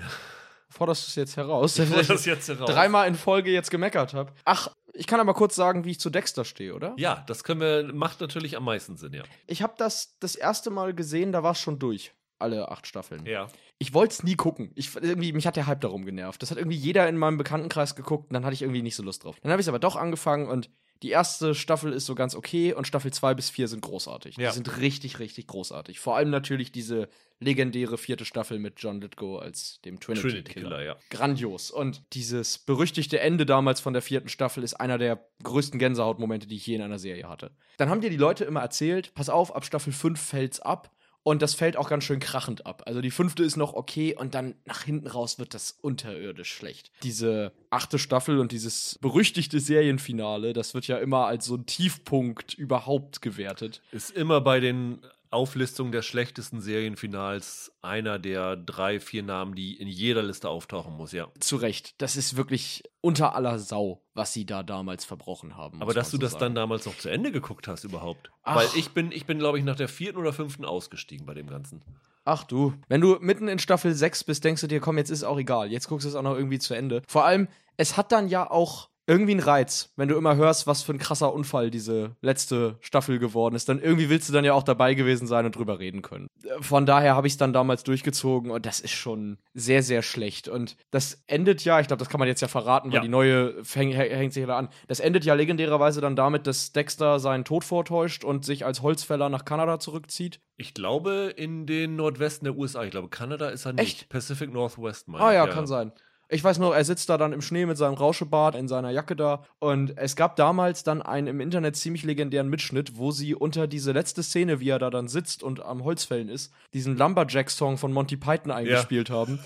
Forderst 0.67 1.05
du 1.05 1.09
es 1.09 1.15
jetzt 1.15 1.37
heraus? 1.37 1.77
Ich 1.77 1.91
das 2.07 2.25
jetzt 2.25 2.49
heraus. 2.49 2.67
Dreimal 2.67 3.07
in 3.07 3.13
Folge 3.13 3.51
jetzt 3.51 3.69
gemeckert 3.69 4.15
habe. 4.15 4.33
Ach, 4.45 4.71
ich 4.93 5.05
kann 5.05 5.19
aber 5.19 5.35
kurz 5.35 5.55
sagen, 5.55 5.85
wie 5.85 5.91
ich 5.91 5.99
zu 5.99 6.09
Dexter 6.09 6.45
stehe, 6.45 6.73
oder? 6.73 6.95
Ja, 6.97 7.23
das 7.27 7.43
können 7.43 7.61
wir, 7.61 7.93
macht 7.93 8.19
natürlich 8.19 8.57
am 8.57 8.63
meisten 8.63 8.97
Sinn, 8.97 9.13
ja. 9.13 9.21
Ich 9.45 9.61
habe 9.61 9.75
das 9.77 10.17
das 10.21 10.33
erste 10.33 10.71
Mal 10.71 10.95
gesehen, 10.95 11.31
da 11.33 11.43
war 11.43 11.51
es 11.51 11.59
schon 11.59 11.77
durch. 11.77 12.13
Alle 12.39 12.71
acht 12.71 12.87
Staffeln. 12.87 13.27
Ja. 13.27 13.49
Ich 13.77 13.93
wollte 13.93 14.13
es 14.13 14.23
nie 14.23 14.35
gucken. 14.35 14.71
Ich, 14.73 14.95
irgendwie, 14.95 15.33
mich 15.33 15.45
hat 15.45 15.55
der 15.55 15.67
Hype 15.67 15.81
darum 15.81 16.03
genervt. 16.03 16.41
Das 16.41 16.49
hat 16.49 16.57
irgendwie 16.57 16.77
jeder 16.77 17.07
in 17.07 17.17
meinem 17.17 17.37
Bekanntenkreis 17.37 17.95
geguckt 17.95 18.31
und 18.31 18.33
dann 18.33 18.43
hatte 18.43 18.55
ich 18.55 18.63
irgendwie 18.63 18.81
nicht 18.81 18.95
so 18.95 19.03
Lust 19.03 19.23
drauf. 19.23 19.35
Dann 19.43 19.51
habe 19.51 19.61
ich 19.61 19.65
es 19.65 19.69
aber 19.69 19.77
doch 19.77 19.95
angefangen 19.95 20.47
und 20.47 20.71
die 21.01 21.11
erste 21.11 21.55
Staffel 21.55 21.93
ist 21.93 22.05
so 22.05 22.13
ganz 22.13 22.35
okay 22.35 22.73
und 22.73 22.85
Staffel 22.85 23.11
2 23.11 23.33
bis 23.33 23.49
4 23.49 23.69
sind 23.69 23.81
großartig. 23.81 24.35
Ja. 24.37 24.49
Die 24.49 24.55
sind 24.55 24.79
richtig, 24.79 25.19
richtig 25.19 25.47
großartig. 25.47 25.99
Vor 25.99 26.17
allem 26.17 26.29
natürlich 26.29 26.71
diese 26.71 27.07
legendäre 27.39 27.97
vierte 27.97 28.25
Staffel 28.25 28.59
mit 28.59 28.75
John 28.77 28.99
Lithgow 28.99 29.41
als 29.41 29.79
dem 29.85 29.99
Trinity, 30.01 30.27
Trinity 30.27 30.53
Killer. 30.53 30.69
Killer 30.69 30.83
ja. 30.83 30.95
Grandios. 31.09 31.71
Und 31.71 32.01
dieses 32.13 32.57
berüchtigte 32.57 33.19
Ende 33.21 33.45
damals 33.45 33.79
von 33.79 33.93
der 33.93 34.01
vierten 34.01 34.27
Staffel 34.27 34.61
ist 34.61 34.73
einer 34.73 34.97
der 34.97 35.25
größten 35.43 35.79
Gänsehautmomente, 35.79 36.47
die 36.47 36.57
ich 36.57 36.67
je 36.67 36.75
in 36.75 36.81
einer 36.81 36.99
Serie 36.99 37.29
hatte. 37.29 37.51
Dann 37.77 37.89
haben 37.89 38.01
dir 38.01 38.09
die 38.09 38.17
Leute 38.17 38.43
immer 38.43 38.59
erzählt, 38.59 39.13
pass 39.13 39.29
auf, 39.29 39.55
ab 39.55 39.63
Staffel 39.65 39.93
5 39.93 40.19
fällt's 40.19 40.59
ab. 40.59 40.91
Und 41.23 41.41
das 41.41 41.53
fällt 41.53 41.77
auch 41.77 41.89
ganz 41.89 42.05
schön 42.05 42.19
krachend 42.19 42.65
ab. 42.65 42.83
Also 42.85 43.01
die 43.01 43.11
fünfte 43.11 43.43
ist 43.43 43.57
noch 43.57 43.73
okay 43.73 44.15
und 44.15 44.33
dann 44.35 44.55
nach 44.65 44.83
hinten 44.83 45.07
raus 45.07 45.37
wird 45.37 45.53
das 45.53 45.77
unterirdisch 45.81 46.51
schlecht. 46.51 46.91
Diese 47.03 47.51
achte 47.69 47.99
Staffel 47.99 48.39
und 48.39 48.51
dieses 48.51 48.97
berüchtigte 49.01 49.59
Serienfinale, 49.59 50.53
das 50.53 50.73
wird 50.73 50.87
ja 50.87 50.97
immer 50.97 51.25
als 51.25 51.45
so 51.45 51.55
ein 51.55 51.65
Tiefpunkt 51.65 52.53
überhaupt 52.53 53.21
gewertet. 53.21 53.81
Ist 53.91 54.11
immer 54.11 54.41
bei 54.41 54.59
den 54.59 55.01
Auflistung 55.31 55.91
der 55.91 56.01
schlechtesten 56.01 56.59
Serienfinals 56.61 57.71
einer 57.81 58.17
der 58.17 58.55
drei, 58.55 58.99
vier 58.99 59.23
Namen, 59.23 59.53
die 59.55 59.75
in 59.75 59.87
jeder 59.87 60.23
Liste 60.23 60.49
auftauchen 60.49 60.95
muss, 60.97 61.11
ja. 61.11 61.27
Zu 61.39 61.57
Recht. 61.57 61.93
Das 62.01 62.15
ist 62.15 62.35
wirklich 62.35 62.83
unter 63.01 63.35
aller 63.35 63.59
Sau, 63.59 64.01
was 64.13 64.33
sie 64.33 64.45
da 64.45 64.63
damals 64.63 65.05
verbrochen 65.05 65.55
haben. 65.55 65.81
Aber 65.81 65.93
dass 65.93 66.09
du 66.09 66.17
so 66.17 66.21
das 66.21 66.31
sagen. 66.31 66.41
dann 66.41 66.55
damals 66.55 66.85
noch 66.85 66.97
zu 66.97 67.09
Ende 67.09 67.31
geguckt 67.31 67.67
hast 67.67 67.83
überhaupt. 67.83 68.31
Ach. 68.43 68.55
Weil 68.55 68.67
ich 68.75 68.91
bin, 68.91 69.11
ich 69.11 69.25
bin, 69.25 69.39
glaube 69.39 69.59
ich, 69.59 69.63
nach 69.63 69.75
der 69.75 69.87
vierten 69.87 70.17
oder 70.17 70.33
fünften 70.33 70.65
ausgestiegen 70.65 71.25
bei 71.25 71.35
dem 71.35 71.47
Ganzen. 71.47 71.83
Ach 72.25 72.43
du. 72.43 72.73
Wenn 72.87 73.01
du 73.01 73.17
mitten 73.21 73.47
in 73.47 73.59
Staffel 73.59 73.93
6 73.93 74.23
bist, 74.23 74.43
denkst 74.43 74.61
du 74.61 74.67
dir, 74.67 74.79
komm, 74.79 74.97
jetzt 74.97 75.09
ist 75.09 75.23
auch 75.23 75.37
egal. 75.37 75.71
Jetzt 75.71 75.87
guckst 75.87 76.05
du 76.05 76.09
es 76.09 76.15
auch 76.15 76.23
noch 76.23 76.35
irgendwie 76.35 76.59
zu 76.59 76.73
Ende. 76.73 77.01
Vor 77.07 77.25
allem, 77.25 77.47
es 77.77 77.97
hat 77.97 78.11
dann 78.11 78.27
ja 78.27 78.49
auch 78.49 78.89
irgendwie 79.09 79.33
ein 79.33 79.39
Reiz, 79.39 79.91
wenn 79.95 80.07
du 80.07 80.15
immer 80.15 80.35
hörst, 80.35 80.67
was 80.67 80.83
für 80.83 80.93
ein 80.93 80.99
krasser 80.99 81.33
Unfall 81.33 81.71
diese 81.71 82.15
letzte 82.21 82.77
Staffel 82.79 83.17
geworden 83.17 83.55
ist. 83.55 83.67
Dann 83.67 83.81
irgendwie 83.81 84.07
willst 84.07 84.29
du 84.29 84.33
dann 84.33 84.45
ja 84.45 84.53
auch 84.53 84.61
dabei 84.61 84.93
gewesen 84.93 85.25
sein 85.25 85.47
und 85.47 85.55
drüber 85.55 85.79
reden 85.79 86.03
können. 86.03 86.27
Von 86.61 86.85
daher 86.85 87.15
habe 87.15 87.25
ich 87.25 87.33
es 87.33 87.37
dann 87.37 87.51
damals 87.51 87.83
durchgezogen 87.83 88.51
und 88.51 88.67
das 88.67 88.79
ist 88.79 88.91
schon 88.91 89.39
sehr, 89.55 89.81
sehr 89.81 90.03
schlecht. 90.03 90.47
Und 90.47 90.77
das 90.91 91.23
endet 91.25 91.65
ja, 91.65 91.79
ich 91.79 91.87
glaube, 91.87 91.99
das 91.99 92.09
kann 92.09 92.19
man 92.19 92.27
jetzt 92.27 92.41
ja 92.41 92.47
verraten, 92.47 92.89
weil 92.89 92.97
ja. 92.97 93.01
die 93.01 93.09
neue 93.09 93.63
häng, 93.73 93.91
hängt 93.91 94.33
sich 94.33 94.45
da 94.45 94.59
an. 94.59 94.69
Das 94.87 94.99
endet 94.99 95.25
ja 95.25 95.33
legendärerweise 95.33 96.01
dann 96.01 96.15
damit, 96.15 96.45
dass 96.45 96.71
Dexter 96.71 97.19
seinen 97.19 97.45
Tod 97.45 97.63
vortäuscht 97.63 98.23
und 98.23 98.45
sich 98.45 98.63
als 98.63 98.83
Holzfäller 98.83 99.29
nach 99.29 99.43
Kanada 99.43 99.79
zurückzieht. 99.79 100.39
Ich 100.55 100.75
glaube 100.75 101.33
in 101.35 101.65
den 101.65 101.95
Nordwesten 101.95 102.45
der 102.45 102.55
USA. 102.55 102.83
Ich 102.83 102.91
glaube, 102.91 103.09
Kanada 103.09 103.49
ist 103.49 103.65
er 103.65 103.73
nicht. 103.73 104.01
Echt? 104.01 104.09
Pacific 104.09 104.53
Northwest, 104.53 105.07
meine 105.07 105.23
Ah 105.23 105.33
ja, 105.33 105.47
ja, 105.47 105.51
kann 105.51 105.65
sein. 105.65 105.93
Ich 106.31 106.43
weiß 106.43 106.59
nur, 106.59 106.75
er 106.75 106.85
sitzt 106.85 107.09
da 107.09 107.17
dann 107.17 107.33
im 107.33 107.41
Schnee 107.41 107.65
mit 107.65 107.75
seinem 107.77 107.95
Rauschebart 107.95 108.53
in 108.53 108.67
seiner 108.67 108.91
Jacke 108.91 109.15
da. 109.15 109.43
Und 109.57 109.97
es 109.97 110.15
gab 110.15 110.35
damals 110.35 110.83
dann 110.83 111.01
einen 111.01 111.25
im 111.25 111.39
Internet 111.39 111.75
ziemlich 111.75 112.03
legendären 112.03 112.49
Mitschnitt, 112.49 112.97
wo 112.97 113.09
sie 113.09 113.33
unter 113.33 113.65
diese 113.65 113.93
letzte 113.93 114.21
Szene, 114.21 114.59
wie 114.59 114.69
er 114.69 114.77
da 114.77 114.91
dann 114.91 115.07
sitzt 115.07 115.41
und 115.41 115.65
am 115.65 115.83
Holzfällen 115.83 116.29
ist, 116.29 116.53
diesen 116.73 116.95
Lumberjack-Song 116.97 117.79
von 117.79 117.91
Monty 117.91 118.15
Python 118.15 118.51
eingespielt 118.51 119.09
ja. 119.09 119.15
haben. 119.15 119.39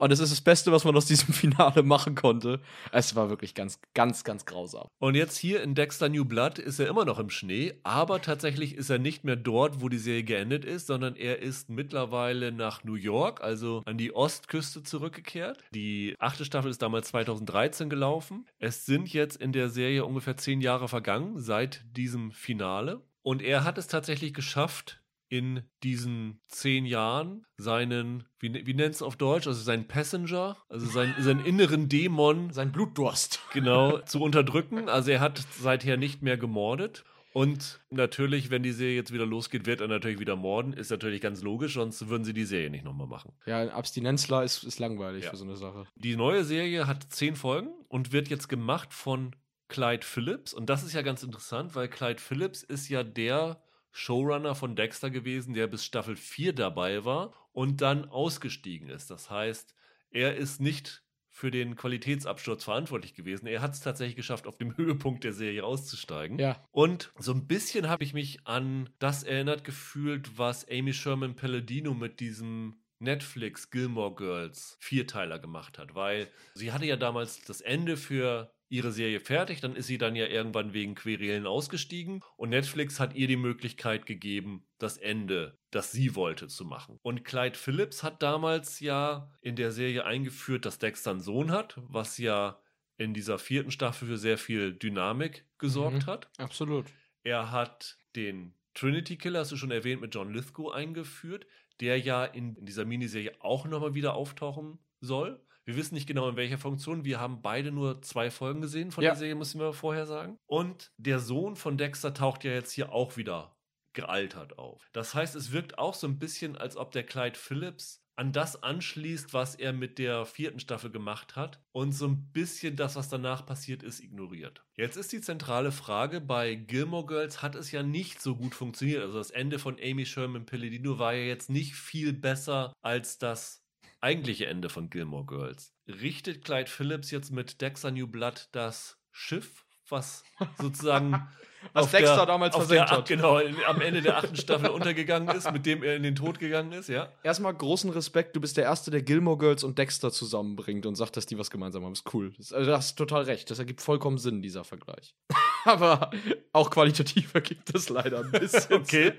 Und 0.00 0.12
es 0.12 0.18
ist 0.18 0.32
das 0.32 0.40
Beste, 0.40 0.72
was 0.72 0.84
man 0.84 0.96
aus 0.96 1.04
diesem 1.04 1.34
Finale 1.34 1.82
machen 1.82 2.14
konnte. 2.14 2.60
Es 2.90 3.14
war 3.16 3.28
wirklich 3.28 3.54
ganz, 3.54 3.78
ganz, 3.92 4.24
ganz 4.24 4.46
grausam. 4.46 4.88
Und 4.98 5.14
jetzt 5.14 5.36
hier 5.36 5.62
in 5.62 5.74
Dexter 5.74 6.08
New 6.08 6.24
Blood 6.24 6.58
ist 6.58 6.78
er 6.78 6.88
immer 6.88 7.04
noch 7.04 7.18
im 7.18 7.28
Schnee, 7.28 7.74
aber 7.82 8.22
tatsächlich 8.22 8.76
ist 8.76 8.88
er 8.88 8.98
nicht 8.98 9.24
mehr 9.24 9.36
dort, 9.36 9.82
wo 9.82 9.90
die 9.90 9.98
Serie 9.98 10.24
geendet 10.24 10.64
ist, 10.64 10.86
sondern 10.86 11.16
er 11.16 11.40
ist 11.40 11.68
mittlerweile 11.68 12.50
nach 12.50 12.82
New 12.82 12.94
York, 12.94 13.42
also 13.42 13.82
an 13.84 13.98
die 13.98 14.14
Ostküste 14.14 14.82
zurückgekehrt. 14.82 15.62
Die 15.74 16.16
achte 16.18 16.46
Staffel 16.46 16.70
ist 16.70 16.80
damals 16.80 17.08
2013 17.08 17.90
gelaufen. 17.90 18.46
Es 18.58 18.86
sind 18.86 19.12
jetzt 19.12 19.36
in 19.36 19.52
der 19.52 19.68
Serie 19.68 20.06
ungefähr 20.06 20.38
zehn 20.38 20.62
Jahre 20.62 20.88
vergangen 20.88 21.38
seit 21.38 21.84
diesem 21.94 22.32
Finale. 22.32 23.02
Und 23.22 23.42
er 23.42 23.64
hat 23.64 23.76
es 23.76 23.86
tatsächlich 23.86 24.32
geschafft, 24.32 24.99
in 25.30 25.62
diesen 25.84 26.40
zehn 26.48 26.84
Jahren 26.84 27.46
seinen, 27.56 28.24
wie, 28.40 28.66
wie 28.66 28.74
nennt 28.74 28.96
es 28.96 29.00
auf 29.00 29.16
Deutsch, 29.16 29.46
also 29.46 29.62
seinen 29.62 29.86
Passenger, 29.86 30.56
also 30.68 30.86
sein, 30.86 31.14
seinen 31.18 31.44
inneren 31.46 31.88
Dämon. 31.88 32.52
Sein 32.52 32.72
Blutdurst. 32.72 33.40
Genau, 33.52 33.98
zu 34.04 34.20
unterdrücken. 34.20 34.88
Also 34.88 35.12
er 35.12 35.20
hat 35.20 35.42
seither 35.58 35.96
nicht 35.96 36.20
mehr 36.20 36.36
gemordet. 36.36 37.04
Und 37.32 37.80
natürlich, 37.90 38.50
wenn 38.50 38.64
die 38.64 38.72
Serie 38.72 38.96
jetzt 38.96 39.12
wieder 39.12 39.24
losgeht, 39.24 39.64
wird 39.64 39.80
er 39.80 39.86
natürlich 39.86 40.18
wieder 40.18 40.34
morden. 40.34 40.72
Ist 40.72 40.90
natürlich 40.90 41.20
ganz 41.20 41.42
logisch, 41.42 41.74
sonst 41.74 42.08
würden 42.08 42.24
sie 42.24 42.34
die 42.34 42.44
Serie 42.44 42.70
nicht 42.70 42.84
nochmal 42.84 43.06
machen. 43.06 43.32
Ja, 43.46 43.60
ein 43.60 43.70
Abstinenzler 43.70 44.42
ist, 44.42 44.64
ist 44.64 44.80
langweilig 44.80 45.24
ja. 45.24 45.30
für 45.30 45.36
so 45.36 45.44
eine 45.44 45.54
Sache. 45.54 45.86
Die 45.94 46.16
neue 46.16 46.42
Serie 46.42 46.88
hat 46.88 47.06
zehn 47.12 47.36
Folgen 47.36 47.70
und 47.88 48.10
wird 48.10 48.28
jetzt 48.28 48.48
gemacht 48.48 48.92
von 48.92 49.36
Clyde 49.68 50.04
Phillips. 50.04 50.52
Und 50.52 50.68
das 50.68 50.82
ist 50.82 50.92
ja 50.92 51.02
ganz 51.02 51.22
interessant, 51.22 51.76
weil 51.76 51.86
Clyde 51.86 52.20
Phillips 52.20 52.64
ist 52.64 52.88
ja 52.88 53.04
der 53.04 53.62
Showrunner 53.92 54.54
von 54.54 54.76
Dexter 54.76 55.10
gewesen, 55.10 55.54
der 55.54 55.66
bis 55.66 55.84
Staffel 55.84 56.16
4 56.16 56.52
dabei 56.52 57.04
war 57.04 57.32
und 57.52 57.80
dann 57.80 58.08
ausgestiegen 58.08 58.88
ist. 58.88 59.10
Das 59.10 59.30
heißt, 59.30 59.74
er 60.10 60.36
ist 60.36 60.60
nicht 60.60 61.02
für 61.32 61.50
den 61.50 61.76
Qualitätsabsturz 61.76 62.64
verantwortlich 62.64 63.14
gewesen. 63.14 63.46
Er 63.46 63.62
hat 63.62 63.72
es 63.72 63.80
tatsächlich 63.80 64.16
geschafft, 64.16 64.46
auf 64.46 64.58
dem 64.58 64.76
Höhepunkt 64.76 65.24
der 65.24 65.32
Serie 65.32 65.64
auszusteigen. 65.64 66.38
Ja. 66.38 66.62
Und 66.70 67.12
so 67.18 67.32
ein 67.32 67.46
bisschen 67.46 67.88
habe 67.88 68.04
ich 68.04 68.12
mich 68.12 68.46
an 68.46 68.90
das 68.98 69.22
erinnert 69.22 69.64
gefühlt, 69.64 70.38
was 70.38 70.68
Amy 70.68 70.92
Sherman 70.92 71.36
Palladino 71.36 71.94
mit 71.94 72.20
diesem 72.20 72.76
Netflix 72.98 73.70
Gilmore 73.70 74.14
Girls 74.14 74.76
Vierteiler 74.80 75.38
gemacht 75.38 75.78
hat, 75.78 75.94
weil 75.94 76.28
sie 76.54 76.72
hatte 76.72 76.84
ja 76.84 76.96
damals 76.96 77.40
das 77.42 77.62
Ende 77.62 77.96
für 77.96 78.52
ihre 78.70 78.92
Serie 78.92 79.20
fertig, 79.20 79.60
dann 79.60 79.76
ist 79.76 79.88
sie 79.88 79.98
dann 79.98 80.16
ja 80.16 80.26
irgendwann 80.26 80.72
wegen 80.72 80.94
Querelen 80.94 81.46
ausgestiegen 81.46 82.22
und 82.36 82.50
Netflix 82.50 83.00
hat 83.00 83.14
ihr 83.14 83.26
die 83.26 83.36
Möglichkeit 83.36 84.06
gegeben, 84.06 84.64
das 84.78 84.96
Ende, 84.96 85.58
das 85.70 85.92
sie 85.92 86.14
wollte, 86.14 86.48
zu 86.48 86.64
machen. 86.64 86.98
Und 87.02 87.24
Clyde 87.24 87.58
Phillips 87.58 88.02
hat 88.02 88.22
damals 88.22 88.80
ja 88.80 89.30
in 89.40 89.56
der 89.56 89.72
Serie 89.72 90.04
eingeführt, 90.04 90.64
dass 90.64 90.78
Dexter 90.78 91.10
einen 91.10 91.20
Sohn 91.20 91.50
hat, 91.50 91.74
was 91.88 92.16
ja 92.18 92.62
in 92.96 93.12
dieser 93.12 93.38
vierten 93.38 93.70
Staffel 93.70 94.06
für 94.06 94.18
sehr 94.18 94.38
viel 94.38 94.72
Dynamik 94.72 95.46
gesorgt 95.58 96.06
mhm, 96.06 96.10
hat. 96.10 96.30
Absolut. 96.38 96.86
Er 97.24 97.50
hat 97.50 97.98
den 98.14 98.54
Trinity 98.74 99.16
Killer, 99.16 99.40
hast 99.40 99.52
du 99.52 99.56
schon 99.56 99.70
erwähnt, 99.70 100.00
mit 100.00 100.14
John 100.14 100.32
Lithgow 100.32 100.72
eingeführt, 100.72 101.46
der 101.80 101.98
ja 101.98 102.24
in, 102.24 102.54
in 102.56 102.66
dieser 102.66 102.84
Miniserie 102.84 103.34
auch 103.40 103.66
nochmal 103.66 103.94
wieder 103.94 104.14
auftauchen 104.14 104.78
soll. 105.00 105.44
Wir 105.64 105.76
wissen 105.76 105.94
nicht 105.94 106.06
genau 106.06 106.28
in 106.28 106.36
welcher 106.36 106.58
Funktion. 106.58 107.04
Wir 107.04 107.20
haben 107.20 107.42
beide 107.42 107.70
nur 107.70 108.02
zwei 108.02 108.30
Folgen 108.30 108.60
gesehen 108.60 108.90
von 108.90 109.04
ja. 109.04 109.10
der 109.10 109.18
Serie, 109.18 109.34
müssen 109.34 109.60
wir 109.60 109.72
vorher 109.72 110.06
sagen. 110.06 110.38
Und 110.46 110.92
der 110.96 111.18
Sohn 111.18 111.56
von 111.56 111.76
Dexter 111.76 112.14
taucht 112.14 112.44
ja 112.44 112.52
jetzt 112.52 112.72
hier 112.72 112.92
auch 112.92 113.16
wieder 113.16 113.56
gealtert 113.92 114.58
auf. 114.58 114.88
Das 114.92 115.14
heißt, 115.14 115.34
es 115.34 115.52
wirkt 115.52 115.78
auch 115.78 115.94
so 115.94 116.06
ein 116.06 116.18
bisschen, 116.18 116.56
als 116.56 116.76
ob 116.76 116.92
der 116.92 117.04
Clyde 117.04 117.38
Phillips 117.38 118.00
an 118.20 118.32
das 118.32 118.62
anschließt, 118.62 119.32
was 119.32 119.54
er 119.54 119.72
mit 119.72 119.98
der 119.98 120.26
vierten 120.26 120.60
Staffel 120.60 120.90
gemacht 120.90 121.36
hat 121.36 121.62
und 121.72 121.92
so 121.92 122.06
ein 122.06 122.30
bisschen 122.32 122.76
das, 122.76 122.94
was 122.96 123.08
danach 123.08 123.46
passiert 123.46 123.82
ist, 123.82 124.00
ignoriert. 124.00 124.62
Jetzt 124.76 124.96
ist 124.96 125.10
die 125.12 125.22
zentrale 125.22 125.72
Frage, 125.72 126.20
bei 126.20 126.54
Gilmore 126.54 127.06
Girls 127.06 127.40
hat 127.40 127.54
es 127.54 127.72
ja 127.72 127.82
nicht 127.82 128.20
so 128.20 128.36
gut 128.36 128.54
funktioniert. 128.54 129.02
Also 129.02 129.16
das 129.16 129.30
Ende 129.30 129.58
von 129.58 129.78
Amy 129.82 130.04
Sherman 130.04 130.44
Pelledino 130.44 130.98
war 130.98 131.14
ja 131.14 131.24
jetzt 131.24 131.48
nicht 131.48 131.74
viel 131.74 132.12
besser 132.12 132.74
als 132.82 133.16
das 133.16 133.59
eigentliche 134.00 134.46
Ende 134.46 134.68
von 134.68 134.90
Gilmore 134.90 135.26
Girls. 135.26 135.74
Richtet 135.86 136.44
Clyde 136.44 136.70
Phillips 136.70 137.10
jetzt 137.10 137.30
mit 137.30 137.60
Dexter 137.60 137.90
New 137.90 138.06
Blood 138.06 138.48
das 138.52 138.98
Schiff, 139.10 139.64
was 139.88 140.22
sozusagen 140.58 141.28
Was 141.72 141.90
Dexter 141.90 142.16
der, 142.16 142.26
damals 142.26 142.56
versenkt 142.56 142.90
der, 142.90 142.98
hat. 142.98 143.08
Genau, 143.08 143.38
am 143.66 143.80
Ende 143.80 144.00
der 144.00 144.16
achten 144.16 144.36
Staffel 144.36 144.70
untergegangen 144.70 145.28
ist, 145.36 145.52
mit 145.52 145.66
dem 145.66 145.82
er 145.82 145.96
in 145.96 146.02
den 146.02 146.14
Tod 146.14 146.38
gegangen 146.38 146.72
ist, 146.72 146.88
ja. 146.88 147.12
Erstmal 147.22 147.54
großen 147.54 147.90
Respekt, 147.90 148.34
du 148.34 148.40
bist 148.40 148.56
der 148.56 148.64
Erste, 148.64 148.90
der 148.90 149.02
Gilmore 149.02 149.38
Girls 149.38 149.62
und 149.62 149.78
Dexter 149.78 150.10
zusammenbringt 150.10 150.86
und 150.86 150.94
sagt, 150.94 151.16
dass 151.16 151.26
die 151.26 151.38
was 151.38 151.50
gemeinsam 151.50 151.84
haben. 151.84 151.92
Ist 151.92 152.14
cool. 152.14 152.32
Das, 152.38 152.52
also, 152.52 152.70
du 152.70 152.76
hast 152.76 152.96
total 152.96 153.24
recht. 153.24 153.50
Das 153.50 153.58
ergibt 153.58 153.82
vollkommen 153.82 154.18
Sinn, 154.18 154.42
dieser 154.42 154.64
Vergleich. 154.64 155.14
Aber 155.64 156.10
auch 156.52 156.70
qualitativ 156.70 157.34
ergibt 157.34 157.74
das 157.74 157.88
leider 157.90 158.20
ein 158.20 158.30
bisschen. 158.30 158.72
Okay. 158.72 159.12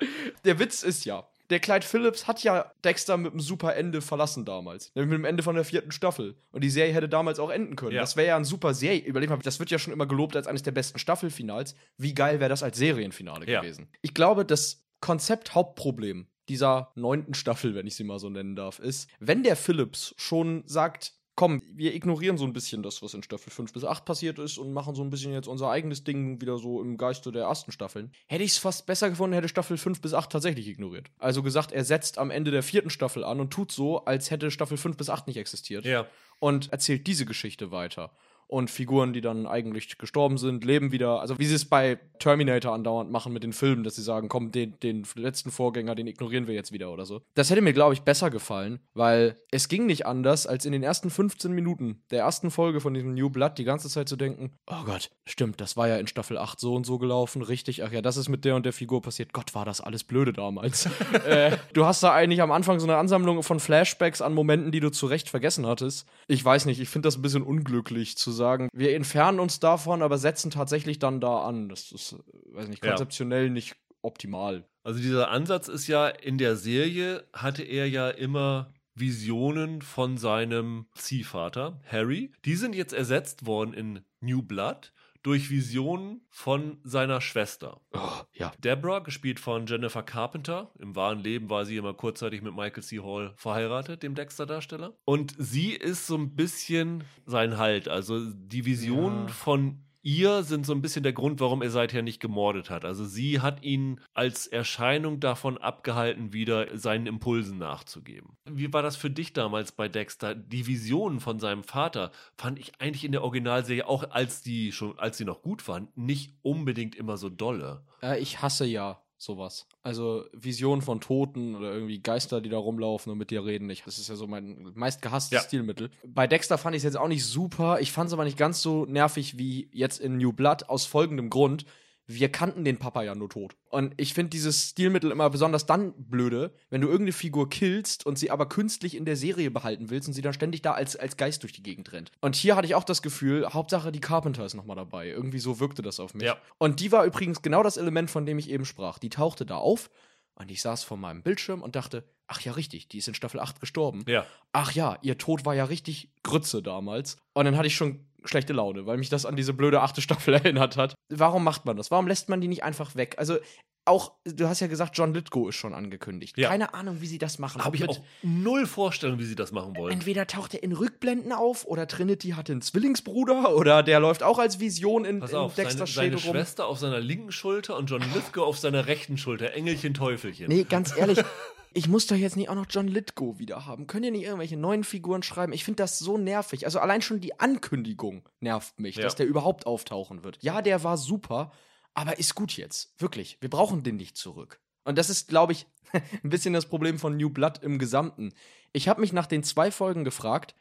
Der 0.43 0.57
Witz 0.57 0.81
ist 0.81 1.05
ja, 1.05 1.27
der 1.51 1.59
Clyde 1.59 1.85
Phillips 1.85 2.27
hat 2.27 2.41
ja 2.43 2.71
Dexter 2.83 3.17
mit 3.17 3.31
einem 3.33 3.41
super 3.41 3.75
Ende 3.75 4.01
verlassen 4.01 4.45
damals. 4.45 4.91
Nämlich 4.95 5.11
mit 5.11 5.19
dem 5.19 5.25
Ende 5.25 5.43
von 5.43 5.55
der 5.55 5.65
vierten 5.65 5.91
Staffel. 5.91 6.35
Und 6.51 6.63
die 6.63 6.69
Serie 6.69 6.93
hätte 6.93 7.09
damals 7.09 7.39
auch 7.39 7.49
enden 7.49 7.75
können. 7.75 7.91
Ja. 7.93 8.01
Das 8.01 8.15
wäre 8.15 8.29
ja 8.29 8.35
ein 8.37 8.45
super 8.45 8.73
Serie. 8.73 9.01
Überleg 9.01 9.29
mal, 9.29 9.37
das 9.37 9.59
wird 9.59 9.69
ja 9.69 9.77
schon 9.77 9.93
immer 9.93 10.05
gelobt 10.07 10.35
als 10.35 10.47
eines 10.47 10.63
der 10.63 10.71
besten 10.71 10.97
Staffelfinals. 10.97 11.75
Wie 11.97 12.13
geil 12.13 12.39
wäre 12.39 12.49
das 12.49 12.63
als 12.63 12.77
Serienfinale 12.77 13.45
Ja. 13.47 13.61
gewesen? 13.61 13.89
Ich 14.01 14.13
glaube, 14.13 14.45
das 14.45 14.83
Konzept-Hauptproblem 15.01 16.27
dieser 16.49 16.91
neunten 16.95 17.33
Staffel, 17.33 17.75
wenn 17.75 17.87
ich 17.87 17.95
sie 17.95 18.03
mal 18.03 18.19
so 18.19 18.29
nennen 18.29 18.55
darf, 18.55 18.79
ist, 18.79 19.09
wenn 19.19 19.43
der 19.43 19.55
Phillips 19.55 20.13
schon 20.17 20.63
sagt, 20.65 21.13
komm, 21.41 21.63
wir 21.73 21.95
ignorieren 21.95 22.37
so 22.37 22.45
ein 22.45 22.53
bisschen 22.53 22.83
das, 22.83 23.01
was 23.01 23.15
in 23.15 23.23
Staffel 23.23 23.49
5 23.49 23.73
bis 23.73 23.83
8 23.83 24.05
passiert 24.05 24.37
ist 24.37 24.59
und 24.59 24.73
machen 24.73 24.93
so 24.93 25.01
ein 25.01 25.09
bisschen 25.09 25.33
jetzt 25.33 25.47
unser 25.47 25.71
eigenes 25.71 26.03
Ding 26.03 26.39
wieder 26.39 26.59
so 26.59 26.79
im 26.83 26.97
Geiste 26.97 27.31
der 27.31 27.45
ersten 27.45 27.71
Staffeln, 27.71 28.11
hätte 28.27 28.43
ich 28.43 28.51
es 28.51 28.57
fast 28.59 28.85
besser 28.85 29.09
gefunden, 29.09 29.33
hätte 29.33 29.49
Staffel 29.49 29.75
5 29.79 30.01
bis 30.01 30.13
8 30.13 30.31
tatsächlich 30.31 30.67
ignoriert. 30.67 31.07
Also 31.17 31.41
gesagt, 31.41 31.71
er 31.71 31.83
setzt 31.83 32.19
am 32.19 32.29
Ende 32.29 32.51
der 32.51 32.61
vierten 32.61 32.91
Staffel 32.91 33.23
an 33.23 33.39
und 33.39 33.49
tut 33.51 33.71
so, 33.71 34.05
als 34.05 34.29
hätte 34.29 34.51
Staffel 34.51 34.77
5 34.77 34.97
bis 34.97 35.09
8 35.09 35.25
nicht 35.25 35.37
existiert 35.37 35.83
Ja. 35.83 36.05
und 36.37 36.71
erzählt 36.71 37.07
diese 37.07 37.25
Geschichte 37.25 37.71
weiter. 37.71 38.11
Und 38.51 38.69
Figuren, 38.69 39.13
die 39.13 39.21
dann 39.21 39.47
eigentlich 39.47 39.97
gestorben 39.97 40.37
sind, 40.37 40.65
leben 40.65 40.91
wieder. 40.91 41.21
Also 41.21 41.39
wie 41.39 41.45
sie 41.45 41.55
es 41.55 41.63
bei 41.63 41.99
Terminator 42.19 42.73
andauernd 42.73 43.09
machen 43.09 43.31
mit 43.31 43.43
den 43.43 43.53
Filmen, 43.53 43.85
dass 43.85 43.95
sie 43.95 44.01
sagen, 44.01 44.27
komm, 44.27 44.51
den, 44.51 44.77
den 44.81 45.07
letzten 45.15 45.51
Vorgänger, 45.51 45.95
den 45.95 46.05
ignorieren 46.05 46.47
wir 46.47 46.53
jetzt 46.53 46.73
wieder 46.73 46.91
oder 46.91 47.05
so. 47.05 47.21
Das 47.33 47.49
hätte 47.49 47.61
mir, 47.61 47.71
glaube 47.71 47.93
ich, 47.93 48.01
besser 48.01 48.29
gefallen, 48.29 48.81
weil 48.93 49.37
es 49.51 49.69
ging 49.69 49.85
nicht 49.85 50.05
anders, 50.05 50.47
als 50.47 50.65
in 50.65 50.73
den 50.73 50.83
ersten 50.83 51.09
15 51.09 51.53
Minuten 51.53 52.03
der 52.11 52.23
ersten 52.23 52.51
Folge 52.51 52.81
von 52.81 52.93
diesem 52.93 53.13
New 53.13 53.29
Blood 53.29 53.57
die 53.57 53.63
ganze 53.63 53.87
Zeit 53.87 54.09
zu 54.09 54.17
denken, 54.17 54.51
oh 54.67 54.83
Gott, 54.85 55.09
stimmt, 55.25 55.61
das 55.61 55.77
war 55.77 55.87
ja 55.87 55.95
in 55.95 56.07
Staffel 56.07 56.37
8 56.37 56.59
so 56.59 56.75
und 56.75 56.85
so 56.85 56.99
gelaufen, 56.99 57.41
richtig, 57.41 57.85
ach 57.85 57.91
ja, 57.93 58.01
das 58.01 58.17
ist 58.17 58.27
mit 58.27 58.43
der 58.43 58.57
und 58.57 58.65
der 58.65 58.73
Figur 58.73 59.01
passiert. 59.01 59.31
Gott, 59.31 59.55
war 59.55 59.63
das 59.63 59.79
alles 59.79 60.03
blöde 60.03 60.33
damals. 60.33 60.89
äh, 61.25 61.57
du 61.73 61.85
hast 61.85 62.03
da 62.03 62.13
eigentlich 62.13 62.41
am 62.41 62.51
Anfang 62.51 62.81
so 62.81 62.85
eine 62.85 62.97
Ansammlung 62.97 63.43
von 63.43 63.61
Flashbacks 63.61 64.21
an 64.21 64.33
Momenten, 64.33 64.73
die 64.73 64.81
du 64.81 64.91
zu 64.91 65.07
Recht 65.07 65.29
vergessen 65.29 65.65
hattest. 65.65 66.05
Ich 66.27 66.43
weiß 66.43 66.65
nicht, 66.65 66.81
ich 66.81 66.89
finde 66.89 67.07
das 67.07 67.17
ein 67.17 67.21
bisschen 67.21 67.43
unglücklich 67.43 68.17
zu 68.17 68.31
sagen, 68.31 68.40
wir 68.73 68.95
entfernen 68.95 69.39
uns 69.39 69.59
davon, 69.59 70.01
aber 70.01 70.17
setzen 70.17 70.51
tatsächlich 70.51 70.99
dann 70.99 71.19
da 71.21 71.43
an. 71.45 71.69
Das 71.69 71.91
ist, 71.91 72.13
äh, 72.13 72.17
weiß 72.55 72.67
nicht, 72.67 72.83
Ja. 72.83 72.91
konzeptionell 72.91 73.49
nicht 73.49 73.75
optimal. 74.01 74.65
Also 74.83 74.99
dieser 74.99 75.29
Ansatz 75.29 75.67
ist 75.67 75.87
ja 75.87 76.07
in 76.07 76.37
der 76.37 76.55
Serie 76.55 77.23
hatte 77.33 77.63
er 77.63 77.87
ja 77.87 78.09
immer 78.09 78.73
Visionen 78.95 79.81
von 79.81 80.17
seinem 80.17 80.85
Ziehvater 80.95 81.79
Harry. 81.89 82.31
Die 82.45 82.55
sind 82.55 82.75
jetzt 82.75 82.93
ersetzt 82.93 83.45
worden 83.45 83.73
in 83.73 83.99
New 84.21 84.41
Blood 84.41 84.91
durch 85.23 85.49
Visionen 85.49 86.21
von 86.29 86.79
seiner 86.83 87.21
Schwester. 87.21 87.81
Oh, 87.93 88.21
ja. 88.33 88.51
Deborah, 88.63 88.99
gespielt 88.99 89.39
von 89.39 89.65
Jennifer 89.67 90.03
Carpenter. 90.03 90.71
Im 90.79 90.95
wahren 90.95 91.19
Leben 91.19 91.49
war 91.49 91.65
sie 91.65 91.77
immer 91.77 91.93
kurzzeitig 91.93 92.41
mit 92.41 92.55
Michael 92.55 92.83
C. 92.83 92.99
Hall 92.99 93.33
verheiratet, 93.35 94.03
dem 94.03 94.15
Dexter-Darsteller. 94.15 94.93
Und 95.05 95.35
sie 95.37 95.71
ist 95.73 96.07
so 96.07 96.15
ein 96.17 96.35
bisschen 96.35 97.03
sein 97.25 97.57
Halt. 97.57 97.87
Also 97.87 98.31
die 98.31 98.65
Visionen 98.65 99.27
Ja. 99.27 99.33
von 99.33 99.83
ihr 100.01 100.43
sind 100.43 100.65
so 100.65 100.73
ein 100.73 100.81
bisschen 100.81 101.03
der 101.03 101.13
Grund, 101.13 101.39
warum 101.39 101.61
er 101.61 101.69
seither 101.69 102.01
nicht 102.01 102.19
gemordet 102.19 102.69
hat. 102.69 102.85
Also 102.85 103.05
sie 103.05 103.39
hat 103.41 103.63
ihn 103.63 103.99
als 104.13 104.47
Erscheinung 104.47 105.19
davon 105.19 105.57
abgehalten, 105.57 106.33
wieder 106.33 106.77
seinen 106.77 107.07
Impulsen 107.07 107.57
nachzugeben. 107.57 108.37
Wie 108.45 108.71
war 108.73 108.81
das 108.81 108.95
für 108.95 109.09
dich 109.09 109.33
damals 109.33 109.71
bei 109.71 109.87
Dexter? 109.87 110.35
Die 110.35 110.67
Visionen 110.67 111.19
von 111.19 111.39
seinem 111.39 111.63
Vater 111.63 112.11
fand 112.37 112.59
ich 112.59 112.79
eigentlich 112.79 113.05
in 113.05 113.11
der 113.11 113.23
Originalserie, 113.23 113.87
auch 113.87 114.09
als 114.11 114.41
die 114.41 114.71
schon, 114.71 114.97
als 114.97 115.17
sie 115.17 115.25
noch 115.25 115.41
gut 115.41 115.67
waren, 115.67 115.87
nicht 115.95 116.35
unbedingt 116.41 116.95
immer 116.95 117.17
so 117.17 117.29
dolle. 117.29 117.83
Äh, 118.01 118.19
ich 118.19 118.41
hasse 118.41 118.65
ja 118.65 119.01
sowas. 119.21 119.67
Also 119.83 120.25
Visionen 120.33 120.81
von 120.81 120.99
Toten 120.99 121.55
oder 121.55 121.71
irgendwie 121.73 121.99
Geister, 121.99 122.41
die 122.41 122.49
da 122.49 122.57
rumlaufen 122.57 123.11
und 123.11 123.17
mit 123.17 123.29
dir 123.31 123.45
reden. 123.45 123.69
Ich, 123.69 123.83
das 123.83 123.97
ist 123.97 124.09
ja 124.09 124.15
so 124.15 124.27
mein 124.27 124.71
meist 124.75 125.01
gehasstes 125.01 125.31
Ja. 125.31 125.41
Stilmittel. 125.41 125.91
Bei 126.03 126.27
Dexter 126.27 126.57
fand 126.57 126.75
ich 126.75 126.79
es 126.79 126.83
jetzt 126.83 126.97
auch 126.97 127.07
nicht 127.07 127.25
super. 127.25 127.79
Ich 127.79 127.91
fand 127.91 128.07
es 128.07 128.13
aber 128.13 128.23
nicht 128.23 128.37
ganz 128.37 128.61
so 128.61 128.85
nervig 128.85 129.37
wie 129.37 129.69
jetzt 129.71 129.99
in 129.99 130.17
New 130.17 130.33
Blood 130.33 130.69
aus 130.69 130.85
folgendem 130.85 131.29
Grund. 131.29 131.65
Wir 132.07 132.29
kannten 132.29 132.65
den 132.65 132.77
Papa 132.77 133.03
ja 133.03 133.15
nur 133.15 133.29
tot. 133.29 133.55
Und 133.69 133.93
ich 133.97 134.13
finde 134.13 134.31
dieses 134.31 134.69
Stilmittel 134.69 135.11
immer 135.11 135.29
besonders 135.29 135.65
dann 135.65 135.93
blöde, 135.97 136.53
wenn 136.69 136.81
du 136.81 136.87
irgendeine 136.87 137.13
Figur 137.13 137.49
killst 137.49 138.05
und 138.05 138.17
sie 138.17 138.31
aber 138.31 138.47
künstlich 138.49 138.95
in 138.95 139.05
der 139.05 139.15
Serie 139.15 139.51
behalten 139.51 139.89
willst 139.89 140.07
und 140.07 140.13
sie 140.13 140.21
dann 140.21 140.33
ständig 140.33 140.61
da 140.61 140.73
als, 140.73 140.95
als 140.95 141.15
Geist 141.15 141.43
durch 141.43 141.53
die 141.53 141.63
Gegend 141.63 141.91
rennt. 141.93 142.11
Und 142.19 142.35
hier 142.35 142.55
hatte 142.55 142.67
ich 142.67 142.75
auch 142.75 142.83
das 142.83 143.01
Gefühl, 143.01 143.47
Hauptsache 143.47 143.91
die 143.91 144.01
Carpenter 144.01 144.45
ist 144.45 144.55
nochmal 144.55 144.75
dabei. 144.75 145.07
Irgendwie 145.07 145.39
so 145.39 145.59
wirkte 145.59 145.81
das 145.81 145.99
auf 145.99 146.13
mich. 146.13 146.23
Ja. 146.23 146.37
Und 146.57 146.79
die 146.79 146.91
war 146.91 147.05
übrigens 147.05 147.41
genau 147.41 147.63
das 147.63 147.77
Element, 147.77 148.11
von 148.11 148.25
dem 148.25 148.39
ich 148.39 148.49
eben 148.49 148.65
sprach. 148.65 148.99
Die 148.99 149.09
tauchte 149.09 149.45
da 149.45 149.57
auf 149.57 149.89
und 150.35 150.49
ich 150.49 150.61
saß 150.61 150.83
vor 150.83 150.97
meinem 150.97 151.23
Bildschirm 151.23 151.61
und 151.61 151.75
dachte, 151.75 152.03
ach 152.27 152.41
ja, 152.41 152.53
richtig, 152.53 152.87
die 152.87 152.97
ist 152.97 153.07
in 153.07 153.13
Staffel 153.13 153.39
8 153.39 153.59
gestorben. 153.59 154.03
Ja. 154.07 154.25
Ach 154.53 154.71
ja, 154.71 154.97
ihr 155.01 155.17
Tod 155.17 155.45
war 155.45 155.53
ja 155.53 155.65
richtig 155.65 156.09
Grütze 156.23 156.63
damals. 156.63 157.17
Und 157.33 157.45
dann 157.45 157.57
hatte 157.57 157.67
ich 157.67 157.75
schon 157.75 158.05
schlechte 158.23 158.53
Laune, 158.53 158.85
weil 158.85 158.97
mich 158.97 159.09
das 159.09 159.25
an 159.25 159.35
diese 159.35 159.53
blöde 159.53 159.81
achte 159.81 160.01
Staffel 160.01 160.33
erinnert 160.35 160.77
hat. 160.77 160.95
Warum 161.09 161.43
macht 161.43 161.65
man 161.65 161.77
das? 161.77 161.91
Warum 161.91 162.07
lässt 162.07 162.29
man 162.29 162.41
die 162.41 162.47
nicht 162.47 162.63
einfach 162.63 162.95
weg? 162.95 163.15
Also 163.17 163.37
auch, 163.83 164.11
du 164.25 164.47
hast 164.47 164.59
ja 164.59 164.67
gesagt, 164.67 164.95
John 164.95 165.13
Lithgow 165.13 165.49
ist 165.49 165.55
schon 165.55 165.73
angekündigt. 165.73 166.37
Ja. 166.37 166.49
Keine 166.49 166.75
Ahnung, 166.75 166.97
wie 167.01 167.07
sie 167.07 167.17
das 167.17 167.39
machen. 167.39 167.63
Habe 167.63 167.75
ich 167.75 167.89
auch 167.89 167.99
null 168.21 168.67
Vorstellung, 168.67 169.17
wie 169.17 169.23
sie 169.23 169.35
das 169.35 169.51
machen 169.51 169.75
wollen. 169.75 169.93
Entweder 169.93 170.27
taucht 170.27 170.53
er 170.53 170.61
in 170.61 170.71
Rückblenden 170.71 171.31
auf 171.31 171.65
oder 171.65 171.87
Trinity 171.87 172.29
hatte 172.29 172.51
einen 172.51 172.61
Zwillingsbruder 172.61 173.55
oder 173.55 173.81
der 173.81 173.99
läuft 173.99 174.21
auch 174.21 174.37
als 174.37 174.59
Vision 174.59 175.03
in, 175.03 175.19
Pass 175.19 175.31
in 175.31 175.37
auf, 175.37 175.55
seine, 175.55 175.67
Dexters 175.67 175.93
seine 175.93 176.11
Schädel 176.11 176.27
rum. 176.27 176.35
Schwester 176.35 176.67
auf 176.67 176.77
seiner 176.77 176.99
linken 176.99 177.31
Schulter 177.31 177.75
und 177.75 177.89
John 177.89 178.01
Lithgow 178.13 178.45
auf 178.45 178.59
seiner 178.59 178.85
rechten 178.85 179.17
Schulter. 179.17 179.53
Engelchen, 179.53 179.95
Teufelchen. 179.95 180.47
Nee, 180.47 180.63
ganz 180.63 180.95
ehrlich, 180.95 181.17
ich 181.73 181.87
muss 181.87 182.07
doch 182.07 182.15
jetzt 182.15 182.35
nicht 182.35 182.49
auch 182.49 182.55
noch 182.55 182.65
John 182.69 182.87
Lithgow 182.87 183.39
wieder 183.39 183.65
haben. 183.65 183.87
Könnt 183.87 184.05
ihr 184.05 184.11
nicht 184.11 184.23
irgendwelche 184.23 184.57
neuen 184.57 184.83
Figuren 184.83 185.23
schreiben? 185.23 185.53
Ich 185.53 185.63
finde 185.63 185.77
das 185.83 185.99
so 185.99 186.17
nervig. 186.17 186.65
Also 186.65 186.79
allein 186.79 187.01
schon 187.01 187.21
die 187.21 187.39
Ankündigung 187.39 188.27
nervt 188.39 188.79
mich, 188.79 188.95
Ja. 188.97 189.03
dass 189.03 189.15
der 189.15 189.25
überhaupt 189.25 189.65
auftauchen 189.65 190.23
wird. 190.23 190.37
Ja, 190.41 190.61
der 190.61 190.83
war 190.83 190.97
super, 190.97 191.51
aber 191.93 192.19
ist 192.19 192.35
gut 192.35 192.57
jetzt. 192.57 192.93
Wirklich. 192.99 193.37
Wir 193.41 193.49
brauchen 193.49 193.83
den 193.83 193.95
nicht 193.95 194.17
zurück. 194.17 194.59
Und 194.83 194.97
das 194.97 195.09
ist, 195.09 195.27
glaube 195.29 195.53
ich, 195.53 195.65
ein 196.23 196.29
bisschen 196.29 196.53
das 196.53 196.65
Problem 196.67 196.99
von 196.99 197.15
New 197.17 197.29
Blood 197.29 197.59
im 197.63 197.79
Gesamten. 197.79 198.33
Ich 198.73 198.87
habe 198.89 199.01
mich 199.01 199.13
nach 199.13 199.27
den 199.27 199.43
zwei 199.43 199.71
Folgen 199.71 200.03
gefragt, 200.03 200.55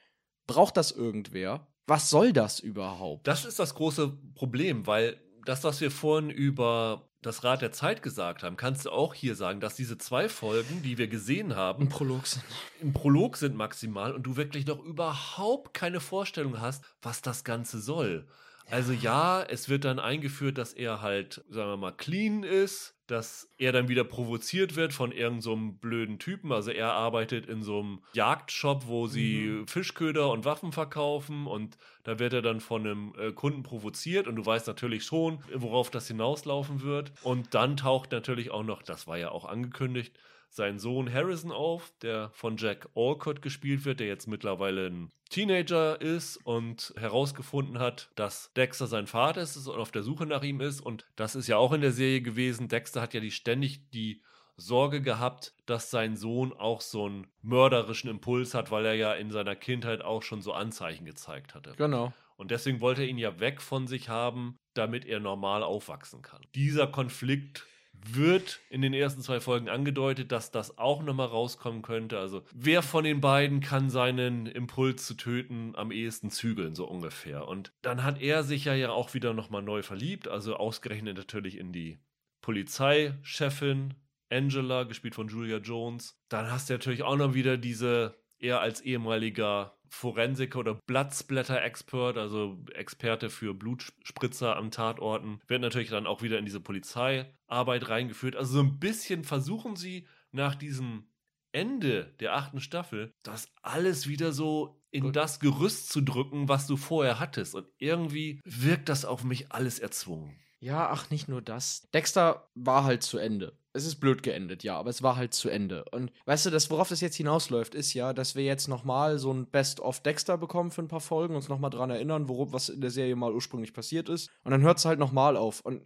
braucht 0.47 0.77
das 0.77 0.91
irgendwer? 0.93 1.67
Was 1.87 2.09
soll 2.11 2.33
das 2.33 2.61
überhaupt? 2.61 3.27
Das 3.27 3.45
ist 3.45 3.59
das 3.59 3.75
große 3.75 4.17
Problem, 4.35 4.87
weil 4.87 5.21
das, 5.45 5.65
was 5.65 5.81
wir 5.81 5.91
vorhin 5.91 6.31
über 6.31 7.10
das 7.23 7.45
Rad 7.45 7.63
der 7.63 7.73
Zeit 7.73 8.03
gesagt 8.03 8.43
haben, 8.43 8.57
kannst 8.57 8.87
du 8.87 8.91
auch 8.91 9.15
hier 9.15 9.35
sagen, 9.35 9.61
dass 9.61 9.75
diese 9.75 9.99
zwei 9.99 10.29
Folgen, 10.29 10.83
die 10.83 10.97
wir 10.99 11.09
gesehen 11.09 11.55
haben, 11.55 11.85
Ein 11.85 11.89
Prolog 11.89 12.27
sind. 12.27 12.45
im 12.81 12.93
Prolog 12.93 13.37
sind 13.37 13.57
maximal 13.57 14.13
und 14.13 14.23
du 14.23 14.37
wirklich 14.37 14.67
noch 14.67 14.83
überhaupt 14.83 15.75
keine 15.75 16.01
Vorstellung 16.01 16.61
hast, 16.61 16.85
was 17.03 17.21
das 17.21 17.45
Ganze 17.45 17.81
soll. 17.81 18.27
Also 18.71 18.93
ja, 18.93 19.43
es 19.43 19.69
wird 19.69 19.85
dann 19.85 19.99
eingeführt, 19.99 20.57
dass 20.57 20.73
er 20.73 21.03
halt, 21.03 21.45
sagen 21.49 21.71
wir 21.71 21.77
mal, 21.77 21.93
clean 21.93 22.45
ist, 22.45 22.95
dass 23.11 23.51
er 23.59 23.73
dann 23.73 23.89
wieder 23.89 24.05
provoziert 24.05 24.77
wird 24.77 24.93
von 24.93 25.13
irgendeinem 25.13 25.41
so 25.41 25.57
blöden 25.57 26.19
Typen. 26.19 26.53
Also 26.53 26.71
er 26.71 26.93
arbeitet 26.93 27.47
in 27.47 27.63
so 27.63 27.81
einem 27.81 27.99
Jagdshop, 28.13 28.87
wo 28.87 29.07
sie 29.07 29.65
Fischköder 29.67 30.31
und 30.31 30.45
Waffen 30.45 30.73
verkaufen 30.73 31.47
und 31.47 31.77
da 32.05 32.19
wird 32.19 32.33
er 32.33 32.43
dann 32.43 32.61
von 32.61 32.87
einem 32.87 33.15
äh, 33.19 33.33
Kunden 33.33 33.63
provoziert 33.63 34.27
und 34.27 34.37
du 34.37 34.47
weißt 34.47 34.67
natürlich 34.67 35.05
schon, 35.05 35.39
worauf 35.55 35.91
das 35.91 36.09
hinauslaufen 36.09 36.83
wird. 36.83 37.13
Und 37.23 37.55
dann 37.55 37.77
taucht 37.77 38.13
natürlich 38.13 38.51
auch 38.51 38.65
noch, 38.65 38.83
das 38.83 39.07
war 39.07 39.19
ja 39.19 39.31
auch 39.31 39.45
angekündigt, 39.45 40.17
sein 40.51 40.79
Sohn 40.79 41.13
Harrison 41.13 41.53
auf, 41.53 41.93
der 42.03 42.31
von 42.35 42.57
Jack 42.57 42.89
Alcott 42.95 43.41
gespielt 43.41 43.85
wird, 43.85 44.01
der 44.01 44.09
jetzt 44.09 44.27
mittlerweile 44.27 44.89
ein 44.89 45.11
Teenager 45.31 46.01
ist 46.01 46.37
und 46.39 46.93
herausgefunden 46.97 47.79
hat, 47.79 48.11
dass 48.17 48.53
Dexter 48.55 48.89
sein 48.89 49.07
Vater 49.07 49.43
ist 49.43 49.57
und 49.57 49.79
auf 49.79 49.93
der 49.93 50.03
Suche 50.03 50.27
nach 50.27 50.43
ihm 50.43 50.61
ist. 50.61 50.81
Und 50.81 51.07
das 51.15 51.37
ist 51.37 51.47
ja 51.47 51.57
auch 51.57 51.73
in 51.73 51.81
der 51.81 51.93
Serie 51.93 52.21
gewesen. 52.21 52.69
Dexter 52.69 53.01
hat 53.01 53.15
ja 53.15 53.21
die 53.21 53.31
ständig 53.31 53.91
die 53.91 54.23
Sorge 54.57 55.01
gehabt, 55.01 55.55
dass 55.67 55.91
sein 55.91 56.17
Sohn 56.17 56.53
auch 56.53 56.81
so 56.81 57.07
einen 57.07 57.27
mörderischen 57.43 58.11
Impuls 58.11 58.53
hat, 58.55 58.71
weil 58.71 58.85
er 58.85 58.95
ja 58.95 59.15
in 59.15 59.31
seiner 59.31 59.57
Kindheit 59.57 60.03
auch 60.03 60.23
schon 60.23 60.43
so 60.43 60.53
Anzeichen 60.53 61.07
gezeigt 61.07 61.55
hatte. 61.55 61.73
Genau. 61.77 62.13
Und 62.37 62.51
deswegen 62.51 62.81
wollte 62.81 63.03
er 63.03 63.09
ihn 63.09 63.19
ja 63.19 63.39
weg 63.39 63.61
von 63.63 63.87
sich 63.87 64.09
haben, 64.09 64.59
damit 64.75 65.05
er 65.05 65.21
normal 65.21 65.63
aufwachsen 65.63 66.23
kann. 66.23 66.43
Dieser 66.55 66.87
Konflikt 66.87 67.67
wird 68.07 68.61
in 68.71 68.83
den 68.83 68.95
ersten 68.95 69.23
zwei 69.23 69.41
Folgen 69.41 69.69
angedeutet, 69.69 70.33
dass 70.33 70.51
das 70.51 70.79
auch 70.79 71.03
nochmal 71.03 71.29
rauskommen 71.29 71.83
könnte. 71.83 72.19
Also 72.19 72.43
wer 72.53 72.83
von 72.83 73.05
den 73.05 73.21
beiden 73.21 73.61
kann 73.61 73.91
seinen 73.91 74.47
Impuls 74.47 75.07
zu 75.07 75.15
töten 75.15 75.75
am 75.77 75.91
ehesten 75.93 76.31
zügeln, 76.31 76.75
so 76.75 76.87
ungefähr. 76.87 77.47
Und 77.49 77.73
dann 77.83 78.05
hat 78.05 78.21
er 78.21 78.43
sich 78.43 78.65
ja, 78.65 78.91
auch 78.91 79.15
wieder 79.15 79.35
nochmal 79.35 79.63
neu 79.63 79.83
verliebt, 79.83 80.29
also 80.29 80.57
ausgerechnet 80.57 81.17
natürlich 81.17 81.59
in 81.59 81.73
die 81.73 81.99
Polizeichefin 82.41 83.95
Angela, 84.31 84.85
gespielt 84.85 85.15
von 85.15 85.29
Julia 85.29 85.59
Jones. 85.59 86.19
Dann 86.29 86.51
hast 86.51 86.71
du 86.71 86.75
natürlich 86.75 87.03
auch 87.03 87.17
noch 87.17 87.35
wieder 87.35 87.57
diese, 87.57 88.15
er 88.39 88.61
als 88.61 88.81
ehemaliger 88.81 89.77
Forensiker 89.91 90.61
oder 90.61 90.75
Blattsplatter-Expert, 90.87 92.17
also 92.17 92.65
Experte 92.73 93.29
für 93.29 93.55
Blutspritzer 93.55 94.57
am 94.57 94.71
Tatorten, 94.71 95.41
wird 95.47 95.61
natürlich 95.61 95.91
dann 95.91 96.07
auch 96.07 96.23
wieder 96.23 96.39
in 96.39 96.45
diese 96.45 96.61
Polizeiarbeit 96.61 97.89
reingeführt. 97.89 98.37
Also 98.37 98.55
so 98.55 98.61
ein 98.61 98.79
bisschen 98.79 99.25
versuchen 99.25 99.77
sie 99.77 100.07
nach 100.33 100.55
diesem 100.55 101.11
Ende 101.53 102.15
der 102.21 102.37
achten 102.37 102.61
Staffel 102.61 103.13
das 103.23 103.49
alles 103.63 104.07
wieder 104.07 104.33
so 104.33 104.81
in 104.93 105.05
Gut. 105.05 105.17
das 105.17 105.41
Gerüst 105.41 105.91
zu 105.91 106.01
drücken, 106.01 106.49
was 106.49 106.67
du 106.67 106.77
vorher 106.77 107.19
hattest. 107.19 107.55
Und 107.55 107.67
irgendwie 107.79 108.41
wirkt 108.45 108.89
das 108.89 109.05
auf 109.05 109.25
mich 109.25 109.53
alles 109.53 109.79
erzwungen. 109.79 110.39
Ja, 110.61 110.91
ach, 110.91 111.11
nicht 111.11 111.27
nur 111.29 111.41
das. 111.43 111.89
Dexter 111.95 112.49
war 112.55 112.85
halt 112.85 113.03
zu 113.03 113.19
Ende. 113.19 113.55
Es 113.73 113.87
ist 113.87 113.97
blöd 113.97 114.23
geendet, 114.23 114.63
ja, 114.65 114.77
aber 114.77 114.91
es 114.91 115.03
war 115.03 115.17
halt 115.17 115.33
zu 115.33 115.49
Ende. 115.49 115.85
Und 115.93 116.13
weißt 116.27 116.47
du, 116.47 116.51
das, 116.51 116.71
worauf 116.71 116.89
das 116.89 117.01
jetzt 117.01 117.17
hinausläuft, 117.17 117.75
ist 117.75 117.95
ja, 117.95 118.13
dass 118.13 118.35
wir 118.35 118.45
jetzt 118.45 118.69
nochmal 118.69 119.19
so 119.19 119.33
ein 119.33 119.47
Best-of 119.47 120.01
Dexter 120.03 120.37
bekommen 120.37 120.71
für 120.71 120.83
ein 120.83 120.89
paar 120.89 121.01
Folgen, 121.01 121.37
uns 121.37 121.49
nochmal 121.49 121.71
dran 121.71 121.89
erinnern, 121.91 122.29
worum, 122.29 122.53
was 122.53 122.69
in 122.69 122.81
der 122.81 122.91
Serie 122.91 123.17
mal 123.17 123.33
ursprünglich 123.33 123.73
passiert 123.73 124.09
ist. 124.09 124.29
Und 124.45 124.51
dann 124.51 124.63
hört 124.63 124.79
es 124.79 124.85
halt 124.85 124.99
nochmal 124.99 125.37
auf. 125.37 125.61
Und 125.61 125.83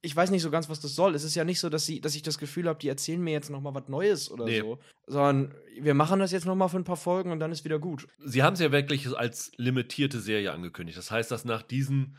ich 0.00 0.14
weiß 0.14 0.30
nicht 0.30 0.42
so 0.42 0.50
ganz, 0.50 0.68
was 0.68 0.80
das 0.80 0.94
soll. 0.94 1.14
Es 1.14 1.24
ist 1.24 1.34
ja 1.36 1.44
nicht 1.44 1.60
so, 1.60 1.68
dass, 1.68 1.86
sie, 1.86 2.00
dass 2.00 2.14
ich 2.14 2.22
das 2.22 2.38
Gefühl 2.38 2.68
habe, 2.68 2.78
die 2.78 2.88
erzählen 2.88 3.20
mir 3.22 3.32
jetzt 3.32 3.50
nochmal 3.50 3.74
was 3.74 3.88
Neues 3.88 4.30
oder 4.30 4.44
Nee. 4.44 4.60
so. 4.60 4.78
Sondern 5.06 5.54
wir 5.80 5.94
machen 5.94 6.18
das 6.20 6.32
jetzt 6.32 6.44
nochmal 6.44 6.68
für 6.68 6.76
ein 6.76 6.84
paar 6.84 6.96
Folgen 6.96 7.30
und 7.32 7.40
dann 7.40 7.52
ist 7.52 7.64
wieder 7.64 7.78
gut. 7.78 8.06
Sie 8.24 8.42
haben 8.42 8.54
es 8.54 8.60
ja 8.60 8.72
wirklich 8.72 9.08
als 9.16 9.52
limitierte 9.56 10.20
Serie 10.20 10.52
angekündigt. 10.52 10.98
Das 10.98 11.10
heißt, 11.10 11.30
dass 11.30 11.44
nach 11.44 11.62
diesen 11.62 12.16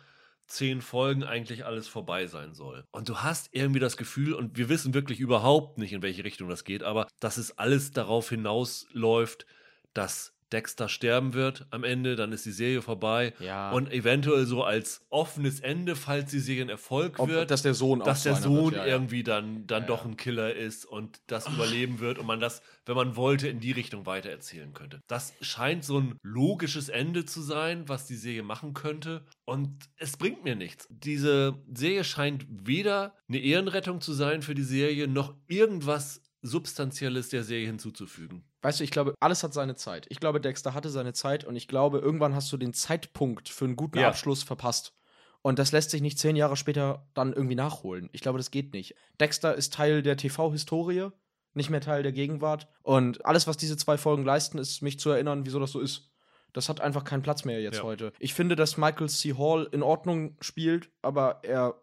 zehn 0.49 0.81
Folgen 0.81 1.23
eigentlich 1.23 1.65
alles 1.65 1.87
vorbei 1.87 2.27
sein 2.27 2.53
soll. 2.53 2.83
Und 2.91 3.07
du 3.09 3.17
hast 3.19 3.49
irgendwie 3.51 3.79
das 3.79 3.97
Gefühl, 3.97 4.33
und 4.33 4.57
wir 4.57 4.69
wissen 4.69 4.93
wirklich 4.93 5.19
überhaupt 5.19 5.77
nicht, 5.77 5.93
in 5.93 6.01
welche 6.01 6.23
Richtung 6.23 6.49
das 6.49 6.63
geht, 6.63 6.83
aber 6.83 7.07
dass 7.19 7.37
es 7.37 7.57
alles 7.57 7.91
darauf 7.91 8.29
hinausläuft, 8.29 9.45
dass 9.93 10.33
Dexter 10.51 10.89
sterben 10.89 11.33
wird 11.33 11.67
am 11.69 11.83
Ende, 11.83 12.15
dann 12.15 12.31
ist 12.31 12.45
die 12.45 12.51
Serie 12.51 12.81
vorbei. 12.81 13.33
Ja. 13.39 13.71
Und 13.71 13.91
eventuell 13.91 14.45
so 14.45 14.63
als 14.63 15.05
offenes 15.09 15.59
Ende, 15.59 15.95
falls 15.95 16.31
die 16.31 16.39
Serie 16.39 16.63
ein 16.63 16.69
Erfolg 16.69 17.19
Ob, 17.19 17.29
wird, 17.29 17.51
dass 17.51 17.61
der 17.61 17.73
Sohn 17.73 17.99
dass 17.99 18.23
der 18.23 18.35
Sohn 18.35 18.73
wird, 18.73 18.75
ja, 18.75 18.85
irgendwie 18.85 19.23
dann, 19.23 19.67
dann 19.67 19.83
Ja, 19.83 19.87
doch 19.87 20.05
ein 20.05 20.17
Killer 20.17 20.55
ist 20.55 20.85
und 20.85 21.21
das 21.27 21.47
überleben 21.47 21.99
wird 21.99 22.17
und 22.17 22.25
man 22.25 22.39
das, 22.39 22.61
wenn 22.85 22.95
man 22.95 23.15
wollte, 23.15 23.47
in 23.47 23.59
die 23.59 23.71
Richtung 23.71 24.05
weitererzählen 24.05 24.73
könnte. 24.73 25.01
Das 25.07 25.33
scheint 25.41 25.85
so 25.85 25.99
ein 25.99 26.17
logisches 26.23 26.89
Ende 26.89 27.25
zu 27.25 27.41
sein, 27.41 27.87
was 27.87 28.07
die 28.07 28.15
Serie 28.15 28.43
machen 28.43 28.73
könnte 28.73 29.25
und 29.45 29.89
es 29.97 30.17
bringt 30.17 30.43
mir 30.43 30.55
nichts. 30.55 30.87
Diese 30.89 31.55
Serie 31.73 32.03
scheint 32.03 32.45
weder 32.49 33.15
eine 33.27 33.39
Ehrenrettung 33.39 34.01
zu 34.01 34.13
sein 34.13 34.41
für 34.41 34.55
die 34.55 34.63
Serie, 34.63 35.07
noch 35.07 35.35
irgendwas 35.47 36.21
Substanzielles 36.41 37.29
der 37.29 37.43
Serie 37.43 37.67
hinzuzufügen. 37.67 38.43
Weißt 38.61 38.79
du, 38.79 38.83
ich 38.83 38.91
glaube, 38.91 39.13
alles 39.19 39.43
hat 39.43 39.53
seine 39.53 39.75
Zeit. 39.75 40.05
Ich 40.09 40.19
glaube, 40.19 40.39
Dexter 40.41 40.73
hatte 40.73 40.89
seine 40.89 41.13
Zeit 41.13 41.43
und 41.45 41.55
ich 41.55 41.67
glaube, 41.67 41.99
irgendwann 41.99 42.35
hast 42.35 42.51
du 42.51 42.57
den 42.57 42.73
Zeitpunkt 42.73 43.49
für 43.49 43.65
einen 43.65 43.75
guten 43.75 43.99
Ja. 43.99 44.07
Abschluss 44.07 44.43
verpasst. 44.43 44.93
Und 45.41 45.57
das 45.59 45.71
lässt 45.71 45.91
sich 45.91 46.01
nicht 46.01 46.19
zehn 46.19 46.35
Jahre 46.35 46.57
später 46.57 47.07
dann 47.13 47.31
irgendwie 47.33 47.55
nachholen. 47.55 48.09
Ich 48.11 48.21
glaube, 48.21 48.37
das 48.39 48.51
geht 48.51 48.73
nicht. 48.73 48.95
Dexter 49.19 49.55
ist 49.55 49.73
Teil 49.73 50.01
der 50.01 50.17
TV-Historie, 50.17 51.09
nicht 51.53 51.69
mehr 51.69 51.81
Teil 51.81 52.03
der 52.03 52.11
Gegenwart. 52.11 52.67
Und 52.83 53.25
alles, 53.25 53.47
was 53.47 53.55
diese 53.57 53.77
zwei 53.77 53.97
Folgen 53.97 54.23
leisten, 54.25 54.57
ist, 54.57 54.81
mich 54.81 54.99
zu 54.99 55.09
erinnern, 55.09 55.45
wieso 55.45 55.59
das 55.59 55.71
so 55.71 55.79
ist. 55.79 56.11
Das 56.51 56.67
hat 56.67 56.81
einfach 56.81 57.03
keinen 57.03 57.21
Platz 57.21 57.45
mehr 57.45 57.61
jetzt 57.61 57.77
Ja. 57.77 57.83
heute. 57.83 58.11
Ich 58.19 58.33
finde, 58.33 58.55
dass 58.55 58.75
Michael 58.77 59.07
C. 59.07 59.33
Hall 59.37 59.67
in 59.71 59.83
Ordnung 59.83 60.35
spielt, 60.41 60.89
aber 61.01 61.39
er 61.43 61.75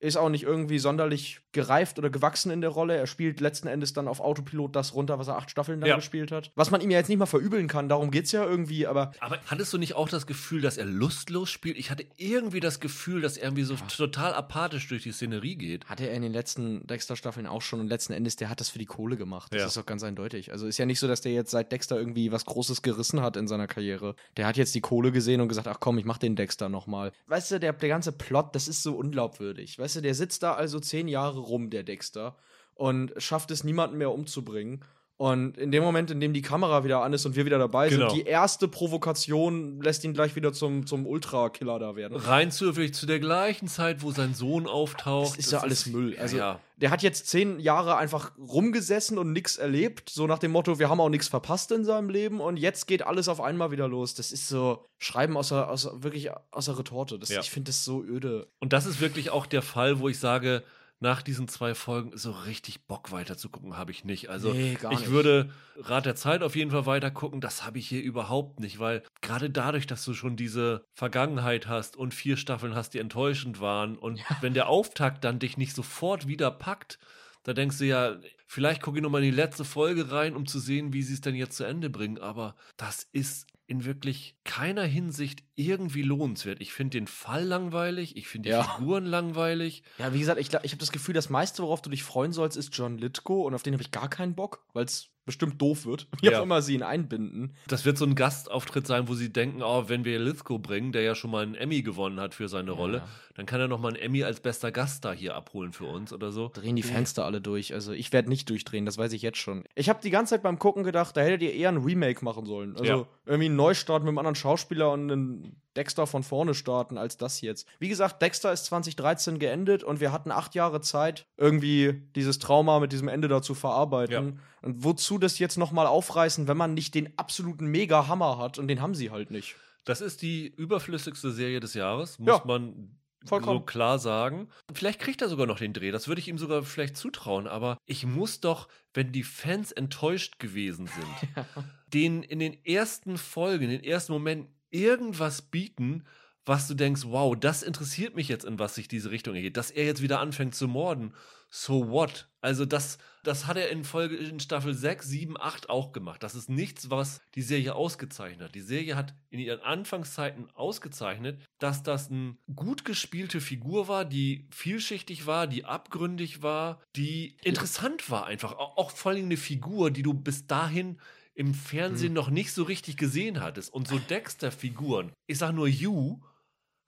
ist 0.00 0.16
auch 0.16 0.28
nicht 0.30 0.42
irgendwie 0.44 0.78
sonderlich 0.78 1.40
gereift 1.52 1.98
oder 1.98 2.10
gewachsen 2.10 2.50
in 2.50 2.60
der 2.60 2.70
Rolle. 2.70 2.96
Er 2.96 3.06
spielt 3.06 3.40
letzten 3.40 3.68
Endes 3.68 3.92
dann 3.92 4.08
auf 4.08 4.20
Autopilot 4.20 4.74
das 4.76 4.94
runter, 4.94 5.18
was 5.18 5.28
er 5.28 5.36
acht 5.36 5.50
Staffeln 5.50 5.80
lang 5.80 5.88
Ja. 5.90 5.96
gespielt 5.96 6.30
hat. 6.32 6.52
Was 6.54 6.70
man 6.70 6.80
ihm 6.80 6.90
ja 6.90 6.98
jetzt 6.98 7.08
nicht 7.08 7.18
mal 7.18 7.26
verübeln 7.26 7.68
kann, 7.68 7.88
darum 7.88 8.10
geht's 8.10 8.32
ja 8.32 8.44
irgendwie, 8.44 8.86
aber 8.86 9.12
Aber 9.20 9.38
hattest 9.46 9.72
du 9.72 9.78
nicht 9.78 9.94
auch 9.94 10.08
das 10.08 10.26
Gefühl, 10.26 10.60
dass 10.60 10.76
er 10.76 10.84
lustlos 10.84 11.50
spielt? 11.50 11.76
Ich 11.76 11.90
hatte 11.90 12.04
irgendwie 12.16 12.60
das 12.60 12.80
Gefühl, 12.80 13.20
dass 13.20 13.36
er 13.36 13.44
irgendwie 13.44 13.64
so 13.64 13.74
total 13.96 14.34
apathisch 14.34 14.88
durch 14.88 15.02
die 15.02 15.12
Szenerie 15.12 15.56
geht. 15.56 15.84
hatte 15.86 16.08
er 16.08 16.14
in 16.14 16.22
den 16.22 16.32
letzten 16.32 16.86
Dexter-Staffeln 16.86 17.46
auch 17.46 17.62
schon 17.62 17.80
und 17.80 17.88
letzten 17.88 18.12
Endes, 18.12 18.36
der 18.36 18.48
hat 18.48 18.60
das 18.60 18.68
für 18.68 18.78
die 18.78 18.86
Kohle 18.86 19.16
gemacht. 19.16 19.52
Das 19.52 19.60
Ja. 19.60 19.66
ist 19.66 19.76
doch 19.76 19.86
ganz 19.86 20.02
eindeutig. 20.04 20.52
Also 20.52 20.66
ist 20.66 20.78
ja 20.78 20.86
nicht 20.86 21.00
so, 21.00 21.08
dass 21.08 21.20
der 21.20 21.32
jetzt 21.32 21.50
seit 21.50 21.72
Dexter 21.72 21.98
irgendwie 21.98 22.30
was 22.32 22.44
Großes 22.44 22.82
gerissen 22.82 23.20
hat 23.22 23.36
in 23.36 23.48
seiner 23.48 23.66
Karriere. 23.66 24.14
Der 24.36 24.46
hat 24.46 24.56
jetzt 24.56 24.74
die 24.74 24.80
Kohle 24.80 25.10
gesehen 25.12 25.40
und 25.40 25.48
gesagt, 25.48 25.66
ach 25.68 25.78
komm, 25.80 25.98
ich 25.98 26.04
mach 26.04 26.18
den 26.18 26.36
Dexter 26.36 26.68
nochmal. 26.68 27.12
Weißt 27.26 27.50
du, 27.50 27.58
der, 27.60 27.72
der 27.72 27.88
ganze 27.88 28.12
Plot, 28.12 28.54
das 28.54 28.68
ist 28.68 28.82
so 28.82 28.94
unglaubwürdig. 28.96 29.78
Weißt 29.78 29.96
du, 29.96 30.00
der 30.00 30.14
sitzt 30.14 30.42
da 30.42 30.54
also 30.54 30.78
zehn 30.80 31.08
Jahre 31.08 31.39
rum, 31.40 31.70
der 31.70 31.82
Dexter, 31.82 32.36
und 32.74 33.12
schafft 33.18 33.50
es, 33.50 33.64
niemanden 33.64 33.98
mehr 33.98 34.12
umzubringen. 34.12 34.84
Und 35.16 35.58
in 35.58 35.70
dem 35.70 35.82
Moment, 35.82 36.10
in 36.10 36.18
dem 36.18 36.32
die 36.32 36.40
Kamera 36.40 36.82
wieder 36.82 37.02
an 37.02 37.12
ist 37.12 37.26
und 37.26 37.36
wir 37.36 37.44
wieder 37.44 37.58
dabei 37.58 37.90
Genau. 37.90 38.08
sind, 38.08 38.18
die 38.18 38.26
erste 38.26 38.68
Provokation 38.68 39.82
lässt 39.82 40.02
ihn 40.02 40.14
gleich 40.14 40.34
wieder 40.34 40.54
zum, 40.54 40.86
zum 40.86 41.06
Ultra-Killer 41.06 41.78
da 41.78 41.94
werden. 41.94 42.16
Rein 42.16 42.50
zufällig 42.50 42.94
zu 42.94 43.04
der 43.04 43.20
gleichen 43.20 43.68
Zeit, 43.68 44.02
wo 44.02 44.12
sein 44.12 44.32
Sohn 44.32 44.66
auftaucht. 44.66 45.32
Das 45.32 45.36
ist 45.36 45.52
ja 45.52 45.58
alles 45.58 45.84
Müll. 45.84 46.16
Also, 46.18 46.38
ja. 46.38 46.58
der 46.76 46.90
hat 46.90 47.02
jetzt 47.02 47.26
zehn 47.28 47.60
Jahre 47.60 47.98
einfach 47.98 48.32
rumgesessen 48.38 49.18
und 49.18 49.32
nichts 49.32 49.58
erlebt. 49.58 50.08
So 50.08 50.26
nach 50.26 50.38
dem 50.38 50.52
Motto, 50.52 50.78
wir 50.78 50.88
haben 50.88 51.00
auch 51.00 51.10
nichts 51.10 51.28
verpasst 51.28 51.70
in 51.72 51.84
seinem 51.84 52.08
Leben 52.08 52.40
und 52.40 52.56
jetzt 52.56 52.86
geht 52.86 53.02
alles 53.06 53.28
auf 53.28 53.42
einmal 53.42 53.70
wieder 53.72 53.88
los. 53.88 54.14
Das 54.14 54.32
ist 54.32 54.48
so 54.48 54.86
Schreiben 54.96 55.36
außer, 55.36 55.68
außer 55.70 56.02
wirklich 56.02 56.30
außer 56.50 56.78
Retorte. 56.78 57.18
Das, 57.18 57.28
Ja. 57.28 57.40
Ich 57.40 57.50
finde 57.50 57.68
das 57.68 57.84
so 57.84 58.02
öde. 58.02 58.48
Und 58.58 58.72
das 58.72 58.86
ist 58.86 59.02
wirklich 59.02 59.28
auch 59.28 59.44
der 59.44 59.60
Fall, 59.60 60.00
wo 60.00 60.08
ich 60.08 60.18
sage, 60.18 60.62
nach 61.00 61.22
diesen 61.22 61.48
zwei 61.48 61.74
Folgen 61.74 62.16
so 62.16 62.30
richtig 62.30 62.86
Bock 62.86 63.10
weiter 63.10 63.36
zu 63.36 63.48
gucken 63.48 63.76
habe 63.76 63.90
ich 63.90 64.04
nicht. 64.04 64.28
Also 64.28 64.52
Nee, 64.52 64.74
ich 64.74 64.88
nicht. 65.00 65.10
würde 65.10 65.50
Rat 65.76 66.04
der 66.04 66.14
Zeit 66.14 66.42
auf 66.42 66.56
jeden 66.56 66.70
Fall 66.70 66.84
weiter 66.84 67.10
gucken. 67.10 67.40
Das 67.40 67.64
habe 67.64 67.78
ich 67.78 67.88
hier 67.88 68.02
überhaupt 68.02 68.60
nicht, 68.60 68.78
weil 68.78 69.02
gerade 69.22 69.48
dadurch, 69.48 69.86
dass 69.86 70.04
du 70.04 70.12
schon 70.12 70.36
diese 70.36 70.84
Vergangenheit 70.92 71.66
hast 71.66 71.96
und 71.96 72.12
vier 72.12 72.36
Staffeln 72.36 72.74
hast, 72.74 72.92
die 72.92 72.98
enttäuschend 72.98 73.60
waren 73.60 73.96
und 73.96 74.20
wenn 74.42 74.54
der 74.54 74.68
Auftakt 74.68 75.24
dann 75.24 75.38
dich 75.38 75.56
nicht 75.56 75.74
sofort 75.74 76.28
wieder 76.28 76.50
packt, 76.50 76.98
da 77.44 77.54
denkst 77.54 77.78
du 77.78 77.86
ja, 77.86 78.16
vielleicht 78.46 78.82
gucke 78.82 78.98
ich 78.98 79.02
nochmal 79.02 79.22
in 79.22 79.30
die 79.30 79.36
letzte 79.36 79.64
Folge 79.64 80.12
rein, 80.12 80.36
um 80.36 80.44
zu 80.46 80.58
sehen, 80.58 80.92
wie 80.92 81.02
sie 81.02 81.14
es 81.14 81.22
denn 81.22 81.34
jetzt 81.34 81.56
zu 81.56 81.64
Ende 81.64 81.88
bringen. 81.88 82.18
Aber 82.18 82.54
das 82.76 83.08
ist 83.12 83.46
in 83.70 83.84
wirklich 83.84 84.34
keiner 84.44 84.82
Hinsicht 84.82 85.44
irgendwie 85.54 86.02
lohnenswert. 86.02 86.60
Ich 86.60 86.72
finde 86.72 86.98
den 86.98 87.06
Fall 87.06 87.44
langweilig, 87.44 88.16
ich 88.16 88.26
finde 88.26 88.48
die 88.48 88.52
Ja. 88.54 88.64
Figuren 88.64 89.06
langweilig. 89.06 89.82
Ja, 89.98 90.12
wie 90.12 90.18
gesagt, 90.18 90.40
ich, 90.40 90.48
glaub- 90.50 90.64
ich 90.64 90.72
habe 90.72 90.80
das 90.80 90.92
Gefühl, 90.92 91.14
das 91.14 91.30
meiste, 91.30 91.62
worauf 91.62 91.80
du 91.80 91.88
dich 91.90 92.02
freuen 92.02 92.32
sollst, 92.32 92.56
ist 92.56 92.76
John 92.76 92.98
Lithgow 92.98 93.46
und 93.46 93.54
auf 93.54 93.62
den 93.62 93.72
habe 93.72 93.82
ich 93.82 93.92
gar 93.92 94.10
keinen 94.10 94.34
Bock, 94.34 94.64
weil 94.72 94.84
es 94.84 95.08
bestimmt 95.24 95.62
doof 95.62 95.84
wird, 95.86 96.08
wie 96.20 96.26
Ja. 96.26 96.40
auch 96.40 96.42
immer 96.42 96.60
sie 96.62 96.74
ihn 96.74 96.82
einbinden. 96.82 97.54
Das 97.68 97.84
wird 97.84 97.96
so 97.98 98.04
ein 98.04 98.16
Gastauftritt 98.16 98.86
sein, 98.88 99.06
wo 99.06 99.14
sie 99.14 99.32
denken, 99.32 99.62
oh, 99.62 99.88
wenn 99.88 100.04
wir 100.04 100.18
Lithgow 100.18 100.60
bringen, 100.60 100.90
der 100.90 101.02
ja 101.02 101.14
schon 101.14 101.30
mal 101.30 101.44
einen 101.44 101.54
Emmy 101.54 101.82
gewonnen 101.82 102.18
hat 102.18 102.34
für 102.34 102.48
seine 102.48 102.72
Rolle, 102.72 103.02
dann 103.34 103.46
kann 103.46 103.60
er 103.60 103.68
noch 103.68 103.78
mal 103.80 103.88
einen 103.88 103.96
Emmy 103.96 104.24
als 104.24 104.40
bester 104.40 104.72
Gast 104.72 105.04
da 105.04 105.12
hier 105.12 105.34
abholen 105.34 105.72
für 105.72 105.86
uns 105.86 106.12
oder 106.12 106.32
so. 106.32 106.50
Drehen 106.52 106.76
die 106.76 106.84
da 107.14 107.24
alle 107.24 107.40
durch. 107.40 107.72
Also 107.74 107.92
ich 107.92 108.12
werde 108.12 108.28
nicht 108.28 108.48
durchdrehen, 108.50 108.84
das 108.86 108.98
weiß 108.98 109.12
ich 109.12 109.22
jetzt 109.22 109.38
schon. 109.38 109.64
Ich 109.74 109.88
habe 109.88 110.00
die 110.02 110.10
ganze 110.10 110.30
Zeit 110.34 110.42
beim 110.42 110.58
Gucken 110.58 110.82
gedacht, 110.84 111.16
da 111.16 111.20
hättet 111.22 111.42
ihr 111.42 111.54
eher 111.54 111.68
ein 111.70 111.78
Remake 111.78 112.24
machen 112.24 112.44
sollen. 112.46 112.76
Also 112.76 112.84
Ja. 112.84 113.06
irgendwie 113.26 113.46
einen 113.46 113.56
Neustart 113.56 114.02
mit 114.02 114.08
einem 114.08 114.18
anderen 114.18 114.34
Schauspieler 114.34 114.90
und 114.92 115.10
einen 115.10 115.62
Dexter 115.76 116.06
von 116.06 116.22
vorne 116.24 116.54
starten 116.54 116.98
als 116.98 117.16
das 117.16 117.40
jetzt. 117.40 117.66
Wie 117.78 117.88
gesagt, 117.88 118.20
Dexter 118.20 118.52
ist 118.52 118.64
2013 118.66 119.38
geendet 119.38 119.84
und 119.84 120.00
wir 120.00 120.10
hatten 120.12 120.32
acht 120.32 120.54
Jahre 120.54 120.80
Zeit, 120.80 121.26
irgendwie 121.36 122.02
dieses 122.16 122.38
Trauma 122.40 122.80
mit 122.80 122.92
diesem 122.92 123.08
Ende 123.08 123.28
da 123.28 123.40
zu 123.40 123.54
verarbeiten. 123.54 124.40
Und 124.62 124.84
wozu 124.84 125.18
das 125.18 125.38
jetzt 125.38 125.56
nochmal 125.56 125.86
aufreißen, 125.86 126.48
wenn 126.48 126.56
man 126.56 126.74
nicht 126.74 126.94
den 126.94 127.16
absoluten 127.18 127.66
Mega-Hammer 127.66 128.36
hat 128.38 128.58
und 128.58 128.66
den 128.68 128.80
haben 128.82 128.94
sie 128.94 129.10
halt 129.10 129.30
nicht. 129.30 129.54
Das 129.84 130.00
ist 130.00 130.22
die 130.22 130.46
überflüssigste 130.48 131.30
Serie 131.30 131.60
des 131.60 131.74
Jahres, 131.74 132.18
muss 132.18 132.28
Ja. 132.28 132.42
man 132.44 132.96
Vollkommen. 133.26 133.58
so 133.58 133.64
klar 133.64 133.98
sagen. 133.98 134.48
Vielleicht 134.72 135.00
kriegt 135.00 135.20
er 135.22 135.28
sogar 135.28 135.46
noch 135.46 135.58
den 135.58 135.72
Dreh, 135.72 135.90
das 135.90 136.08
würde 136.08 136.20
ich 136.20 136.28
ihm 136.28 136.38
sogar 136.38 136.62
vielleicht 136.62 136.96
zutrauen, 136.96 137.46
aber 137.46 137.76
ich 137.84 138.06
muss 138.06 138.40
doch, 138.40 138.68
wenn 138.94 139.12
die 139.12 139.24
Fans 139.24 139.72
enttäuscht 139.72 140.38
gewesen 140.38 140.86
sind, 140.86 141.46
denen 141.92 142.22
in 142.22 142.38
den 142.38 142.64
ersten 142.64 143.18
Folgen, 143.18 143.64
in 143.64 143.70
den 143.70 143.84
ersten 143.84 144.12
Momenten 144.12 144.54
irgendwas 144.70 145.42
bieten, 145.42 146.04
was 146.50 146.66
du 146.66 146.74
denkst, 146.74 147.02
wow, 147.04 147.36
das 147.38 147.62
interessiert 147.62 148.16
mich 148.16 148.26
jetzt, 148.26 148.44
in 148.44 148.58
was 148.58 148.74
sich 148.74 148.88
diese 148.88 149.12
Richtung 149.12 149.36
ergeht. 149.36 149.56
Dass 149.56 149.70
er 149.70 149.84
jetzt 149.84 150.02
wieder 150.02 150.18
anfängt 150.18 150.56
zu 150.56 150.66
morden, 150.66 151.14
so 151.48 151.90
what? 151.90 152.28
Also 152.40 152.64
das, 152.64 152.98
das 153.22 153.46
hat 153.46 153.56
er 153.56 153.70
in 153.70 153.84
Folge 153.84 154.16
in 154.16 154.40
Staffel 154.40 154.74
6, 154.74 155.06
7, 155.06 155.40
8 155.40 155.70
auch 155.70 155.92
gemacht. 155.92 156.24
Das 156.24 156.34
ist 156.34 156.50
nichts, 156.50 156.90
was 156.90 157.20
die 157.36 157.42
Serie 157.42 157.76
ausgezeichnet 157.76 158.48
hat. 158.48 158.54
Die 158.56 158.62
Serie 158.62 158.96
hat 158.96 159.14
in 159.30 159.38
ihren 159.38 159.60
Anfangszeiten 159.60 160.50
ausgezeichnet, 160.54 161.40
dass 161.60 161.84
das 161.84 162.10
eine 162.10 162.36
gut 162.52 162.84
gespielte 162.84 163.40
Figur 163.40 163.86
war, 163.86 164.04
die 164.04 164.48
vielschichtig 164.50 165.26
war, 165.26 165.46
die 165.46 165.64
abgründig 165.64 166.42
war, 166.42 166.80
die 166.96 167.36
interessant 167.44 168.10
war 168.10 168.26
einfach. 168.26 168.54
Auch, 168.54 168.76
auch 168.76 168.90
vor 168.90 169.12
allem 169.12 169.26
eine 169.26 169.36
Figur, 169.36 169.92
die 169.92 170.02
du 170.02 170.14
bis 170.14 170.48
dahin 170.48 170.98
im 171.34 171.54
Fernsehen 171.54 172.08
Hm. 172.08 172.14
noch 172.14 172.30
nicht 172.30 172.52
so 172.52 172.64
richtig 172.64 172.96
gesehen 172.96 173.40
hattest. 173.40 173.72
Und 173.72 173.86
so 173.86 174.00
Dexter-Figuren, 174.00 175.12
ich 175.28 175.38
sag 175.38 175.52
nur 175.52 175.68
You, 175.68 176.18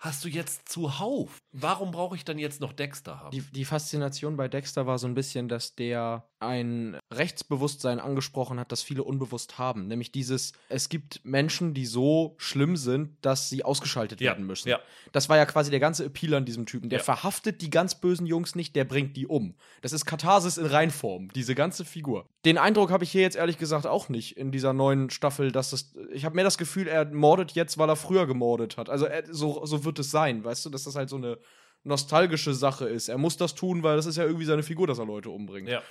hast 0.02 0.24
du 0.24 0.28
jetzt 0.28 0.68
zuhauf. 0.68 1.38
Warum 1.52 1.92
brauche 1.92 2.16
ich 2.16 2.24
dann 2.24 2.38
jetzt 2.38 2.60
noch 2.60 2.72
Dexter 2.72 3.20
haben? 3.20 3.30
Die, 3.30 3.40
die 3.40 3.64
Faszination 3.64 4.36
bei 4.36 4.48
Dexter 4.48 4.84
war 4.86 4.98
so 4.98 5.06
ein 5.06 5.14
bisschen, 5.14 5.48
dass 5.48 5.76
der 5.76 6.28
ein 6.42 6.98
Rechtsbewusstsein 7.12 8.00
angesprochen 8.00 8.58
hat, 8.60 8.72
das 8.72 8.82
viele 8.82 9.04
unbewusst 9.04 9.58
haben. 9.58 9.86
Nämlich 9.86 10.12
dieses, 10.12 10.52
es 10.68 10.88
gibt 10.88 11.20
Menschen, 11.24 11.72
die 11.72 11.86
so 11.86 12.34
schlimm 12.38 12.76
sind, 12.76 13.16
dass 13.22 13.48
sie 13.48 13.64
ausgeschaltet 13.64 14.20
Ja, 14.20 14.32
werden 14.32 14.46
müssen. 14.46 14.68
ja. 14.68 14.80
Das 15.12 15.28
war 15.28 15.36
ja 15.36 15.46
quasi 15.46 15.70
der 15.70 15.80
ganze 15.80 16.04
Appeal 16.04 16.34
an 16.34 16.44
diesem 16.44 16.66
Typen. 16.66 16.90
Der 16.90 16.98
Ja. 16.98 17.04
verhaftet 17.04 17.62
die 17.62 17.70
ganz 17.70 17.94
bösen 17.94 18.26
Jungs 18.26 18.54
nicht, 18.54 18.76
der 18.76 18.84
bringt 18.84 19.16
die 19.16 19.26
um. 19.26 19.54
Das 19.80 19.92
ist 19.92 20.04
Katharsis 20.04 20.58
in 20.58 20.66
Reinform, 20.66 21.28
diese 21.32 21.54
ganze 21.54 21.84
Figur. 21.84 22.26
Den 22.44 22.58
Eindruck 22.58 22.90
habe 22.90 23.04
ich 23.04 23.12
hier 23.12 23.22
jetzt 23.22 23.36
ehrlich 23.36 23.56
gesagt 23.58 23.86
auch 23.86 24.08
nicht 24.08 24.36
in 24.36 24.50
dieser 24.50 24.72
neuen 24.72 25.10
Staffel, 25.10 25.52
dass 25.52 25.70
das. 25.70 25.94
Ich 26.12 26.24
habe 26.24 26.34
mehr 26.34 26.44
das 26.44 26.58
Gefühl, 26.58 26.88
er 26.88 27.04
mordet 27.06 27.52
jetzt, 27.52 27.78
weil 27.78 27.88
er 27.88 27.96
früher 27.96 28.26
gemordet 28.26 28.76
hat. 28.76 28.90
Also 28.90 29.04
er, 29.06 29.24
so, 29.32 29.64
so 29.64 29.84
wird 29.84 29.98
es 30.00 30.10
sein, 30.10 30.42
weißt 30.44 30.64
du, 30.66 30.70
dass 30.70 30.84
das 30.84 30.96
halt 30.96 31.08
so 31.08 31.16
eine 31.16 31.38
nostalgische 31.84 32.54
Sache 32.54 32.88
ist. 32.88 33.08
Er 33.08 33.18
muss 33.18 33.36
das 33.36 33.54
tun, 33.54 33.82
weil 33.82 33.96
das 33.96 34.06
ist 34.06 34.16
ja 34.16 34.24
irgendwie 34.24 34.44
seine 34.44 34.62
Figur, 34.62 34.86
dass 34.86 34.98
er 34.98 35.06
Leute 35.06 35.30
umbringt. 35.30 35.68
ja. 35.68 35.82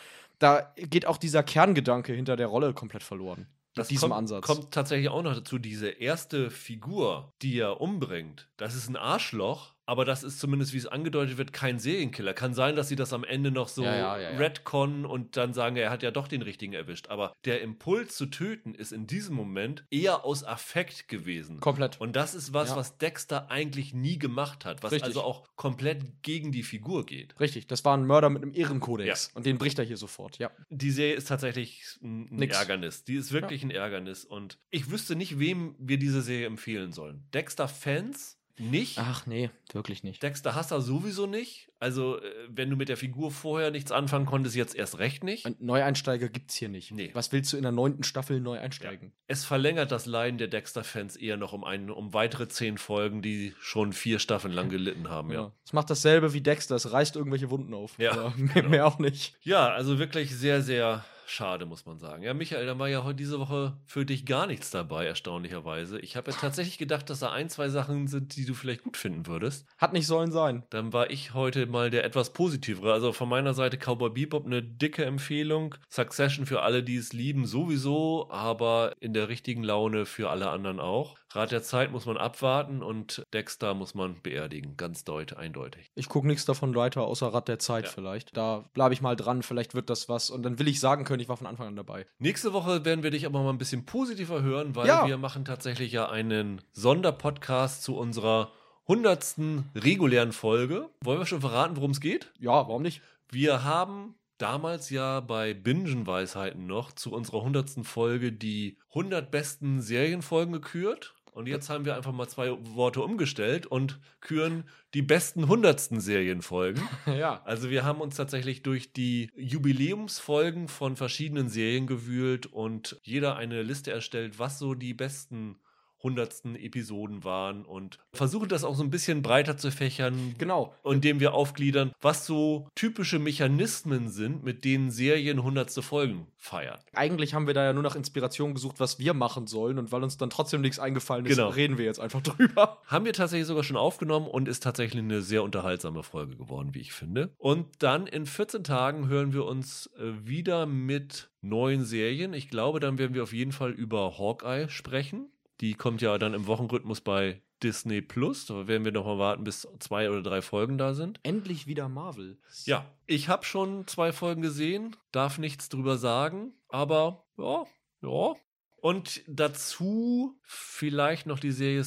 Da 0.41 0.73
geht 0.75 1.05
auch 1.05 1.17
dieser 1.17 1.43
Kerngedanke 1.43 2.13
hinter 2.13 2.35
der 2.35 2.47
Rolle 2.47 2.73
komplett 2.73 3.03
verloren. 3.03 3.45
Das 3.75 3.89
diesem 3.89 4.09
kommt, 4.09 4.17
Ansatz. 4.17 4.43
kommt 4.43 4.71
tatsächlich 4.71 5.09
auch 5.09 5.21
noch 5.21 5.35
dazu, 5.35 5.59
diese 5.59 5.87
erste 5.87 6.49
Figur, 6.49 7.31
die 7.43 7.59
er 7.59 7.79
umbringt, 7.79 8.49
das 8.57 8.73
ist 8.73 8.89
ein 8.89 8.95
Arschloch, 8.95 9.75
aber 9.85 10.05
das 10.05 10.23
ist 10.23 10.39
zumindest, 10.39 10.73
wie 10.73 10.77
es 10.77 10.87
angedeutet 10.87 11.37
wird, 11.37 11.53
kein 11.53 11.79
Serienkiller. 11.79 12.33
Kann 12.33 12.53
sein, 12.53 12.75
dass 12.75 12.87
sie 12.87 12.95
das 12.95 13.13
am 13.13 13.23
Ende 13.23 13.51
noch 13.51 13.67
so 13.67 13.83
Ja, 13.83 13.95
ja, 13.95 14.19
ja, 14.19 14.37
retconnen 14.37 15.05
und 15.05 15.37
dann 15.37 15.53
sagen, 15.53 15.75
er 15.75 15.89
hat 15.89 16.03
ja 16.03 16.11
doch 16.11 16.27
den 16.27 16.41
richtigen 16.41 16.73
erwischt. 16.73 17.09
Aber 17.09 17.33
der 17.45 17.61
Impuls 17.61 18.15
zu 18.15 18.27
töten 18.27 18.73
ist 18.73 18.91
in 18.91 19.07
diesem 19.07 19.35
Moment 19.35 19.85
eher 19.89 20.23
aus 20.25 20.43
Affekt 20.43 21.07
gewesen. 21.07 21.59
Komplett. 21.59 21.99
Und 21.99 22.15
das 22.15 22.35
ist 22.35 22.53
was, 22.53 22.75
was 22.75 22.97
Dexter 22.97 23.49
eigentlich 23.49 23.93
nie 23.93 24.19
gemacht 24.19 24.65
hat, 24.65 24.83
was 24.83 24.91
Richtig. 24.91 25.07
also 25.07 25.23
auch 25.23 25.47
komplett 25.55 26.21
gegen 26.21 26.51
die 26.51 26.63
Figur 26.63 27.05
geht. 27.05 27.39
Richtig, 27.39 27.67
das 27.67 27.83
war 27.83 27.97
ein 27.97 28.05
Mörder 28.05 28.29
mit 28.29 28.43
einem 28.43 28.53
Ehrenkodex. 28.53 29.31
Und 29.33 29.45
den 29.45 29.57
bricht 29.57 29.79
er 29.79 29.85
hier 29.85 29.97
sofort, 29.97 30.37
ja. 30.37 30.51
Die 30.69 30.91
Serie 30.91 31.15
ist 31.15 31.27
tatsächlich 31.27 31.83
ein, 32.01 32.27
ein 32.31 32.35
Nix. 32.35 32.57
Ärgernis. 32.57 33.03
Die 33.03 33.15
ist 33.15 33.31
wirklich 33.31 33.63
ein 33.63 33.71
Ärgernis. 33.71 34.25
Und 34.25 34.57
ich 34.69 34.91
wüsste 34.91 35.15
nicht, 35.15 35.39
wem 35.39 35.75
wir 35.79 35.97
diese 35.97 36.21
Serie 36.21 36.45
empfehlen 36.45 36.91
sollen. 36.91 37.27
Dexter-Fans 37.33 38.40
nicht. 38.57 38.97
Ach 38.97 39.25
nee, 39.25 39.49
wirklich 39.73 40.03
nicht. 40.03 40.21
Dexter-Hasser 40.23 40.81
sowieso 40.81 41.27
nicht. 41.27 41.69
Also, 41.79 42.19
äh, 42.19 42.31
wenn 42.49 42.69
du 42.69 42.75
mit 42.75 42.89
der 42.89 42.97
Figur 42.97 43.31
vorher 43.31 43.71
nichts 43.71 43.91
anfangen 43.91 44.25
konntest, 44.25 44.55
jetzt 44.55 44.75
erst 44.75 44.99
recht 44.99 45.23
nicht. 45.23 45.45
Und 45.45 45.61
Neueinsteiger 45.61 46.29
gibt's 46.29 46.55
hier 46.55 46.69
nicht. 46.69 46.91
Nee. 46.91 47.09
Was 47.13 47.31
willst 47.31 47.51
du 47.53 47.57
in 47.57 47.63
der 47.63 47.71
neunten 47.71 48.03
Staffel 48.03 48.39
neu 48.39 48.59
einsteigen? 48.59 49.11
Es 49.27 49.45
verlängert 49.45 49.91
das 49.91 50.05
Leiden 50.05 50.37
der 50.37 50.47
Dexter-Fans 50.47 51.15
eher 51.15 51.37
noch 51.37 51.53
um, 51.53 51.63
einen, 51.63 51.89
um 51.89 52.13
weitere 52.13 52.47
zehn 52.47 52.77
Folgen, 52.77 53.21
die 53.21 53.53
schon 53.59 53.93
vier 53.93 54.19
Staffeln 54.19 54.53
lang 54.53 54.69
gelitten 54.69 55.09
haben, 55.09 55.31
ja. 55.31 55.51
Es 55.65 55.73
macht 55.73 55.89
dasselbe 55.89 56.33
wie 56.33 56.41
Dexter, 56.41 56.75
es 56.75 56.91
reißt 56.91 57.15
irgendwelche 57.15 57.49
Wunden 57.49 57.73
auf. 57.73 57.97
Ja, 57.97 58.33
mehr, 58.35 58.47
genau. 58.53 58.69
mehr 58.69 58.85
auch 58.85 58.99
nicht. 58.99 59.35
Ja, 59.41 59.69
also 59.69 59.99
wirklich 59.99 60.35
sehr, 60.35 60.61
sehr 60.61 61.03
schade, 61.31 61.65
muss 61.65 61.85
man 61.85 61.97
sagen. 61.99 62.23
Ja, 62.23 62.33
Michael, 62.33 62.65
da 62.65 62.77
war 62.77 62.89
ja 62.89 63.03
heute 63.03 63.15
diese 63.15 63.39
Woche 63.39 63.77
für 63.85 64.05
dich 64.05 64.25
gar 64.25 64.47
nichts 64.47 64.71
dabei, 64.71 65.05
erstaunlicherweise. 65.05 65.99
Ich 65.99 66.15
habe 66.15 66.31
ja 66.31 66.37
tatsächlich 66.37 66.77
gedacht, 66.77 67.09
dass 67.09 67.19
da 67.19 67.31
ein, 67.31 67.49
zwei 67.49 67.69
Sachen 67.69 68.07
sind, 68.07 68.35
die 68.35 68.45
du 68.45 68.53
vielleicht 68.53 68.83
gut 68.83 68.97
finden 68.97 69.27
würdest. 69.27 69.65
Hat 69.77 69.93
nicht 69.93 70.07
sollen 70.07 70.31
sein. 70.31 70.63
Dann 70.69 70.93
war 70.93 71.09
ich 71.09 71.33
heute 71.33 71.65
mal 71.65 71.89
der 71.89 72.03
etwas 72.03 72.33
positivere. 72.33 72.93
Also 72.93 73.13
von 73.13 73.29
meiner 73.29 73.53
Seite 73.53 73.77
Cowboy 73.77 74.09
Bebop 74.09 74.45
eine 74.45 74.61
dicke 74.61 75.05
Empfehlung. 75.05 75.75
Succession 75.89 76.45
für 76.45 76.61
alle, 76.61 76.83
die 76.83 76.97
es 76.97 77.13
lieben, 77.13 77.45
sowieso, 77.45 78.29
aber 78.29 78.93
in 78.99 79.13
der 79.13 79.29
richtigen 79.29 79.63
Laune 79.63 80.05
für 80.05 80.29
alle 80.29 80.49
anderen 80.49 80.79
auch. 80.79 81.20
Rat 81.35 81.51
der 81.51 81.63
Zeit 81.63 81.91
muss 81.91 82.05
man 82.05 82.17
abwarten 82.17 82.81
und 82.83 83.23
Dexter 83.33 83.73
muss 83.73 83.93
man 83.93 84.21
beerdigen. 84.21 84.75
Ganz 84.77 85.03
deut, 85.03 85.33
eindeutig. 85.37 85.91
Ich 85.95 86.09
gucke 86.09 86.27
nichts 86.27 86.45
davon 86.45 86.75
weiter, 86.75 87.01
außer 87.03 87.27
Rad 87.33 87.47
der 87.47 87.59
Zeit 87.59 87.85
Ja. 87.85 87.91
vielleicht. 87.91 88.35
Da 88.35 88.65
bleibe 88.73 88.93
ich 88.93 89.01
mal 89.01 89.15
dran, 89.15 89.43
vielleicht 89.43 89.73
wird 89.75 89.89
das 89.89 90.09
was. 90.09 90.29
Und 90.29 90.43
dann 90.43 90.59
will 90.59 90.67
ich 90.67 90.79
sagen 90.79 91.03
können, 91.05 91.19
ich 91.21 91.29
war 91.29 91.37
von 91.37 91.47
Anfang 91.47 91.67
an 91.67 91.75
dabei. 91.75 92.05
Nächste 92.19 92.53
Woche 92.53 92.85
werden 92.85 93.03
wir 93.03 93.11
dich 93.11 93.25
aber 93.25 93.41
mal 93.43 93.49
ein 93.51 93.57
bisschen 93.57 93.85
positiver 93.85 94.41
hören, 94.41 94.75
weil 94.75 94.87
Ja. 94.87 95.07
wir 95.07 95.17
machen 95.17 95.45
tatsächlich 95.45 95.91
ja 95.91 96.09
einen 96.09 96.61
Sonderpodcast 96.71 97.83
zu 97.83 97.95
unserer 97.97 98.51
hundertsten 98.87 99.69
regulären 99.75 100.31
Folge. 100.31 100.89
Wollen 101.03 101.19
wir 101.19 101.25
schon 101.25 101.41
verraten, 101.41 101.77
worum 101.77 101.91
es 101.91 101.99
geht? 102.01 102.31
Ja, 102.39 102.51
warum 102.67 102.81
nicht? 102.81 103.01
Wir 103.31 103.63
haben 103.63 104.15
damals 104.37 104.89
ja 104.89 105.19
bei 105.19 105.53
Bingen-Weisheiten 105.53 106.65
noch 106.65 106.91
zu 106.91 107.11
unserer 107.13 107.41
hundertsten 107.43 107.83
Folge 107.83 108.31
die 108.31 108.77
100 108.89 109.29
besten 109.31 109.81
Serienfolgen 109.81 110.51
gekürt. 110.53 111.13
Und 111.31 111.47
jetzt 111.47 111.69
haben 111.69 111.85
wir 111.85 111.95
einfach 111.95 112.11
mal 112.11 112.27
zwei 112.27 112.51
Worte 112.75 113.01
umgestellt 113.01 113.65
und 113.65 113.99
küren 114.19 114.65
die 114.93 115.01
besten 115.01 115.47
hundertsten 115.47 116.01
Serienfolgen. 116.01 116.83
ja. 117.05 117.41
Also 117.45 117.69
wir 117.69 117.85
haben 117.85 118.01
uns 118.01 118.17
tatsächlich 118.17 118.63
durch 118.63 118.91
die 118.91 119.29
Jubiläumsfolgen 119.35 120.67
von 120.67 120.97
verschiedenen 120.97 121.47
Serien 121.47 121.87
gewühlt 121.87 122.47
und 122.47 122.99
jeder 123.03 123.37
eine 123.37 123.63
Liste 123.63 123.91
erstellt, 123.91 124.39
was 124.39 124.59
so 124.59 124.73
die 124.73 124.93
besten 124.93 125.57
hundertsten 126.03 126.55
Episoden 126.55 127.23
waren 127.23 127.65
und 127.65 127.99
versuchen 128.13 128.49
das 128.49 128.63
auch 128.63 128.75
so 128.75 128.83
ein 128.83 128.89
bisschen 128.89 129.21
breiter 129.21 129.57
zu 129.57 129.71
fächern, 129.71 130.35
Genau. 130.37 130.73
indem 130.83 131.19
wir 131.19 131.33
aufgliedern, 131.33 131.91
was 132.01 132.25
so 132.25 132.67
typische 132.75 133.19
Mechanismen 133.19 134.09
sind, 134.09 134.43
mit 134.43 134.65
denen 134.65 134.91
Serien 134.91 135.43
hundertste 135.43 135.81
Folgen 135.81 136.27
feiern. 136.37 136.79
Eigentlich 136.93 137.33
haben 137.33 137.45
wir 137.47 137.53
da 137.53 137.63
ja 137.65 137.73
nur 137.73 137.83
nach 137.83 137.95
Inspiration 137.95 138.53
gesucht, 138.53 138.79
was 138.79 138.97
wir 138.99 139.13
machen 139.13 139.47
sollen. 139.47 139.77
Und 139.77 139.91
weil 139.91 140.03
uns 140.03 140.17
dann 140.17 140.29
trotzdem 140.29 140.61
nichts 140.61 140.79
eingefallen 140.79 141.25
ist, 141.25 141.35
Genau. 141.35 141.49
reden 141.49 141.77
wir 141.77 141.85
jetzt 141.85 141.99
einfach 141.99 142.21
drüber. 142.21 142.79
Haben 142.87 143.05
wir 143.05 143.13
tatsächlich 143.13 143.47
sogar 143.47 143.63
schon 143.63 143.77
aufgenommen 143.77 144.27
und 144.27 144.47
ist 144.47 144.63
tatsächlich 144.63 145.01
eine 145.03 145.21
sehr 145.21 145.43
unterhaltsame 145.43 146.03
Folge 146.03 146.35
geworden, 146.35 146.73
wie 146.73 146.79
ich 146.79 146.93
finde. 146.93 147.33
Und 147.37 147.67
dann 147.79 148.07
in 148.07 148.25
14 148.25 148.63
Tagen 148.63 149.07
hören 149.07 149.33
wir 149.33 149.45
uns 149.45 149.87
äh, 149.97 150.11
wieder 150.27 150.65
mit 150.65 151.29
neuen 151.41 151.83
Serien. 151.85 152.33
Ich 152.33 152.49
glaube, 152.49 152.79
dann 152.79 152.97
werden 152.97 153.13
wir 153.13 153.23
auf 153.23 153.33
jeden 153.33 153.51
Fall 153.51 153.71
über 153.71 154.17
Hawkeye 154.17 154.67
sprechen. 154.69 155.29
Die 155.61 155.75
kommt 155.75 156.01
ja 156.01 156.17
dann 156.17 156.33
im 156.33 156.47
Wochenrhythmus 156.47 157.01
bei 157.01 157.41
Disney 157.61 158.01
Plus. 158.01 158.47
Da 158.47 158.67
werden 158.67 158.83
wir 158.83 158.91
noch 158.91 159.05
mal 159.05 159.19
warten, 159.19 159.43
bis 159.43 159.67
zwei 159.79 160.09
oder 160.09 160.23
drei 160.23 160.41
Folgen 160.41 160.77
da 160.77 160.93
sind. 160.93 161.19
Endlich 161.23 161.67
wieder 161.67 161.87
Marvel. 161.87 162.39
Ja, 162.65 162.85
ich 163.05 163.29
habe 163.29 163.45
schon 163.45 163.85
zwei 163.87 164.11
Folgen 164.11 164.41
gesehen, 164.41 164.95
darf 165.11 165.37
nichts 165.37 165.69
drüber 165.69 165.97
sagen, 165.97 166.53
aber 166.69 167.25
ja, 167.37 167.65
ja. 168.01 168.33
Und 168.77 169.21
dazu 169.27 170.39
vielleicht 170.43 171.27
noch 171.27 171.39
die 171.39 171.51
Serie 171.51 171.85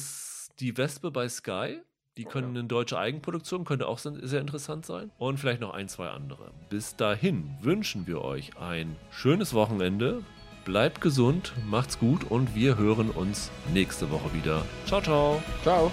Die 0.61 0.77
Wespe 0.77 1.11
bei 1.11 1.27
Sky. 1.27 1.81
Die 2.15 2.23
können 2.23 2.55
eine 2.55 2.63
deutsche 2.63 2.97
Eigenproduktion, 2.97 3.65
könnte 3.65 3.87
auch 3.87 3.99
sehr 3.99 4.39
interessant 4.39 4.85
sein. 4.85 5.11
Und 5.17 5.37
vielleicht 5.37 5.59
noch 5.59 5.73
ein, 5.73 5.89
zwei 5.89 6.07
andere. 6.07 6.53
Bis 6.69 6.95
dahin 6.95 7.57
wünschen 7.59 8.07
wir 8.07 8.21
euch 8.21 8.55
ein 8.55 8.95
schönes 9.11 9.53
Wochenende. 9.53 10.23
Bleibt 10.65 10.99
gesund, 10.99 11.53
macht's 11.69 11.99
gut 11.99 12.23
und 12.23 12.55
wir 12.55 12.75
hören 12.75 13.11
uns 13.11 13.51
nächste 13.71 14.09
Woche 14.09 14.33
wieder. 14.33 14.63
Ciao, 14.87 14.99
ciao. 14.99 15.43
Ciao. 15.61 15.91